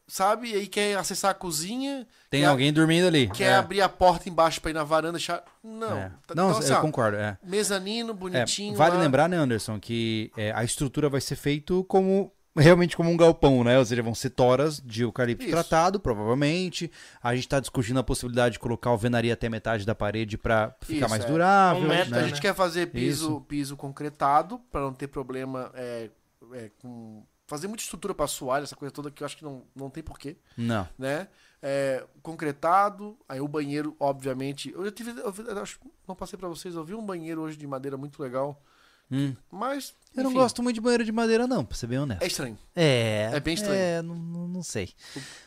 [0.09, 0.51] sabe?
[0.51, 3.29] E aí quer acessar a cozinha, Tem alguém dormindo ali.
[3.29, 3.55] quer é.
[3.55, 5.13] abrir a porta embaixo pra ir na varanda.
[5.19, 5.45] Deixar...
[5.63, 5.97] Não.
[5.97, 6.11] É.
[6.27, 7.17] Tá- Não, então, assim, eu concordo.
[7.19, 7.39] É.
[7.45, 8.75] mezanino, É, bonitinho.
[8.77, 9.03] vale lá.
[9.03, 13.63] lembrar, né, Anderson, que é, a estrutura vai ser feito como realmente como um galpão,
[13.63, 13.79] né?
[13.79, 15.53] Ou seja, vão ser toras de eucalipto Isso.
[15.53, 16.91] tratado, provavelmente.
[17.23, 21.07] A gente está discutindo a possibilidade de colocar alvenaria até metade da parede para ficar
[21.07, 21.29] Isso, mais é.
[21.29, 21.83] durável.
[21.85, 22.21] Um metro, né?
[22.21, 23.41] A gente quer fazer piso, Isso.
[23.43, 26.11] piso concretado pra não ter problema é,
[26.55, 27.23] é, com.
[27.49, 30.03] Fazer muita estrutura pra assoalho, essa coisa toda que eu acho que não, não tem
[30.03, 30.37] porquê.
[30.55, 30.87] Não.
[30.99, 31.29] né?
[31.63, 34.71] É, concretado, aí o banheiro, obviamente.
[34.71, 35.13] Eu já tive.
[35.13, 38.23] Eu, eu acho, não passei pra vocês, eu vi um banheiro hoje de madeira muito
[38.23, 38.63] legal.
[39.11, 39.35] Hum.
[39.51, 39.95] Mas.
[40.15, 42.23] Eu não enfim, gosto muito de banheiro de madeira, não, pra ser bem honesto.
[42.23, 42.59] É estranho.
[42.75, 43.31] É.
[43.33, 43.75] É bem estranho.
[43.75, 44.91] É, não, não sei.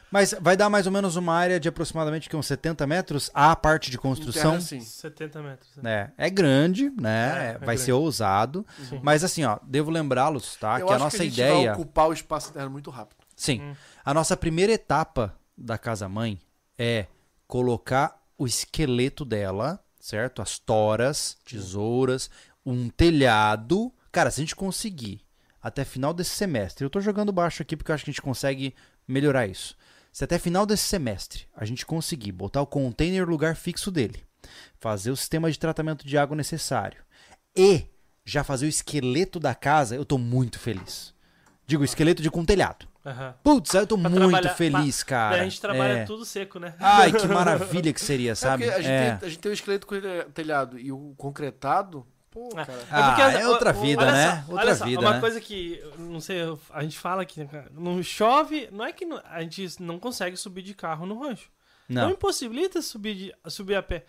[0.10, 3.56] Mas vai dar mais ou menos uma área de aproximadamente que, uns 70 metros a
[3.56, 4.56] parte de construção.
[4.56, 4.82] Interna, sim.
[4.82, 5.70] 70 metros.
[5.78, 6.12] né?
[6.18, 7.30] É, é grande, né?
[7.30, 7.82] É, é vai grande.
[7.82, 8.66] ser ousado.
[8.90, 9.00] Sim.
[9.04, 10.80] Mas assim, ó, devo lembrá-los, tá?
[10.80, 11.54] eu que a nossa que a gente ideia.
[11.54, 13.20] vai ocupar o espaço interno muito rápido.
[13.36, 13.62] Sim.
[13.62, 13.74] Hum.
[14.04, 16.40] A nossa primeira etapa da casa mãe
[16.78, 17.08] é
[17.48, 20.42] colocar o esqueleto dela, certo?
[20.42, 22.30] As toras, tesouras,
[22.66, 23.92] um telhado.
[24.12, 25.22] Cara, se a gente conseguir
[25.62, 28.22] até final desse semestre, eu tô jogando baixo aqui porque eu acho que a gente
[28.22, 28.74] consegue
[29.08, 29.76] melhorar isso.
[30.12, 34.24] Se até final desse semestre a gente conseguir botar o container no lugar fixo dele,
[34.80, 37.02] fazer o sistema de tratamento de água necessário
[37.56, 37.86] e
[38.26, 41.14] já fazer o esqueleto da casa, eu tô muito feliz.
[41.66, 42.86] Digo, esqueleto de com telhado.
[43.06, 43.34] Aham.
[43.44, 45.42] Putz, eu tô Pra muito feliz, pra- cara.
[45.42, 46.06] A gente trabalha É.
[46.06, 46.76] tudo seco, né?
[46.80, 48.66] Ai, que maravilha que seria, É sabe?
[48.66, 49.16] porque a gente, É.
[49.16, 49.96] tem, a gente tem o esqueleto com
[50.34, 52.06] telhado e o concretado.
[52.32, 52.66] Pô, É.
[52.66, 52.86] cara.
[52.90, 54.32] Ah, é o- outra o- vida, olha né?
[54.45, 55.20] só, Outra olha só, vida, uma né?
[55.20, 56.40] coisa que, não sei,
[56.72, 60.38] a gente fala aqui, né, não chove, não é que não- a gente não consegue
[60.38, 61.49] subir de carro no rancho.
[61.90, 62.12] Não, Não.
[62.12, 64.06] impossibilita subir, de- subir a pé.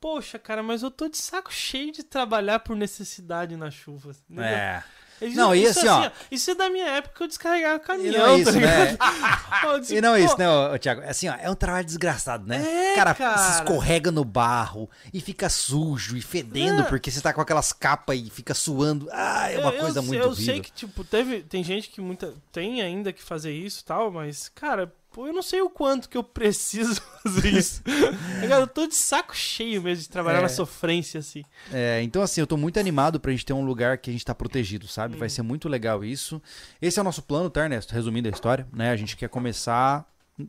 [0.00, 4.12] Poxa, cara, mas eu tô de saco cheio de trabalhar por necessidade na chuva.
[4.30, 4.44] entendeu?
[4.44, 4.82] É.
[5.20, 6.10] Isso- Não, e isso assim, ó.
[6.30, 9.72] Isso é da minha época que eu descarregava E caminhão, não é isso, tá ligado?
[9.72, 9.78] né?
[9.80, 11.00] Disse, E não é isso, né, ô, Thiago?
[11.02, 12.92] É assim, ó, é um trabalho desgraçado, né?
[12.92, 13.38] É, cara, cara.
[13.38, 16.84] se escorrega no barro e fica sujo e fedendo É.
[16.84, 19.08] porque você tá com aquelas capas e fica suando.
[19.12, 20.44] Ah, é uma eu- coisa eu, muito Eu horrível.
[20.54, 24.10] sei que, tipo, teve, tem gente que muita, tem ainda que fazer isso e tal,
[24.10, 27.82] mas, cara, pô, eu não sei o quanto que eu preciso fazer isso.
[28.48, 30.42] cara, eu tô de saco cheio mesmo de trabalhar É.
[30.42, 31.42] na sofrência, assim.
[31.72, 34.24] É, então assim, eu tô muito animado pra gente ter um lugar que a gente
[34.24, 35.16] tá protegido, sabe?
[35.16, 35.18] Hum.
[35.18, 36.40] Vai ser muito legal isso.
[36.80, 37.92] Esse é o nosso plano, tá, Ernesto?
[37.92, 38.90] Resumindo a história, né?
[38.90, 40.06] A gente quer começar.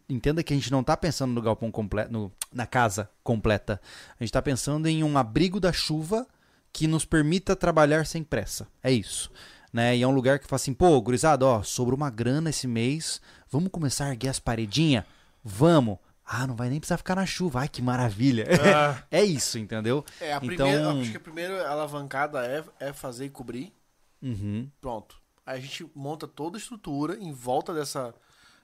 [0.08, 3.82] Entenda que a gente não tá pensando no galpão completo, no- na casa completa.
[4.20, 6.28] A gente tá pensando em um abrigo da chuva
[6.72, 8.68] que nos permita trabalhar sem pressa.
[8.84, 9.32] É isso.
[9.72, 9.98] Né?
[9.98, 13.22] E é um lugar que fala assim, pô, gurizada, ó, sobrou uma grana esse mês,
[13.50, 15.04] vamos começar a erguer as paredinhas?
[15.44, 15.98] Vamos.
[16.26, 17.62] Ah, não vai nem precisar ficar na chuva.
[17.62, 18.46] Ai, que maravilha.
[18.76, 19.04] Ah.
[19.10, 20.04] é isso, entendeu?
[20.22, 23.74] É, a Então- primeira, acho que a primeira alavancada é, é fazer e cobrir.
[24.22, 24.70] Uhum.
[24.82, 25.20] Pronto.
[25.46, 28.14] Aí a gente monta toda a estrutura em volta dessa,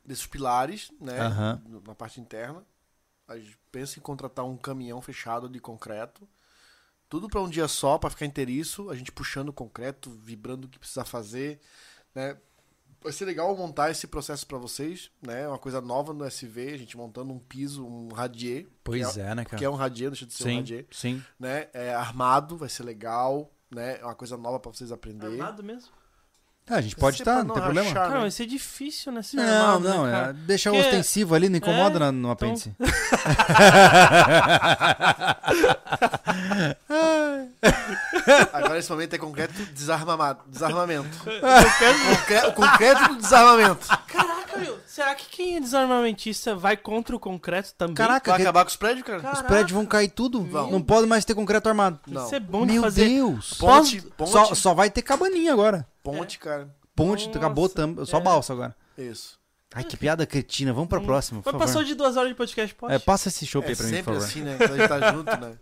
[0.06, 1.18] desses pilares, né?
[1.68, 2.64] No- Na parte interna.
[3.28, 6.28] A gente pensa em contratar um caminhão fechado de concreto.
[7.10, 8.90] Tudo para um dia só, para ficar inteiriço.
[8.90, 11.60] A gente puxando o concreto, vibrando o que precisa fazer,
[12.14, 12.38] né?
[13.02, 15.44] Vai ser legal montar esse processo pra vocês, né?
[15.44, 18.66] É Uma coisa nova no SV, a gente montando um piso, um radier.
[18.84, 19.58] Pois que é, né, cara?
[19.58, 20.88] Que é um radier, deixa de ser um sim, radier.
[20.90, 21.24] sim.
[21.40, 21.68] Né?
[21.72, 24.00] É armado, vai ser legal, né?
[24.00, 25.40] É uma coisa nova pra vocês aprenderem.
[25.40, 25.92] Armado mesmo?
[26.68, 27.94] Ah, a gente pode Se estar, pra não tem problema.
[27.94, 28.20] Cara, né?
[28.22, 29.22] vai ser difícil, né?
[29.34, 30.34] Não, armado, não, né, é, cara?
[30.34, 32.74] deixa o Porque- ostensivo ali, não incomoda É, na- no então- apêndice.
[38.54, 40.42] Agora esse momento é concreto desarmamento.
[40.48, 41.18] desarmamento.
[41.20, 43.88] Concre- o concreto do desarmamento.
[44.08, 44.80] Caraca, meu.
[44.88, 47.96] Será que quem é desarmamentista vai contra o concreto também?
[47.96, 49.18] Caraca, Vai que- acabar com os prédios, cara?
[49.20, 49.44] os Caraca.
[49.44, 50.44] prédios vão cair tudo.
[50.44, 50.72] Vão.
[50.72, 52.00] Não pode mais ter concreto armado.
[52.08, 52.26] Não.
[52.26, 53.08] Isso é bom de Meu fazer.
[53.10, 53.54] Deus.
[53.56, 55.88] Ponte, ponte, Só, só vai ter cabaninha agora.
[56.04, 56.70] ponte, cara.
[56.96, 58.22] Ponte, Nossa, acabou tam, só é.
[58.22, 58.76] balsa agora.
[58.98, 59.38] Isso.
[59.74, 60.72] Ai, que piada cretina.
[60.72, 61.68] Vamos pra próxima, por Mas favor.
[61.68, 62.94] passou de duas horas de podcast, pode?
[62.94, 64.26] É, passa esse chopp É aí pra mim, por sempre favor.
[64.26, 64.58] assim, né?
[64.58, 65.54] Quando a gente tá junto, né?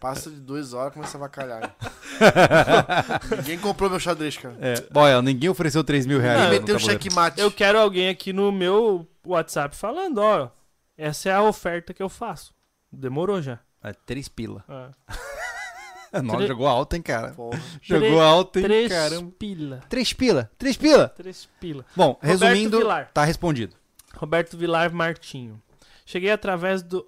[0.00, 1.74] Passa de duas horas começa a vacalhar.
[3.38, 4.56] Ninguém comprou meu xadrez, cara.
[4.60, 6.42] É, olha, ninguém ofereceu 3 mil reais.
[6.44, 7.02] No meteu um tabuleiro.
[7.02, 7.40] checkmate.
[7.40, 10.50] Eu quero alguém aqui no meu WhatsApp falando, ó,
[10.96, 12.54] essa é a oferta que eu faço.
[12.92, 13.58] Demorou já.
[13.82, 14.64] É, 3 pila.
[14.68, 16.20] É.
[16.22, 17.32] Nossa, Tre- jogou alto, hein, cara.
[17.32, 17.60] Porra.
[17.82, 19.30] Jogou alto, hein, Três caramba.
[19.38, 19.80] pila.
[19.90, 20.50] 3 pila.
[20.56, 21.08] 3 pila.
[21.10, 21.84] Três pila.
[21.94, 23.10] Bom, Roberto resumindo, Vilar.
[23.12, 23.76] tá respondido.
[24.16, 25.60] Roberto Vilar Martinho.
[26.06, 27.06] Cheguei através do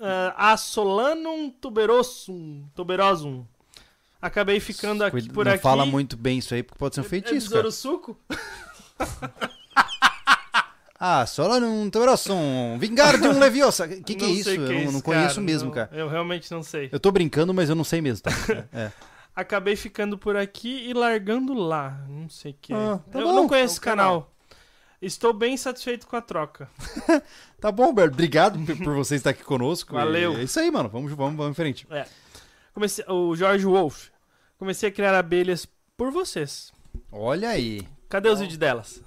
[0.00, 3.44] uh, Assolanum tuberosum, tuberosum.
[4.20, 5.62] Acabei ficando aqui Cuida- por não aqui.
[5.62, 7.62] fala muito bem isso aí, porque pode ser um É feitiço, cara.
[7.62, 8.18] besouro suco?
[11.02, 11.88] Ah, só não um
[12.78, 13.86] Vingar de um Leviosa.
[13.86, 14.50] O que, que é Não isso?
[14.50, 15.46] o Eu que é não, não conheço cara.
[15.46, 15.88] mesmo, Não, cara.
[15.94, 16.90] Eu realmente não sei.
[16.92, 18.30] Eu tô brincando, mas eu não sei mesmo, tá?
[18.70, 18.92] É.
[19.34, 22.04] Acabei ficando por aqui e largando lá.
[22.06, 22.76] Não sei o que é.
[22.76, 23.32] Ah, tá eu bom.
[23.34, 24.30] não conheço É esse um canal.
[25.02, 26.68] Estou bem satisfeito com a troca.
[27.60, 28.14] Tá bom, Roberto.
[28.14, 29.92] Obrigado por- você estar aqui conosco.
[29.92, 30.34] Valeu.
[30.38, 30.88] É isso aí, mano.
[30.88, 31.86] Vamos, vamos, vamos em frente.
[32.72, 34.08] Comecei, o Jorge Wolf.
[34.58, 35.66] Comecei a criar abelhas
[35.96, 36.72] por vocês.
[37.12, 37.86] Olha aí.
[38.10, 39.00] Cadê os vídeos delas?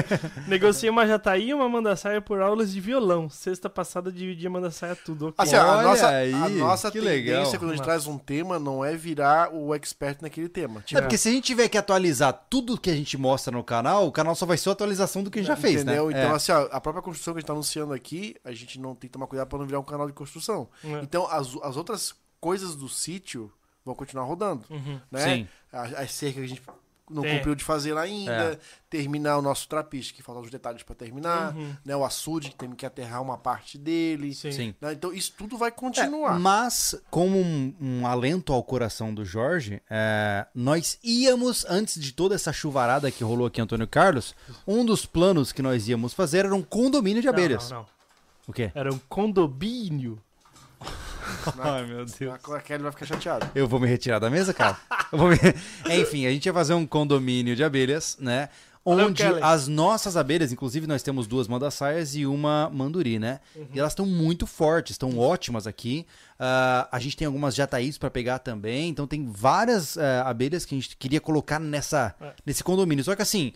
[0.48, 3.28] Negociei uma jataí e uma mandaçaia por aulas de violão.
[3.28, 5.28] Sexta passada dividi a mandaçaia tudo.
[5.28, 5.34] ok.
[5.38, 7.58] Assim, a Olha nossa, aí, a nossa que tendência legal.
[7.58, 10.80] quando a gente traz um tema não é virar o expert naquele tema.
[10.80, 13.62] Tipo, É porque se a gente tiver que atualizar tudo que a gente mostra no
[13.62, 16.06] canal, o canal só vai ser a atualização do que a gente já fez, entendeu?
[16.08, 16.18] né?
[16.18, 16.34] Então, É.
[16.36, 19.08] assim, ó, a própria construção que a gente tá anunciando aqui, a gente não tem
[19.08, 20.68] que tomar cuidado pra não virar um canal de construção.
[20.82, 21.00] É.
[21.02, 23.52] Então, as, as outras coisas do sítio
[23.84, 24.98] vão continuar rodando, Uhum.
[25.10, 25.20] né?
[25.24, 25.48] Sim.
[25.72, 26.62] As, as cercas que a gente
[27.10, 27.36] não Tem.
[27.36, 28.58] cumpriu de fazer ainda, É.
[28.90, 31.74] terminar o nosso trapiche, que faltam os detalhes pra terminar, Uhum.
[31.84, 31.94] né?
[31.96, 34.34] O açude, que tem que aterrar uma parte dele.
[34.34, 34.52] Sim.
[34.52, 34.74] Sim.
[34.80, 34.92] né?
[34.92, 36.38] Então, isso tudo vai É, continuar.
[36.38, 42.34] mas, como um, um alento ao coração do Jorge, é, nós íamos, antes de toda
[42.34, 44.34] essa chuvarada que rolou aqui, Antônio Carlos,
[44.66, 47.70] um dos planos que nós íamos fazer era um condomínio de Não, abelhas.
[47.70, 47.86] Não, não.
[48.46, 48.72] O quê?
[48.74, 50.18] Era um condomínio.
[51.58, 52.04] Ai, meu
[52.54, 53.50] A Kelly vai ficar chateada.
[53.54, 54.76] Eu vou me retirar da mesa, cara?
[55.12, 58.48] Me- Enfim, a gente ia fazer um condomínio de abelhas, né?
[58.84, 59.40] Valeu, Onde Kelly.
[59.42, 63.38] as nossas abelhas, inclusive nós temos duas mandaçaias e uma manduri, né?
[63.74, 66.06] E elas estão muito fortes, estão ótimas aqui.
[66.38, 70.74] Ah, a gente tem algumas jataís para pegar também, então tem várias eh, abelhas que
[70.74, 72.32] a gente queria colocar nessa, É.
[72.46, 73.04] nesse condomínio.
[73.04, 73.52] Só que assim,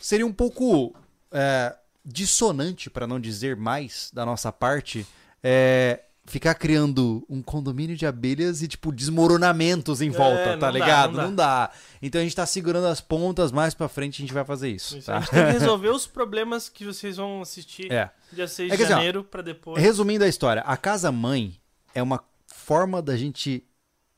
[0.00, 0.94] seria um pouco
[1.30, 5.06] eh, dissonante, para não dizer mais, da nossa parte,
[5.42, 10.58] eh, ficar criando um condomínio de abelhas e, tipo, desmoronamentos em volta, É, tá não
[10.58, 11.12] dá, ligado?
[11.16, 11.70] não não, dá.
[12.00, 14.96] Então a gente tá segurando as pontas, mais pra frente a gente vai fazer isso,
[14.98, 15.16] Isso, tá?
[15.16, 18.10] A gente tem que resolver os problemas que vocês vão assistir É.
[18.32, 19.82] dia 6 É de assim, janeiro pra depois.
[19.82, 21.58] Resumindo a história, a casa mãe
[21.94, 23.64] é uma forma da gente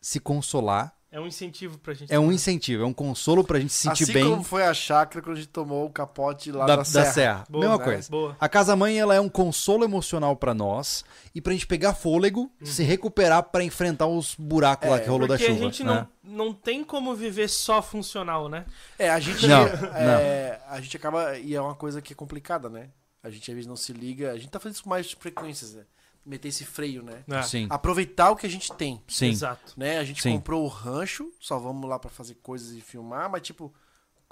[0.01, 2.11] se consolar, É um incentivo pra gente.
[2.11, 4.73] é um incentivo, é um consolo pra gente se sentir assim bem como foi a
[4.73, 7.13] chácara quando a gente tomou o capote lá da, da, da serra.
[7.13, 7.45] serra.
[7.51, 7.85] Boa, Mesma né?
[7.85, 8.11] coisa.
[8.11, 8.37] Boa.
[8.41, 12.51] A casa mãe ela é um consolo emocional pra nós e pra gente pegar fôlego,
[12.65, 15.61] se recuperar pra enfrentar os buracos lá É, que rolou da Porque chuva.
[15.61, 16.07] a gente né?
[16.25, 18.65] não, não tem como viver só funcional, né?
[18.99, 21.37] É, a gente, Não, é, a gente acaba.
[21.39, 22.89] E é uma coisa que é complicada, né?
[23.23, 24.33] A gente às vezes não se liga.
[24.33, 25.83] A gente tá fazendo isso com mais frequências, né?
[26.25, 27.25] Meter esse freio, né?
[27.29, 27.43] É.
[27.43, 29.03] Sim, Aproveitar o que a gente tem.
[29.09, 29.29] sim.
[29.31, 29.75] Exato.
[29.77, 29.99] Né?
[29.99, 30.33] A gente Sim.
[30.35, 33.73] comprou o rancho, só vamos lá pra fazer coisas e filmar, mas tipo,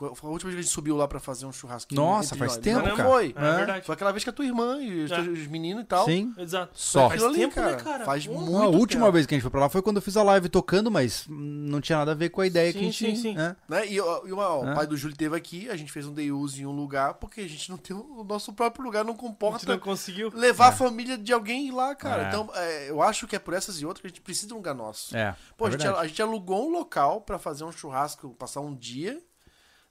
[0.06, 2.00] a última vez que a gente subiu lá pra fazer um churrasquinho.
[2.00, 2.62] Nossa, faz nós.
[2.62, 3.08] tempo, Não cara.
[3.08, 3.34] foi.
[3.36, 3.56] É, É.
[3.56, 3.86] verdade.
[3.86, 5.14] Foi aquela vez que a tua irmã e os, É.
[5.22, 6.04] teus- os meninos e tal.
[6.04, 6.32] Sim.
[6.38, 6.72] Exato.
[6.74, 7.08] Só.
[7.08, 8.04] Faz ali, tempo, cara, né, cara?
[8.04, 9.12] Faz Pô, muito a última tempo.
[9.12, 11.26] vez que a gente foi pra lá foi quando eu fiz a live tocando, mas
[11.28, 13.38] não tinha nada a ver com a ideia que a Sim, gente sim, sim.
[13.38, 13.56] é.
[13.68, 13.86] Né?
[13.88, 14.72] E, ó, e uma- ó, É.
[14.72, 17.14] o pai do Júlio esteve aqui, a gente fez um day use em um lugar,
[17.14, 20.30] porque a gente não tem o nosso próprio lugar, não A gente comporta não conseguiu.
[20.34, 20.68] levar É.
[20.68, 22.24] a família de alguém ir lá, cara.
[22.24, 22.28] É.
[22.28, 24.54] Então, é, eu acho que é por essas e outras que a gente precisa de
[24.54, 25.16] um lugar nosso.
[25.16, 25.34] É.
[25.56, 26.04] Pô, é a, gente, verdade.
[26.04, 29.20] a gente alugou um local pra fazer um churrasco, passar um dia,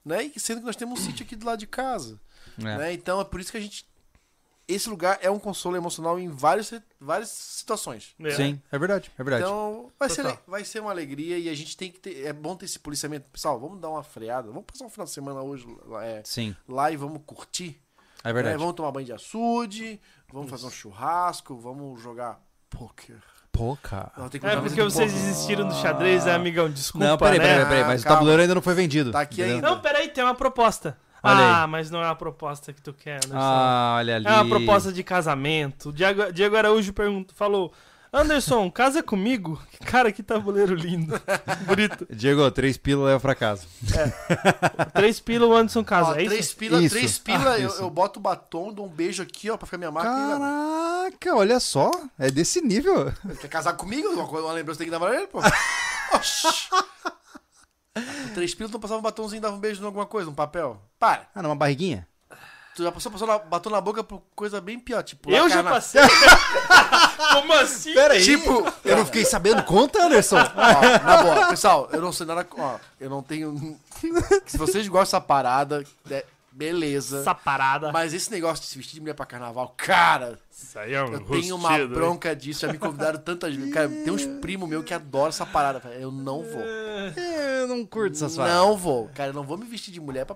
[0.10, 0.32] né?
[0.36, 2.20] E sendo que nós temos um sítio aqui do lado de casa.
[2.58, 2.64] É.
[2.64, 2.94] Né?
[2.94, 3.88] Então é por isso que a gente
[4.68, 6.72] esse lugar é um consolo emocional em várias,
[7.02, 8.14] várias situações.
[8.20, 8.30] É.
[8.30, 9.44] Sim, é verdade, é verdade.
[9.44, 12.24] Então, vai ser, vai ser uma alegria e a gente tem que ter.
[12.24, 13.32] É bom ter esse policiamento.
[13.32, 14.48] Pessoal, vamos dar uma freada.
[14.50, 17.82] Vamos passar um final de semana hoje lá, é, Sim, lá e vamos curtir.
[18.24, 18.56] é verdade.
[18.56, 20.00] É, vamos tomar banho de açude,
[20.32, 23.20] vamos fazer um churrasco, vamos jogar poker.
[23.52, 24.12] Pô, cara.
[24.18, 25.28] Não, tem que É porque vocês poker.
[25.28, 26.70] desistiram do xadrez, né, amigão?
[26.70, 27.46] Desculpa, Não, peraí, né?
[27.46, 28.18] peraí, peraí, mas o Calma.
[28.18, 29.12] tabuleiro ainda não foi vendido.
[29.12, 29.68] Tá aqui ainda.
[29.68, 30.98] Não, peraí, tem uma proposta.
[31.22, 33.36] Olha ah, mas não é a proposta que tu quer, Anderson.
[33.38, 34.26] Ah, olha ali.
[34.26, 35.92] É uma proposta de casamento.
[35.92, 37.74] Diego, Diego Araújo pergunta, falou:
[38.12, 39.62] Anderson, casa comigo?
[39.86, 41.20] Cara, que tabuleiro lindo.
[41.68, 42.08] Bonito.
[42.10, 43.68] Diego, três pílulas leva pra casa.
[44.94, 46.10] Três pila, o Anderson casa.
[46.10, 46.56] Ó, é três isso?
[46.58, 46.96] pila, Isso.
[46.96, 49.78] três pila, Ah, eu, eu boto o batom, dou um beijo aqui, ó, pra ficar
[49.78, 50.10] minha marca.
[50.10, 51.10] e.
[51.12, 51.92] Caraca, olha só.
[52.18, 53.14] É desse nível.
[53.40, 54.08] Quer casar comigo?
[54.10, 55.40] Uma, lembrança tem que dar pra ele, pô.
[56.16, 56.48] Oxi.
[58.34, 60.82] Três pilas, tu passava um batomzinho, dava um beijo em alguma coisa, um papel.
[60.98, 61.28] Para.
[61.36, 62.08] Ah, numa barriguinha?
[62.76, 65.30] Tu já passou, passou na, batom na boca por coisa bem pior, tipo...
[65.30, 66.02] Eu já lacarna- passei.
[67.34, 67.94] Como assim?
[67.94, 68.24] Peraí.
[68.24, 69.64] Tipo, Eu não fiquei sabendo.
[69.64, 70.38] Conta, Anderson.
[70.38, 72.46] Ó, na boa, pessoal, eu não sei nada.
[72.58, 73.78] Ó, eu não tenho.
[74.46, 77.20] Se vocês gostam dessa parada, é, beleza.
[77.20, 77.92] Essa parada.
[77.92, 81.14] Mas esse negócio de se vestir de mulher pra carnaval, cara, Isso aí é um
[81.14, 82.62] eu tenho uma bronca disso.
[82.62, 83.74] Já me convidaram tantas vezes.
[83.74, 85.82] Cara, tem uns primos meus que adoram essa parada.
[86.00, 86.62] Eu não vou.
[86.62, 88.58] Eu não curto essas paradas.
[88.58, 89.10] Não vou.
[89.14, 90.36] Cara, eu não vou me vestir de mulher pra.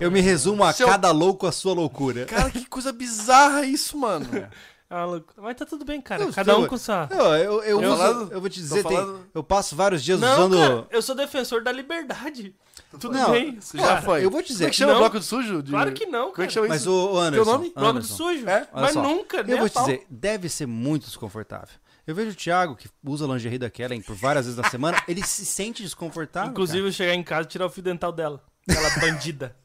[0.00, 2.24] Eu me resumo a Seu- cada louco a sua loucura.
[2.26, 4.26] Cara, que coisa bizarra isso, mano.
[5.04, 5.42] Loucura.
[5.42, 6.22] Mas tá tudo bem, cara.
[6.22, 7.08] Eu Cada um com sua.
[7.10, 9.74] Eu, eu, eu, Tô uso- falando- eu vou te tô dizer, tem- falando- eu passo
[9.74, 10.56] vários dias Não, usando.
[10.58, 12.54] cara, eu sou defensor da liberdade.
[13.00, 13.58] Tudo Não, bem.
[13.72, 13.86] Cara.
[13.96, 14.24] já foi.
[14.24, 14.98] eu vou te dizer Como é que chama Não.
[15.00, 15.62] bloco de sujo?
[15.62, 16.50] De- Claro que não, Como é que cara.
[16.50, 16.90] chama Mas isso?
[16.92, 17.64] o Anderson, nome?
[17.70, 18.48] Bloco de Anderson, sujo.
[18.48, 18.54] É?
[18.54, 19.84] olha Mas só, nunca, nem Eu vou a te pau.
[19.84, 21.68] dizer, deve ser muito desconfortável.
[22.06, 25.22] Eu vejo o Thiago, que usa lingerie da Kellen por várias vezes na semana, ele
[25.24, 26.50] se sente desconfortável.
[26.50, 28.42] Inclusive, eu chegar em casa e tirar o fio dental dela.
[28.68, 29.56] Aquela bandida.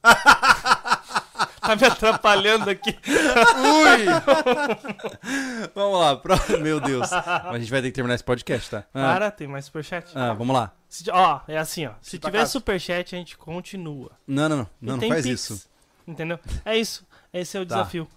[1.67, 2.93] Tá me atrapalhando aqui.
[2.93, 4.77] cara.
[5.75, 6.35] Vamos lá, pro...
[6.61, 7.11] meu Deus.
[7.11, 8.79] A gente vai ter que terminar esse podcast, tá?
[8.93, 10.11] Ah, Para, tem mais superchat.
[10.15, 10.73] ah, vamos lá.
[10.89, 11.91] Se- ó, é assim, ó.
[12.01, 12.51] Se pra tiver casa.
[12.51, 14.11] superchat, a gente continua.
[14.27, 14.67] Não, não, não.
[14.81, 15.67] E Não, não faz Pix, isso.
[16.07, 16.39] Entendeu?
[16.65, 17.05] É isso.
[17.33, 17.75] Esse é o Tá.
[17.75, 18.07] desafio.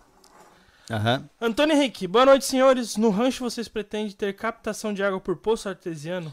[0.90, 1.24] Aham.
[1.40, 2.96] Antônio Henrique, boa noite, senhores.
[2.96, 6.32] No rancho vocês pretendem ter captação de água por poço artesiano?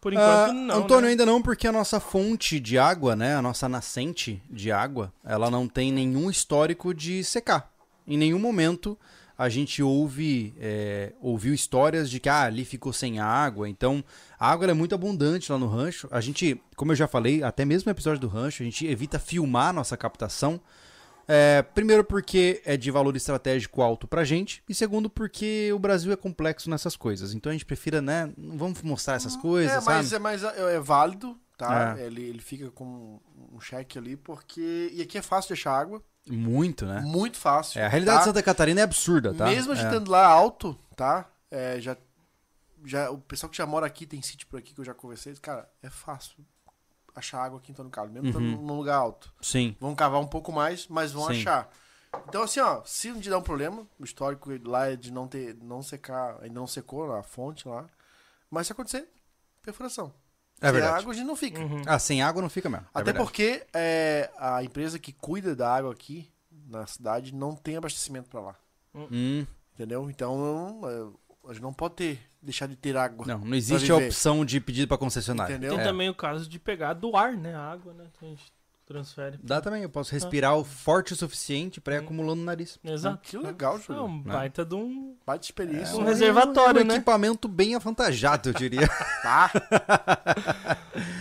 [0.00, 0.76] Por enquanto, Ah, não.
[0.78, 1.08] Antônio, né?
[1.10, 5.50] ainda não, porque a nossa fonte de água, né, a nossa nascente de água, ela
[5.50, 7.72] não tem nenhum histórico de secar.
[8.06, 8.96] Em nenhum momento
[9.38, 13.68] a gente ouve, é, ouviu histórias de que ah, ali ficou sem água.
[13.68, 14.02] Então,
[14.38, 16.08] a água é muito abundante lá no rancho.
[16.10, 19.18] A gente, como eu já falei, até mesmo no episódio do rancho, a gente evita
[19.18, 20.58] filmar a nossa captação.
[21.28, 26.12] É, primeiro porque é de valor estratégico alto pra gente, e segundo porque o Brasil
[26.12, 27.34] é complexo nessas coisas.
[27.34, 30.76] Então a gente prefira, né, não vamos mostrar essas coisas, É, mas, é, mas é,
[30.76, 31.96] é válido, tá?
[31.98, 32.06] É.
[32.06, 33.20] Ele, ele fica com
[33.52, 34.90] um cheque ali, porque.
[34.92, 36.02] E aqui é fácil de achar água.
[36.28, 37.00] Muito, né?
[37.00, 37.80] Muito fácil.
[37.80, 38.22] É, a realidade tá?
[38.22, 39.46] de Santa Catarina é absurda, tá?
[39.46, 39.88] Mesmo a gente é.
[39.88, 41.28] estando lá alto, tá?
[41.50, 41.96] É, já,
[42.84, 45.34] já, o pessoal que já mora aqui, tem sítio por aqui que eu já conversei,
[45.36, 46.44] cara, é fácil
[47.16, 48.62] achar água aqui em Antônio Carlos, mesmo estando Uhum.
[48.62, 49.32] num lugar alto.
[49.40, 49.74] Sim.
[49.80, 51.40] Vão cavar um pouco mais, mas vão Sim.
[51.40, 51.68] achar.
[52.28, 55.26] Então, assim, ó, se um dia der um problema, o histórico lá é de não
[55.26, 57.86] ter, não secar, ainda não secou a fonte lá.
[58.50, 59.08] Mas se acontecer,
[59.62, 60.12] perfuração.
[60.60, 61.00] É Sem verdade.
[61.00, 61.60] água a gente não fica.
[61.60, 61.82] Uhum.
[61.86, 62.86] Ah, sem água não fica mesmo.
[62.86, 63.24] é Até verdade.
[63.24, 66.30] porque é, a empresa que cuida da água aqui
[66.68, 68.56] na cidade não tem abastecimento pra lá.
[68.94, 70.08] Hum, Entendeu?
[70.08, 70.80] Então,
[71.44, 73.26] é, a gente não pode ter, deixar de ter água.
[73.26, 75.52] não, não existe a opção de pedido pra concessionária.
[75.52, 75.72] Entendeu?
[75.74, 75.84] Tem É.
[75.84, 77.54] também o caso de pegar do ar, né?
[77.54, 78.04] A água, né?
[78.16, 78.52] Então a gente
[78.86, 79.36] transfere.
[79.42, 82.04] Dá também, eu posso respirar o forte o suficiente pra ir Hum.
[82.04, 82.78] acumulando no nariz.
[82.84, 83.18] Exato.
[83.28, 84.04] Que legal, É Júlio.
[84.04, 85.16] um baita de um.
[85.26, 85.96] Baita experiência.
[85.96, 86.94] um reservatório, é um né?
[86.94, 88.86] equipamento bem avantajado, eu diria.
[89.26, 89.50] Tá?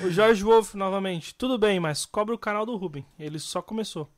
[0.06, 1.34] O Jorge Wolf, novamente.
[1.34, 3.04] Tudo bem, mas cobra o canal do Ruben.
[3.18, 4.10] Ele só começou.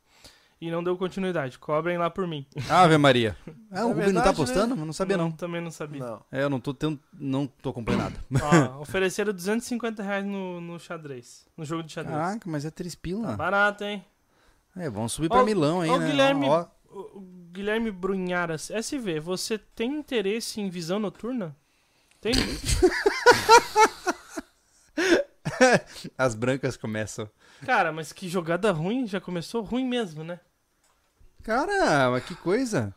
[0.60, 1.60] E não deu continuidade.
[1.60, 2.46] Cobrem lá por mim.
[2.70, 3.38] Ave Maria.
[3.72, 4.76] Ah, o É Rubem não tá verdade, postando?
[4.76, 5.32] Eu não sabia não.
[5.32, 6.00] Também não sabia.
[6.04, 6.26] Não.
[6.32, 8.76] É, eu não tô tendo, não tô acompanhando nada.
[8.78, 11.46] Ó, ofereceram 250 reais no, no xadrez.
[11.56, 12.18] No jogo de xadrez.
[12.18, 13.36] Caraca, mas é três pila.
[13.38, 14.04] Barato, hein?
[14.76, 16.08] É, vamos subir pra Ó, Milão aí, ó, né?
[16.10, 17.22] Guilherme- Ó, o
[17.52, 18.72] Guilherme Brunharas.
[18.72, 21.56] SV, você tem interesse em visão noturna?
[22.20, 22.34] Tem?
[26.18, 27.30] as brancas começam.
[27.66, 29.08] Cara, mas que jogada ruim.
[29.08, 30.40] Já começou ruim mesmo, né?
[31.44, 32.94] Caramba, que coisa.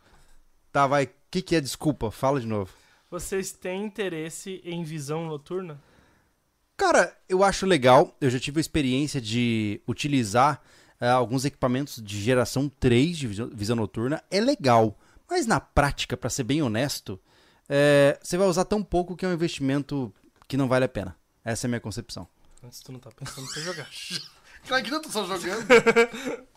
[0.72, 1.04] Tá, vai.
[1.04, 2.10] O que, que é desculpa?
[2.10, 2.72] Fala de novo.
[3.10, 5.80] Vocês têm interesse em visão noturna?
[6.76, 8.16] Cara, eu acho legal.
[8.20, 10.62] Eu já tive a experiência de utilizar
[11.00, 14.22] eh, alguns equipamentos de geração 3 de visão, visão noturna.
[14.30, 14.98] É legal.
[15.28, 17.20] Mas na prática, pra ser bem honesto,
[17.68, 20.12] eh, você vai usar tão pouco que é um investimento
[20.48, 21.16] que não vale a pena.
[21.44, 22.26] Essa é a minha concepção.
[22.62, 23.88] Antes tu não tá pensando pra jogar.
[24.66, 25.66] Claro que não, tô só jogando.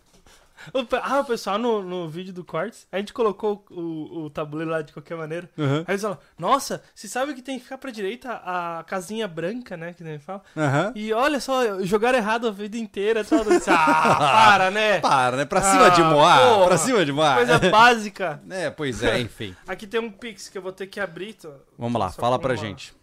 [1.03, 4.81] Ah, o pessoal no, no vídeo do Cortes, a gente colocou o, o tabuleiro lá
[4.81, 5.49] de qualquer maneira.
[5.59, 5.79] Aham.
[5.85, 9.75] Aí eles falam, nossa, você sabe que tem que ficar pra direita a casinha branca,
[9.75, 9.91] né?
[9.93, 10.41] Que nem fala.
[10.55, 10.93] Aham.
[10.95, 13.25] E olha só, jogaram errado a vida inteira.
[13.25, 13.39] Tal.
[13.39, 15.01] Eu disse, ah, para, né?
[15.01, 15.43] Para, né?
[15.43, 16.37] Pra cima de Ah, Moá.
[16.39, 16.65] porra.
[16.67, 17.35] Pra cima de Moá.
[17.35, 18.41] Coisa básica.
[18.49, 19.53] É, pois é, enfim.
[19.67, 21.33] Aqui tem um Pix que eu vou ter que abrir.
[21.33, 22.93] tô- Vamos lá, Só fala pra gente.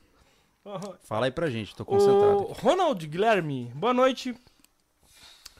[0.65, 0.95] Aham.
[1.03, 2.39] Fala aí pra gente, tô concentrado.
[2.49, 4.35] O Ronald Guilherme, boa noite.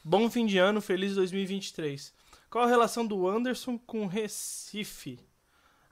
[0.03, 2.13] Bom fim de ano, feliz 2023.
[2.51, 5.19] Qual a relação do Anderson com Recife?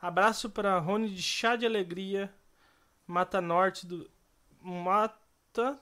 [0.00, 2.32] Abraço para Rony de Chá de Alegria,
[3.06, 4.08] Mata Norte do
[4.62, 5.78] Mata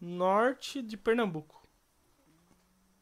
[0.00, 1.56] Norte de Pernambuco.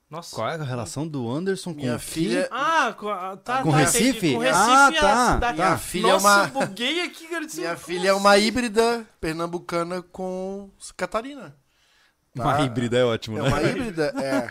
[0.09, 0.37] Nossa.
[0.37, 3.71] Qual é a relação do Anderson com Minha o filha- Ah, com, a- tá, Com
[3.73, 4.33] tá, Recife?
[4.35, 5.59] Com Recife Ah, é a tá, cidade.
[5.59, 7.47] Minha filha é Nossa, uma- eu buguei aqui, cara.
[7.55, 11.57] Minha filha é uma híbrida pernambucana com Catarina.
[12.35, 12.63] Uma Tá?
[12.63, 13.49] híbrida é ótimo, É né?
[13.49, 14.49] uma híbrida, é.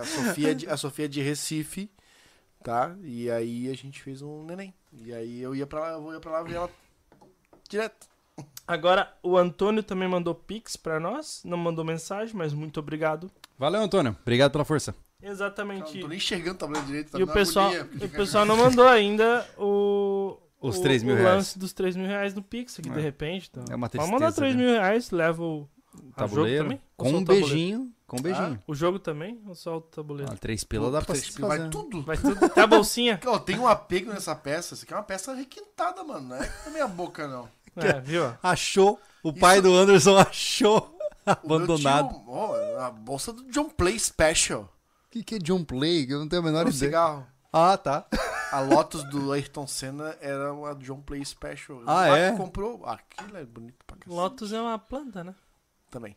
[0.00, 1.90] A Sofia, é de- a Sofia é de Recife,
[2.62, 2.94] tá?
[3.02, 4.72] E aí a gente fez um neném.
[4.92, 6.70] E aí eu ia pra lá, eu ia pra lá ver ela
[7.68, 8.06] direto.
[8.66, 11.42] Agora, o Antônio também mandou pix pra nós.
[11.44, 13.30] Não mandou mensagem, mas muito obrigado.
[13.58, 14.16] Valeu, Antônio.
[14.22, 14.94] Obrigado pela força.
[15.20, 15.94] Cara, Exatamente.
[15.94, 17.10] não tô nem enxergando o tabuleiro direito.
[17.12, 20.38] Tá e o pessoal, agonia, o pessoal não mandou ainda o.
[20.60, 21.34] Os o- 3 mil o reais.
[21.36, 22.92] lance dos 3 mil reais no Pix aqui, É.
[22.92, 23.50] de repente.
[23.50, 23.64] Então.
[23.70, 24.62] É uma Pode mandar tristeza, 3 né?
[24.62, 25.68] mil reais, leva o
[26.16, 26.78] Tabuleiro.
[26.96, 27.92] Com um beijinho.
[28.06, 28.62] Com um beijinho.
[28.66, 29.40] O jogo também?
[29.46, 30.30] Ou só o tabuleiro?
[30.32, 31.70] Ah, três pila dá pra se vai fazer.
[31.70, 32.02] tudo.
[32.02, 32.44] Vai tudo.
[32.44, 33.18] Até a bolsinha?
[33.26, 34.74] Ó, tem um apego nessa peça.
[34.74, 36.28] Isso aqui é uma peça requintada, mano.
[36.28, 37.48] Não é com a minha boca, não.
[37.76, 38.32] É, viu?
[38.42, 39.00] Achou.
[39.22, 40.94] O pai Isso- do Anderson achou.
[41.26, 42.08] Abandonado.
[42.10, 44.62] tio, ó, a bolsa do John Play Special.
[44.62, 44.68] O
[45.10, 46.06] que, que é John Play?
[46.08, 46.72] Eu não tenho a menor Um ideia.
[46.90, 47.26] cigarro.
[47.52, 48.04] Ah, tá.
[48.52, 51.82] A Lotus do Ayrton Senna era uma John Play Special.
[51.86, 52.32] Ah, O é?
[52.36, 52.84] Comprou.
[52.84, 54.14] Aquilo é bonito pra cacete.
[54.14, 55.34] Lotus é uma planta, né?
[55.94, 56.16] Também.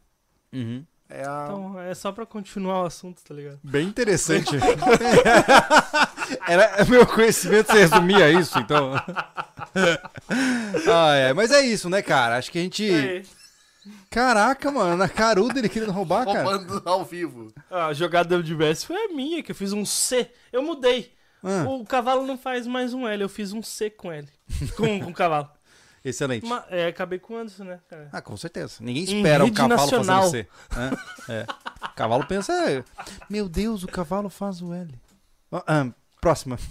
[0.52, 0.84] Uhum.
[1.08, 1.45] É a...
[1.45, 3.60] Então é só pra continuar o assunto, tá ligado?
[3.64, 4.56] Bem interessante.
[6.49, 8.94] Era, meu conhecimento se resumia a isso, então.
[10.91, 11.32] ah, é.
[11.32, 12.38] Mas é isso, né, cara?
[12.38, 12.91] Acho que a gente.
[12.91, 13.24] Aí.
[14.10, 16.44] Caraca, mano, na caruda ele querendo roubar, cara.
[16.44, 17.54] Roubando ao vivo.
[17.70, 20.32] A jogada de WS foi a minha, que eu fiz um C.
[20.52, 21.14] Eu mudei.
[21.44, 24.28] Ah, O cavalo não faz mais um L, eu fiz um C com L.
[24.76, 25.49] Com, com o cavalo.
[26.10, 26.46] Excelente.
[26.46, 28.10] Ma- é, acabei com o Anderson, né, cara?
[28.12, 28.76] Ah, com certeza.
[28.80, 30.22] Ninguém espera o cavalo nacional.
[30.24, 30.48] fazendo C.
[30.76, 30.92] né?
[31.30, 31.46] É.
[31.86, 32.84] O cavalo pensa, é,
[33.30, 34.94] meu Deus, o cavalo faz o L.
[35.52, 35.88] Ah, ah,
[36.22, 36.58] próxima.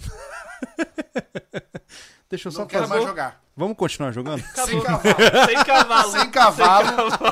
[2.29, 2.95] Deixa eu só Não quero fazer.
[2.95, 3.41] mais jogar.
[3.55, 4.41] Vamos continuar jogando?
[4.53, 4.81] Sem Acabou.
[4.83, 5.45] cavalo.
[5.47, 6.11] Sem cavalo.
[6.11, 6.87] Sem cavalo.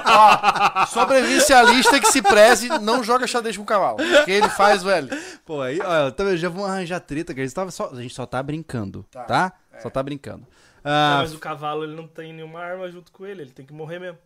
[0.05, 3.97] Ó, sobrevivencialista que se preze não joga xadrez com cavalo.
[3.97, 5.09] Porque ele faz o L.
[5.45, 8.13] Pô, aí, ó, também já vamos arranjar treta, que a gente, tava só, a gente
[8.15, 9.23] só tá brincando, tá?
[9.25, 10.47] Tá, Só tá brincando.
[10.85, 13.65] Não, Ah, mas o cavalo ele não tem nenhuma arma junto com ele, ele tem
[13.65, 14.17] que morrer mesmo.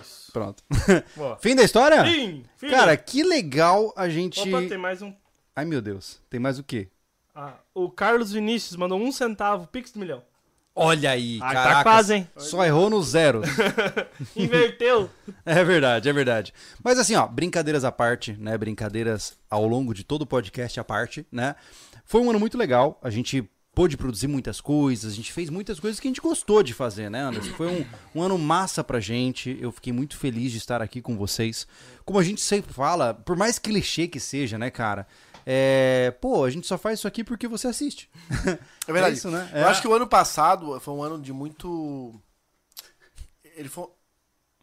[0.00, 0.30] Isso.
[0.32, 0.62] pronto.
[1.16, 1.36] Boa.
[1.38, 2.04] Fim da história?
[2.04, 2.70] Fim, fim.
[2.70, 4.40] Cara, que legal a gente...
[4.40, 5.14] Opa, tem mais um.
[5.54, 6.20] Ai, meu Deus.
[6.28, 6.88] Tem mais o quê?
[7.34, 10.22] Ah, o Carlos Vinícius mandou um centavo, pix do milhão.
[10.76, 11.74] Olha aí, Ah, caraca.
[11.76, 12.28] tá quase, hein?
[12.36, 13.42] Só errou no zero.
[14.34, 15.08] Inverteu.
[15.46, 16.52] É verdade, é verdade.
[16.82, 18.56] Mas assim, ó, brincadeiras à parte, né?
[18.58, 21.54] Brincadeiras ao longo de todo o podcast à parte, né?
[22.04, 22.98] Foi um ano muito legal.
[23.02, 26.62] A gente pôde produzir muitas coisas, a gente fez muitas coisas que a gente gostou
[26.62, 27.52] de fazer, né, Anderson?
[27.54, 29.56] Foi um, um ano massa pra gente.
[29.60, 31.66] Eu fiquei muito feliz de estar aqui com vocês.
[32.04, 35.06] Como a gente sempre fala, por mais clichê que seja, né, cara?
[35.46, 38.08] É, pô, a gente só faz isso aqui porque você assiste.
[38.86, 39.12] É verdade.
[39.14, 39.50] É isso, né?
[39.52, 39.64] Eu É.
[39.64, 42.14] acho que o ano passado foi um ano de muito.
[43.56, 43.88] Ele foi.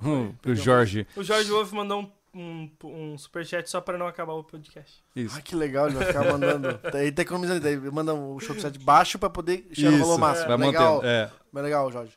[0.03, 1.06] Hum, o Jorge.
[1.16, 5.03] O Jorge Wolf mandou um, um, um superchat só pra não acabar o podcast.
[5.16, 5.35] Isso.
[5.35, 6.80] Ai, que legal, ele vai ficar mandando.
[6.98, 10.48] Ele tá economizando, ele manda o showset baixo pra poder chegar no valor máximo.
[10.48, 10.95] vai legal.
[10.95, 11.08] mantendo.
[11.11, 11.32] É.
[11.51, 12.14] Mas legal, Jorge.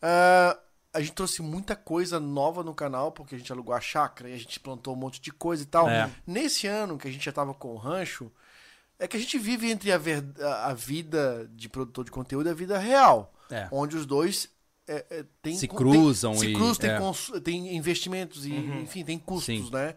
[0.00, 0.58] Ah,
[0.94, 4.34] a gente trouxe muita coisa nova no canal, porque a gente alugou a chácara e
[4.34, 5.88] a gente plantou um monte de coisa e tal.
[5.88, 6.10] É.
[6.26, 8.32] Nesse ano que a gente já tava com o rancho,
[8.98, 12.48] é que a gente vive entre a, ver- a- a vida de produtor de conteúdo
[12.48, 13.32] e a vida real.
[13.50, 13.68] É.
[13.70, 14.48] Onde os dois
[14.88, 16.98] é, é, tem, Se tem- cruzam se e- cruzam, tem, é.
[16.98, 19.70] cons- tem investimentos e, enfim, tem custos, Sim.
[19.72, 19.94] né?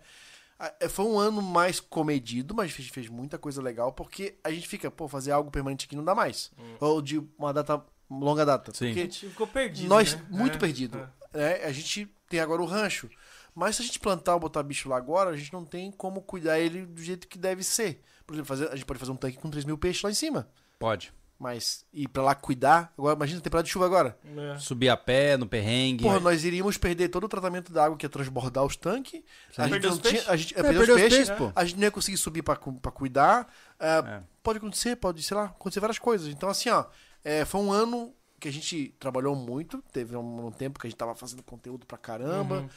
[0.80, 4.52] É, Foi um ano mais comedido, mas a gente fez muita coisa legal, porque a
[4.52, 6.52] gente fica, pô, fazer algo permanente aqui não dá mais.
[6.80, 8.72] Ou de uma data, longa data.
[8.72, 8.86] Sim.
[8.86, 9.90] A Porque gente ficou perdido.
[9.90, 10.24] nós, né?
[10.30, 11.10] muito É, perdido.
[11.34, 11.38] é.
[11.38, 11.66] né?
[11.66, 13.10] A gente tem agora o rancho.
[13.56, 16.22] Mas se a gente plantar ou botar bicho lá agora, a gente não tem como
[16.22, 18.02] cuidar ele do jeito que deve ser.
[18.26, 20.14] Por exemplo, fazer, a gente pode fazer um tanque com 3 mil peixes lá em
[20.14, 20.48] cima.
[20.80, 21.12] Pode.
[21.42, 22.94] Mas ir pra lá cuidar.
[22.96, 24.16] Agora, imagina a temporada de chuva agora.
[24.54, 24.60] É.
[24.60, 26.04] Subir a pé no perrengue.
[26.04, 29.24] Porra, nós iríamos perder todo o tratamento da água que ia transbordar os tanques.
[29.58, 30.12] A gente não os tinha.
[30.12, 30.30] peixes?
[30.30, 31.30] A gente ia É, perder perder os peixes.
[31.56, 33.52] A gente não ia conseguir subir pra cuidar.
[33.80, 34.22] É, É.
[34.44, 36.28] Pode acontecer, pode, sei lá, acontecer várias coisas.
[36.28, 36.86] Então, assim, ó,
[37.24, 39.84] é, foi um ano que a gente trabalhou muito.
[39.92, 42.58] Teve um, um tempo que a gente tava fazendo conteúdo pra caramba.
[42.60, 42.70] Uhum.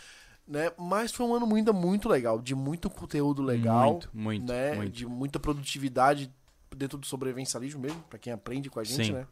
[0.48, 0.70] né?
[0.78, 4.74] Mas foi um ano ainda muito legal, de muito conteúdo legal, Muito, muito, né?
[4.74, 4.90] muito.
[4.92, 6.32] De muita produtividade
[6.74, 9.12] dentro do sobrevivencialismo mesmo, pra quem aprende com a gente, Sim.
[9.12, 9.26] né?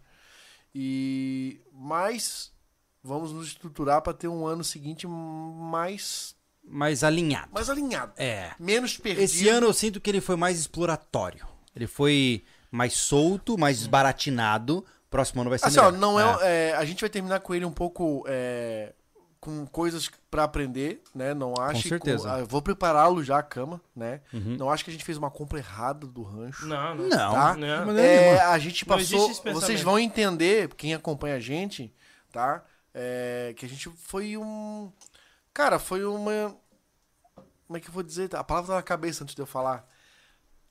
[0.75, 2.53] E mas
[3.03, 7.51] vamos nos estruturar pra ter um ano seguinte mais Mas alinhado.
[7.53, 8.53] mais alinhado, É.
[8.59, 9.25] menos perdido.
[9.25, 11.47] Esse ano eu sinto que ele foi mais exploratório.
[11.75, 14.85] Ele foi mais solto, mais desbaratinado.
[15.11, 15.99] Próximo ano vai ser Assim, ó, melhor.
[16.01, 18.95] não é, é, a gente vai terminar com ele um pouco é,
[19.43, 21.35] com coisas pra aprender, né?
[21.35, 21.89] Não acho.
[21.89, 22.33] certeza.
[22.33, 24.21] ah, vou prepará-lo já a cama, né?
[24.33, 24.57] Uhum.
[24.57, 26.65] Não acho que a gente fez uma compra errada do rancho.
[26.65, 27.09] Não, não.
[27.09, 27.33] Não.
[27.33, 27.57] Tá?
[27.57, 27.99] Não.
[27.99, 29.35] É, a gente passou.
[29.53, 31.93] Vocês vão entender, quem acompanha a gente,
[32.31, 32.65] tá?
[32.95, 34.93] É, que a gente foi um.
[35.53, 36.57] Cara, foi uma.
[37.67, 38.33] Como é que eu vou dizer?
[38.37, 39.85] A palavra tá na cabeça antes de eu falar.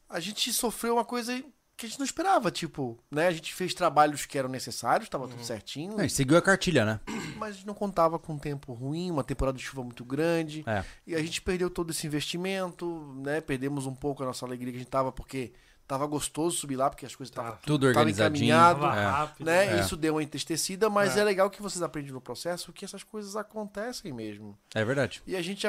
[0.08, 1.44] A gente sofreu uma coisa
[1.82, 3.28] que a gente não esperava, tipo, né?
[3.28, 5.32] A gente fez trabalhos que eram necessários, tava Uhum.
[5.32, 7.00] tudo certinho, É, seguiu a cartilha, né?
[7.38, 10.64] mas a gente não contava com um tempo ruim, uma temporada de chuva muito grande.
[10.68, 10.84] É.
[11.06, 13.42] E a gente perdeu todo esse investimento, né?
[13.42, 15.52] Perdemos um pouco a nossa alegria que a gente tava, porque
[15.88, 18.56] tava gostoso subir lá, porque as coisas estavam Tudo tava organizadinho.
[18.56, 19.06] Tava É.
[19.06, 19.46] rápido.
[19.46, 19.78] né?
[19.78, 19.82] É.
[19.82, 21.20] Isso deu uma entristecida, mas É.
[21.20, 21.24] é.
[21.24, 24.58] legal que vocês aprendem no processo que essas coisas acontecem mesmo.
[24.74, 25.22] É verdade.
[25.28, 25.68] E a gente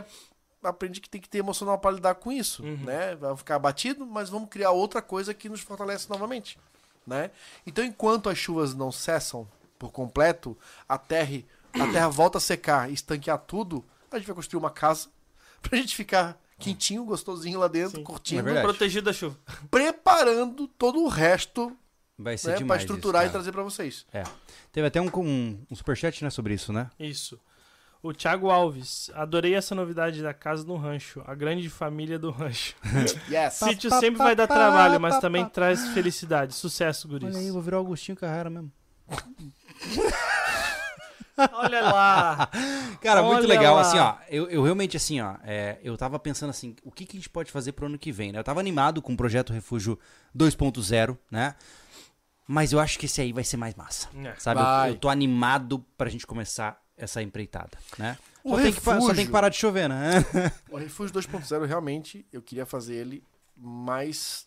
[0.62, 2.76] aprende que tem que ter emocional para lidar com isso, Uhum.
[2.84, 3.14] né?
[3.16, 6.58] Vai ficar abatido, mas vamos criar outra coisa que nos fortalece novamente,
[7.06, 7.30] né?
[7.66, 9.46] Então, enquanto as chuvas não cessam
[9.78, 10.56] por completo,
[10.88, 11.42] a terra,
[11.74, 15.08] a terra volta a secar e estanquear tudo, a gente vai construir uma casa
[15.62, 18.04] pra gente ficar quentinho, gostosinho lá dentro, Sim.
[18.04, 18.62] curtindo, É.
[18.62, 19.36] Protegido da chuva.
[19.68, 21.76] preparando todo o resto
[22.16, 22.82] Vai ser né, para demais.
[22.82, 24.06] estruturar isso, e trazer pra vocês.
[24.12, 24.22] É.
[24.70, 26.88] Teve até um, um, um superchat, né, sobre isso, né?
[27.00, 27.40] Isso.
[28.02, 29.10] O Thiago Alves.
[29.14, 31.22] Adorei essa novidade da casa no rancho.
[31.24, 32.74] A grande família do rancho.
[33.30, 33.54] Yes!
[33.54, 36.54] Sítio sempre vai dar trabalho, mas também traz felicidade.
[36.54, 37.28] Sucesso, guris.
[37.28, 38.72] Olha aí, eu vou virar o Agostinho Carrara mesmo.
[41.52, 42.50] Olha lá.
[43.00, 43.80] Cara, muito Olha legal, lá.
[43.80, 44.16] assim, ó.
[44.28, 47.30] Eu, eu realmente, assim, ó, é, eu tava pensando assim, o que, que a gente
[47.30, 48.38] pode fazer pro ano que vem, né?
[48.38, 49.98] Eu tava animado com o projeto Refúgio
[50.36, 51.54] 2.0, né?
[52.46, 54.08] Mas eu acho que esse aí vai ser mais massa.
[54.24, 54.34] É.
[54.38, 54.60] Sabe?
[54.60, 58.16] Eu, eu tô animado pra gente começar essa empreitada, né?
[58.44, 60.24] O Só tem, que, só refúgio- tem que parar de chover, né?
[60.70, 63.24] O Refúgio 2.0, realmente, eu queria fazer ele
[63.56, 64.46] mais.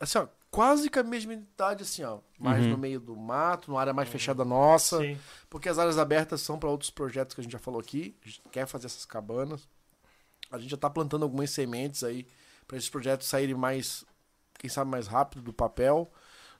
[0.00, 2.18] Assim, ó, quase com a mesma idade, assim, ó.
[2.38, 2.70] Mais Uhum.
[2.70, 4.98] no meio do mato, numa área mais fechada nossa.
[4.98, 5.18] Sim.
[5.50, 8.16] Porque as áreas abertas são para outros projetos que a gente já falou aqui.
[8.24, 9.68] A gente quer fazer essas cabanas.
[10.50, 12.26] A gente já tá plantando algumas sementes aí
[12.66, 14.04] para esses projetos saírem mais,
[14.58, 16.10] quem sabe, mais rápido do papel,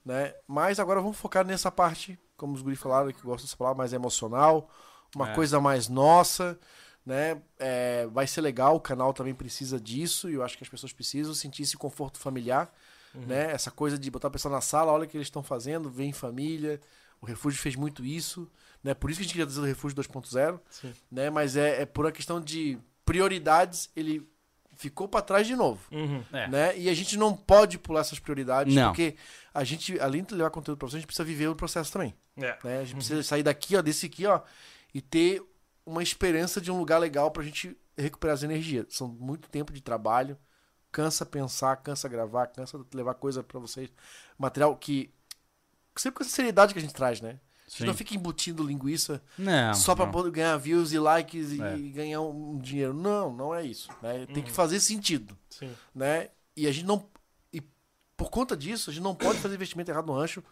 [0.04, 0.34] né?
[0.46, 3.78] Mas agora vamos focar nessa parte, como os guri falaram, que eu gosto dessa palavra,
[3.78, 4.68] mais emocional,
[5.14, 5.34] uma É.
[5.34, 6.58] coisa mais nossa,
[7.04, 7.40] né?
[7.58, 10.92] É, vai ser legal, o canal também precisa disso e eu acho que as pessoas
[10.92, 12.72] precisam sentir esse conforto familiar,
[13.14, 13.50] né?
[13.52, 16.10] Essa coisa de botar a pessoa na sala, olha o que eles estão fazendo, vem
[16.10, 16.80] em família.
[17.20, 18.48] O Refúgio fez muito isso,
[18.84, 18.94] né?
[18.94, 20.92] Por isso que a gente queria trazer o Refúgio 2.0, Sim.
[21.10, 21.30] né?
[21.30, 24.28] Mas é, é por uma questão de prioridades, ele
[24.76, 26.22] ficou para trás de novo, Uhum.
[26.32, 26.46] É.
[26.46, 26.78] né?
[26.78, 28.90] E a gente não pode pular essas prioridades, Não.
[28.90, 29.16] porque
[29.52, 32.14] a gente, além de levar conteúdo para você, a gente precisa viver o processo também,
[32.36, 32.56] É.
[32.62, 32.78] né?
[32.80, 34.40] A gente precisa sair daqui, ó, desse aqui, ó,
[34.94, 35.42] e ter
[35.84, 38.86] uma esperança de um lugar legal pra gente recuperar as energias.
[38.90, 40.38] São muito tempo de trabalho,
[40.92, 43.90] cansa pensar, cansa gravar, cansa levar coisa pra vocês,
[44.38, 45.12] material que
[45.96, 47.40] sempre com essa seriedade que a gente traz, né?
[47.66, 47.86] A gente Sim.
[47.86, 49.74] não fica embutindo linguiça Não.
[49.74, 50.12] só pra não.
[50.12, 51.76] poder ganhar views e likes e É.
[51.92, 52.94] ganhar um dinheiro.
[52.94, 53.90] Não, não é isso.
[54.00, 54.24] Né?
[54.26, 54.42] Tem Uhum.
[54.44, 55.70] que fazer sentido, Sim.
[55.94, 56.30] né?
[56.56, 57.06] E a gente não
[57.52, 57.60] e
[58.16, 60.42] por conta disso, a gente não pode fazer investimento errado no rancho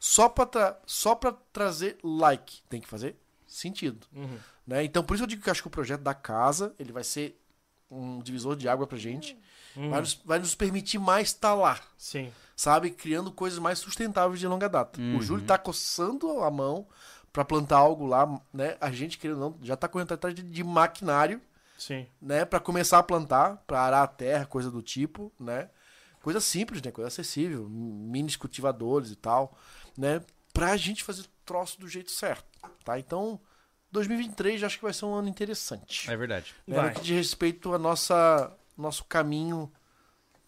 [0.00, 2.62] só pra tra só para trazer like.
[2.68, 3.16] Tem que fazer
[3.56, 4.38] sentido, Uhum.
[4.66, 4.84] né?
[4.84, 7.04] Então, por isso eu digo que eu acho que o projeto da casa, ele vai
[7.04, 7.40] ser
[7.90, 9.38] um divisor de água pra gente.
[9.76, 9.90] Uhum.
[9.90, 12.32] Vai, nos, vai nos permitir mais estar lá, Sim.
[12.56, 12.90] sabe?
[12.90, 15.00] Criando coisas mais sustentáveis de longa data.
[15.00, 15.18] Uhum.
[15.18, 16.86] O Júlio tá coçando a mão
[17.32, 18.76] pra plantar algo lá, né?
[18.80, 21.40] A gente, querendo ou não, já tá correndo atrás de, de maquinário,
[21.76, 22.06] Sim.
[22.22, 22.44] né?
[22.44, 25.68] Pra começar a plantar, pra arar a terra, coisa do tipo, né?
[26.22, 26.90] Coisa simples, né?
[26.90, 29.58] Coisa acessível, mini cultivadores e tal,
[29.98, 30.20] né?
[30.52, 32.46] Pra gente fazer troço do jeito certo,
[32.84, 32.98] tá?
[32.98, 33.40] Então,
[33.92, 36.10] 2023 já acho que vai ser um ano interessante.
[36.10, 36.54] É verdade.
[36.66, 36.76] Né?
[36.76, 36.94] Vai.
[36.94, 39.72] Diz respeito ao nossa, nosso caminho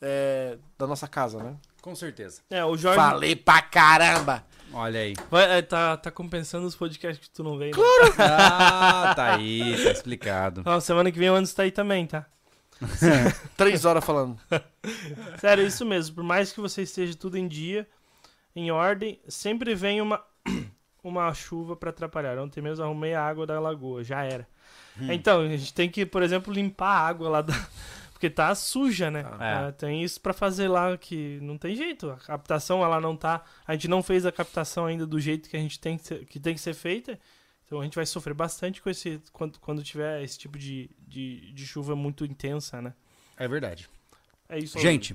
[0.00, 1.56] é, da nossa casa, né?
[1.80, 2.42] Com certeza.
[2.50, 4.44] É, o Jorge Falei pra caramba!
[4.72, 5.14] Olha aí.
[5.30, 7.76] vai- é, tá, tá compensando os podcasts que tu não veio.
[7.76, 7.82] né?
[8.18, 10.62] Ah, tá aí, tá explicado.
[10.66, 12.26] Ó, semana que vem o Anderson tá aí também, tá?
[13.56, 14.38] Três horas falando.
[15.38, 16.16] Sério, é isso mesmo.
[16.16, 17.88] Por mais que você esteja tudo em dia,
[18.54, 20.22] em ordem, sempre vem uma,
[21.08, 22.38] uma chuva pra atrapalhar.
[22.38, 24.46] Ontem mesmo arrumei a água da lagoa, já era.
[25.00, 27.52] Então, a gente tem que, por exemplo, limpar a água lá da.
[28.12, 29.24] Porque tá suja, né?
[29.38, 29.72] É.
[29.72, 32.10] Tem isso pra fazer lá que não tem jeito.
[32.10, 33.44] A captação, ela não tá.
[33.66, 36.24] A gente não fez a captação ainda do jeito que a gente tem que ser,
[36.24, 37.18] que tem que ser feita.
[37.66, 41.52] Então a gente vai sofrer bastante com esse quando, quando tiver esse tipo de, de,
[41.52, 42.94] de chuva muito intensa, né?
[43.36, 43.86] É verdade.
[44.48, 44.78] É isso.
[44.78, 45.14] Gente,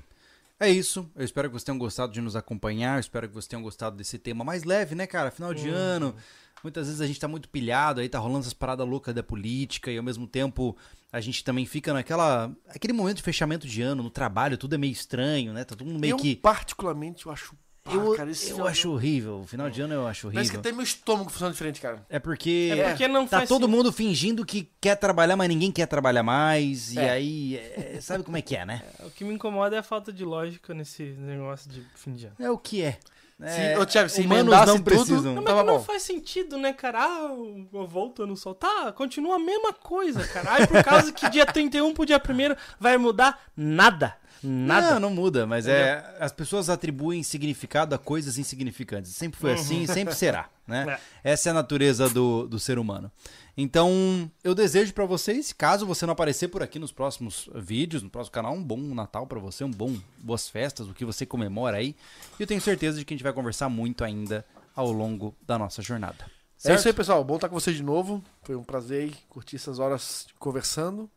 [0.62, 1.10] é isso.
[1.16, 2.96] Eu espero que vocês tenham gostado de nos acompanhar.
[2.98, 5.32] Eu espero que vocês tenham gostado desse tema mais leve, né, cara?
[5.32, 5.76] Final de Uhum.
[5.76, 6.16] ano.
[6.64, 9.92] Muitas vezes a gente tá muito pilhado, aí tá rolando essas paradas loucas da política
[9.92, 10.78] e ao mesmo tempo
[11.12, 14.78] a gente também fica naquela aquele momento de fechamento de ano, no trabalho, tudo é
[14.78, 15.64] meio estranho, né?
[15.64, 17.56] Tá todo mundo meio eu, que particularmente, eu acho.
[17.84, 19.40] Pá, eu, cara, esse eu ano- acho horrível.
[19.42, 20.60] O final de ano eu acho Parece que horrível.
[20.60, 22.06] até meu estômago funciona diferente, cara.
[22.10, 25.72] É porque É porque não tá faz todo mundo fingindo que quer trabalhar, mas ninguém
[25.72, 26.94] quer trabalhar mais.
[26.94, 27.10] E É.
[27.10, 28.82] aí, é, sabe como é que é, né?
[29.06, 32.36] O que me incomoda é a falta de lógica nesse negócio de fim de ano.
[32.40, 32.98] É o que é.
[33.44, 35.34] Se, ô, Thiago, se humanos emendasse não tudo, precisam.
[35.34, 35.80] Não, mas não bom.
[35.80, 37.00] faz sentido, né, cara?
[37.04, 37.28] Ah,
[37.74, 38.54] eu volto no sol.
[38.54, 40.54] Tá, continua a mesma coisa, cara.
[40.54, 44.16] Aí por causa que dia 31 pro dia 1 vai mudar nada.
[44.44, 44.94] Nada.
[44.94, 46.04] Não, não muda, mas é.
[46.20, 49.12] As pessoas atribuem significado a coisas insignificantes.
[49.12, 50.98] Sempre foi assim e sempre será, né?
[51.24, 53.12] Essa é a natureza do, do ser humano.
[53.56, 58.10] Então, eu desejo pra vocês, caso você não aparecer por aqui nos próximos vídeos, no
[58.10, 61.78] próximo canal, um bom Natal pra você, um bom boas festas, o que você comemora
[61.78, 61.96] aí.
[62.40, 64.46] E eu tenho certeza de que a gente vai conversar muito ainda
[64.76, 66.26] ao longo da nossa jornada.
[66.64, 67.24] É isso aí, pessoal.
[67.24, 68.24] Bom estar com vocês de novo.
[68.44, 71.10] Foi um prazer curtir essas horas conversando.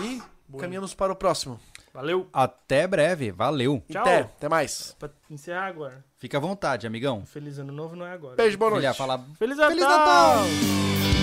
[0.00, 0.20] E
[0.58, 1.60] caminhamos para o próximo.
[1.92, 2.28] Valeu.
[2.32, 3.82] Até breve, valeu.
[3.90, 4.02] Tchau.
[4.02, 4.94] Até, até mais.
[4.98, 6.04] Pra encerrar agora.
[6.18, 7.26] Fica à vontade, amigão.
[7.26, 8.36] Feliz ano novo não é agora.
[8.36, 8.82] Beijo, boa noite.
[8.82, 9.70] Filha, fala Feliz Natal!
[9.70, 11.19] Feliz Natal!